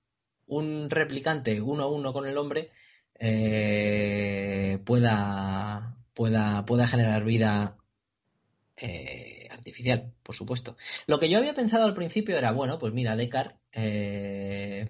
[0.46, 2.70] un replicante uno a uno con el hombre
[3.18, 7.78] eh, pueda, pueda, pueda generar vida
[8.76, 10.76] eh, artificial, por supuesto.
[11.08, 14.88] Lo que yo había pensado al principio era, bueno, pues mira, Deckard eh,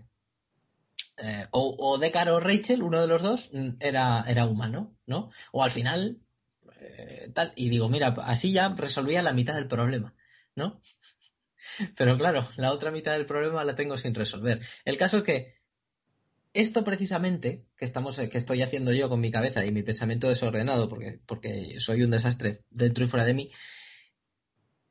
[1.52, 5.30] o, o Deckard o Rachel, uno de los dos, era, era humano, ¿no?
[5.52, 6.20] O al final
[6.84, 7.52] eh, tal.
[7.56, 10.14] Y digo, mira, así ya resolvía la mitad del problema,
[10.54, 10.80] ¿no?
[11.96, 14.60] Pero claro, la otra mitad del problema la tengo sin resolver.
[14.84, 15.54] El caso es que
[16.52, 20.88] esto precisamente que estamos, que estoy haciendo yo con mi cabeza y mi pensamiento desordenado,
[20.88, 23.50] porque, porque soy un desastre dentro y fuera de mí,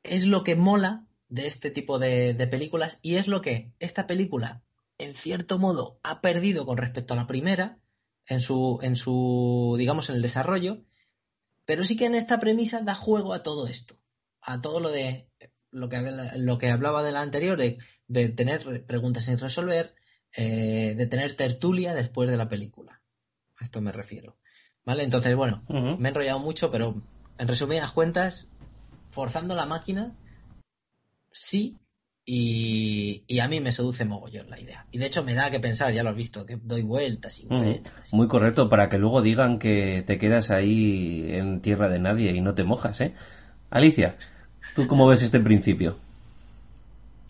[0.02, 4.06] es lo que mola de este tipo de, de películas y es lo que esta
[4.06, 4.62] película,
[4.98, 7.78] en cierto modo, ha perdido con respecto a la primera,
[8.26, 10.82] en su, en su, digamos, en el desarrollo,
[11.64, 13.98] pero sí que en esta premisa da juego a todo esto,
[14.40, 15.28] a todo lo de
[15.70, 16.00] lo que,
[16.36, 19.94] lo que hablaba de la anterior, de, tener preguntas sin resolver,
[20.32, 23.02] eh, de tener tertulia después de la película.
[23.56, 24.36] A esto me refiero.
[24.84, 25.02] ¿Vale?
[25.02, 27.02] Entonces, bueno, me he enrollado mucho, pero
[27.38, 28.50] en resumidas cuentas,
[29.10, 30.14] forzando la máquina,
[31.32, 31.78] sí,
[32.26, 34.86] y, a mí me seduce mogollón la idea.
[34.90, 37.46] Y de hecho me da que pensar, ya lo has visto, que doy vueltas y
[37.46, 38.12] vueltas.
[38.12, 42.40] Muy correcto, para que luego digan que te quedas ahí en tierra de nadie y
[42.40, 43.14] no te mojas, ¿eh?
[43.70, 44.16] Alicia,
[44.74, 45.96] ¿tú cómo ves este principio?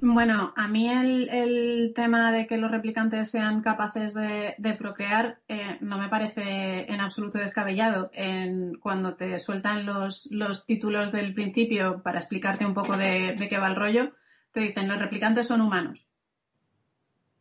[0.07, 5.97] Bueno, a mí el, tema de que los replicantes sean capaces de, procrear eh, no
[5.97, 8.11] me parece en absoluto descabellado.
[8.13, 10.29] En, cuando te sueltan los,
[10.67, 14.13] títulos del principio para explicarte un poco de, qué va el rollo,
[14.55, 16.10] te dicen los replicantes son humanos.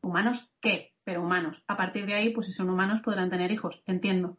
[0.02, 0.94] ¿Humanos qué?
[1.06, 1.64] Pero humanos.
[1.68, 3.84] A partir de ahí, pues si son humanos podrán tener hijos.
[3.86, 4.38] Entiendo.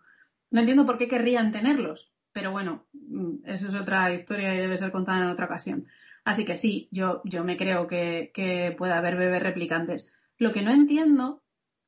[0.51, 4.77] No entiendo por qué querrían tenerlos, pero bueno, mm, eso es otra historia y debe
[4.77, 5.87] ser contada en otra ocasión.
[6.25, 10.13] Así que sí, yo, yo me creo que, que puede haber bebés replicantes.
[10.39, 11.43] Lo que no entiendo,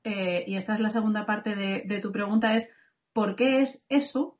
[0.04, 2.74] eh, y esta es la segunda parte de, tu pregunta, es
[3.12, 4.35] ¿por qué es eso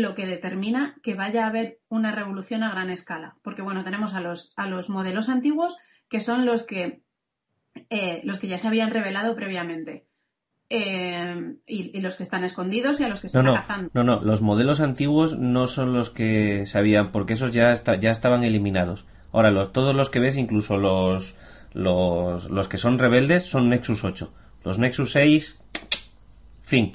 [0.00, 3.36] lo que determina que vaya a haber una revolución a gran escala?
[3.42, 5.76] Porque bueno, tenemos a los, a los modelos antiguos
[6.08, 7.02] que son los que,
[7.90, 10.06] eh, los que ya se habían revelado previamente.
[10.70, 13.90] Eh, y, los que están escondidos y a los que se están cazando.
[13.92, 18.10] No, no, los modelos antiguos no son los que se habían, porque esos ya, ya
[18.10, 19.06] estaban eliminados.
[19.32, 21.36] Ahora, los, todos los que ves, incluso los,
[21.72, 24.32] los, los que son rebeldes, son Nexus 8.
[24.64, 25.60] Los Nexus 6,
[26.62, 26.92] fin.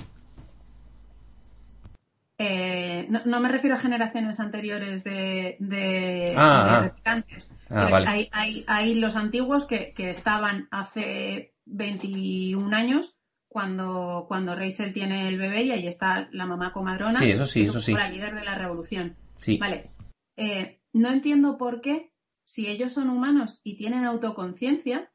[2.37, 2.68] Eh,
[3.09, 7.23] no, me refiero a generaciones anteriores de, de, ah, ah.
[7.69, 14.93] ah hay, hay, hay, los antiguos que, que, estaban hace 21 años cuando, cuando Rachel
[14.93, 17.17] tiene el bebé y ahí está la mamá comadrona.
[17.17, 17.93] Sí, eso sí, eso sí.
[17.93, 19.17] La líder de la revolución.
[19.37, 19.57] Sí.
[19.57, 19.91] Vale.
[20.37, 22.11] Eh, no entiendo por qué
[22.45, 25.11] si ellos son humanos y tienen autoconciencia,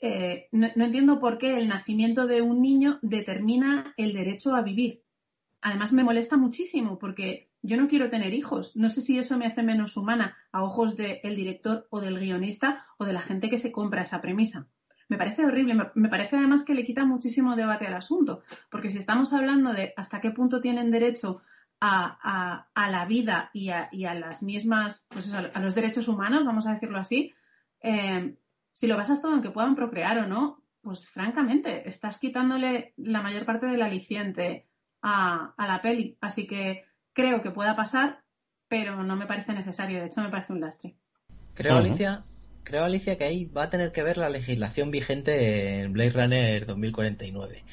[0.00, 5.02] eh, no, entiendo por qué el nacimiento de un niño determina el derecho a vivir.
[5.62, 8.74] Además, me molesta muchísimo porque yo no quiero tener hijos.
[8.76, 12.86] No sé si eso me hace menos humana a ojos del director o del guionista
[12.98, 14.68] o de la gente que se compra esa premisa.
[15.08, 15.74] Me parece horrible.
[15.94, 18.42] Me parece además que le quita muchísimo debate al asunto.
[18.70, 21.42] Porque si estamos hablando de hasta qué punto tienen derecho
[21.80, 26.98] a, la vida y a, las mismas, pues a los derechos humanos, vamos a decirlo
[26.98, 27.32] así,
[27.80, 28.36] eh,
[28.72, 33.22] si lo basas todo en que puedan procrear o no, pues francamente, estás quitándole la
[33.22, 34.69] mayor parte del aliciente
[35.02, 36.16] a, la peli.
[36.20, 38.22] Así que creo que pueda pasar,
[38.68, 40.00] pero no me parece necesario.
[40.00, 40.96] De hecho, me parece un lastre.
[41.54, 42.24] Creo, Alicia,
[42.64, 46.66] creo, Alicia, que ahí va a tener que ver la legislación vigente en Blade Runner
[46.66, 47.64] 2049.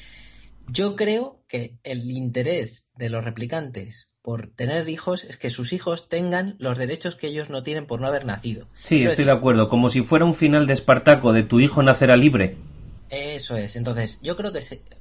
[0.70, 6.10] Yo creo que el interés de los replicantes por tener hijos es que sus hijos
[6.10, 8.68] tengan los derechos que ellos no tienen por no haber nacido.
[8.82, 9.70] Sí, estoy de acuerdo.
[9.70, 12.56] Como si fuera un final de Espartaco de tu hijo nacerá libre.
[13.08, 13.76] Eso es.
[13.76, 14.60] Entonces, yo creo que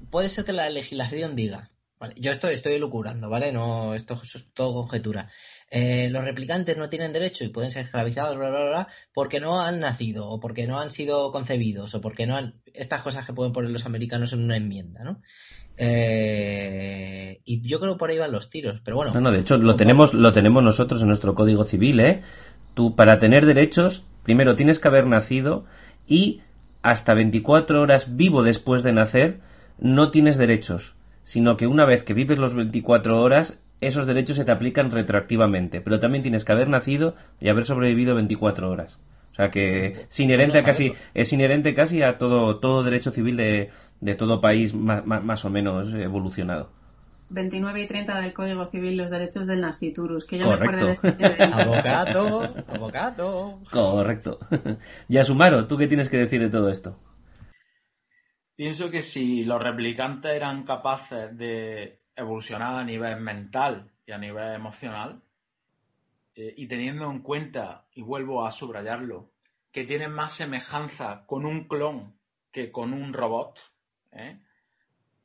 [0.09, 1.71] puede ser que la legislación diga.
[2.15, 3.51] Yo estoy, estoy lucurando, ¿vale?
[3.51, 5.29] No, esto es todo conjetura.
[5.69, 9.61] Eh, los replicantes no tienen derecho y pueden ser esclavizados, bla, bla, bla, porque no
[9.61, 12.55] han nacido, o porque no han sido concebidos, o porque no han.
[12.73, 15.21] Estas cosas que pueden poner los americanos en una enmienda, ¿no?
[15.77, 19.13] Eh, y yo creo que por ahí van los tiros, pero bueno.
[19.13, 22.21] No, no, de hecho lo tenemos, lo tenemos nosotros en nuestro código civil, ¿eh?
[22.73, 25.65] Tú para tener derechos, primero tienes que haber nacido
[26.07, 26.41] y
[26.81, 29.39] hasta 24 horas vivo después de nacer
[29.79, 30.95] no tienes derechos,
[31.27, 35.81] sino que una vez que vives los 24 horas esos derechos se te aplican retroactivamente,
[35.81, 38.97] pero también tienes que haber nacido y haber sobrevivido 24 horas.
[39.33, 43.71] O sea que es inherente casi, es inherente casi a todo, todo derecho civil de,
[43.99, 46.69] de todo país más, más, o menos evolucionado.
[47.29, 50.85] 29 y 30 del Código Civil, los derechos del nasciturus, que yo Correcto.
[50.85, 51.43] me acuerdo de este...
[51.43, 53.59] abogado, abogado.
[53.69, 54.39] Correcto.
[55.09, 56.97] Yasumaro, ¿tú qué tienes que decir de todo esto?
[58.57, 64.55] Pienso que si los replicantes eran capaces de evolucionar a nivel mental y a nivel
[64.55, 65.21] emocional,
[66.33, 69.29] eh, y teniendo en cuenta, y vuelvo a subrayarlo,
[69.71, 72.15] que tienen más semejanza con un clon
[72.51, 73.59] que con un robot,
[74.13, 74.39] ¿eh?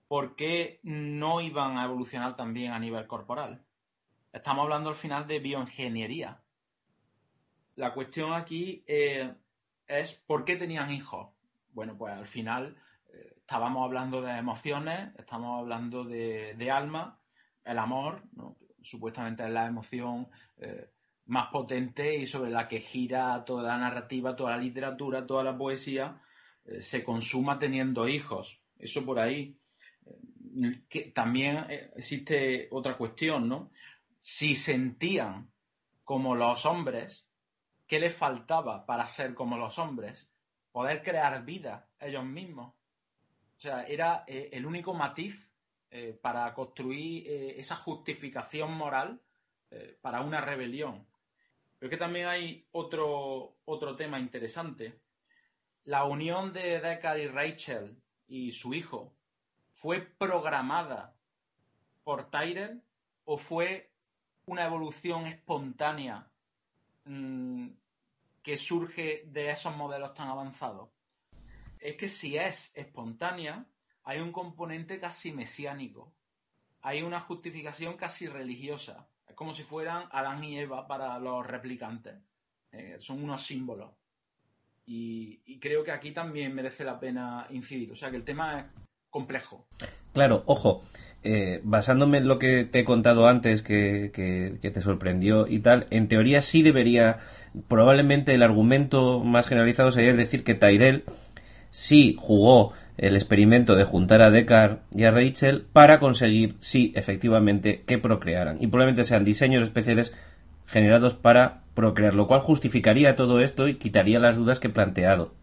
[0.08, 3.64] ¿por qué no iban a evolucionar también a nivel corporal?
[4.30, 6.42] Estamos hablando al final de bioingeniería.
[7.76, 9.32] La cuestión aquí eh,
[9.86, 11.30] es por qué tenían hijos.
[11.72, 12.76] Bueno, pues al final
[13.42, 17.20] estábamos hablando de emociones, estamos hablando de, alma,
[17.64, 18.22] el amor,
[18.82, 20.90] supuestamente es la emoción eh,
[21.26, 25.58] más potente y sobre la que gira toda la narrativa, toda la literatura, toda la
[25.58, 26.22] poesía,
[26.64, 28.60] eh, se consuma teniendo hijos.
[28.78, 29.58] Eso por ahí.
[30.06, 33.70] Eh, también existe otra cuestión, ¿no?
[34.18, 35.50] Si sentían
[36.04, 37.26] como los hombres,
[37.86, 40.28] ¿qué les faltaba para ser como los hombres?
[40.70, 42.74] Poder crear vida ellos mismos
[43.62, 45.48] sea, era eh, el único matiz
[45.90, 49.20] eh, para construir eh, esa justificación moral
[50.02, 51.06] para una rebelión.
[51.78, 55.00] Pero que también hay otro, otro tema interesante.
[55.84, 57.96] La unión de Deckard y Rachel
[58.28, 59.14] y su hijo
[59.72, 61.14] fue programada
[62.04, 62.82] por Tyrell
[63.24, 63.90] o fue
[64.44, 66.30] una evolución espontánea
[67.06, 67.68] mm,
[68.42, 70.90] que surge de esos modelos tan avanzados?
[71.82, 73.66] Es que si es espontánea,
[74.04, 76.12] hay un componente casi mesiánico.
[76.80, 79.08] Hay una justificación casi religiosa.
[79.28, 82.14] Es como si fueran Adán y Eva para los replicantes.
[82.70, 83.90] Eh, son unos símbolos.
[84.86, 87.90] Y, creo que aquí también merece la pena incidir.
[87.92, 88.66] O sea que el tema es
[89.10, 89.66] complejo.
[90.12, 90.82] Claro, ojo,
[91.24, 95.86] eh, basándome en lo que te he contado antes, que, que, te sorprendió y tal,
[95.90, 97.18] en teoría sí debería,
[97.68, 101.04] probablemente el argumento más generalizado sería decir que Tyrell
[101.72, 107.82] sí jugó el experimento de juntar a Deckard y a Rachel para conseguir, sí, efectivamente,
[107.84, 108.58] que procrearan.
[108.60, 110.12] Y probablemente sean diseños especiales
[110.66, 115.34] generados para procrear, lo cual justificaría todo esto y quitaría las dudas que he planteado.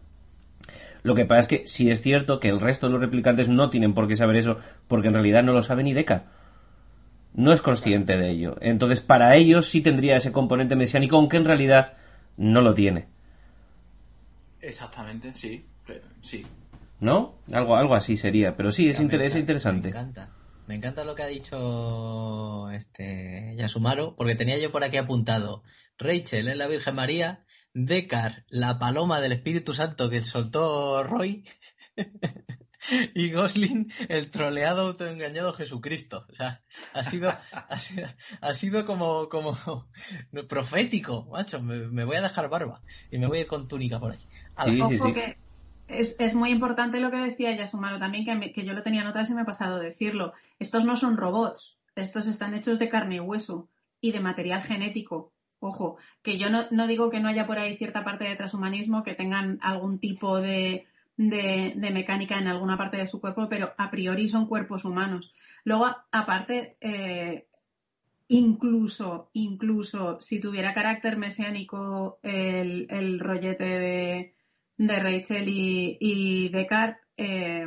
[1.02, 3.68] Lo que pasa es que sí es cierto que el resto de los replicantes no
[3.68, 6.22] tienen por qué saber eso, porque en realidad no lo sabe ni Deckard.
[7.34, 8.56] No es consciente de ello.
[8.60, 11.94] Entonces, para ellos sí tendría ese componente mesiánico, aunque en realidad
[12.36, 13.06] no lo tiene.
[14.60, 15.64] Exactamente, sí.
[16.22, 16.46] Sí.
[17.00, 17.40] ¿No?
[17.50, 18.56] Algo, algo así sería.
[18.56, 19.90] Pero sí, es, interesante.
[19.90, 20.30] Me encanta.
[20.66, 25.64] Me encanta lo que ha dicho este Yasumaro, porque tenía yo por aquí apuntado
[25.98, 27.44] Rachel en la Virgen María,
[27.74, 31.44] Decar, la paloma del Espíritu Santo que soltó Roy,
[33.14, 36.26] y Gosling, el troleado autoengañado Jesucristo.
[36.30, 36.62] O sea,
[36.92, 37.34] ha sido,
[38.40, 39.58] ha sido, como, como
[40.48, 41.60] profético, macho.
[41.60, 44.20] Me, voy a dejar barba y me voy a ir con túnica por ahí.
[44.64, 45.14] Sí, sí, sí
[45.90, 49.42] es, muy importante lo que decía Yasumaro también, que, yo lo tenía notado y me
[49.42, 50.32] ha pasado decirlo.
[50.58, 53.68] Estos no son robots, estos están hechos de carne y hueso
[54.00, 55.32] y de material genético.
[55.58, 59.14] Ojo, que yo no, digo que no haya por ahí cierta parte de transhumanismo, que
[59.14, 60.86] tengan algún tipo de,
[61.16, 65.34] mecánica en alguna parte de su cuerpo, pero a priori son cuerpos humanos.
[65.64, 67.46] Luego, aparte, eh,
[68.28, 74.34] incluso, incluso si tuviera carácter mesiánico el rollete de,
[74.86, 77.66] de Rachel y, y Descartes, eh,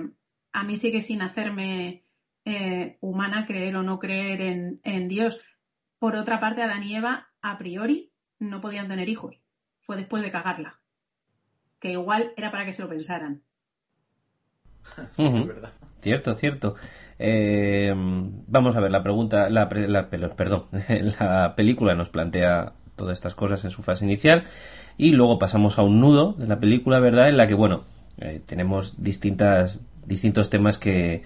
[0.51, 2.03] a mí sigue sin hacerme
[2.43, 5.39] eh, humana creer o no creer en, Dios.
[5.99, 9.39] Por otra parte, Adán y Eva, a priori, no podían tener hijos.
[9.81, 10.79] Fue después de cagarla.
[11.79, 13.43] Que igual era para que se lo pensaran.
[15.11, 15.71] Sí, verdad.
[16.01, 16.75] Cierto, cierto.
[17.19, 20.65] Eh, vamos a ver, la pregunta, la, la, perdón,
[21.19, 24.45] la película nos plantea todas estas cosas en su fase inicial
[24.97, 27.29] y luego pasamos a un nudo de la película, ¿verdad?
[27.29, 27.83] En la que, bueno,
[28.17, 31.23] eh, tenemos distintas, distintos temas que,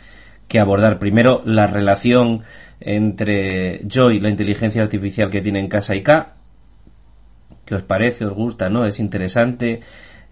[0.48, 1.00] que abordar.
[1.00, 2.44] Primero, la relación
[2.80, 6.34] entre Joy, la inteligencia artificial que tiene en casa y K.
[7.66, 8.26] ¿Qué os parece?
[8.26, 8.70] ¿Os gusta?
[8.70, 8.86] ¿No?
[8.86, 9.82] Es interesante.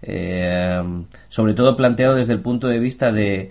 [0.02, 0.82] Eh,
[1.28, 3.50] sobre todo planteado desde el punto de vista de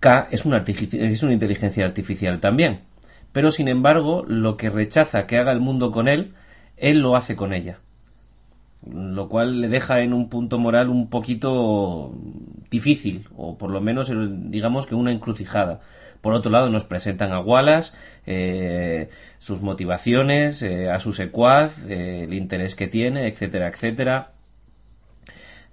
[0.00, 2.80] K es una, es una inteligencia artificial también.
[3.32, 6.34] Pero sin embargo, lo que rechaza que haga el mundo con él,
[6.82, 7.78] él lo hace con ella
[8.90, 12.12] lo cual le deja en un punto moral un poquito
[12.70, 14.10] difícil, o por lo menos
[14.50, 15.80] digamos que una encrucijada.
[16.20, 17.92] Por otro lado, nos presentan a Wallace,
[18.26, 24.32] eh, sus motivaciones, eh, a su secuaz, eh, el interés que tiene, etcétera, etcétera.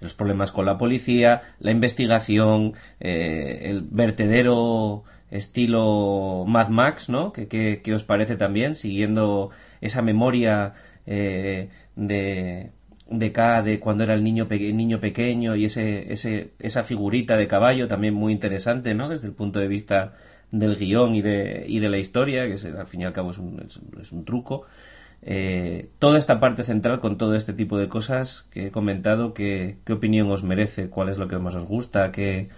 [0.01, 7.33] Los problemas con la policía, la investigación, el vertedero estilo Mad Max, ¿no?
[7.33, 8.75] ¿Qué, os parece también?
[8.75, 9.49] Siguiendo
[9.81, 10.73] esa memoria
[11.09, 12.71] de,
[13.09, 17.47] de K de cuando era el niño, niño pequeño y ese, ese, esa figurita de
[17.47, 19.09] caballo también muy interesante, ¿no?
[19.09, 20.13] Desde el punto de vista
[20.51, 23.37] del guion y de, y de la historia, que al fin y al cabo es
[23.37, 23.65] un,
[23.99, 24.65] es, un truco.
[25.21, 29.77] Eh, toda esta parte central con todo este tipo de cosas que he comentado, ¿qué,
[29.85, 30.89] qué opinión os merece?
[30.89, 32.11] ¿Cuál es lo que más os gusta?
[32.11, 32.49] ¿Qué,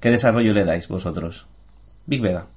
[0.00, 1.46] qué desarrollo le dais vosotros?
[2.06, 2.48] Big Vega.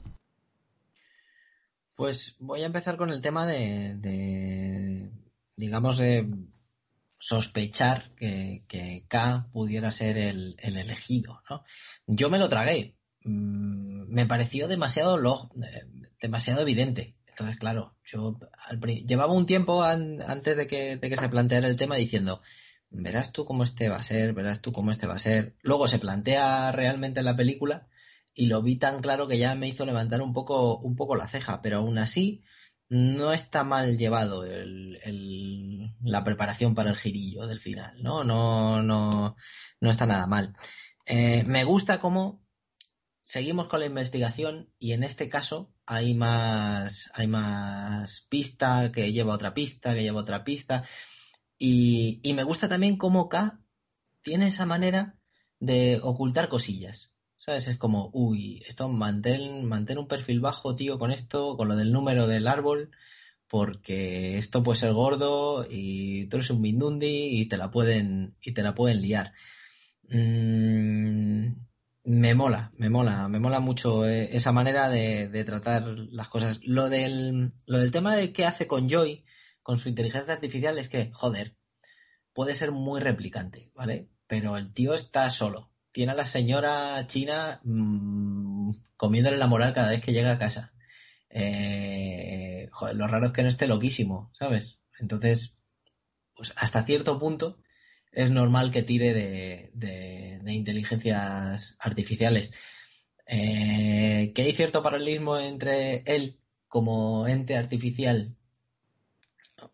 [1.96, 5.12] Pues voy a empezar con el tema de
[5.56, 6.30] digamos, de
[7.20, 11.42] sospechar que, K pudiera ser el, elegido.
[11.50, 11.64] ¿no?
[12.08, 12.96] Yo me lo tragué.
[13.24, 15.86] Mm, me pareció demasiado, eh,
[16.22, 17.16] demasiado evidente.
[17.28, 18.38] Entonces, claro, yo
[19.08, 22.42] llevaba un tiempo antes de que, de que se planteara el tema diciendo,
[22.92, 25.56] verás tú cómo este va a ser, verás tú cómo este va a ser.
[25.62, 27.88] Luego se plantea realmente en la película
[28.36, 31.28] y lo vi tan claro que ya me hizo levantar un poco, un poco la
[31.28, 32.44] ceja, pero aún así
[32.90, 34.44] no está mal llevado
[36.04, 38.24] la preparación para el girillo del final, ¿no?
[38.24, 39.36] No, no,
[39.80, 40.56] no está nada mal.
[41.06, 42.44] Eh, me gusta cómo
[43.24, 49.34] seguimos con la investigación y en este caso hay más, hay más pista que lleva
[49.34, 50.84] otra pista, que lleva otra pista.
[51.58, 53.60] Y, y me gusta también cómo K
[54.22, 55.18] tiene esa manera
[55.60, 57.13] de ocultar cosillas.
[57.46, 57.68] ¿Sabes?
[57.68, 61.92] Es como, uy, esto mantén, mantén un perfil bajo, tío, con esto, con lo del
[61.92, 62.92] número del árbol,
[63.50, 68.54] porque esto puede ser gordo y tú eres un Mindundi y te la pueden, y
[68.54, 69.34] te la pueden liar.
[70.10, 71.48] Mm,
[72.06, 76.62] me mola, me mola, me mola mucho eh, esa manera de, tratar las cosas.
[76.64, 79.26] Lo del, lo del tema de qué hace con Joy,
[79.62, 81.58] con su inteligencia artificial, es que, joder,
[82.34, 84.10] puede ser muy replicante, ¿vale?
[84.28, 85.73] Pero el tío está solo.
[85.94, 90.74] Tiene a la señora china mmm, comiéndole la moral cada vez que llega a casa.
[91.30, 94.80] Eh, lo raro es que no esté loquísimo, ¿sabes?
[95.00, 95.58] Entonces,
[96.36, 97.60] pues hasta cierto punto
[98.12, 102.54] es normal que tire de, inteligencias artificiales.
[103.26, 108.36] Eh, que hay cierto paralelismo entre él como ente artificial,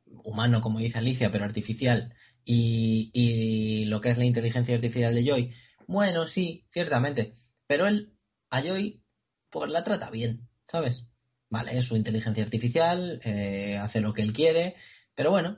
[0.06, 2.14] humano como dice Alicia, pero artificial,
[2.46, 5.54] y, lo que es la inteligencia artificial de Joy.
[5.90, 7.34] Bueno, sí, ciertamente,
[7.66, 8.14] pero él
[8.52, 9.02] a Joy
[9.50, 11.04] pues la trata bien, ¿sabes?
[11.50, 14.76] Vale, es su inteligencia artificial, eh, hace lo que él quiere,
[15.16, 15.58] pero bueno,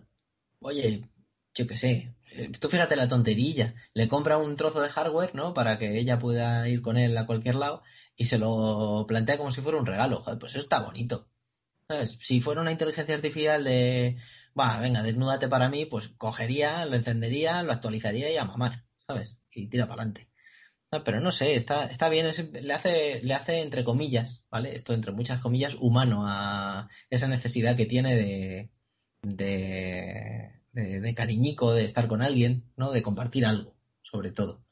[0.61, 1.09] oye,
[1.53, 5.53] yo qué sé, eh, tú fíjate la tonterilla, le compra un trozo de hardware, ¿no?
[5.53, 7.83] Para que ella pueda ir con él a cualquier lado
[8.15, 10.21] y se lo plantea como si fuera un regalo.
[10.23, 11.27] Joder, pues eso está bonito.
[11.89, 12.17] ¿Sabes?
[12.21, 14.17] Si fuera una inteligencia artificial de,
[14.57, 19.40] va, venga, desnúdate para mí, pues cogería, lo encendería, lo actualizaría y a mamar, ¿sabes?
[19.53, 20.29] Y tira para adelante.
[21.05, 24.75] pero no sé, está, está bien, le, hace, le hace entre comillas, ¿vale?
[24.75, 28.71] Esto entre muchas comillas, humano a esa necesidad que tiene de,
[29.23, 32.91] de de, cariñico, de estar con alguien, ¿no?
[32.91, 34.63] De compartir algo, sobre todo.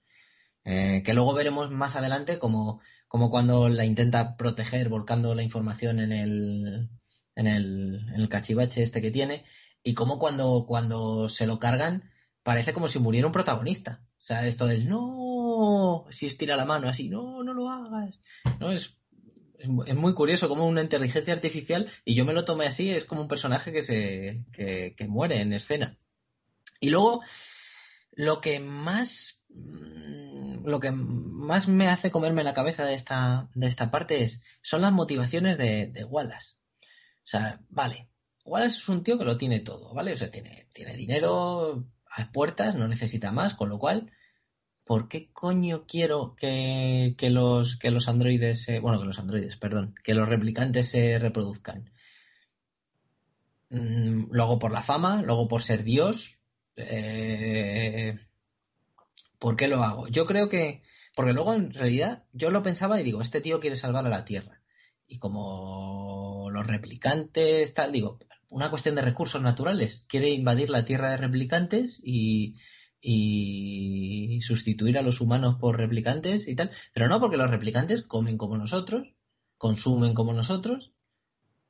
[0.65, 5.99] Eh, que luego veremos más adelante como, como cuando la intenta proteger volcando la información
[5.99, 6.89] en el,
[7.35, 9.45] en el, en el cachivache este que tiene
[9.83, 12.11] y como cuando, cuando se lo cargan
[12.43, 14.03] parece como si muriera un protagonista.
[14.29, 18.21] O sea, esto del no, si estira la mano así, no, no lo hagas.
[18.59, 18.95] No, es
[19.59, 23.21] es muy curioso como una inteligencia artificial, y yo me lo tomé así, es como
[23.21, 25.97] un personaje que se que, muere en escena.
[26.79, 27.23] Y luego,
[28.11, 33.65] lo que más mm, lo que más me hace comerme la cabeza de esta, de
[33.65, 36.53] esta parte es, son las motivaciones de, de Wallace.
[37.23, 38.11] O sea, vale,
[38.45, 40.13] Wallace es un tío que lo tiene todo, ¿vale?
[40.13, 44.11] O sea, tiene, tiene dinero a puertas, no necesita más, con lo cual
[44.89, 50.15] ¿por qué coño quiero que, los, que los androides, bueno, que los androides, perdón, que
[50.15, 51.91] los replicantes se reproduzcan?
[53.69, 56.39] Mm, luego por la fama, luego por ser Dios.
[56.75, 58.17] Eh,
[59.37, 60.07] ¿Por qué lo hago?
[60.07, 60.81] Yo creo que,
[61.13, 64.25] porque luego en realidad yo lo pensaba y digo, este tío quiere salvar a la
[64.25, 64.63] Tierra.
[65.05, 68.17] Y como los replicantes, tal, digo,
[68.49, 70.07] una cuestión de recursos naturales.
[70.09, 72.55] Quiere invadir la Tierra de replicantes y,
[73.01, 76.71] y sustituir a los humanos por replicantes y tal.
[76.93, 79.13] Pero no, porque los replicantes comen como nosotros,
[79.57, 80.91] consumen como nosotros,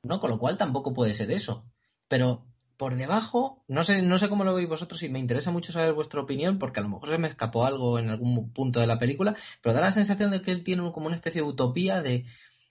[0.02, 0.20] ¿no?
[0.20, 1.64] Con lo cual tampoco puede ser eso.
[2.08, 2.46] Pero
[2.80, 5.92] por debajo, no sé, no sé cómo lo veis vosotros y me interesa mucho saber
[5.92, 8.98] vuestra opinión, porque a lo mejor se me escapó algo en algún punto de la
[8.98, 12.24] película, pero da la sensación de que él tiene como una especie de utopía de,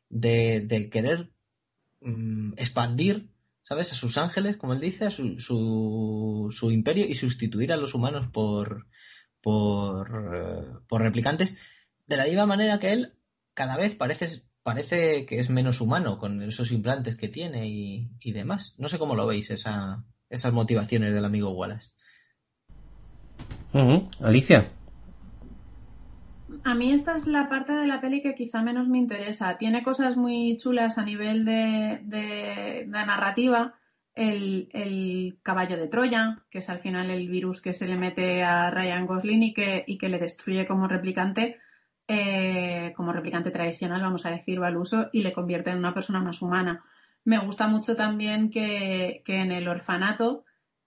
[0.10, 1.32] de, querer
[2.02, 3.30] mm, expandir
[3.70, 3.94] ¿sabes?
[3.94, 8.28] A sus ángeles, como él dice, a su, su, imperio y sustituir a los humanos
[8.34, 8.88] por,
[9.42, 11.56] por, eh, por, replicantes,
[12.08, 13.14] de la misma manera que él
[13.54, 18.32] cada vez parece, parece que es menos humano con esos implantes que tiene y, y
[18.32, 18.74] demás.
[18.80, 21.92] No sé cómo lo veis, esa, esas motivaciones del amigo Wallace.
[24.20, 24.72] Alicia.
[26.64, 29.58] A mí esta es la parte de la peli que quizá menos me interesa.
[29.58, 33.76] Tiene cosas muy chulas a nivel de, de, narrativa.
[34.16, 38.70] El, caballo de Troya, que es al final el virus que se le mete a
[38.70, 41.58] Ryan Gosling y que, y que le destruye como replicante,
[42.08, 45.94] eh, como replicante tradicional, vamos a decir, va al uso y le convierte en una
[45.94, 46.84] persona más humana.
[47.24, 50.44] Me gusta mucho también que, en el orfanato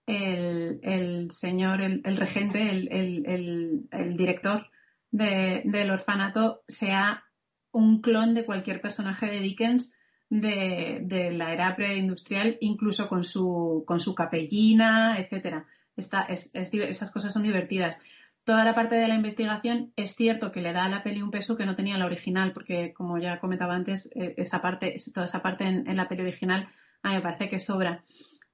[0.06, 4.66] el, señor, el, regente, el director,
[5.12, 7.24] del orfanato sea
[7.70, 9.94] un clon de cualquier personaje de Dickens
[10.40, 15.66] de, la era preindustrial, incluso con su, con su capellina, etcétera.
[15.96, 18.00] esas cosas son divertidas.
[18.44, 21.30] Toda la parte de la investigación es cierto que le da a la peli un
[21.30, 25.26] peso que no tenía la original, porque como ya comentaba antes, eh, esa parte, toda
[25.26, 26.68] esa parte en, la peli original
[27.02, 28.02] a mí me parece que sobra.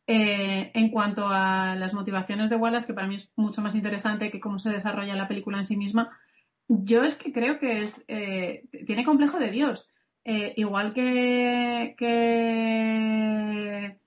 [0.06, 4.30] Eh, en cuanto a las motivaciones de Wallace, que para mí es mucho más interesante
[4.30, 6.18] que cómo se desarrolla la película en sí misma,
[6.68, 9.90] yo es que creo que es, eh, tiene complejo de Dios.
[10.24, 13.98] Eh, igual que, que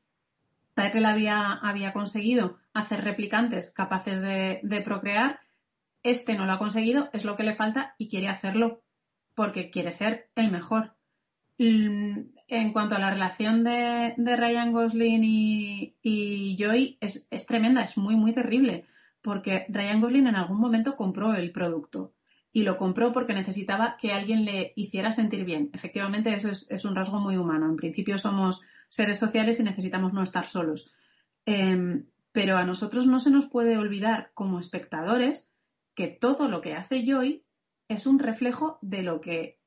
[1.05, 5.39] había, había conseguido hacer replicantes capaces de, procrear,
[6.03, 8.81] este no lo ha conseguido, es lo que le falta y quiere hacerlo
[9.35, 10.93] porque quiere ser el mejor.
[11.57, 18.15] Mm, en cuanto a la relación de, Ryan Gosling y, Joy, es, tremenda, es muy,
[18.15, 18.85] muy terrible,
[19.21, 22.13] porque Ryan Gosling en algún momento compró el producto
[22.53, 25.69] y lo compró porque necesitaba que alguien le hiciera sentir bien.
[25.73, 27.67] Efectivamente, eso es, un rasgo muy humano.
[27.67, 30.93] En principio somos seres sociales y necesitamos no estar solos.
[31.45, 35.49] Em, pero a nosotros no se nos puede olvidar como espectadores
[35.95, 37.43] que todo lo que hace Joy
[37.87, 39.61] es un reflejo de lo que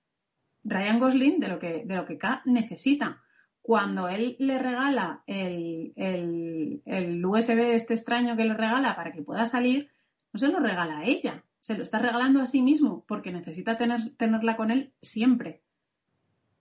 [0.64, 3.22] Ryan Gosling de lo que, de lo que K necesita.
[3.60, 9.46] Cuando él le regala el, el, USB este extraño que le regala para que pueda
[9.46, 9.90] salir,
[10.32, 13.78] no se lo regala a ella, se lo está regalando a sí mismo porque necesita
[13.78, 15.62] tener, tenerla con él siempre.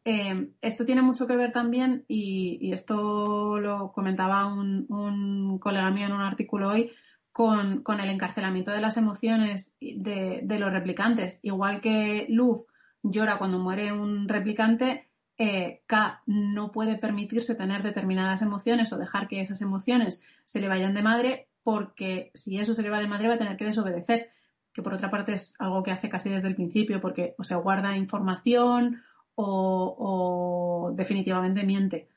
[0.05, 6.13] Eh, esto tiene mucho que ver también, y, esto lo comentaba un, colega mío en
[6.13, 6.93] un artículo hoy,
[7.33, 11.41] con, el encarcelamiento de las emociones de, los replicantes.
[11.41, 12.63] Igual que Luz
[13.01, 19.27] llora cuando muere un replicante, eh, K no puede permitirse tener determinadas emociones o dejar
[19.27, 23.09] que esas emociones se le vayan de madre porque si eso se le va de
[23.09, 24.29] madre va a tener que desobedecer,
[24.73, 27.55] que por otra parte es algo que hace casi desde el principio porque o se
[27.55, 29.01] guarda información
[29.35, 32.07] o, definitivamente miente.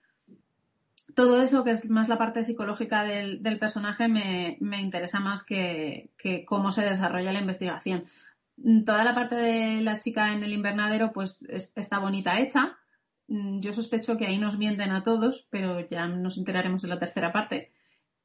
[1.15, 6.11] Todo eso, que es más la parte psicológica del, personaje, me, interesa más que
[6.47, 8.07] cómo se desarrolla la investigación.
[8.85, 12.79] Toda la parte de la chica en el invernadero pues está bonita hecha.
[13.29, 16.99] Mm, yo sospecho que ahí nos mienten a todos, pero ya nos enteraremos en la
[16.99, 17.73] tercera parte.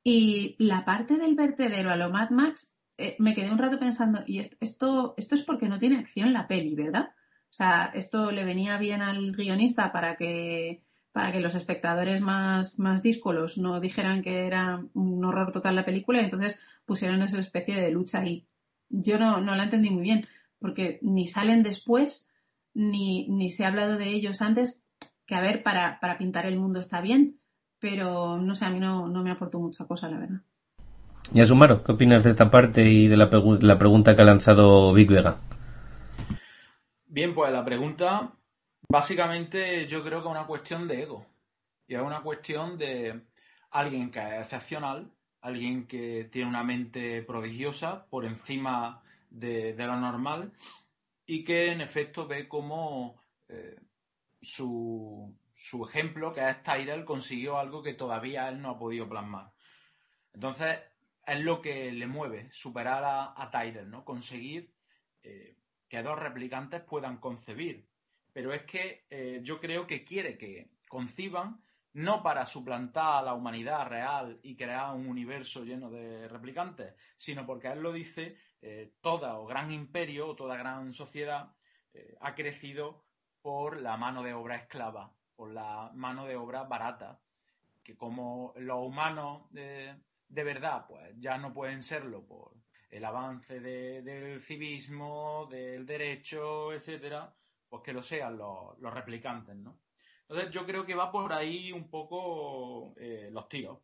[0.03, 4.23] Y la parte del vertedero a lo Mad Max, eh, me quedé un rato pensando,
[4.25, 7.09] y esto, esto es porque no tiene acción la peli, ¿verdad?
[7.49, 12.80] O sea, esto le venía bien al guionista para que, para que los espectadores más,
[12.80, 17.39] más díscolos no dijeran que era un horror total la película, y entonces pusieron esa
[17.39, 18.45] especie de lucha ahí
[18.91, 20.27] yo no, no la entendí muy bien,
[20.59, 22.30] porque ni salen después,
[22.73, 24.83] ni, ni se ha hablado de ellos antes,
[25.25, 27.39] que a ver, para, para pintar el mundo está bien,
[27.80, 30.41] pero no sé, a mí no, no me aportó mucha cosa, la verdad.
[31.33, 35.09] Y Asumaro, ¿qué opinas de esta parte y de la, pregunta que ha lanzado Vic
[35.09, 35.38] Vega?
[37.08, 38.33] Bien, pues la pregunta,
[38.90, 41.25] básicamente yo creo que es una cuestión de ego.
[41.88, 43.22] Y es una cuestión de
[43.72, 50.53] alguien que es excepcional alguien que tiene una mente prodigiosa por encima de, lo normal
[51.25, 53.19] y que en efecto ve cómo
[53.50, 53.80] eh,
[54.41, 55.35] su,
[55.90, 59.51] ejemplo, que es Tyrell, consiguió algo que todavía él no ha podido plasmar.
[60.33, 60.80] Entonces,
[61.32, 64.03] es lo que le mueve, superar a, a Tyrell, ¿no?
[64.03, 64.74] Conseguir
[65.24, 65.56] eh,
[65.88, 67.88] que dos replicantes puedan concebir.
[68.34, 71.61] Pero es que eh, yo creo que quiere que conciban
[71.93, 77.45] no para suplantar a la humanidad real y crear un universo lleno de replicantes, sino
[77.45, 81.53] porque él lo dice, eh, toda o gran imperio o toda gran sociedad
[81.93, 83.03] eh, ha crecido
[83.42, 87.19] por la mano de obra esclava, por la mano de obra barata,
[87.84, 89.50] que como los humanos
[90.32, 92.53] de verdad, pues ya no pueden serlo por
[92.90, 97.34] el avance del civismo, del derecho, etcétera,
[97.69, 99.80] pues que lo sean los, replicantes, ¿no?
[100.22, 103.80] Entonces yo creo que va por ahí un poco eh, los tiros.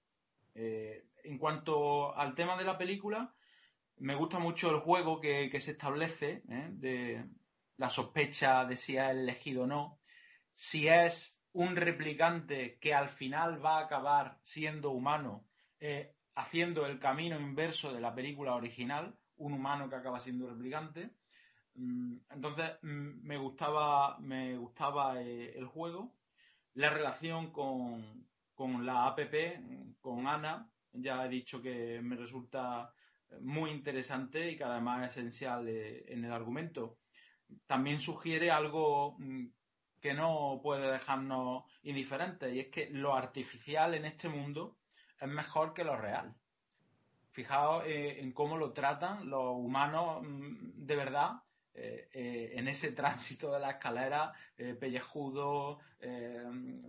[0.55, 3.33] Eh, en cuanto al tema de la película,
[3.97, 6.69] me gusta mucho el juego que, se establece ¿eh?
[6.71, 7.25] de
[7.75, 9.99] la sospecha de si es elegido o no,
[10.49, 15.45] si es un replicante que al final va a acabar siendo humano,
[16.37, 21.11] haciendo el camino inverso de la película original, un humano que acaba siendo replicante.
[21.75, 26.17] Mm, entonces mm, me gustaba, me gustaba el juego
[26.77, 32.93] la relación con, la APP, con Ana, ya he dicho que me resulta
[33.41, 36.99] muy interesante y que además es esencial eh, en el argumento.
[37.65, 39.47] También sugiere algo mm,
[39.99, 44.76] que no puede dejarnos indiferentes y es que lo artificial en este mundo
[45.19, 46.33] es mejor que lo real.
[47.31, 51.33] Fijaos eh, en cómo lo tratan los humanos mm, de verdad
[51.73, 54.33] eh, eh, en ese tránsito de la escalera,
[54.79, 55.79] pellejudo,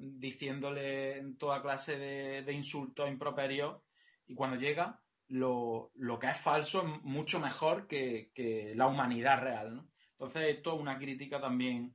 [0.00, 3.82] diciéndole toda clase de, insultos, improperios,
[4.26, 9.86] y cuando llega, lo, que es falso es mucho mejor que, la humanidad real.
[10.12, 11.94] Entonces, esto es una crítica también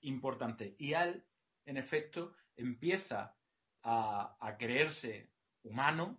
[0.00, 0.74] importante.
[0.78, 1.24] Y él,
[1.64, 3.36] en efecto, empieza
[3.82, 5.33] a creerse
[5.64, 6.18] humano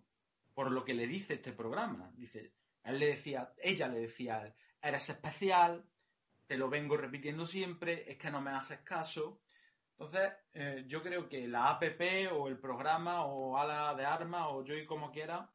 [0.53, 2.11] por lo que le dice este programa.
[2.15, 5.85] Dice, él le decía, ella le decía, eres especial,
[6.48, 9.41] te lo vengo repitiendo siempre, es que no me haces caso.
[9.91, 14.64] Entonces, eh, yo creo que la APP o el programa o ala de armas o
[14.64, 15.49] yo y como quiera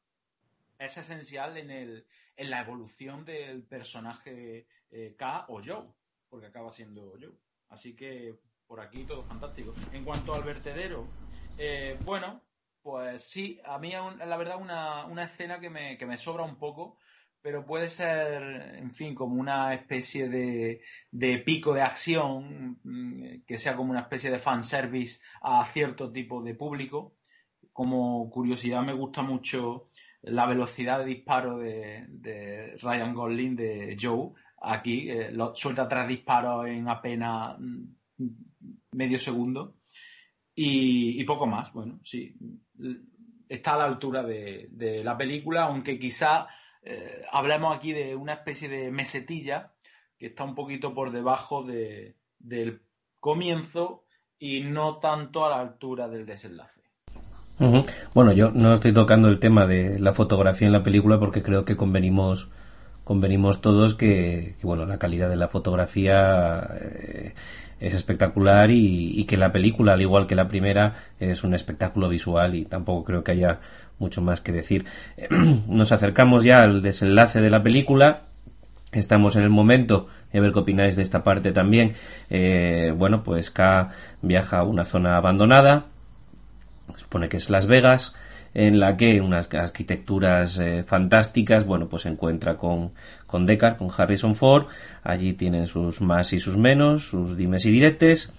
[0.79, 5.87] es esencial en, el, en la evolución del personaje eh, K o Joe,
[6.29, 7.37] porque acaba siendo Joe.
[7.69, 8.35] Así que
[8.67, 9.75] por aquí todo fantástico.
[9.93, 11.07] En cuanto al vertedero,
[11.59, 12.41] eh, bueno,
[12.83, 16.57] pues sí, a mí la verdad una, una escena que me, que me sobra un
[16.57, 16.99] poco,
[17.43, 23.59] pero puede ser, en fin, como una especie de, de pico de acción, mm, que
[23.59, 27.15] sea como una especie de fanservice a cierto tipo de público.
[27.73, 29.89] Como curiosidad me gusta mucho
[30.23, 36.89] la velocidad de disparo de, Ryan Gosling, de Joe, aquí, eh, suelta tres disparos en
[36.89, 37.85] apenas mm,
[38.93, 39.77] medio segundo.
[40.55, 42.35] Y, poco más, bueno, sí.
[43.49, 46.47] Está a la altura de, la película, aunque quizá
[46.83, 49.73] eh, hablamos aquí de una especie de mesetilla
[50.19, 52.83] que está un poquito por debajo de, del
[53.19, 54.05] comienzo
[54.39, 56.81] y no tanto a la altura del desenlace.
[58.15, 61.67] Bueno, yo no estoy tocando el tema de la fotografía en la película porque creo
[61.67, 62.49] que convenimos
[63.05, 67.35] convenimos todos que, bueno la calidad de la fotografía eh,
[67.81, 72.55] es espectacular y, que la película al igual que la primera es un espectáculo visual
[72.55, 73.61] y tampoco creo que haya
[73.99, 74.85] mucho más que decir.
[75.67, 78.25] Nos acercamos ya al desenlace de la película.
[78.93, 81.95] Estamos en el momento, a ver qué opináis de esta parte también.
[82.29, 85.87] Eh, bueno, pues K viaja a una zona abandonada,
[86.97, 88.15] supone que es Las Vegas,
[88.55, 92.93] en la que unas arquitecturas eh, fantásticas, bueno, pues se encuentra con,
[93.27, 94.67] con Deckard, con Harrison Ford,
[95.03, 98.33] allí tienen sus más y sus menos, sus dimes y diretes,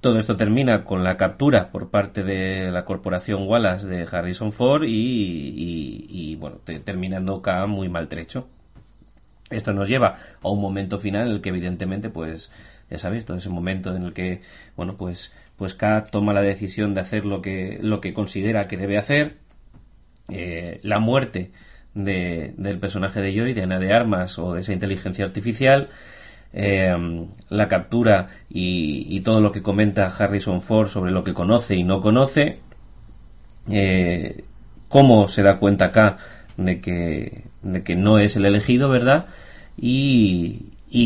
[0.00, 4.84] todo esto termina con la captura por parte de la corporación Wallace de Harrison Ford
[4.86, 8.48] y, bueno, terminando acá muy maltrecho.
[9.50, 12.52] Esto nos lleva a un momento final en el que evidentemente, pues,
[12.90, 14.42] ya sabéis, todo ese momento en el que,
[14.76, 18.76] bueno, pues, pues K toma la decisión de hacer lo que, lo que considera que
[18.76, 19.47] debe hacer.
[20.28, 21.52] Eh, la muerte
[21.94, 25.88] del personaje de Joy, de Ana de Armas o de esa inteligencia artificial
[26.52, 31.84] eh, la captura y, todo lo que comenta Harrison Ford sobre lo que conoce y
[31.84, 32.60] no conoce,
[33.70, 34.44] eh,
[34.88, 36.16] cómo se da cuenta acá
[36.56, 39.26] de que, de no es el elegido, ¿verdad?
[39.76, 40.64] Y,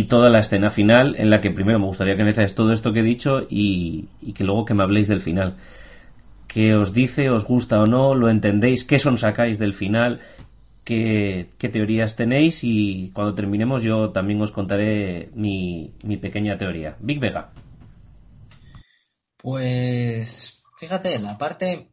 [0.08, 3.00] toda la escena final en la que primero me gustaría que me todo esto que
[3.00, 5.56] he dicho y, y, que luego que me habléis del final.
[6.52, 7.30] ¿Qué os dice?
[7.30, 8.14] ¿Os gusta o no?
[8.14, 8.84] ¿Lo entendéis?
[8.84, 10.20] ¿Qué son sacáis del final?
[10.84, 16.96] qué, teorías tenéis y cuando terminemos yo también os contaré mi, pequeña teoría.
[17.00, 17.52] Big Vega.
[19.36, 21.92] Pues fíjate, la parte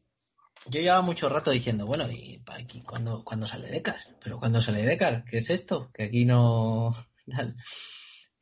[0.67, 3.97] yo llevaba mucho rato diciendo, bueno, ¿y aquí cuando, cuando sale Decar?
[4.23, 5.91] Pero cuando sale Decar, ¿qué es esto?
[5.93, 6.95] Que aquí no.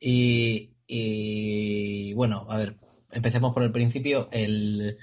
[0.00, 2.76] Y, y bueno, a ver,
[3.10, 4.28] empecemos por el principio.
[4.30, 4.96] El,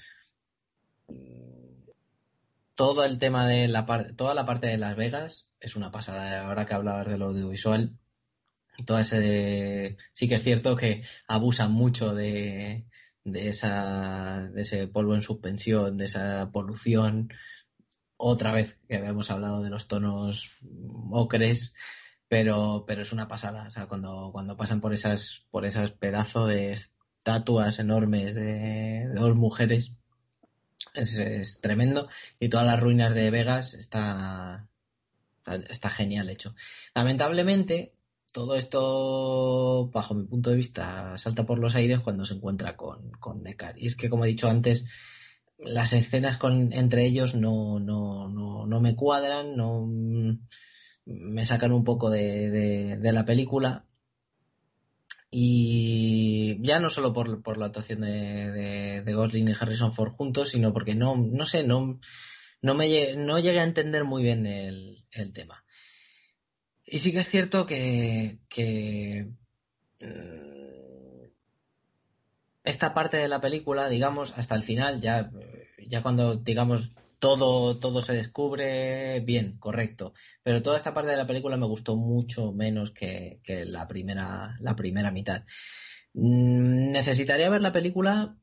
[2.75, 6.45] todo el tema de la parte, toda la parte de Las Vegas es una pasada.
[6.47, 7.97] Ahora que hablabas del audiovisual,
[8.85, 12.85] todo ese, sí que es cierto que abusan mucho de,
[13.23, 17.29] de esa, de ese polvo en suspensión, de esa polución.
[18.17, 20.51] Otra vez que habíamos hablado de los tonos
[21.11, 21.73] ocres,
[22.27, 23.67] pero, pero es una pasada.
[23.67, 29.35] O sea, cuando, cuando pasan por esas, por esas pedazos de estatuas enormes de dos
[29.35, 29.91] mujeres,
[30.95, 32.07] es, tremendo
[32.39, 34.67] y todas las ruinas de Vegas está,
[35.69, 36.55] está, genial hecho.
[36.93, 37.93] Lamentablemente,
[38.31, 43.11] todo esto, bajo mi punto de vista, salta por los aires cuando se encuentra con,
[43.11, 43.43] con.
[43.75, 44.85] Y es que, como he dicho antes,
[45.57, 49.87] las escenas con, entre ellos no, no, no, no me cuadran, no
[51.05, 53.85] me sacan un poco de, de la película
[55.37, 60.51] y ya no solo por, por la actuación de, de, Gosling y Harrison Ford juntos,
[60.51, 61.99] sino porque no, no sé, no,
[62.61, 65.65] no, me, no llegué a entender muy bien el, el tema.
[66.85, 69.27] Y sí que es cierto que, que
[69.99, 71.25] mm,
[72.63, 75.31] esta parte de la película, digamos, hasta el final, ya,
[75.85, 76.91] ya cuando, digamos,
[77.25, 80.13] todo, todo se descubre bien, correcto.
[80.43, 84.75] Pero toda esta parte de la película me gustó mucho menos que, la, primera, la
[84.75, 85.43] primera mitad.
[86.13, 88.37] Mm, necesitaría ver la película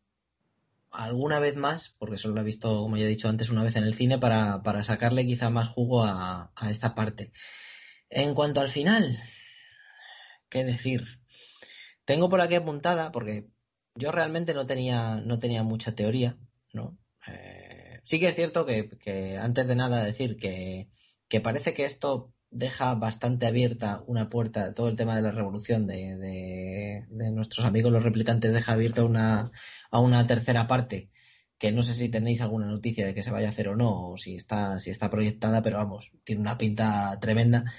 [0.91, 3.77] alguna vez más, porque solo la he visto, como ya he dicho antes, una vez
[3.77, 7.31] en el cine, para, sacarle quizá más jugo a, a esta parte.
[8.11, 9.17] En cuanto al final,
[10.49, 11.05] ¿qué decir?
[12.05, 13.49] Tengo por aquí apuntada, porque
[13.95, 16.37] yo realmente no tenía, no tenía mucha teoría,
[16.73, 16.99] ¿no?
[18.05, 20.89] Sí que es cierto que, antes de nada decir que,
[21.43, 27.07] parece que esto deja bastante abierta una puerta, todo el tema de la revolución de,
[27.11, 29.51] nuestros amigos los replicantes deja abierta una,
[29.91, 31.11] a una tercera parte,
[31.59, 34.11] que no sé si tenéis alguna noticia de que se vaya a hacer o no,
[34.11, 37.73] o si está, si está proyectada, pero vamos, tiene una pinta tremenda.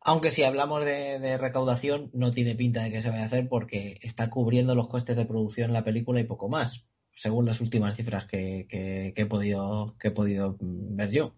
[0.00, 3.98] Aunque si hablamos de, recaudación, no tiene pinta de que se vaya a hacer porque
[4.02, 8.26] está cubriendo los costes de producción la película y poco más, según las últimas cifras
[8.26, 11.36] que, he, podido, que he podido ver yo.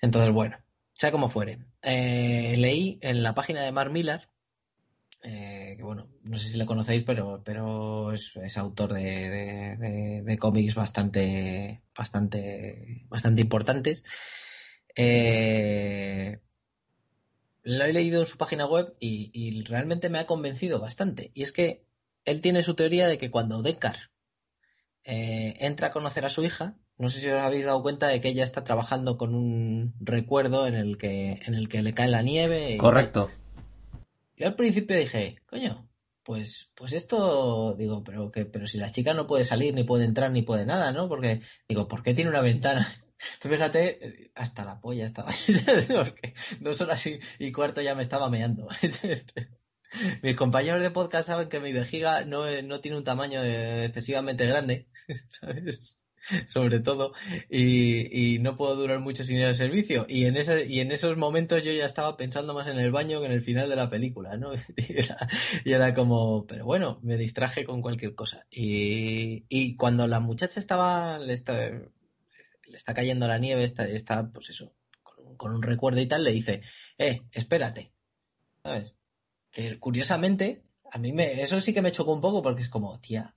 [0.00, 0.58] Entonces, bueno,
[0.92, 1.58] sea como fuere.
[1.82, 4.28] Eh, leí en la página de Mark Miller,
[5.22, 11.82] eh, que bueno, no sé si le conocéis, pero, pero es, autor de, cómics bastante,
[11.96, 14.04] bastante, bastante importantes.
[14.96, 16.40] Eh,
[17.62, 21.30] lo he leído en su página web y, realmente me ha convencido bastante.
[21.34, 21.84] Y es que
[22.24, 23.98] él tiene su teoría de que cuando Deckard
[25.10, 28.20] eh, entra a conocer a su hija, no sé si os habéis dado cuenta de
[28.20, 32.08] que ella está trabajando con un recuerdo en el que, en el que le cae
[32.08, 32.76] la nieve.
[32.76, 33.30] Correcto.
[34.36, 35.88] Yo al principio dije, coño,
[36.24, 40.04] pues, pues esto, digo, pero que, pero si la chica no puede salir, ni puede
[40.04, 41.08] entrar, ni puede nada, ¿no?
[41.08, 42.86] Porque, digo, ¿por qué tiene una ventana?
[43.40, 45.32] Tú fíjate, hasta la polla estaba.
[45.88, 48.68] Porque dos horas y, y, cuarto ya me estaba meando.
[50.22, 54.88] Mis compañeros de podcast saben que mi vejiga no, no tiene un tamaño excesivamente grande,
[55.28, 55.98] ¿sabes?
[56.46, 57.12] sobre todo,
[57.48, 60.06] y, no puedo durar mucho sin ir al servicio.
[60.08, 63.20] Y en, ese, y en esos momentos yo ya estaba pensando más en el baño
[63.20, 64.52] que en el final de la película, ¿no?
[65.64, 68.46] Y era, como, pero bueno, me distraje con cualquier cosa.
[68.50, 74.30] Y, y cuando la muchacha estaba, le está, le está cayendo la nieve, está, está
[74.30, 76.62] pues eso, con, con, un recuerdo y tal, le dice,
[76.98, 77.92] eh, espérate,
[78.62, 78.97] ¿sabes?
[79.50, 83.00] Que curiosamente, a mí me, eso sí que me chocó un poco porque es como,
[83.00, 83.34] tía,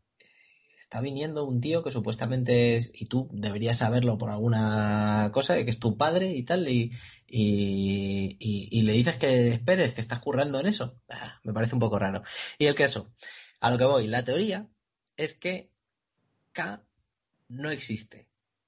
[0.91, 5.63] está viniendo un tío que supuestamente es, y tú deberías saberlo por alguna cosa, de
[5.63, 6.91] que es tu padre y tal, y,
[7.27, 10.99] y, le dices que esperes, que estás currando en eso.
[11.07, 12.23] Ah, me parece un poco raro.
[12.57, 13.09] Y el caso,
[13.61, 14.67] a lo que voy, la teoría
[15.15, 15.71] es que
[16.51, 16.83] K
[17.47, 18.27] no existe,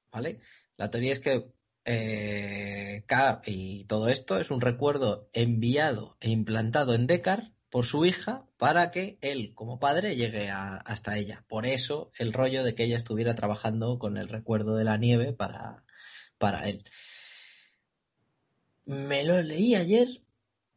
[0.10, 0.40] ¿vale?
[0.78, 1.52] La teoría es que
[1.86, 3.04] eh,
[3.46, 8.92] y todo esto es un recuerdo enviado e implantado en Deckard por su hija para
[8.92, 11.44] que él, como padre, llegue hasta ella.
[11.48, 15.34] Por eso el rollo de que ella estuviera trabajando con el recuerdo de la nieve
[15.34, 15.84] para,
[16.38, 16.84] para él.
[18.86, 20.08] Me lo leí ayer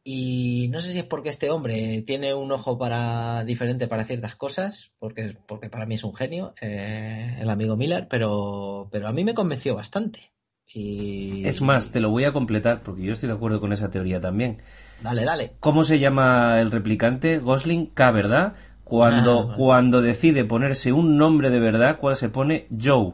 [0.03, 4.35] y no sé si es porque este hombre tiene un ojo para diferente para ciertas
[4.35, 9.11] cosas, porque, porque para mí es un genio, eh, el amigo Miller, pero, pero a
[9.11, 10.31] mí me convenció bastante.
[10.73, 11.47] Y...
[11.47, 14.19] Es más, te lo voy a completar, porque yo estoy de acuerdo con esa teoría
[14.19, 14.61] también.
[15.01, 15.53] Dale, dale.
[15.59, 17.37] ¿Cómo se llama el replicante?
[17.37, 18.53] Gosling K, ¿verdad?
[18.83, 22.67] Cuando, ah, cuando decide ponerse un nombre de verdad, ¿cuál se pone?
[22.81, 23.13] Joe.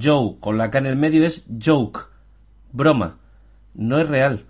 [0.00, 2.08] Joe, con la K en el medio es joke.
[2.72, 3.18] Broma.
[3.74, 4.44] No es real.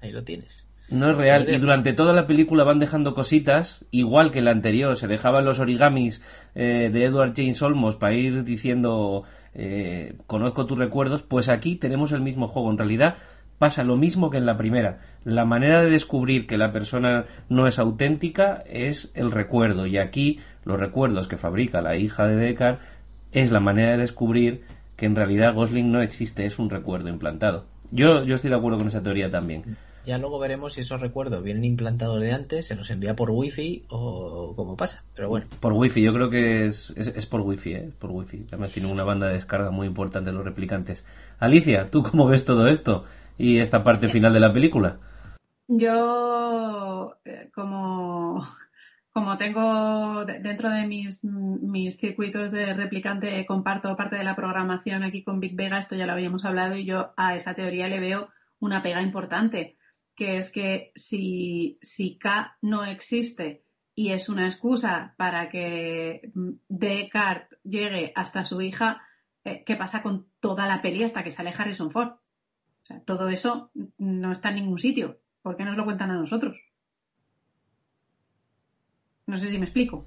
[0.00, 0.64] Ahí lo tienes.
[0.88, 1.48] No es real.
[1.48, 4.96] Y durante toda la película van dejando cositas, igual que la anterior.
[4.96, 6.22] Se dejaban los origamis
[6.54, 9.24] eh, de Edward James Olmos para ir diciendo
[9.54, 11.22] eh, conozco tus recuerdos.
[11.22, 12.70] Pues aquí tenemos el mismo juego.
[12.70, 13.16] En realidad
[13.58, 15.00] pasa lo mismo que en la primera.
[15.24, 19.86] La manera de descubrir que la persona no es auténtica es el recuerdo.
[19.86, 22.78] Y aquí los recuerdos que fabrica la hija de Deckard
[23.32, 24.62] es la manera de descubrir
[24.96, 27.64] que en realidad Gosling no existe, es un recuerdo implantado.
[27.90, 29.76] Yo, yo estoy de acuerdo con esa teoría también.
[30.04, 33.84] Ya luego veremos si esos recuerdos vienen implantados de antes, se nos envía por wifi
[33.88, 35.04] o cómo pasa.
[35.14, 35.46] Pero bueno.
[35.60, 37.92] Por wifi, yo creo que es, es, por wifi, ¿eh?
[37.98, 38.44] Por wifi.
[38.48, 41.04] Además tiene una banda de descarga muy importante los replicantes.
[41.38, 43.04] Alicia, ¿tú cómo ves todo esto?
[43.38, 44.98] y esta parte final de la película?
[45.68, 48.46] Yo, eh, como,
[49.10, 55.22] como tengo dentro de mis, mis circuitos de replicante, comparto parte de la programación aquí
[55.22, 58.28] con Big Vega, esto ya lo habíamos hablado, y yo a esa teoría le veo
[58.60, 59.76] una pega importante,
[60.14, 66.30] que es que si, si K no existe y es una excusa para que
[66.68, 69.02] Descartes llegue hasta su hija,
[69.44, 72.12] eh, ¿qué pasa con toda la peli hasta que sale Harrison Ford?
[73.06, 75.18] todo eso no está en ningún sitio.
[75.40, 76.60] ¿Por qué nos lo cuentan a nosotros?
[79.26, 80.04] No sé si me explico.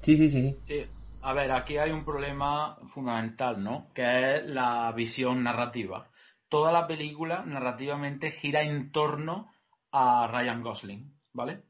[0.00, 0.86] sí, sí, sí, sí.
[1.20, 3.88] A ver, aquí hay un problema fundamental, ¿no?
[3.94, 6.08] Que es la visión narrativa.
[6.52, 9.50] Toda la película narrativamente gira en torno
[9.90, 11.62] a Ryan Gosling, ¿vale?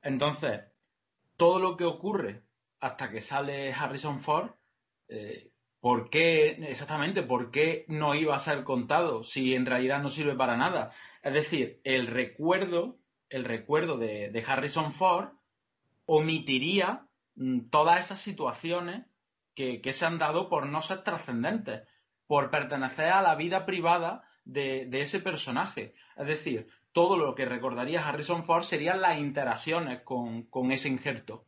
[0.00, 0.60] Entonces,
[1.36, 2.44] todo lo que ocurre
[2.78, 4.50] hasta que sale Harrison Ford
[5.08, 10.10] eh, ¿Por qué, exactamente, por qué no iba a ser contado si en realidad no
[10.10, 10.92] sirve para nada?
[11.24, 15.30] Es decir, el recuerdo, el recuerdo de, Harrison Ford
[16.06, 19.06] omitiría mm, todas esas situaciones
[19.56, 21.82] que, se han dado por no ser trascendentes,
[22.26, 25.94] por pertenecer a la vida privada de, ese personaje.
[26.16, 31.46] Es decir, todo lo que recordaría Harrison Ford serían las interacciones con, ese injerto.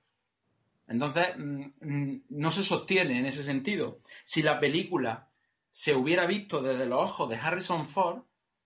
[0.87, 3.99] Entonces, mm, mm, no se sostiene en ese sentido.
[4.25, 5.29] Si la película
[5.71, 8.23] se hubiera visto desde los ojos de Harrison Ford,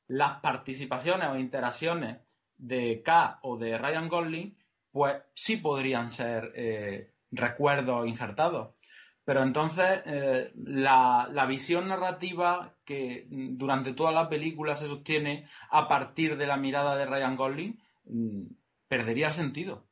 [0.09, 2.19] las participaciones o interacciones
[2.57, 4.57] de K o de Ryan Gosling,
[4.91, 8.75] pues sí podrían ser eh, recuerdos injertados.
[9.29, 16.39] Pero entonces eh, la, visión narrativa que durante toda la película se sostiene a partir
[16.39, 18.45] de la mirada de Ryan Gosling mm,
[18.89, 19.85] perdería sentido.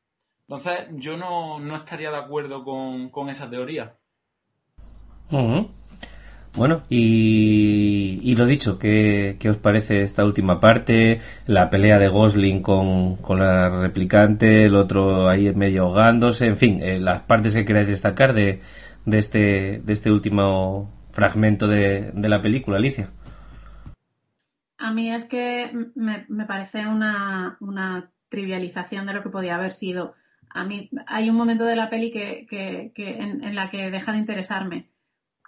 [0.49, 3.97] Entonces yo no, no estaría de acuerdo con, con esa teoría.
[6.55, 11.21] Bueno, y, y, lo dicho, ¿qué, ¿qué, os parece esta última parte?
[11.45, 16.81] La pelea de Gosling con, con la replicante, el otro ahí medio ahogándose, en fin,
[16.83, 18.63] eh, las partes que queráis destacar de,
[19.07, 23.11] de, este, de este último fragmento de, de, la película, Alicia.
[24.77, 29.73] A mí es que me, me parece una, una, trivialización de lo que podía haber
[29.73, 30.15] sido.
[30.51, 34.13] A mí hay un momento de la peli que, que, en, en la que deja
[34.13, 34.91] de interesarme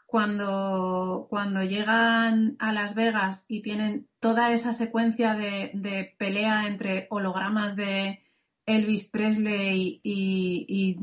[0.09, 7.09] cuando, cuando llegan a Las Vegas y tienen toda esa secuencia de, de pelea entre
[7.11, 8.25] hologramas de
[8.65, 10.97] Elvis Presley y, y,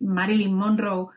[0.00, 1.08] Marilyn Monroe,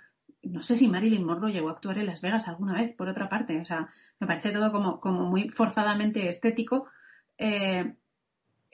[0.45, 3.29] no sé si Marilyn Monroe llegó a actuar en Las Vegas alguna vez, por otra
[3.29, 6.87] parte, o sea, me parece todo como, como muy forzadamente estético.
[7.37, 7.95] Eh,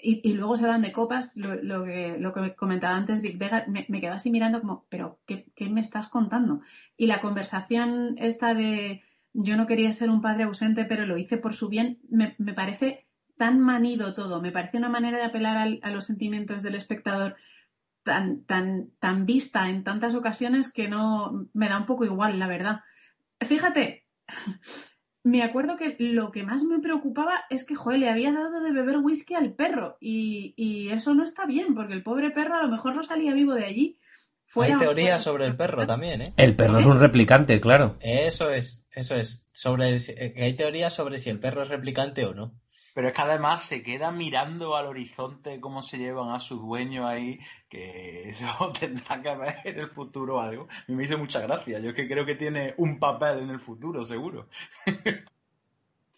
[0.04, 3.86] y, luego se van de copas, lo, que, lo que comentaba antes Big Vega, me,
[3.86, 6.62] quedo así mirando como, pero ¿qué, ¿qué, me estás contando?
[6.98, 11.38] Y la conversación esta de yo no quería ser un padre ausente, pero lo hice
[11.38, 13.06] por su bien, me, me parece
[13.38, 17.36] tan manido todo, me parece una manera de apelar a los sentimientos del espectador
[18.04, 22.48] tan, tan, tan vista en tantas ocasiones que no me da un poco igual, la
[22.48, 22.82] verdad.
[23.40, 24.06] Fíjate,
[25.24, 28.72] me acuerdo que lo que más me preocupaba es que, joder, le había dado de
[28.72, 29.98] beber whisky al perro.
[30.00, 33.34] Y, y, eso no está bien, porque el pobre perro a lo mejor no salía
[33.34, 34.00] vivo de allí.
[34.46, 36.34] Fuera, Hay teorías sobre el perro también, ¿eh?
[36.38, 37.98] El perro es un replicante, claro.
[38.02, 39.46] Eso es, eso es.
[39.54, 40.00] Sobre,
[40.38, 42.60] hay teorías sobre si el perro es replicante o no.
[42.94, 47.08] Pero es que además se queda mirando al horizonte cómo se llevan a su dueño
[47.08, 47.40] ahí,
[47.70, 48.46] que eso
[48.80, 50.68] tendrá que ver en el futuro algo.
[50.70, 51.80] A mí me hizo mucha gracia.
[51.80, 54.50] Yo es que creo que tiene un papel en el futuro, seguro.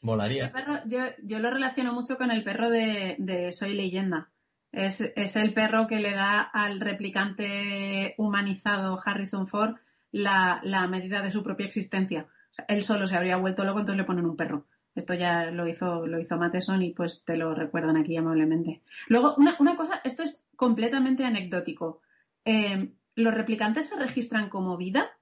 [0.02, 0.52] Volaría.
[0.52, 4.30] Perro, yo, yo, lo relaciono mucho con el perro de, de Soy Leyenda.
[4.72, 9.76] Es, es, el perro que le da al replicante humanizado Harrison Ford
[10.12, 12.28] la, la medida de su propia existencia.
[12.52, 14.66] O sea, él solo se habría vuelto loco, entonces le ponen un perro.
[14.96, 16.38] Esto ya lo hizo, lo hizo
[16.80, 18.82] y pues te lo recuerdan aquí amablemente.
[19.08, 22.02] Luego, una, una cosa, esto es completamente anecdótico.
[22.46, 25.18] Eh, ¿Los replicantes se registran como vida?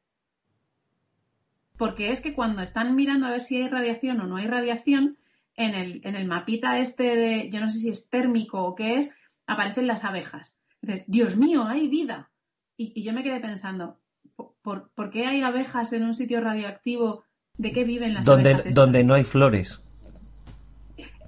[1.77, 5.17] Porque es que cuando están mirando a ver si hay radiación o no hay radiación,
[5.55, 8.99] en el, en el mapita este de, yo no sé si es térmico o qué
[8.99, 9.11] es,
[9.45, 10.61] aparecen las abejas.
[10.81, 12.31] Dices, Dios mío, hay vida.
[12.77, 13.99] Y, y yo me quedé pensando,
[14.35, 17.23] ¿por, ¿por, qué hay abejas en un sitio radioactivo
[17.61, 18.73] ¿De qué viven las donde, abejas?
[18.73, 19.83] Donde no hay flores.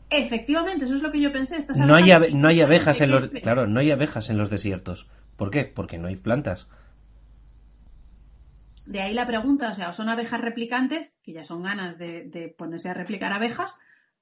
[0.10, 1.58] Efectivamente, eso es lo que yo pensé.
[1.58, 4.50] Estas no, hay abe no hay abejas en los, claro, no hay abejas en los
[4.50, 5.08] desiertos.
[5.38, 5.66] ¿Por qué?
[5.66, 6.68] Porque no hay plantas.
[8.88, 12.24] De ahí la pregunta, o sea, o son abejas replicantes, que ya son ganas de,
[12.24, 13.76] de ponerse a replicar abejas,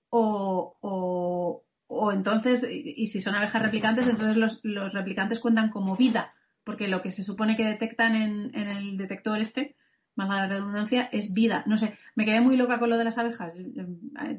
[0.10, 5.96] o, o, o, entonces, y si son abejas replicantes, entonces los, los, replicantes cuentan como
[5.96, 6.34] vida,
[6.66, 9.78] porque lo que se supone que detectan en, en el detector este
[10.16, 11.64] valga la redundancia, es vida.
[11.68, 13.54] No sé, me quedé muy loca con lo de las abejas,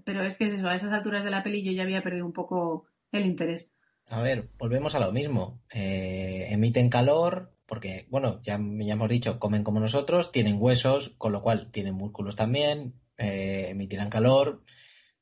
[0.05, 2.27] pero es que es eso, a esas alturas de la peli yo ya había perdido
[2.27, 3.73] un poco el interés.
[4.09, 5.63] A ver, volvemos a lo mismo.
[5.73, 11.33] Eh, emiten calor, porque, bueno, ya, ya, hemos dicho, comen como nosotros, tienen huesos, con
[11.33, 14.65] lo cual tienen músculos también, eh, emitirán calor,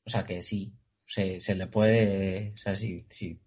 [0.05, 0.73] o sea que sí,
[1.07, 3.41] se, se le puede, o sea, sí, sí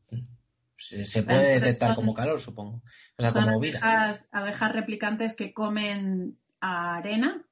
[0.83, 2.81] se, se puede detectar son, como calor, supongo.
[3.17, 4.39] O sea, son como abejas, vida.
[4.39, 7.43] abejas replicantes que comen arena.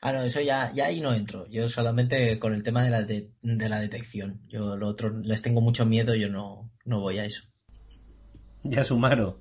[0.00, 1.46] Ah, no, eso ya, ya ahí no entro.
[1.48, 4.40] Yo solamente con el tema de la, de, de la detección.
[4.48, 7.42] Yo lo otro les tengo mucho miedo, yo no, no voy a eso.
[8.62, 9.40] Ya sumaro.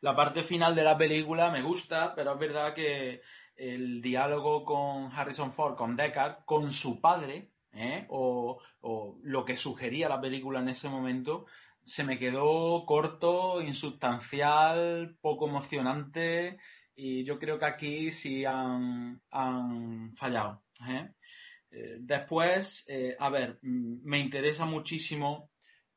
[0.00, 3.22] La parte final de la película me gusta, pero es verdad que
[3.56, 8.06] el diálogo con Harrison Ford, con Deckard, con su padre, ¿eh?
[8.08, 11.46] o, o lo que sugería la película en ese momento,
[11.84, 16.58] se me quedó corto, insustancial, poco emocionante
[17.00, 20.64] y yo creo que aquí sí han, han fallado.
[20.88, 21.08] ¿eh?
[21.70, 25.48] Eh, después, eh, a ver, me interesa muchísimo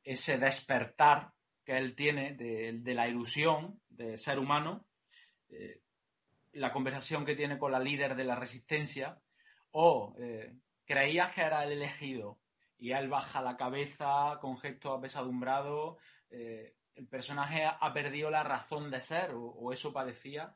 [0.04, 1.32] ese despertar
[1.64, 4.86] que él tiene de, la ilusión de ser humano,
[6.52, 9.18] la conversación que tiene con la líder de la resistencia,
[9.72, 10.14] o
[10.84, 12.38] creías que era el elegido
[12.78, 15.98] y él baja la cabeza con gesto apesadumbrado,
[16.30, 20.52] el personaje ha perdido la razón de ser, o eso parecía,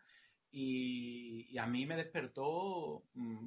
[0.58, 3.46] y, y, a mí me despertó mmm,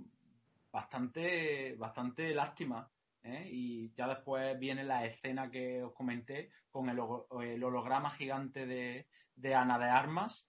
[0.72, 2.88] bastante, bastante lástima
[3.24, 3.50] ¿eh?
[3.52, 9.56] y ya después viene la escena que os comenté con el, holograma gigante de, de,
[9.56, 10.48] Ana de Armas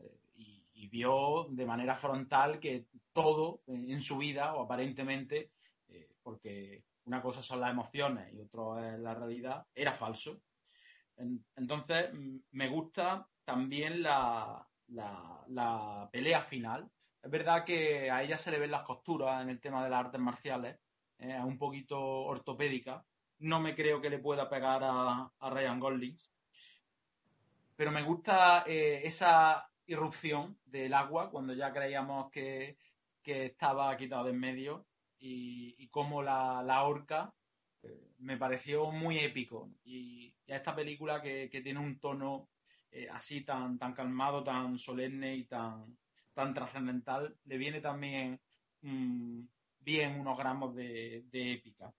[0.00, 5.52] eh, y, vio de manera frontal que todo en su vida, o aparentemente,
[5.88, 10.42] eh, porque una cosa son las emociones y otra es la realidad, era falso.
[11.56, 12.10] entonces,
[12.50, 16.90] me gusta también la, la pelea final.
[17.22, 20.06] Es verdad que a ella se le ven las costuras en el tema de las
[20.06, 20.76] artes marciales,
[21.18, 23.04] eh, un poquito ortopédica.
[23.38, 26.16] No me creo que le pueda pegar a, Ryan Gosling.
[27.76, 32.76] Pero me gusta eh, esa irrupción del agua cuando ya creíamos que,
[33.24, 34.84] estaba quitado de en medio
[35.20, 37.32] y, cómo la, la horca
[37.84, 39.70] eh, me pareció muy épico.
[39.84, 42.48] Y, a esta película que, tiene un tono
[43.10, 45.96] así tan, tan calmado, tan solemne y tan,
[46.34, 48.40] tan trascendental, le viene también
[48.82, 49.40] mm,
[49.80, 51.92] bien unos gramos de, épica.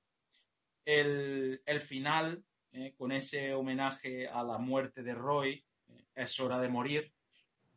[0.85, 6.69] El, final, eh, con ese homenaje a la muerte de Roy, eh, es hora de
[6.69, 7.13] morir,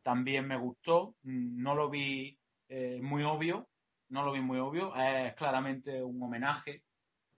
[0.03, 1.15] también me gustó.
[1.23, 2.37] No lo vi
[2.69, 3.67] eh, muy obvio,
[4.09, 6.83] no lo vi muy obvio, es claramente un homenaje,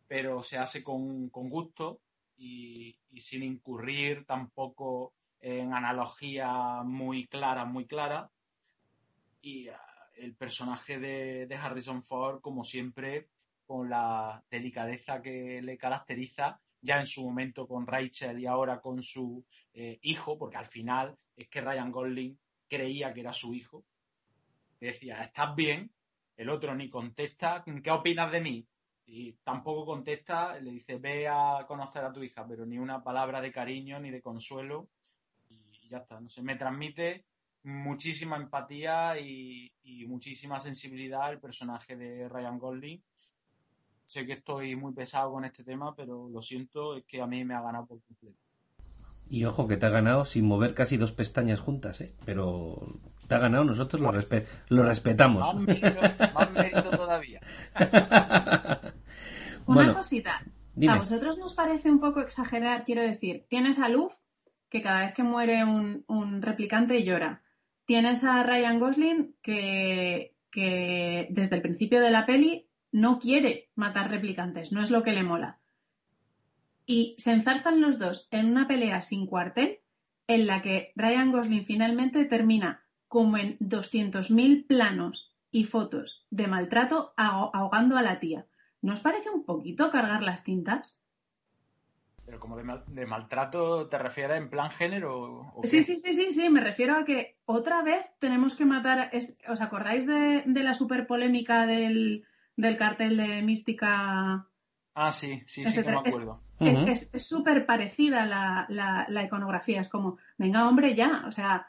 [0.08, 2.02] pero se hace con, gusto
[2.38, 8.30] y, sin incurrir tampoco en analogía muy clara, muy clara.
[9.42, 9.70] Y
[10.16, 13.28] el personaje de, Harrison Ford, como siempre,
[13.66, 19.02] con la delicadeza que le caracteriza, ya en su momento con Rachel y ahora con
[19.04, 22.38] su eh, hijo, porque al final es que Ryan Gosling
[22.68, 23.84] creía que era su hijo.
[24.80, 25.92] decía, ¿estás bien?
[26.38, 28.66] El otro ni contesta, ¿qué opinas de mí?
[29.06, 33.42] Y tampoco contesta, le dice, ve a conocer a tu hija, pero ni una palabra
[33.42, 34.88] de cariño ni de consuelo.
[35.90, 37.26] Ya está, no sé, me transmite
[37.64, 39.72] muchísima empatía y,
[40.08, 43.04] muchísima sensibilidad al personaje de Ryan Gosling.
[44.06, 47.44] Sé que estoy muy pesado con este tema, pero lo siento, es que a mí
[47.44, 48.38] me ha ganado por completo.
[49.30, 52.16] Y ojo que te ha ganado sin mover casi dos pestañas juntas, ¿eh?
[52.26, 54.12] Pero te ha ganado, nosotros lo,
[54.70, 55.54] lo respetamos.
[56.34, 57.42] Más mérito, todavía.
[59.68, 60.44] Una cosita.
[60.88, 64.18] A vosotros nos parece un poco exagerar, quiero decir, tienes a Luz
[64.70, 67.42] que cada vez que muere un, replicante llora.
[67.86, 70.36] Tienes a Ryan Gosling que,
[71.30, 75.24] desde el principio de la peli no quiere matar replicantes, no es lo que le
[75.24, 75.60] mola.
[76.86, 79.80] Y se enzarzan los dos en una pelea sin cuartel
[80.28, 87.14] en la que Ryan Gosling finalmente termina como en 200.000 planos y fotos de maltrato
[87.18, 88.46] ahogando a la tía.
[88.82, 91.00] ¿No os parece un poquito cargar las tintas?
[92.30, 95.52] Pero como de, maltrato te refieres en plan género.
[95.64, 96.48] sí, sí, sí, sí, sí.
[96.52, 99.10] Me refiero a que otra vez tenemos que matar.
[99.48, 102.24] ¿Os acordáis de, la super polémica del,
[102.78, 104.46] cartel de Mística?
[104.94, 106.44] Ah, sí, sí, sí, que me acuerdo.
[106.60, 109.82] Es súper parecida la, iconografía.
[109.82, 111.24] Es como, venga, hombre, ya.
[111.26, 111.68] O sea.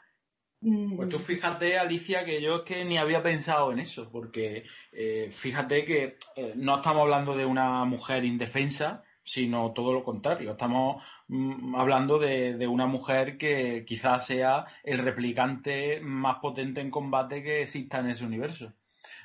[0.59, 0.95] Mm.
[0.95, 5.31] Pues tú fíjate, Alicia, que yo es que ni había pensado en eso, porque eh,
[5.31, 10.51] fíjate que eh, no estamos hablando de una mujer indefensa, sino todo lo contrario.
[10.51, 17.43] Estamos mm, hablando de, una mujer que quizás sea el replicante más potente en combate
[17.43, 18.73] que exista en ese universo.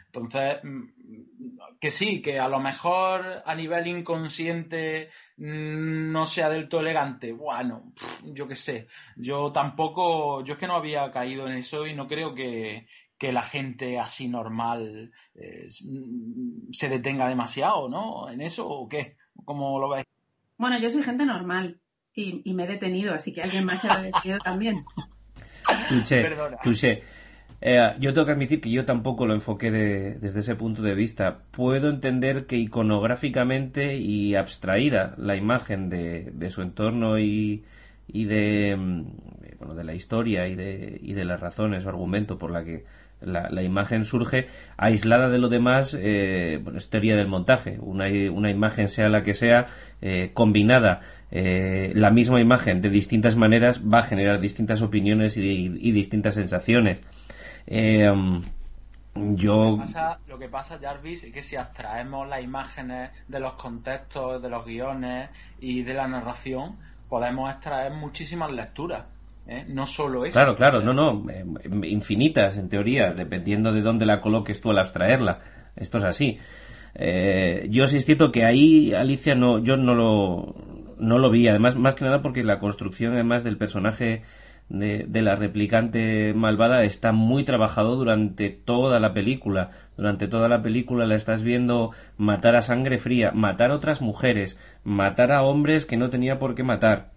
[0.07, 6.69] Entonces, mm, que sí, que a lo mejor a nivel inconsciente mm, no sea del
[6.69, 7.33] todo elegante.
[7.33, 7.93] Bueno,
[8.25, 8.89] yo qué sé.
[9.17, 12.87] Yo tampoco, yo es que no había caído en eso y no creo que,
[13.19, 15.69] la gente así normal eh,
[16.71, 18.29] se detenga demasiado, ¿no?
[18.31, 19.17] ¿En eso o qué?
[19.45, 20.07] ¿Cómo lo veis?
[20.59, 21.81] Bueno, yo soy gente normal
[22.15, 24.85] y, me he detenido, así que alguien más se ha detenido también.
[26.63, 27.03] Tuche,
[27.61, 31.43] eh, yo tengo que admitir que yo tampoco lo enfoqué desde ese punto de vista.
[31.51, 37.65] Puedo entender que iconográficamente y abstraída la imagen de, su entorno y,
[38.09, 39.05] de, mm,
[39.59, 42.85] bueno, de la historia y de, y de las razones o argumento por la que
[43.27, 47.79] la, imagen surge aislada de lo demás, eh, es teoría del montaje.
[47.81, 49.67] Una, una, imagen, sea la que sea,
[50.01, 55.93] eh, combinada, eh, la misma imagen de distintas maneras va a generar distintas opiniones y,
[55.93, 57.03] distintas sensaciones.
[57.69, 58.43] Um,
[59.15, 59.71] yo...
[59.71, 63.55] Lo que, pasa, lo que pasa, Jarvis, es que si abstraemos las imágenes de los
[63.55, 66.77] contextos, de los guiones y de la narración,
[67.09, 69.05] podemos extraer muchísimas lecturas.
[69.47, 69.65] ¿Eh?
[69.69, 70.33] no solo eso.
[70.33, 71.45] Claro, claro, no, no, eh,
[71.89, 75.41] infinitas en teoría, dependiendo de dónde la coloques tú al abstraerla.
[75.77, 76.39] Esto es así.
[76.95, 80.55] Eh, yo sí es cierto que ahí, Alicia, no, yo no lo,
[80.99, 84.23] no lo vi, además, más que nada porque la construcción además del personaje
[84.69, 89.71] de, la replicante malvada está muy trabajado durante toda la película.
[89.97, 94.59] Durante toda la película la estás viendo matar a sangre fría, matar a otras mujeres,
[94.83, 97.16] matar a hombres que no tenía por qué matar.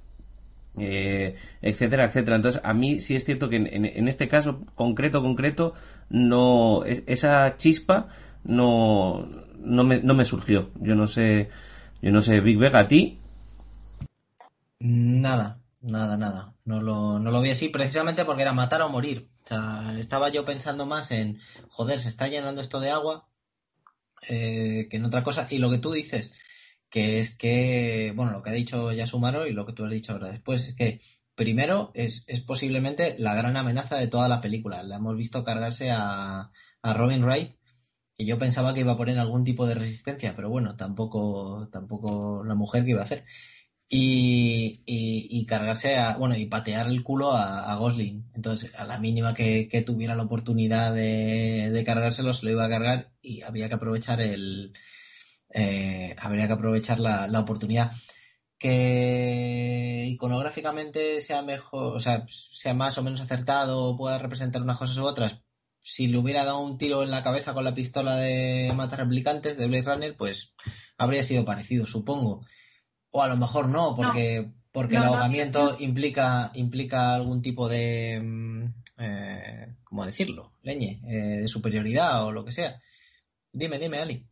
[0.78, 2.36] Eh, etcétera, etcétera.
[2.38, 5.74] Entonces, a mí sí es cierto que en, este caso concreto, concreto,
[6.10, 8.10] no esa chispa
[8.44, 10.72] no, no, me, no me surgió.
[10.76, 11.50] Yo no sé,
[12.02, 13.20] yo no sé, Big Vega, ¿a ti?
[14.80, 16.54] Nada, nada, nada.
[16.66, 19.30] No lo, no lo vi así precisamente porque era matar o morir.
[19.46, 21.40] O sea, estaba yo pensando más en,
[21.70, 23.28] joder, se está llenando esto de agua
[24.28, 25.48] eh, que en otra cosa.
[25.50, 26.32] Y lo que tú dices,
[26.90, 30.14] que es que, bueno, lo que ha dicho Yasumaro y lo que tú has dicho
[30.14, 31.01] ahora después, es que
[31.35, 34.84] primero es, es posiblemente la gran amenaza de toda la película.
[34.84, 36.51] La hemos visto cargarse a,
[36.82, 37.59] a Robin Wright
[38.19, 42.43] que yo pensaba que iba a poner algún tipo de resistencia, pero bueno, tampoco, tampoco
[42.43, 43.24] la mujer que iba a hacer.
[43.88, 48.30] Y, y, cargarse a, bueno, y patear el culo a, Gosling.
[48.35, 52.69] Entonces, a la mínima que, tuviera la oportunidad de, de, cargárselo, se lo iba a
[52.69, 54.74] cargar y había que aprovechar el,
[55.53, 57.92] eh, habría que aprovechar la, la oportunidad
[58.60, 64.98] que iconográficamente sea mejor, o sea, sea más o menos acertado, pueda representar unas cosas
[64.98, 65.42] u otras,
[65.82, 69.58] si le hubiera dado un tiro en la cabeza con la pistola de matar replicantes
[69.58, 70.53] de Blade Runner, pues
[70.98, 72.45] habría sido parecido, supongo.
[73.11, 78.66] O a lo mejor no, porque, porque el ahogamiento implica, implica algún tipo de, mm,
[78.98, 80.52] eh, ¿cómo decirlo?
[80.61, 82.80] Leñe, eh, de superioridad o lo que sea.
[83.52, 84.28] Dime, dime, Ali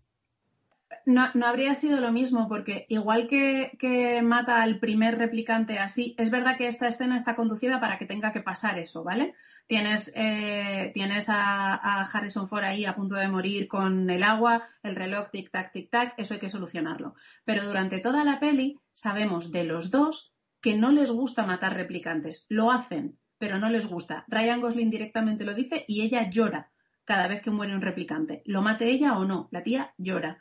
[1.06, 6.30] no, no, habría sido lo mismo, porque igual que, mata al primer replicante así, es
[6.30, 9.34] verdad que esta escena está conducida para que tenga que pasar eso, ¿vale?
[9.68, 14.96] Tienes, eh, tienes a, Harrison Ford ahí a punto de morir con el agua, el
[14.96, 17.16] reloj tic-tac, tic-tac, eso hay que solucionarlo.
[17.44, 22.46] Pero durante toda la peli sabemos de los dos que no les gusta matar replicantes.
[22.50, 24.26] Lo hacen, pero no les gusta.
[24.28, 26.72] Ryan Gosling directamente lo dice y ella llora
[27.08, 28.42] cada vez que muere un replicante.
[28.46, 30.40] Lo mate ella o no, la tía llora.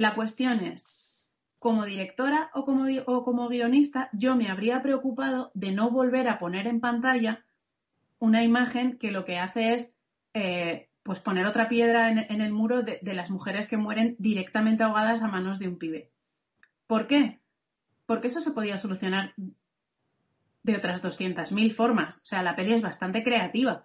[0.00, 0.86] La cuestión es,
[1.58, 2.86] como directora o como,
[3.22, 7.44] como guionista, yo me habría preocupado de no volver a poner en pantalla
[8.18, 9.94] una imagen que lo que hace es
[10.32, 15.20] eh, pues poner otra piedra en, el muro de, las mujeres que mueren directamente ahogadas
[15.20, 16.10] a manos de un pibe.
[16.86, 17.38] ¿Por qué?
[18.06, 19.34] Porque eso se podía solucionar
[20.62, 22.16] de otras 200.000 formas.
[22.16, 23.84] O sea, la peli es bastante creativa.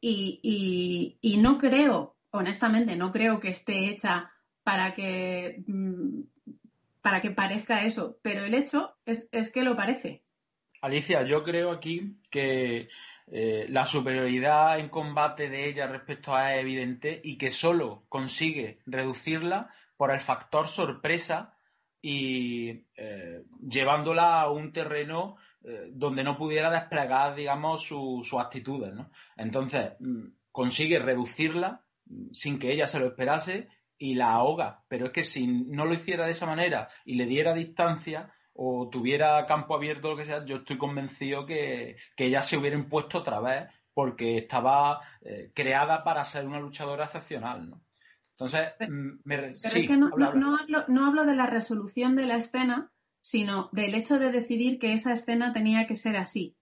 [0.00, 4.30] y, no creo honestamente no creo que esté hecha
[4.62, 6.22] para que, mm,
[7.02, 10.22] para que parezca eso, pero el hecho es, que lo parece.
[10.82, 12.88] Alicia, yo creo aquí que
[13.26, 18.80] eh, la superioridad en combate de ella respecto a es evidente y que solo consigue
[18.86, 21.54] reducirla por el factor sorpresa
[22.02, 28.94] y eh, llevándola a un terreno eh, donde no pudiera desplegar, digamos, sus actitudes.
[28.94, 29.10] ¿no?
[29.36, 31.82] Entonces, mm, consigue reducirla
[32.32, 34.82] sin que ella se lo esperase y la ahoga.
[34.88, 38.88] Pero es que si no lo hiciera de esa manera y le diera distancia o
[38.90, 43.40] tuviera campo abierto lo que sea, yo estoy convencido que, ella se hubiera impuesto otra
[43.40, 47.82] vez porque estaba eh, creada para ser una luchadora excepcional, ¿no?
[48.32, 52.90] Entonces, mm, pero, es que no, hablo, no hablo de la resolución de la escena,
[53.20, 56.56] sino del hecho de decidir que esa escena tenía que ser así.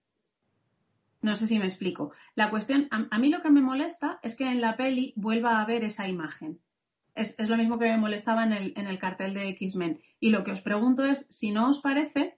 [1.21, 2.11] No sé si me explico.
[2.35, 5.65] La cuestión, a, mí lo que me molesta es que en la peli vuelva a
[5.65, 6.59] ver esa imagen.
[7.13, 9.99] Es, lo mismo que me molestaba en el, cartel de X-Men.
[10.21, 12.37] Y lo que os pregunto es si no os parece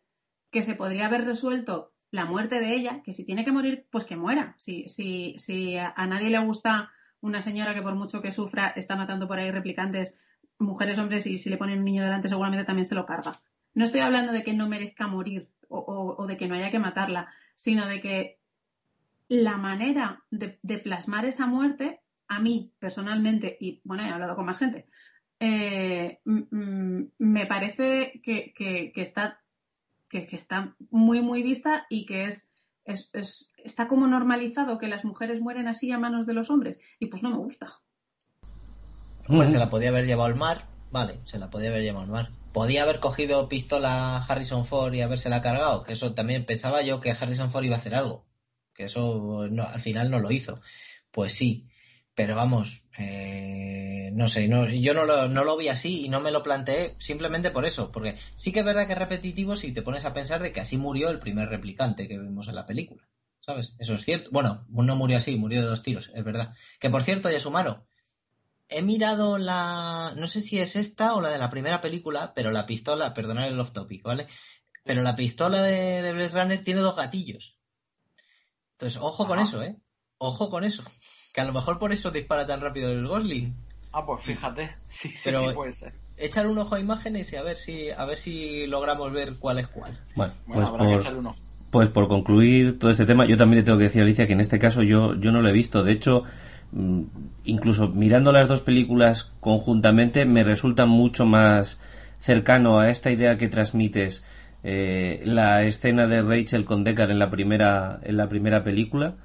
[0.49, 4.05] que se podría haber resuelto la muerte de ella, que si tiene que morir, pues
[4.05, 4.55] que muera.
[4.57, 8.95] Si, si, si a, nadie le gusta una señora que por mucho que sufra está
[8.95, 10.19] matando por ahí replicantes,
[10.57, 13.39] mujeres, hombres, y si le ponen un niño delante seguramente también se lo carga.
[13.75, 17.29] No estoy hablando de que no merezca morir o de que no haya que matarla,
[17.55, 18.40] sino de que
[19.31, 24.57] la manera de, plasmar esa muerte, a mí personalmente, y bueno, he hablado con más
[24.57, 24.89] gente,
[25.39, 29.39] eh, me parece que, está,
[30.09, 32.51] que, está muy, muy vista y que es,
[33.63, 36.77] está como normalizado que las mujeres mueren así a manos de los hombres.
[36.99, 37.67] Y pues no me gusta.
[39.27, 42.11] Pues se la podía haber llevado al mar, vale, se la podía haber llevado al
[42.11, 42.31] mar.
[42.51, 47.11] Podía haber cogido pistola Harrison Ford y habérsela cargado, que eso también pensaba yo que
[47.11, 48.25] Harrison Ford iba a hacer algo
[48.85, 50.61] eso al final no lo hizo.
[51.11, 51.67] Pues sí,
[52.15, 56.19] pero vamos, eh, no sé, no, yo no lo, no lo vi así y no
[56.19, 59.73] me lo planteé simplemente por eso, porque sí que es verdad que es repetitivo si
[59.73, 62.65] te pones a pensar de que así murió el primer replicante que vimos en la
[62.65, 63.07] película,
[63.39, 63.73] ¿sabes?
[63.79, 64.29] Eso es cierto.
[64.31, 66.53] Bueno, no murió así, murió de dos tiros, es verdad.
[66.79, 67.87] Que por cierto, Yasumaro,
[68.67, 72.51] he mirado la, no sé si es esta o la de la primera película, pero
[72.51, 74.27] la pistola, perdonad el off topic, ¿vale?
[74.83, 77.57] Pero la pistola de, de Blade Runner tiene dos gatillos.
[78.81, 79.47] Entonces, ojo con Ajá.
[79.47, 79.75] eso, ¿eh?
[80.17, 80.83] Ojo con eso.
[81.33, 83.53] Que a lo mejor por eso dispara tan rápido el Gosling.
[83.93, 84.71] Ah, pues fíjate.
[84.85, 85.93] Sí, sí, Pero- sí, puede ser.
[86.17, 89.59] Echar un ojo a imágenes y a ver si, a ver si logramos ver cuál
[89.59, 89.97] es cuál.
[90.15, 91.35] Bueno, Bueno, pues habrá que por.
[91.71, 94.33] Pues por concluir todo este tema, yo también le tengo que decir a Alicia que
[94.33, 95.83] en este caso yo, yo no lo he visto.
[95.83, 96.23] De hecho,
[96.71, 97.01] mm,
[97.45, 101.79] incluso mirando las dos películas conjuntamente, me resulta mucho más
[102.19, 104.23] cercano a esta idea que transmites
[104.63, 109.15] eh, la escena de Rachel con Deckard en la primera, en la primera película.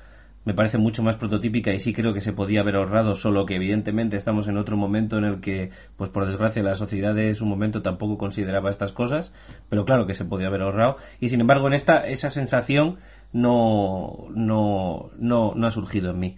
[0.45, 3.57] Me parece mucho más prototípica y sí creo que se podía haber ahorrado, solo que
[3.57, 7.45] evidentemente estamos en otro momento en el que, pues por desgracia, la sociedad de su
[7.47, 9.33] momento tampoco consideraba estas cosas,
[9.69, 10.99] pero claro que se podía haber ahorrado.
[11.19, 12.99] Y sin embargo, en esta, esa sensación
[13.33, 16.37] no, no, no, no ha surgido en mí.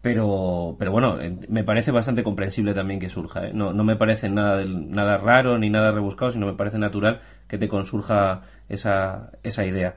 [0.00, 1.18] Pero, pero bueno,
[1.48, 3.48] me parece bastante comprensible también que surja.
[3.48, 3.50] ¿eh?
[3.52, 7.58] No, no me parece nada, nada raro ni nada rebuscado, sino me parece natural que
[7.58, 9.96] te consurja esa, esa idea.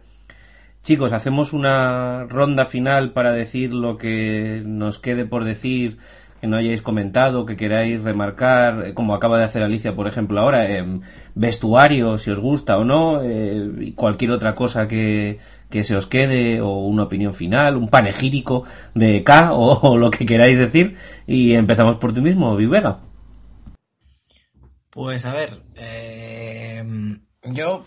[0.84, 6.00] Chicos, hacemos una ronda final para decir lo que nos quede por decir,
[6.42, 10.40] que no hayáis comentado, que queráis remarcar, eh, como acaba de hacer Alicia, por ejemplo,
[10.42, 11.02] ahora, em,
[11.36, 15.38] vestuario, si os gusta o no, eh, cualquier otra cosa que,
[15.70, 18.64] que se os quede, o una opinión final, un panegírico
[18.96, 20.96] de K, o, lo que queráis decir,
[21.28, 23.02] y empezamos por ti mismo, Vivega.
[24.90, 26.84] Pues a ver, eh,
[27.54, 27.86] yo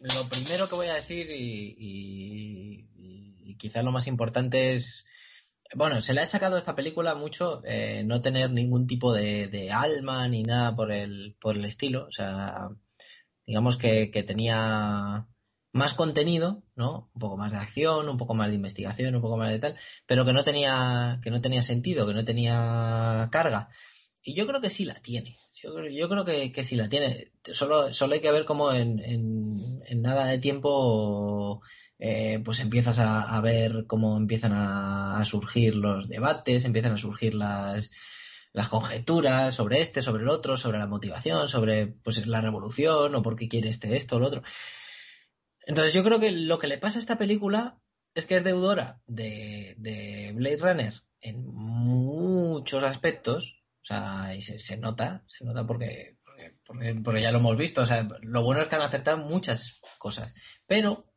[0.00, 5.06] lo primero que voy a decir y- y quizás lo más importante es,
[5.74, 9.48] bueno, se le ha achacado a esta película mucho eh, no tener ningún tipo de,
[9.48, 12.68] de alma ni nada por el, por el estilo, o sea,
[13.46, 15.26] digamos que, que tenía
[15.72, 17.10] más contenido, ¿no?
[17.14, 19.76] Un poco más de acción, un poco más de investigación, un poco más de tal,
[20.06, 23.68] pero que no tenía, que no tenía sentido, que no tenía carga.
[24.22, 25.38] Y yo creo que sí la tiene.
[25.54, 27.32] Yo creo, que, que sí la tiene.
[27.52, 31.62] Solo, solo hay que ver cómo en, en- en nada de tiempo
[32.00, 36.98] eh, pues empiezas a, a ver cómo empiezan a, a surgir los debates, empiezan a
[36.98, 37.92] surgir las,
[38.52, 43.22] las conjeturas sobre este, sobre el otro, sobre la motivación, sobre pues la revolución o
[43.22, 44.42] por qué quiere este esto o lo otro.
[45.66, 47.78] Entonces yo creo que lo que le pasa a esta película
[48.14, 53.56] es que es deudora de, de Blade Runner en muchos aspectos.
[53.82, 56.16] O sea, y se, se nota, se nota porque,
[56.66, 57.82] porque, porque- ya lo hemos visto.
[57.82, 60.34] O sea, lo bueno es que han acertado muchas cosas.
[60.66, 61.09] Pero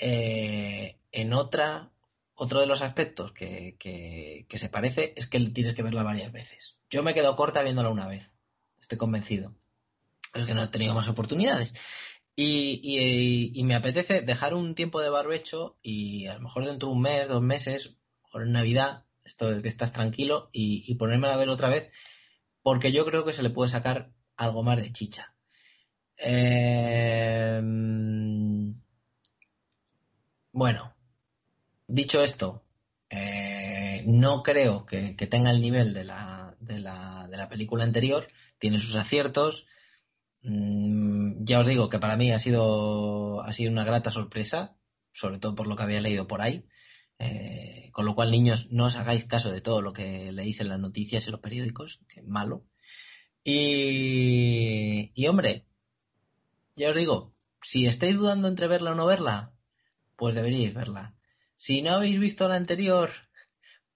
[0.00, 1.90] eh, en otra,
[2.34, 6.76] otro de los aspectos que, que, se parece es que tienes que verla varias veces.
[6.88, 8.30] Yo me quedo corta viéndola una vez.
[8.80, 9.54] Estoy convencido.
[10.34, 11.74] Es que no he tenido más oportunidades.
[12.34, 12.80] Y,
[13.54, 17.02] y- me apetece dejar un tiempo de barbecho y a lo mejor dentro de un
[17.02, 17.96] mes, dos meses,
[18.32, 21.90] a Navidad, esto de que estás tranquilo, y, y ponerme a ver otra vez,
[22.62, 25.34] porque yo creo que se le puede sacar algo más de chicha.
[26.16, 27.60] Eh,
[30.52, 30.94] bueno,
[31.86, 32.64] dicho esto,
[33.10, 38.28] eh, no creo que, tenga el nivel de la, de la, de la película anterior,
[38.58, 39.66] tiene sus aciertos.
[40.42, 44.76] Mm, ya os digo que para mí ha sido, ha sido una grata sorpresa,
[45.12, 46.66] sobre todo por lo que había leído por ahí.
[47.18, 50.68] Eh, con lo cual, niños, no os hagáis caso de todo lo que leéis en
[50.68, 52.64] las noticias y los periódicos, que es malo.
[53.44, 55.66] Y, y hombre,
[56.76, 59.52] ya os digo, si estáis dudando entre verla o no verla,
[60.20, 61.14] pues deberíais verla.
[61.54, 63.10] Si no habéis visto la anterior,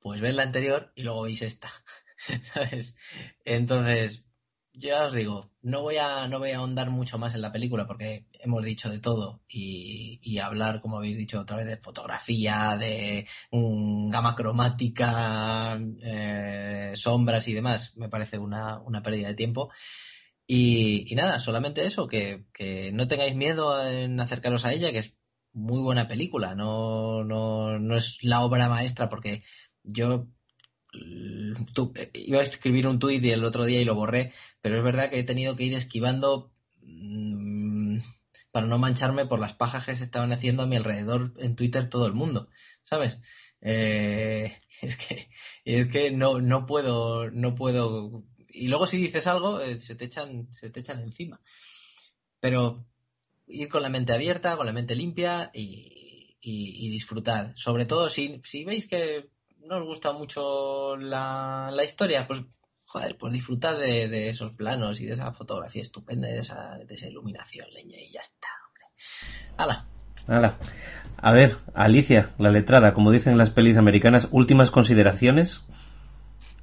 [0.01, 1.69] pues ved la anterior y luego veis esta.
[2.55, 2.97] ¿Sabes?
[3.45, 4.25] Entonces,
[4.73, 7.87] ya os digo, no voy a, no voy a ahondar mucho más en la película
[7.87, 13.27] porque hemos dicho de todo y, hablar, como habéis dicho otra vez, de fotografía, de
[13.51, 19.71] mm, gama cromática, eh, sombras y demás, me parece una, una pérdida de tiempo.
[20.47, 24.99] Y, y nada, solamente eso, que, que no tengáis miedo en acercaros a ella, que
[25.01, 25.15] es
[25.55, 29.43] muy buena película, no, no, no es la obra maestra porque
[29.83, 30.27] yo
[30.93, 31.55] mm,
[31.97, 35.11] eh, iba a escribir un tuit el otro día y lo borré, pero es verdad
[35.11, 36.53] que he tenido que ir esquivando
[36.83, 37.99] mm,
[38.51, 41.89] para no mancharme por las pajas que se estaban haciendo a mi alrededor en Twitter
[41.89, 42.49] todo el mundo,
[42.83, 43.21] ¿sabes?
[43.61, 45.29] Eh, es que,
[45.65, 48.25] es que no, no puedo, no puedo.
[48.49, 51.41] Y luego si dices algo, eh, se te echan, se te echan encima.
[52.41, 52.87] Pero
[53.47, 57.53] ir con la mente abierta, con la mente limpia y, y, y disfrutar.
[57.57, 62.43] Sobre todo si, si veis que no os gusta mucho la, la historia, pues
[62.87, 66.79] joder, pues disfrutad de, de esos planos y de esa fotografía estupenda, y de esa,
[66.87, 68.85] de esa iluminación, leña, y ya está, hombre.
[69.57, 69.87] ¡Hala!
[70.27, 70.59] Hala.
[71.17, 75.65] A ver, Alicia, la letrada, como dicen las pelis americanas, últimas consideraciones.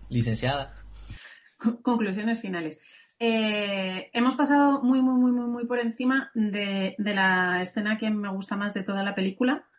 [0.10, 0.76] Licenciada.
[1.84, 2.82] Conclusiones finales.
[3.24, 8.30] Eh, hemos pasado muy, muy, muy, muy, muy por encima de, la escena que me
[8.30, 9.70] gusta más de toda la película,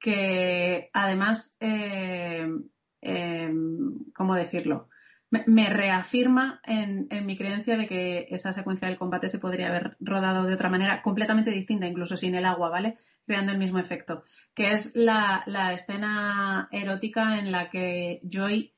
[0.00, 2.48] que además, eh,
[3.02, 3.52] eh,
[4.14, 4.88] ¿cómo decirlo?
[5.28, 10.44] Me, reafirma en, mi creencia de que esa secuencia del combate se podría haber rodado
[10.44, 12.96] de otra manera completamente distinta, incluso sin el agua, ¿vale?
[13.26, 15.44] Creando el mismo efecto, que es la,
[15.74, 18.74] escena erótica en la que Joy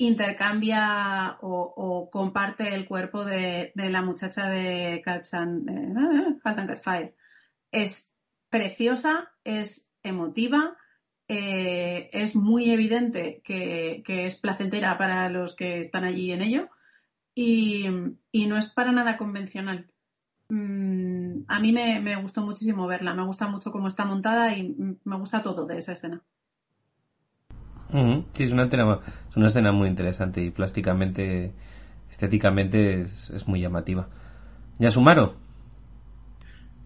[0.00, 7.14] intercambia o, comparte el cuerpo de, la muchacha de Catch and, eh, Fire.
[7.70, 8.10] Es
[8.48, 10.76] preciosa, es emotiva,
[11.28, 16.70] eh, es muy evidente que, es placentera para los que están allí en ello
[17.34, 17.86] y,
[18.32, 19.90] no es para nada convencional.
[20.48, 25.16] Mm, a mí me, gustó muchísimo verla, me gusta mucho cómo está montada y me
[25.18, 26.24] gusta todo de esa escena.
[28.32, 29.00] Sí, es una, escena,
[29.34, 31.52] es una muy interesante y plásticamente,
[32.10, 34.08] estéticamente es, muy llamativa.
[34.78, 35.34] ¿Yasumaro?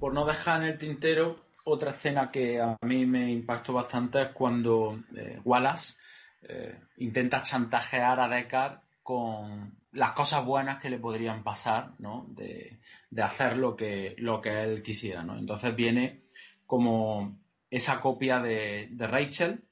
[0.00, 4.28] Por no dejar en el tintero, otra escena que a mí me impactó bastante es
[4.28, 5.94] cuando eh, Wallace
[6.42, 12.26] eh, intenta chantajear a Deckard con las cosas buenas que le podrían pasar, ¿no?
[12.30, 12.78] De,
[13.22, 15.38] hacer lo que, lo que él quisiera, ¿no?
[15.38, 16.22] Entonces viene
[16.66, 17.38] como
[17.70, 19.62] esa copia de Rachel,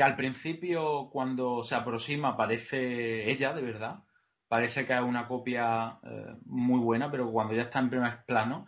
[0.00, 4.02] que al principio cuando se aproxima parece ella, de verdad,
[4.48, 8.66] parece que es una copia eh, muy buena, pero cuando ya está en primer plano,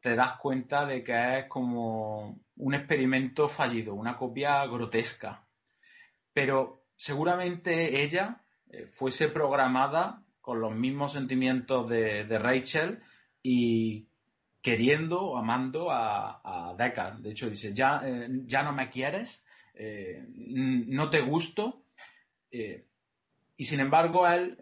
[0.00, 5.44] te das cuenta de que es como un experimento fallido, una copia grotesca.
[6.32, 13.02] Pero seguramente ella eh, fuese programada con los mismos sentimientos de, Rachel
[13.42, 14.08] y
[14.62, 16.74] queriendo o amando a, a.
[17.18, 19.44] De hecho, dice, ya, eh, ya no me quieres,
[19.74, 21.84] eh, no te gusto,
[22.50, 22.86] eh,
[23.56, 24.58] y sin embargo él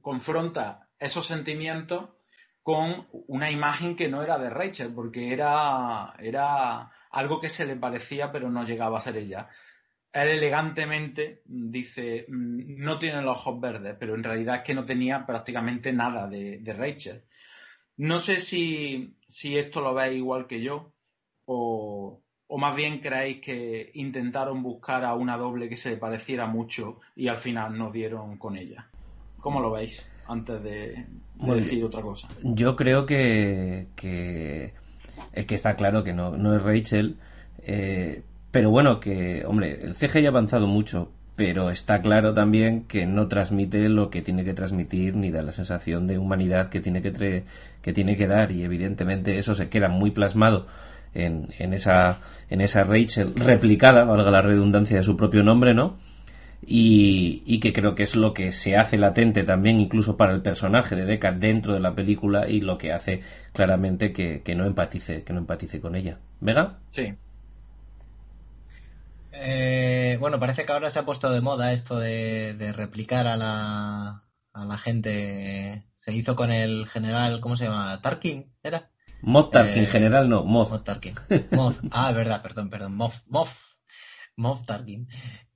[0.00, 2.10] confronta esos sentimientos
[2.62, 7.76] con una imagen que no era de Rachel, porque era, era algo que se le
[7.76, 9.48] parecía pero no llegaba a ser ella.
[10.12, 14.84] Él elegantemente dice, mm, no tiene los ojos verdes, pero en realidad es que no
[14.84, 17.22] tenía prácticamente nada de, Rachel.
[17.96, 20.92] No sé si, si esto lo veis igual que yo
[21.44, 26.46] o, ¿O más bien creéis que intentaron buscar a una doble que se le pareciera
[26.46, 28.86] mucho y al final no dieron con ella?
[29.38, 30.04] ¿Cómo lo veis?
[30.26, 31.06] Antes de,
[31.36, 32.26] decir otra cosa.
[32.42, 33.86] Yo creo que,
[35.32, 37.18] es que está claro que no, no es Rachel,
[37.62, 43.06] eh, pero bueno, que, hombre, el CGI ha avanzado mucho, pero está claro también que
[43.06, 47.00] no transmite lo que tiene que transmitir ni da la sensación de humanidad que tiene
[47.00, 47.44] que,
[47.80, 50.66] que, tiene que dar y evidentemente eso se queda muy plasmado
[51.14, 55.98] en, en, esa, en esa Rachel replicada, valga la redundancia de su propio nombre, ¿no?
[56.66, 60.94] Y, que creo que es lo que se hace latente también incluso para el personaje
[60.94, 63.22] de Deckard dentro de la película y lo que hace
[63.52, 66.18] claramente que, que no empatice que no empatice con ella.
[66.40, 67.14] Vega sí.
[69.32, 73.36] Eh, bueno parece que ahora se ha puesto de moda esto de, de replicar a
[73.36, 75.86] la a la gente.
[75.96, 78.89] Se hizo con el general cómo se llama Tarkin era
[79.22, 80.72] Moff Tarkin, en eh, general no, Moff.
[81.52, 81.78] Moff.
[81.90, 82.96] Ah, verdad, perdón, perdón.
[82.96, 83.74] Moff, Moff.
[84.36, 85.08] Moff Tarkin.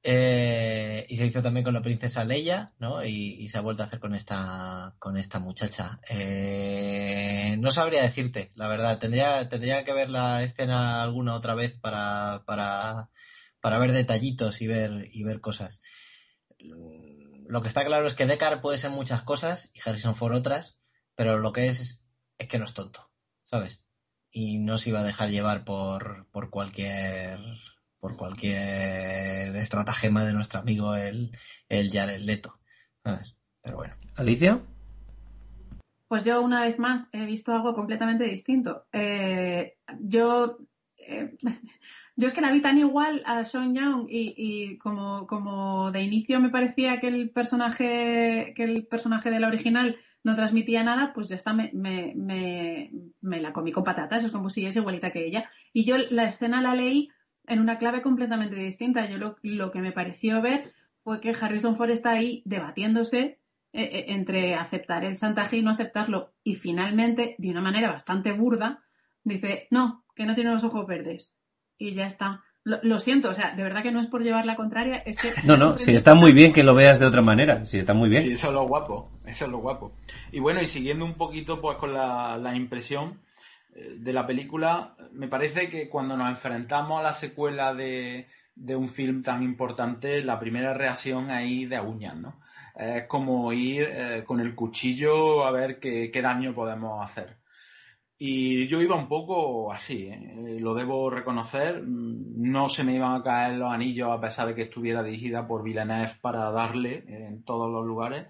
[0.02, 3.04] Eh, y se hizo también con la princesa Leia, ¿no?
[3.04, 5.98] Y, se ha vuelto a hacer con esta, con esta muchacha.
[6.08, 8.98] Eh, no sabría decirte, la verdad.
[8.98, 13.08] Tendría, tendría que ver la escena alguna otra vez para, para,
[13.60, 15.80] para ver detallitos y ver, y ver cosas.
[16.58, 20.78] Lo que está claro es que Deckard puede ser muchas cosas y Harrison Ford otras,
[21.14, 22.02] pero lo que es
[22.38, 23.13] es que no es tonto.
[23.54, 23.80] ¿Sabes?
[24.32, 27.38] Y no se iba a dejar llevar por, por cualquier
[28.00, 31.30] por cualquier estratagema de nuestro amigo el,
[31.68, 32.58] el Jared Leto,
[33.04, 33.36] ¿sabes?
[33.62, 33.94] Pero bueno.
[34.16, 34.60] ¿Alicia?
[36.08, 38.86] Pues yo una vez más he visto algo completamente distinto.
[38.92, 40.58] Eh, yo
[40.98, 41.36] eh,
[42.16, 46.02] yo es que la vi tan igual a Sean Young y, y, como, como de
[46.02, 51.12] inicio me parecía que el personaje que el personaje de la original no transmitía nada,
[51.14, 52.14] pues ya está, me, me,
[53.20, 55.50] me, la comí con patatas, es como si es igualita que ella.
[55.72, 57.10] Y yo la escena la leí
[57.46, 59.06] en una clave completamente distinta.
[59.06, 60.72] Yo lo, lo que me pareció ver
[61.02, 63.38] fue que Harrison Ford está ahí debatiéndose
[63.72, 66.32] eh, eh, entre aceptar el chantaje y no aceptarlo.
[66.42, 68.82] Y finalmente, de una manera bastante burda,
[69.24, 71.36] dice, no, que no tiene los ojos verdes.
[71.76, 72.43] Y ya está.
[72.64, 75.34] Lo, siento, o sea, de verdad que no es por llevar la contraria, es que...
[75.44, 78.08] No, no, sí, está muy bien que lo veas de otra manera, sí, está muy
[78.08, 78.22] bien.
[78.22, 79.92] Sí, eso es lo guapo, eso es lo guapo.
[80.32, 83.20] Y bueno, y siguiendo un poquito pues con la, impresión
[83.74, 88.88] eh, de la película, me parece que cuando nos enfrentamos a la secuela de, un
[88.88, 92.40] film tan importante, la primera reacción ahí de uñas, ¿no?
[92.76, 97.36] es como ir eh, con el cuchillo a ver qué, daño podemos hacer.
[98.16, 100.58] Y yo iba un poco así, ¿eh?
[100.60, 101.82] lo debo reconocer.
[101.82, 105.46] Mm, no se me iban a caer los anillos a pesar de que estuviera dirigida
[105.46, 108.26] por Villeneuve para darle en todos los lugares.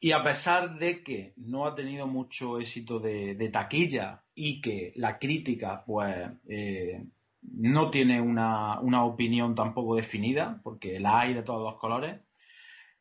[0.00, 5.18] Y a pesar de que no ha tenido mucho éxito de, taquilla y que la
[5.18, 6.14] crítica, pues,
[6.48, 7.04] eh,
[7.42, 12.20] no tiene una, opinión tampoco definida, porque la hay de todos los colores,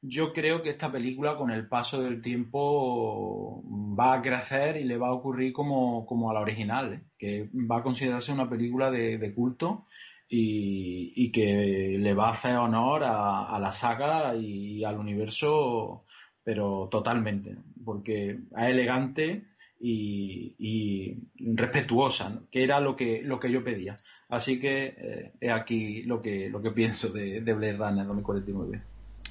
[0.07, 3.63] yo creo que esta película con el paso del tiempo
[3.99, 7.01] va a crecer y le va a ocurrir como, a la original, ¿eh?
[7.17, 9.85] que va a considerarse una película de, culto
[10.29, 16.03] y, que le va a hacer honor a, a la saga y al universo
[16.47, 19.43] pero totalmente, porque es elegante
[19.81, 23.97] y, respetuosa, que era lo que, lo que yo pedía.
[24.29, 28.81] Así que eh, es aquí lo que, lo que pienso de, de Blade Runner 2049.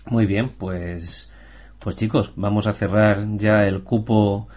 [0.06, 1.32] Muy bien, pues,
[1.78, 4.48] pues chicos, vamos a cerrar ya el cupo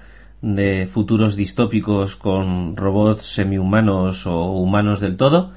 [0.41, 5.51] de futuros distópicos con robots semi-humanos o humanos del todo.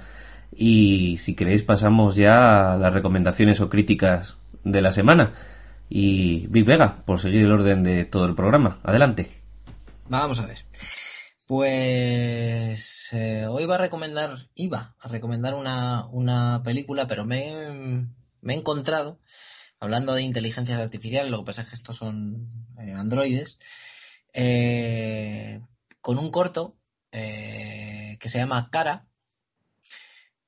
[0.55, 5.33] Y si queréis pasamos ya a las recomendaciones o críticas de la semana
[5.89, 8.79] y Big Vega, por seguir el orden de todo el programa.
[8.83, 9.31] Adelante.
[10.09, 10.65] Vamos a ver.
[11.47, 18.07] Pues eh, hoy iba a recomendar, iba a recomendar una, película, pero me,
[18.47, 19.19] he encontrado,
[19.83, 23.59] hablando de inteligencias artificiales, lo que pasa es que estos son eh, androides,
[24.33, 25.61] eh,
[26.01, 26.77] con un corto
[27.11, 29.07] que se llama Cara,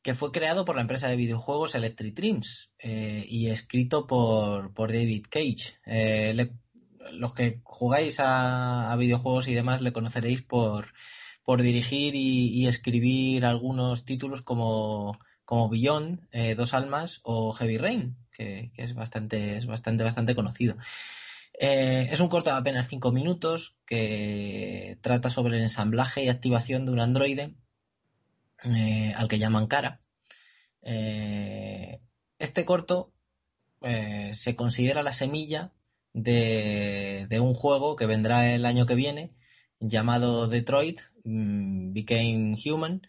[0.05, 5.25] que fue creado por la empresa de videojuegos Electric Dreams eh, y escrito por, David
[5.31, 5.79] Cage.
[5.87, 6.51] Eh,
[7.13, 10.93] los que jugáis a, videojuegos y demás le conoceréis por,
[11.43, 18.19] por dirigir y, escribir algunos títulos como, como Beyond, eh, Dos Almas o Heavy Rain,
[18.35, 20.77] que, es bastante, es bastante, bastante conocido.
[21.59, 26.93] es un corto de apenas 5 minutos que trata sobre el ensamblaje y activación de
[26.93, 27.55] un androide
[28.65, 30.01] eh, al que llaman cara.
[30.83, 32.01] Eh,
[32.39, 33.13] este corto
[33.83, 35.73] eh, se considera la semilla
[36.15, 39.35] de, un juego que vendrá el año que viene
[39.81, 43.03] llamado Detroit mm, Became Human,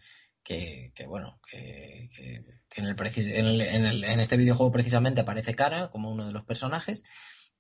[0.43, 2.09] que, bueno, que,
[2.81, 7.03] en, este videojuego precisamente aparece Cara como uno de los personajes.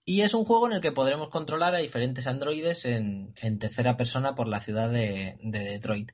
[0.07, 4.35] Y es un juego en el que podremos controlar a diferentes androides en, tercera persona
[4.35, 6.11] por la ciudad de Detroit.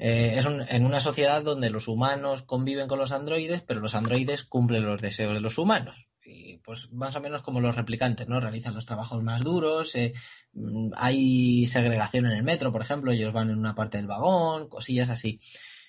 [0.00, 4.44] Eh, es en una sociedad donde los humanos conviven con los androides, pero los androides
[4.44, 6.06] cumplen los deseos de los humanos.
[6.24, 8.38] Y pues más o menos como los replicantes, ¿no?
[8.38, 10.12] Realizan los trabajos más duros, eh,
[10.52, 14.68] mm, hay segregación en el metro, por ejemplo, ellos van en una parte del vagón,
[14.68, 15.40] cosillas así.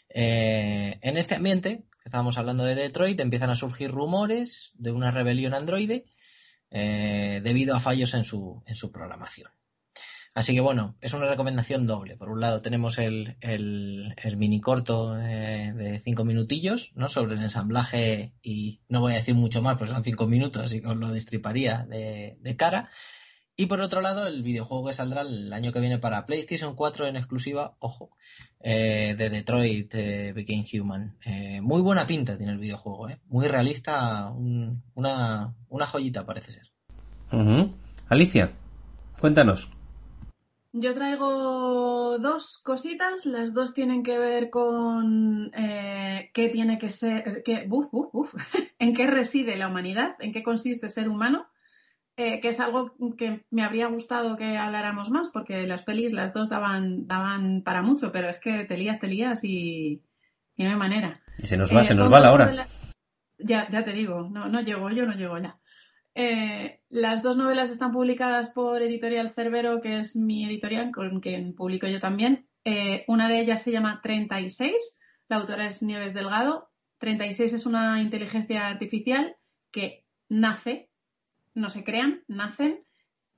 [0.09, 5.53] Eh, en este ambiente, estábamos hablando de Detroit, empiezan a surgir rumores de una rebelión
[5.53, 6.05] androide
[6.71, 9.51] debido a fallos en su, en su programación.
[10.35, 12.15] Así que bueno, es una recomendación doble.
[12.15, 17.09] Por un lado tenemos el, el, mini corto eh, de cinco minutillos, ¿no?
[17.09, 20.81] Sobre el ensamblaje y no voy a decir mucho más, pues son cinco minutos, así
[20.81, 22.89] que os lo destriparía de, cara.
[23.59, 27.07] Y por otro lado, el videojuego que saldrá el año que viene para PlayStation 4
[27.07, 28.09] en exclusiva, ojo,
[28.61, 31.17] eh, de Detroit eh, Became Human.
[31.61, 33.19] muy buena pinta tiene el videojuego, ¿eh?
[33.27, 36.71] muy realista, una, una joyita parece ser.
[38.07, 38.53] Alicia,
[39.19, 39.69] cuéntanos.
[40.71, 47.43] Yo traigo dos cositas, las dos tienen que ver con eh, qué tiene que ser,
[47.43, 47.67] qué,
[48.79, 51.49] en qué reside la humanidad, en qué consiste ser humano,
[52.21, 56.33] eh, que es algo que me habría gustado que habláramos más, porque las pelis, las
[56.33, 60.03] dos daban, daban para mucho, pero es que te lías, te lías y,
[60.57, 61.21] no hay manera.
[61.37, 62.67] Y se nos va, se nos va la hora.
[63.37, 65.61] Ya, ya te digo, no, no llego, yo no llego ya.
[66.13, 71.55] Eh, las dos novelas están publicadas por Editorial Cerbero, que es mi editorial, con quien
[71.55, 72.49] publico yo también.
[72.65, 74.73] Eh, una de ellas se llama 36,
[75.29, 76.69] la autora es Nieves Delgado.
[76.97, 79.37] 36 es una inteligencia artificial
[79.71, 80.88] que nace,
[81.59, 82.79] no se crean, nacen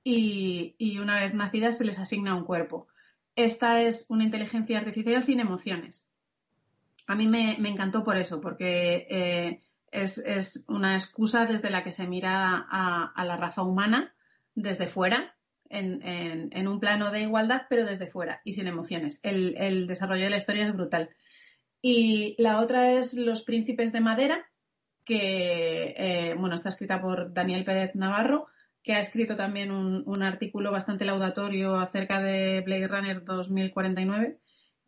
[0.03, 2.87] y, una vez nacidas se les asigna un cuerpo.
[3.35, 6.09] Esta es una inteligencia artificial sin emociones.
[7.07, 12.07] A mí me, encantó por eso, porque eh, es, una excusa desde la que se
[12.07, 14.13] mira a, la raza humana
[14.55, 15.35] desde fuera,
[15.69, 19.19] en, un plano de igualdad, pero desde fuera y sin emociones.
[19.23, 21.09] El, desarrollo de la historia es brutal.
[21.81, 24.45] Y la otra es Los Príncipes de Madera,
[25.05, 28.47] que eh, bueno, está escrita por Daniel Pérez Navarro,
[28.83, 34.39] que ha escrito también un, un, artículo bastante laudatorio acerca de Blade Runner 2049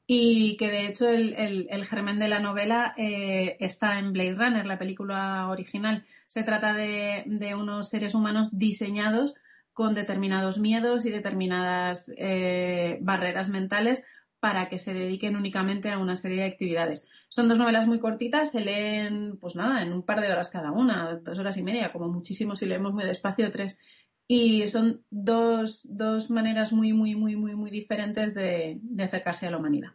[0.06, 4.80] y que de hecho el, germen de la novela eh, está en Blade Runner, la
[4.80, 6.04] película original.
[6.28, 7.24] Se trata de,
[7.58, 9.36] unos seres humanos diseñados
[9.72, 14.06] con determinados miedos y determinadas eh, barreras mentales
[14.40, 17.08] para que se dediquen únicamente a una serie de actividades.
[17.34, 20.72] Son dos novelas muy cortitas, se leen, pues nada, en un par de horas cada
[20.72, 23.80] una, dos horas y media, como muchísimo si leemos muy despacio, tres.
[24.28, 29.58] Y son dos, dos maneras muy, muy, muy, muy, muy diferentes de, acercarse a la
[29.58, 29.94] humanidad.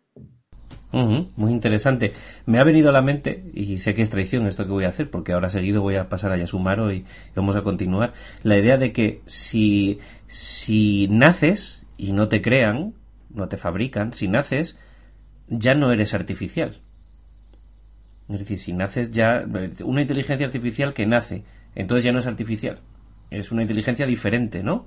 [0.90, 2.12] muy interesante.
[2.44, 4.88] Me ha venido a la mente, y sé que es traición esto que voy a
[4.88, 7.04] hacer, porque ahora seguido voy a pasar a Yasumaro y
[7.36, 12.94] vamos a continuar, la idea de que si, si naces y no te crean,
[13.30, 14.76] no te fabrican, si naces,
[15.46, 16.80] ya no eres artificial.
[18.28, 19.44] Es decir, si naces ya,
[19.84, 22.80] una inteligencia artificial que nace, entonces ya no es artificial.
[23.30, 24.86] Es una inteligencia diferente, ¿no?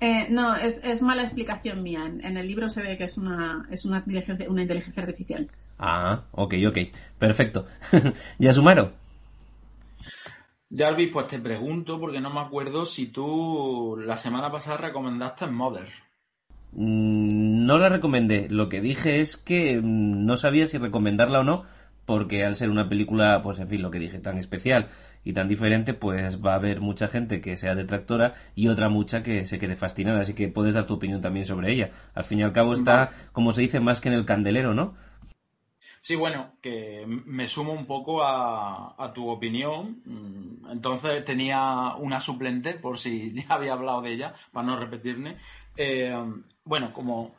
[0.00, 2.04] Eh, no, es, mala explicación mía.
[2.04, 5.48] En, el libro se ve que es una, es una, inteligencia, una inteligencia artificial.
[5.78, 6.78] Ah, ok, ok.
[7.18, 7.66] Perfecto.
[8.38, 8.92] ¿Ya sumaron?
[10.74, 15.88] Jarvis, pues te pregunto, porque no me acuerdo si tú la semana pasada recomendaste Mother.
[16.72, 18.48] Mm, no la recomendé.
[18.48, 21.62] Lo que dije es que mm, no sabía si recomendarla o no,
[22.06, 24.88] porque al ser una película, pues en fin, lo que dije, tan especial
[25.24, 29.22] y tan diferente, pues va a haber mucha gente que sea detractora y otra mucha
[29.22, 30.20] que se quede fascinada.
[30.20, 31.90] Así que puedes dar tu opinión también sobre ella.
[32.14, 34.94] Al fin y al cabo está, como se dice, más que en el candelero, ¿no?
[36.00, 40.02] Sí, bueno, que me sumo un poco a, tu opinión.
[40.68, 45.36] Entonces tenía una suplente, por si ya había hablado de ella, para no repetirme.
[45.76, 46.12] Eh,
[46.64, 47.32] bueno, como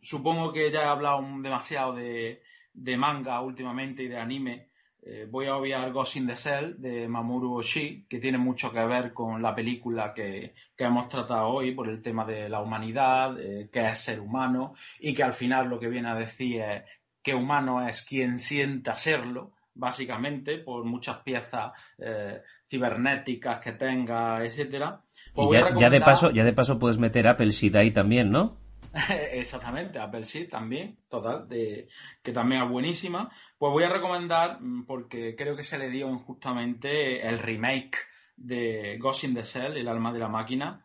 [0.00, 2.42] supongo que ya he hablado demasiado de,
[2.74, 4.68] de manga últimamente y de anime,
[5.06, 8.84] eh, voy a obviar Ghost in the Shell de Mamoru Oshii, que tiene mucho que
[8.86, 13.68] ver con la película que, hemos tratado hoy por el tema de la humanidad, eh,
[13.70, 16.84] que es ser humano, y que al final lo que viene a decir es
[17.22, 25.02] que humano es quien sienta serlo, básicamente, por muchas piezas eh, cibernéticas que tenga, etcétera.
[25.34, 28.63] Pues y ya, de paso, ya de paso puedes meter Apple Seed ahí también, ¿no?
[29.32, 31.88] Exactamente, Apple Seed también, total, de,
[32.22, 33.30] que también es buenísima.
[33.58, 37.98] Pues voy a recomendar, mm, porque creo que se le dio injustamente el remake
[38.36, 40.84] de Ghost in the Shell, El alma de la máquina,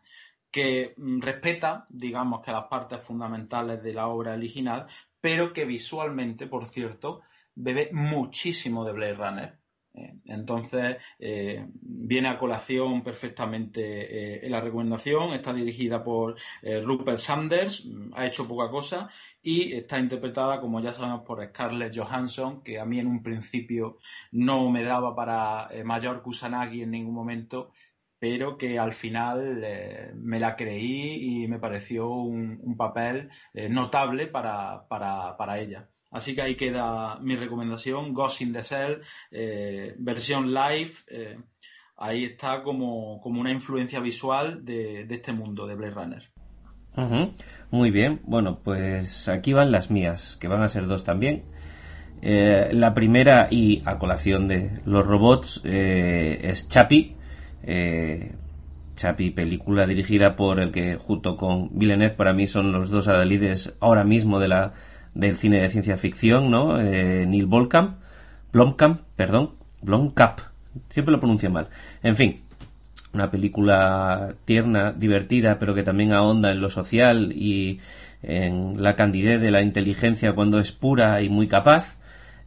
[0.50, 4.86] que mm, respeta, digamos, que las partes fundamentales de la obra original,
[5.20, 7.22] pero que visualmente, por cierto,
[7.54, 9.59] bebe muchísimo de Blade Runner.
[9.94, 15.32] Eh, entonces, eh, viene a colación perfectamente eh, la recomendación.
[15.32, 19.08] Está dirigida por Rupert Sanders, mm, ha hecho poca cosa
[19.42, 23.98] y está interpretada, como ya sabemos, por Scarlett Johansson, que a mí en un principio
[24.32, 27.72] no me daba para mayor Kusanagi en ningún momento,
[28.18, 29.64] pero que al final
[30.14, 35.89] me la creí y me pareció un, papel notable para ella.
[36.10, 40.92] Así que ahí queda mi recomendación, Ghost in the Shell, eh, versión live.
[41.08, 41.38] Eh,
[41.96, 46.22] ahí está como, una influencia visual de, este mundo de Blade Runner.
[47.70, 51.44] Muy bien, bueno, pues aquí van las mías, que van a ser dos también.
[52.22, 57.14] Eh, la primera, y a colación de los robots, es Chapi.
[58.96, 63.76] Chapi, película dirigida por el que, junto con Villeneuve, para mí son los dos adalides
[63.80, 64.72] ahora mismo de la
[65.14, 66.80] del cine de ciencia ficción, ¿no?
[66.80, 67.98] Eh, Neil Blomkamp,
[68.52, 70.40] Blomkamp, perdón, Blomkamp,
[70.88, 71.68] siempre lo pronuncio mal.
[72.02, 72.40] En fin,
[73.12, 77.80] una película tierna, divertida, pero que también ahonda en lo social y
[78.22, 81.98] en la candidez de la inteligencia cuando es pura y muy capaz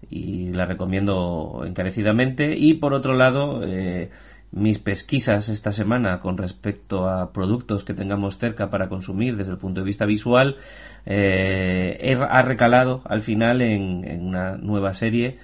[0.10, 4.10] y la recomiendo encarecidamente y por otro lado eh,
[4.54, 9.58] mis pesquisas esta semana con respecto a productos que tengamos cerca para consumir desde el
[9.58, 10.58] punto de vista visual
[11.06, 15.40] eh, ha recalado al final en, una nueva serie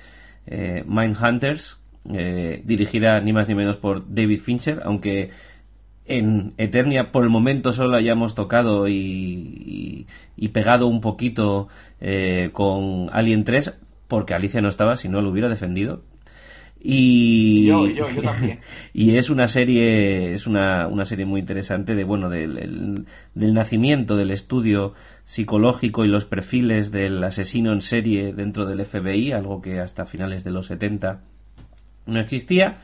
[0.46, 1.80] eh, Mindhunters
[2.14, 5.32] eh, dirigida ni más ni menos por David Fincher aunque
[6.06, 10.08] en Eternia por el momento solo hayamos tocado y,
[10.54, 11.68] pegado un poquito
[12.00, 16.04] eh, con Alien 3 porque Alicia no estaba si no lo hubiera defendido
[16.82, 17.70] y,
[18.94, 24.16] y es una serie, es una, una, serie muy interesante de, bueno, del, del, nacimiento,
[24.16, 24.94] del estudio
[25.26, 30.44] psicológico y los perfiles del asesino en serie dentro del FBI, algo que hasta finales
[30.44, 31.22] de los 70
[32.06, 32.78] no existía.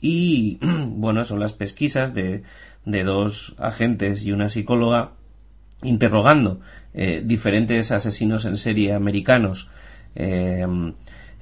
[0.00, 0.58] Y,
[0.88, 2.42] bueno, son las pesquisas de,
[2.86, 5.12] de dos agentes y una psicóloga
[5.82, 6.60] interrogando
[6.94, 9.68] eh, diferentes asesinos en serie americanos.
[10.14, 10.66] Eh,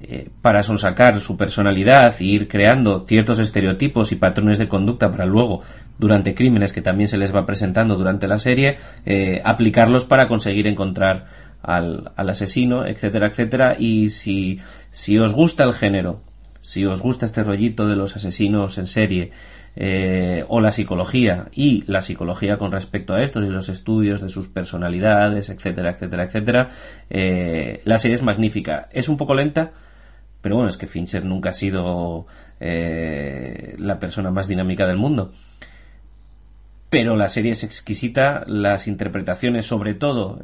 [0.05, 5.27] eh, para sonsacar su personalidad y ir creando ciertos estereotipos y patrones de conducta para
[5.27, 5.61] luego,
[5.97, 10.67] durante crímenes que también se les va presentando durante la serie, eh, aplicarlos para conseguir
[10.67, 11.27] encontrar
[11.63, 13.77] al, asesino, etcétera, etcétera.
[13.79, 14.59] Y si,
[14.91, 16.21] si os gusta el género,
[16.61, 19.31] si os gusta este rollito de los asesinos en serie,
[19.77, 24.29] eh, o la psicología y la psicología con respecto a estos y los estudios de
[24.29, 26.69] sus personalidades, etcétera, etcétera, etcétera,
[27.85, 28.89] la serie es magnífica.
[28.91, 29.71] Es un poco lenta,
[30.43, 32.27] pero bueno, es que Fincher nunca ha sido
[32.61, 35.33] eh, la persona más dinámica del mundo.
[36.91, 40.41] Pero la serie es exquisita, las interpretaciones, sobre todo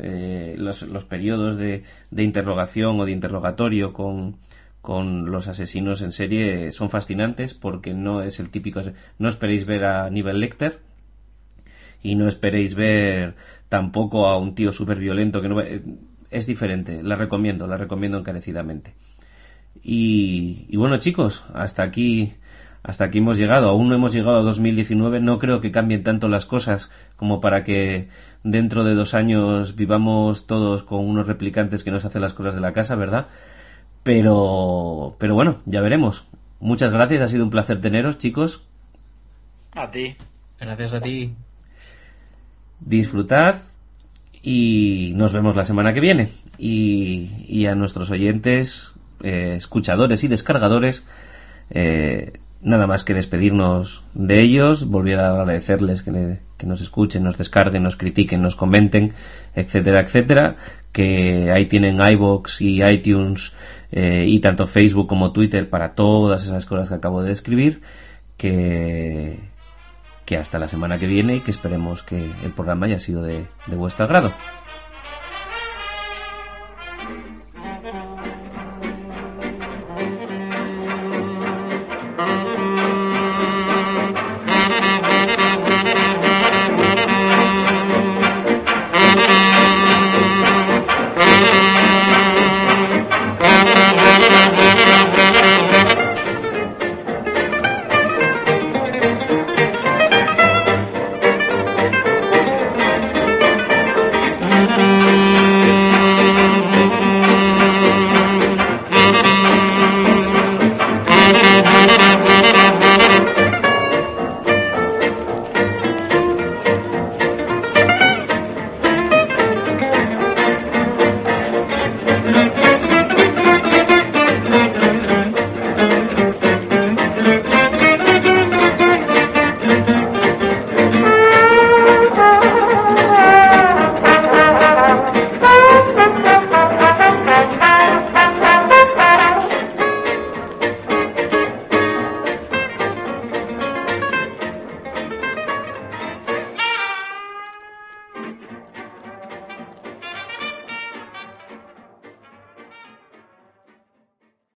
[0.57, 4.39] los, los, periodos de, de interrogación o de interrogatorio con,
[4.81, 8.81] con los asesinos en serie son fascinantes porque no es el típico
[9.18, 10.78] no esperéis ver a nivel Lecter
[12.02, 13.35] y no esperéis ver
[13.68, 18.94] tampoco a un tío súper violento que no es diferente la recomiendo la recomiendo encarecidamente
[19.82, 22.34] y, y, bueno chicos hasta aquí
[22.82, 26.28] hasta aquí hemos llegado aún no hemos llegado a 2019 no creo que cambien tanto
[26.28, 28.08] las cosas como para que
[28.44, 32.60] dentro de dos años vivamos todos con unos replicantes que nos hacen las cosas de
[32.60, 33.28] la casa verdad
[34.08, 36.26] pero, pero bueno, ya veremos.
[36.60, 38.65] Muchas gracias, ha sido un placer teneros, chicos.
[39.73, 40.16] A ti.
[40.58, 41.34] Gracias a ti.
[42.81, 43.57] Disfrutad
[44.42, 46.31] y nos vemos la semana que viene.
[46.57, 51.05] Y, y a nuestros oyentes, eh, escuchadores y descargadores,
[51.71, 57.83] eh, nada más que despedirnos de ellos, volver a agradecerles que, nos escuchen, nos descarguen,
[57.83, 59.13] nos critiquen, nos comenten,
[59.55, 60.57] etcétera, etcétera,
[60.93, 63.55] que ahí tienen iBox y iTunes
[63.93, 67.81] eh, y tanto Facebook como Twitter para todas esas cosas que acabo de describir,
[68.37, 69.39] que,
[70.25, 73.47] que hasta la semana que viene y que esperemos que el programa haya sido de
[73.69, 74.33] vuestro agrado.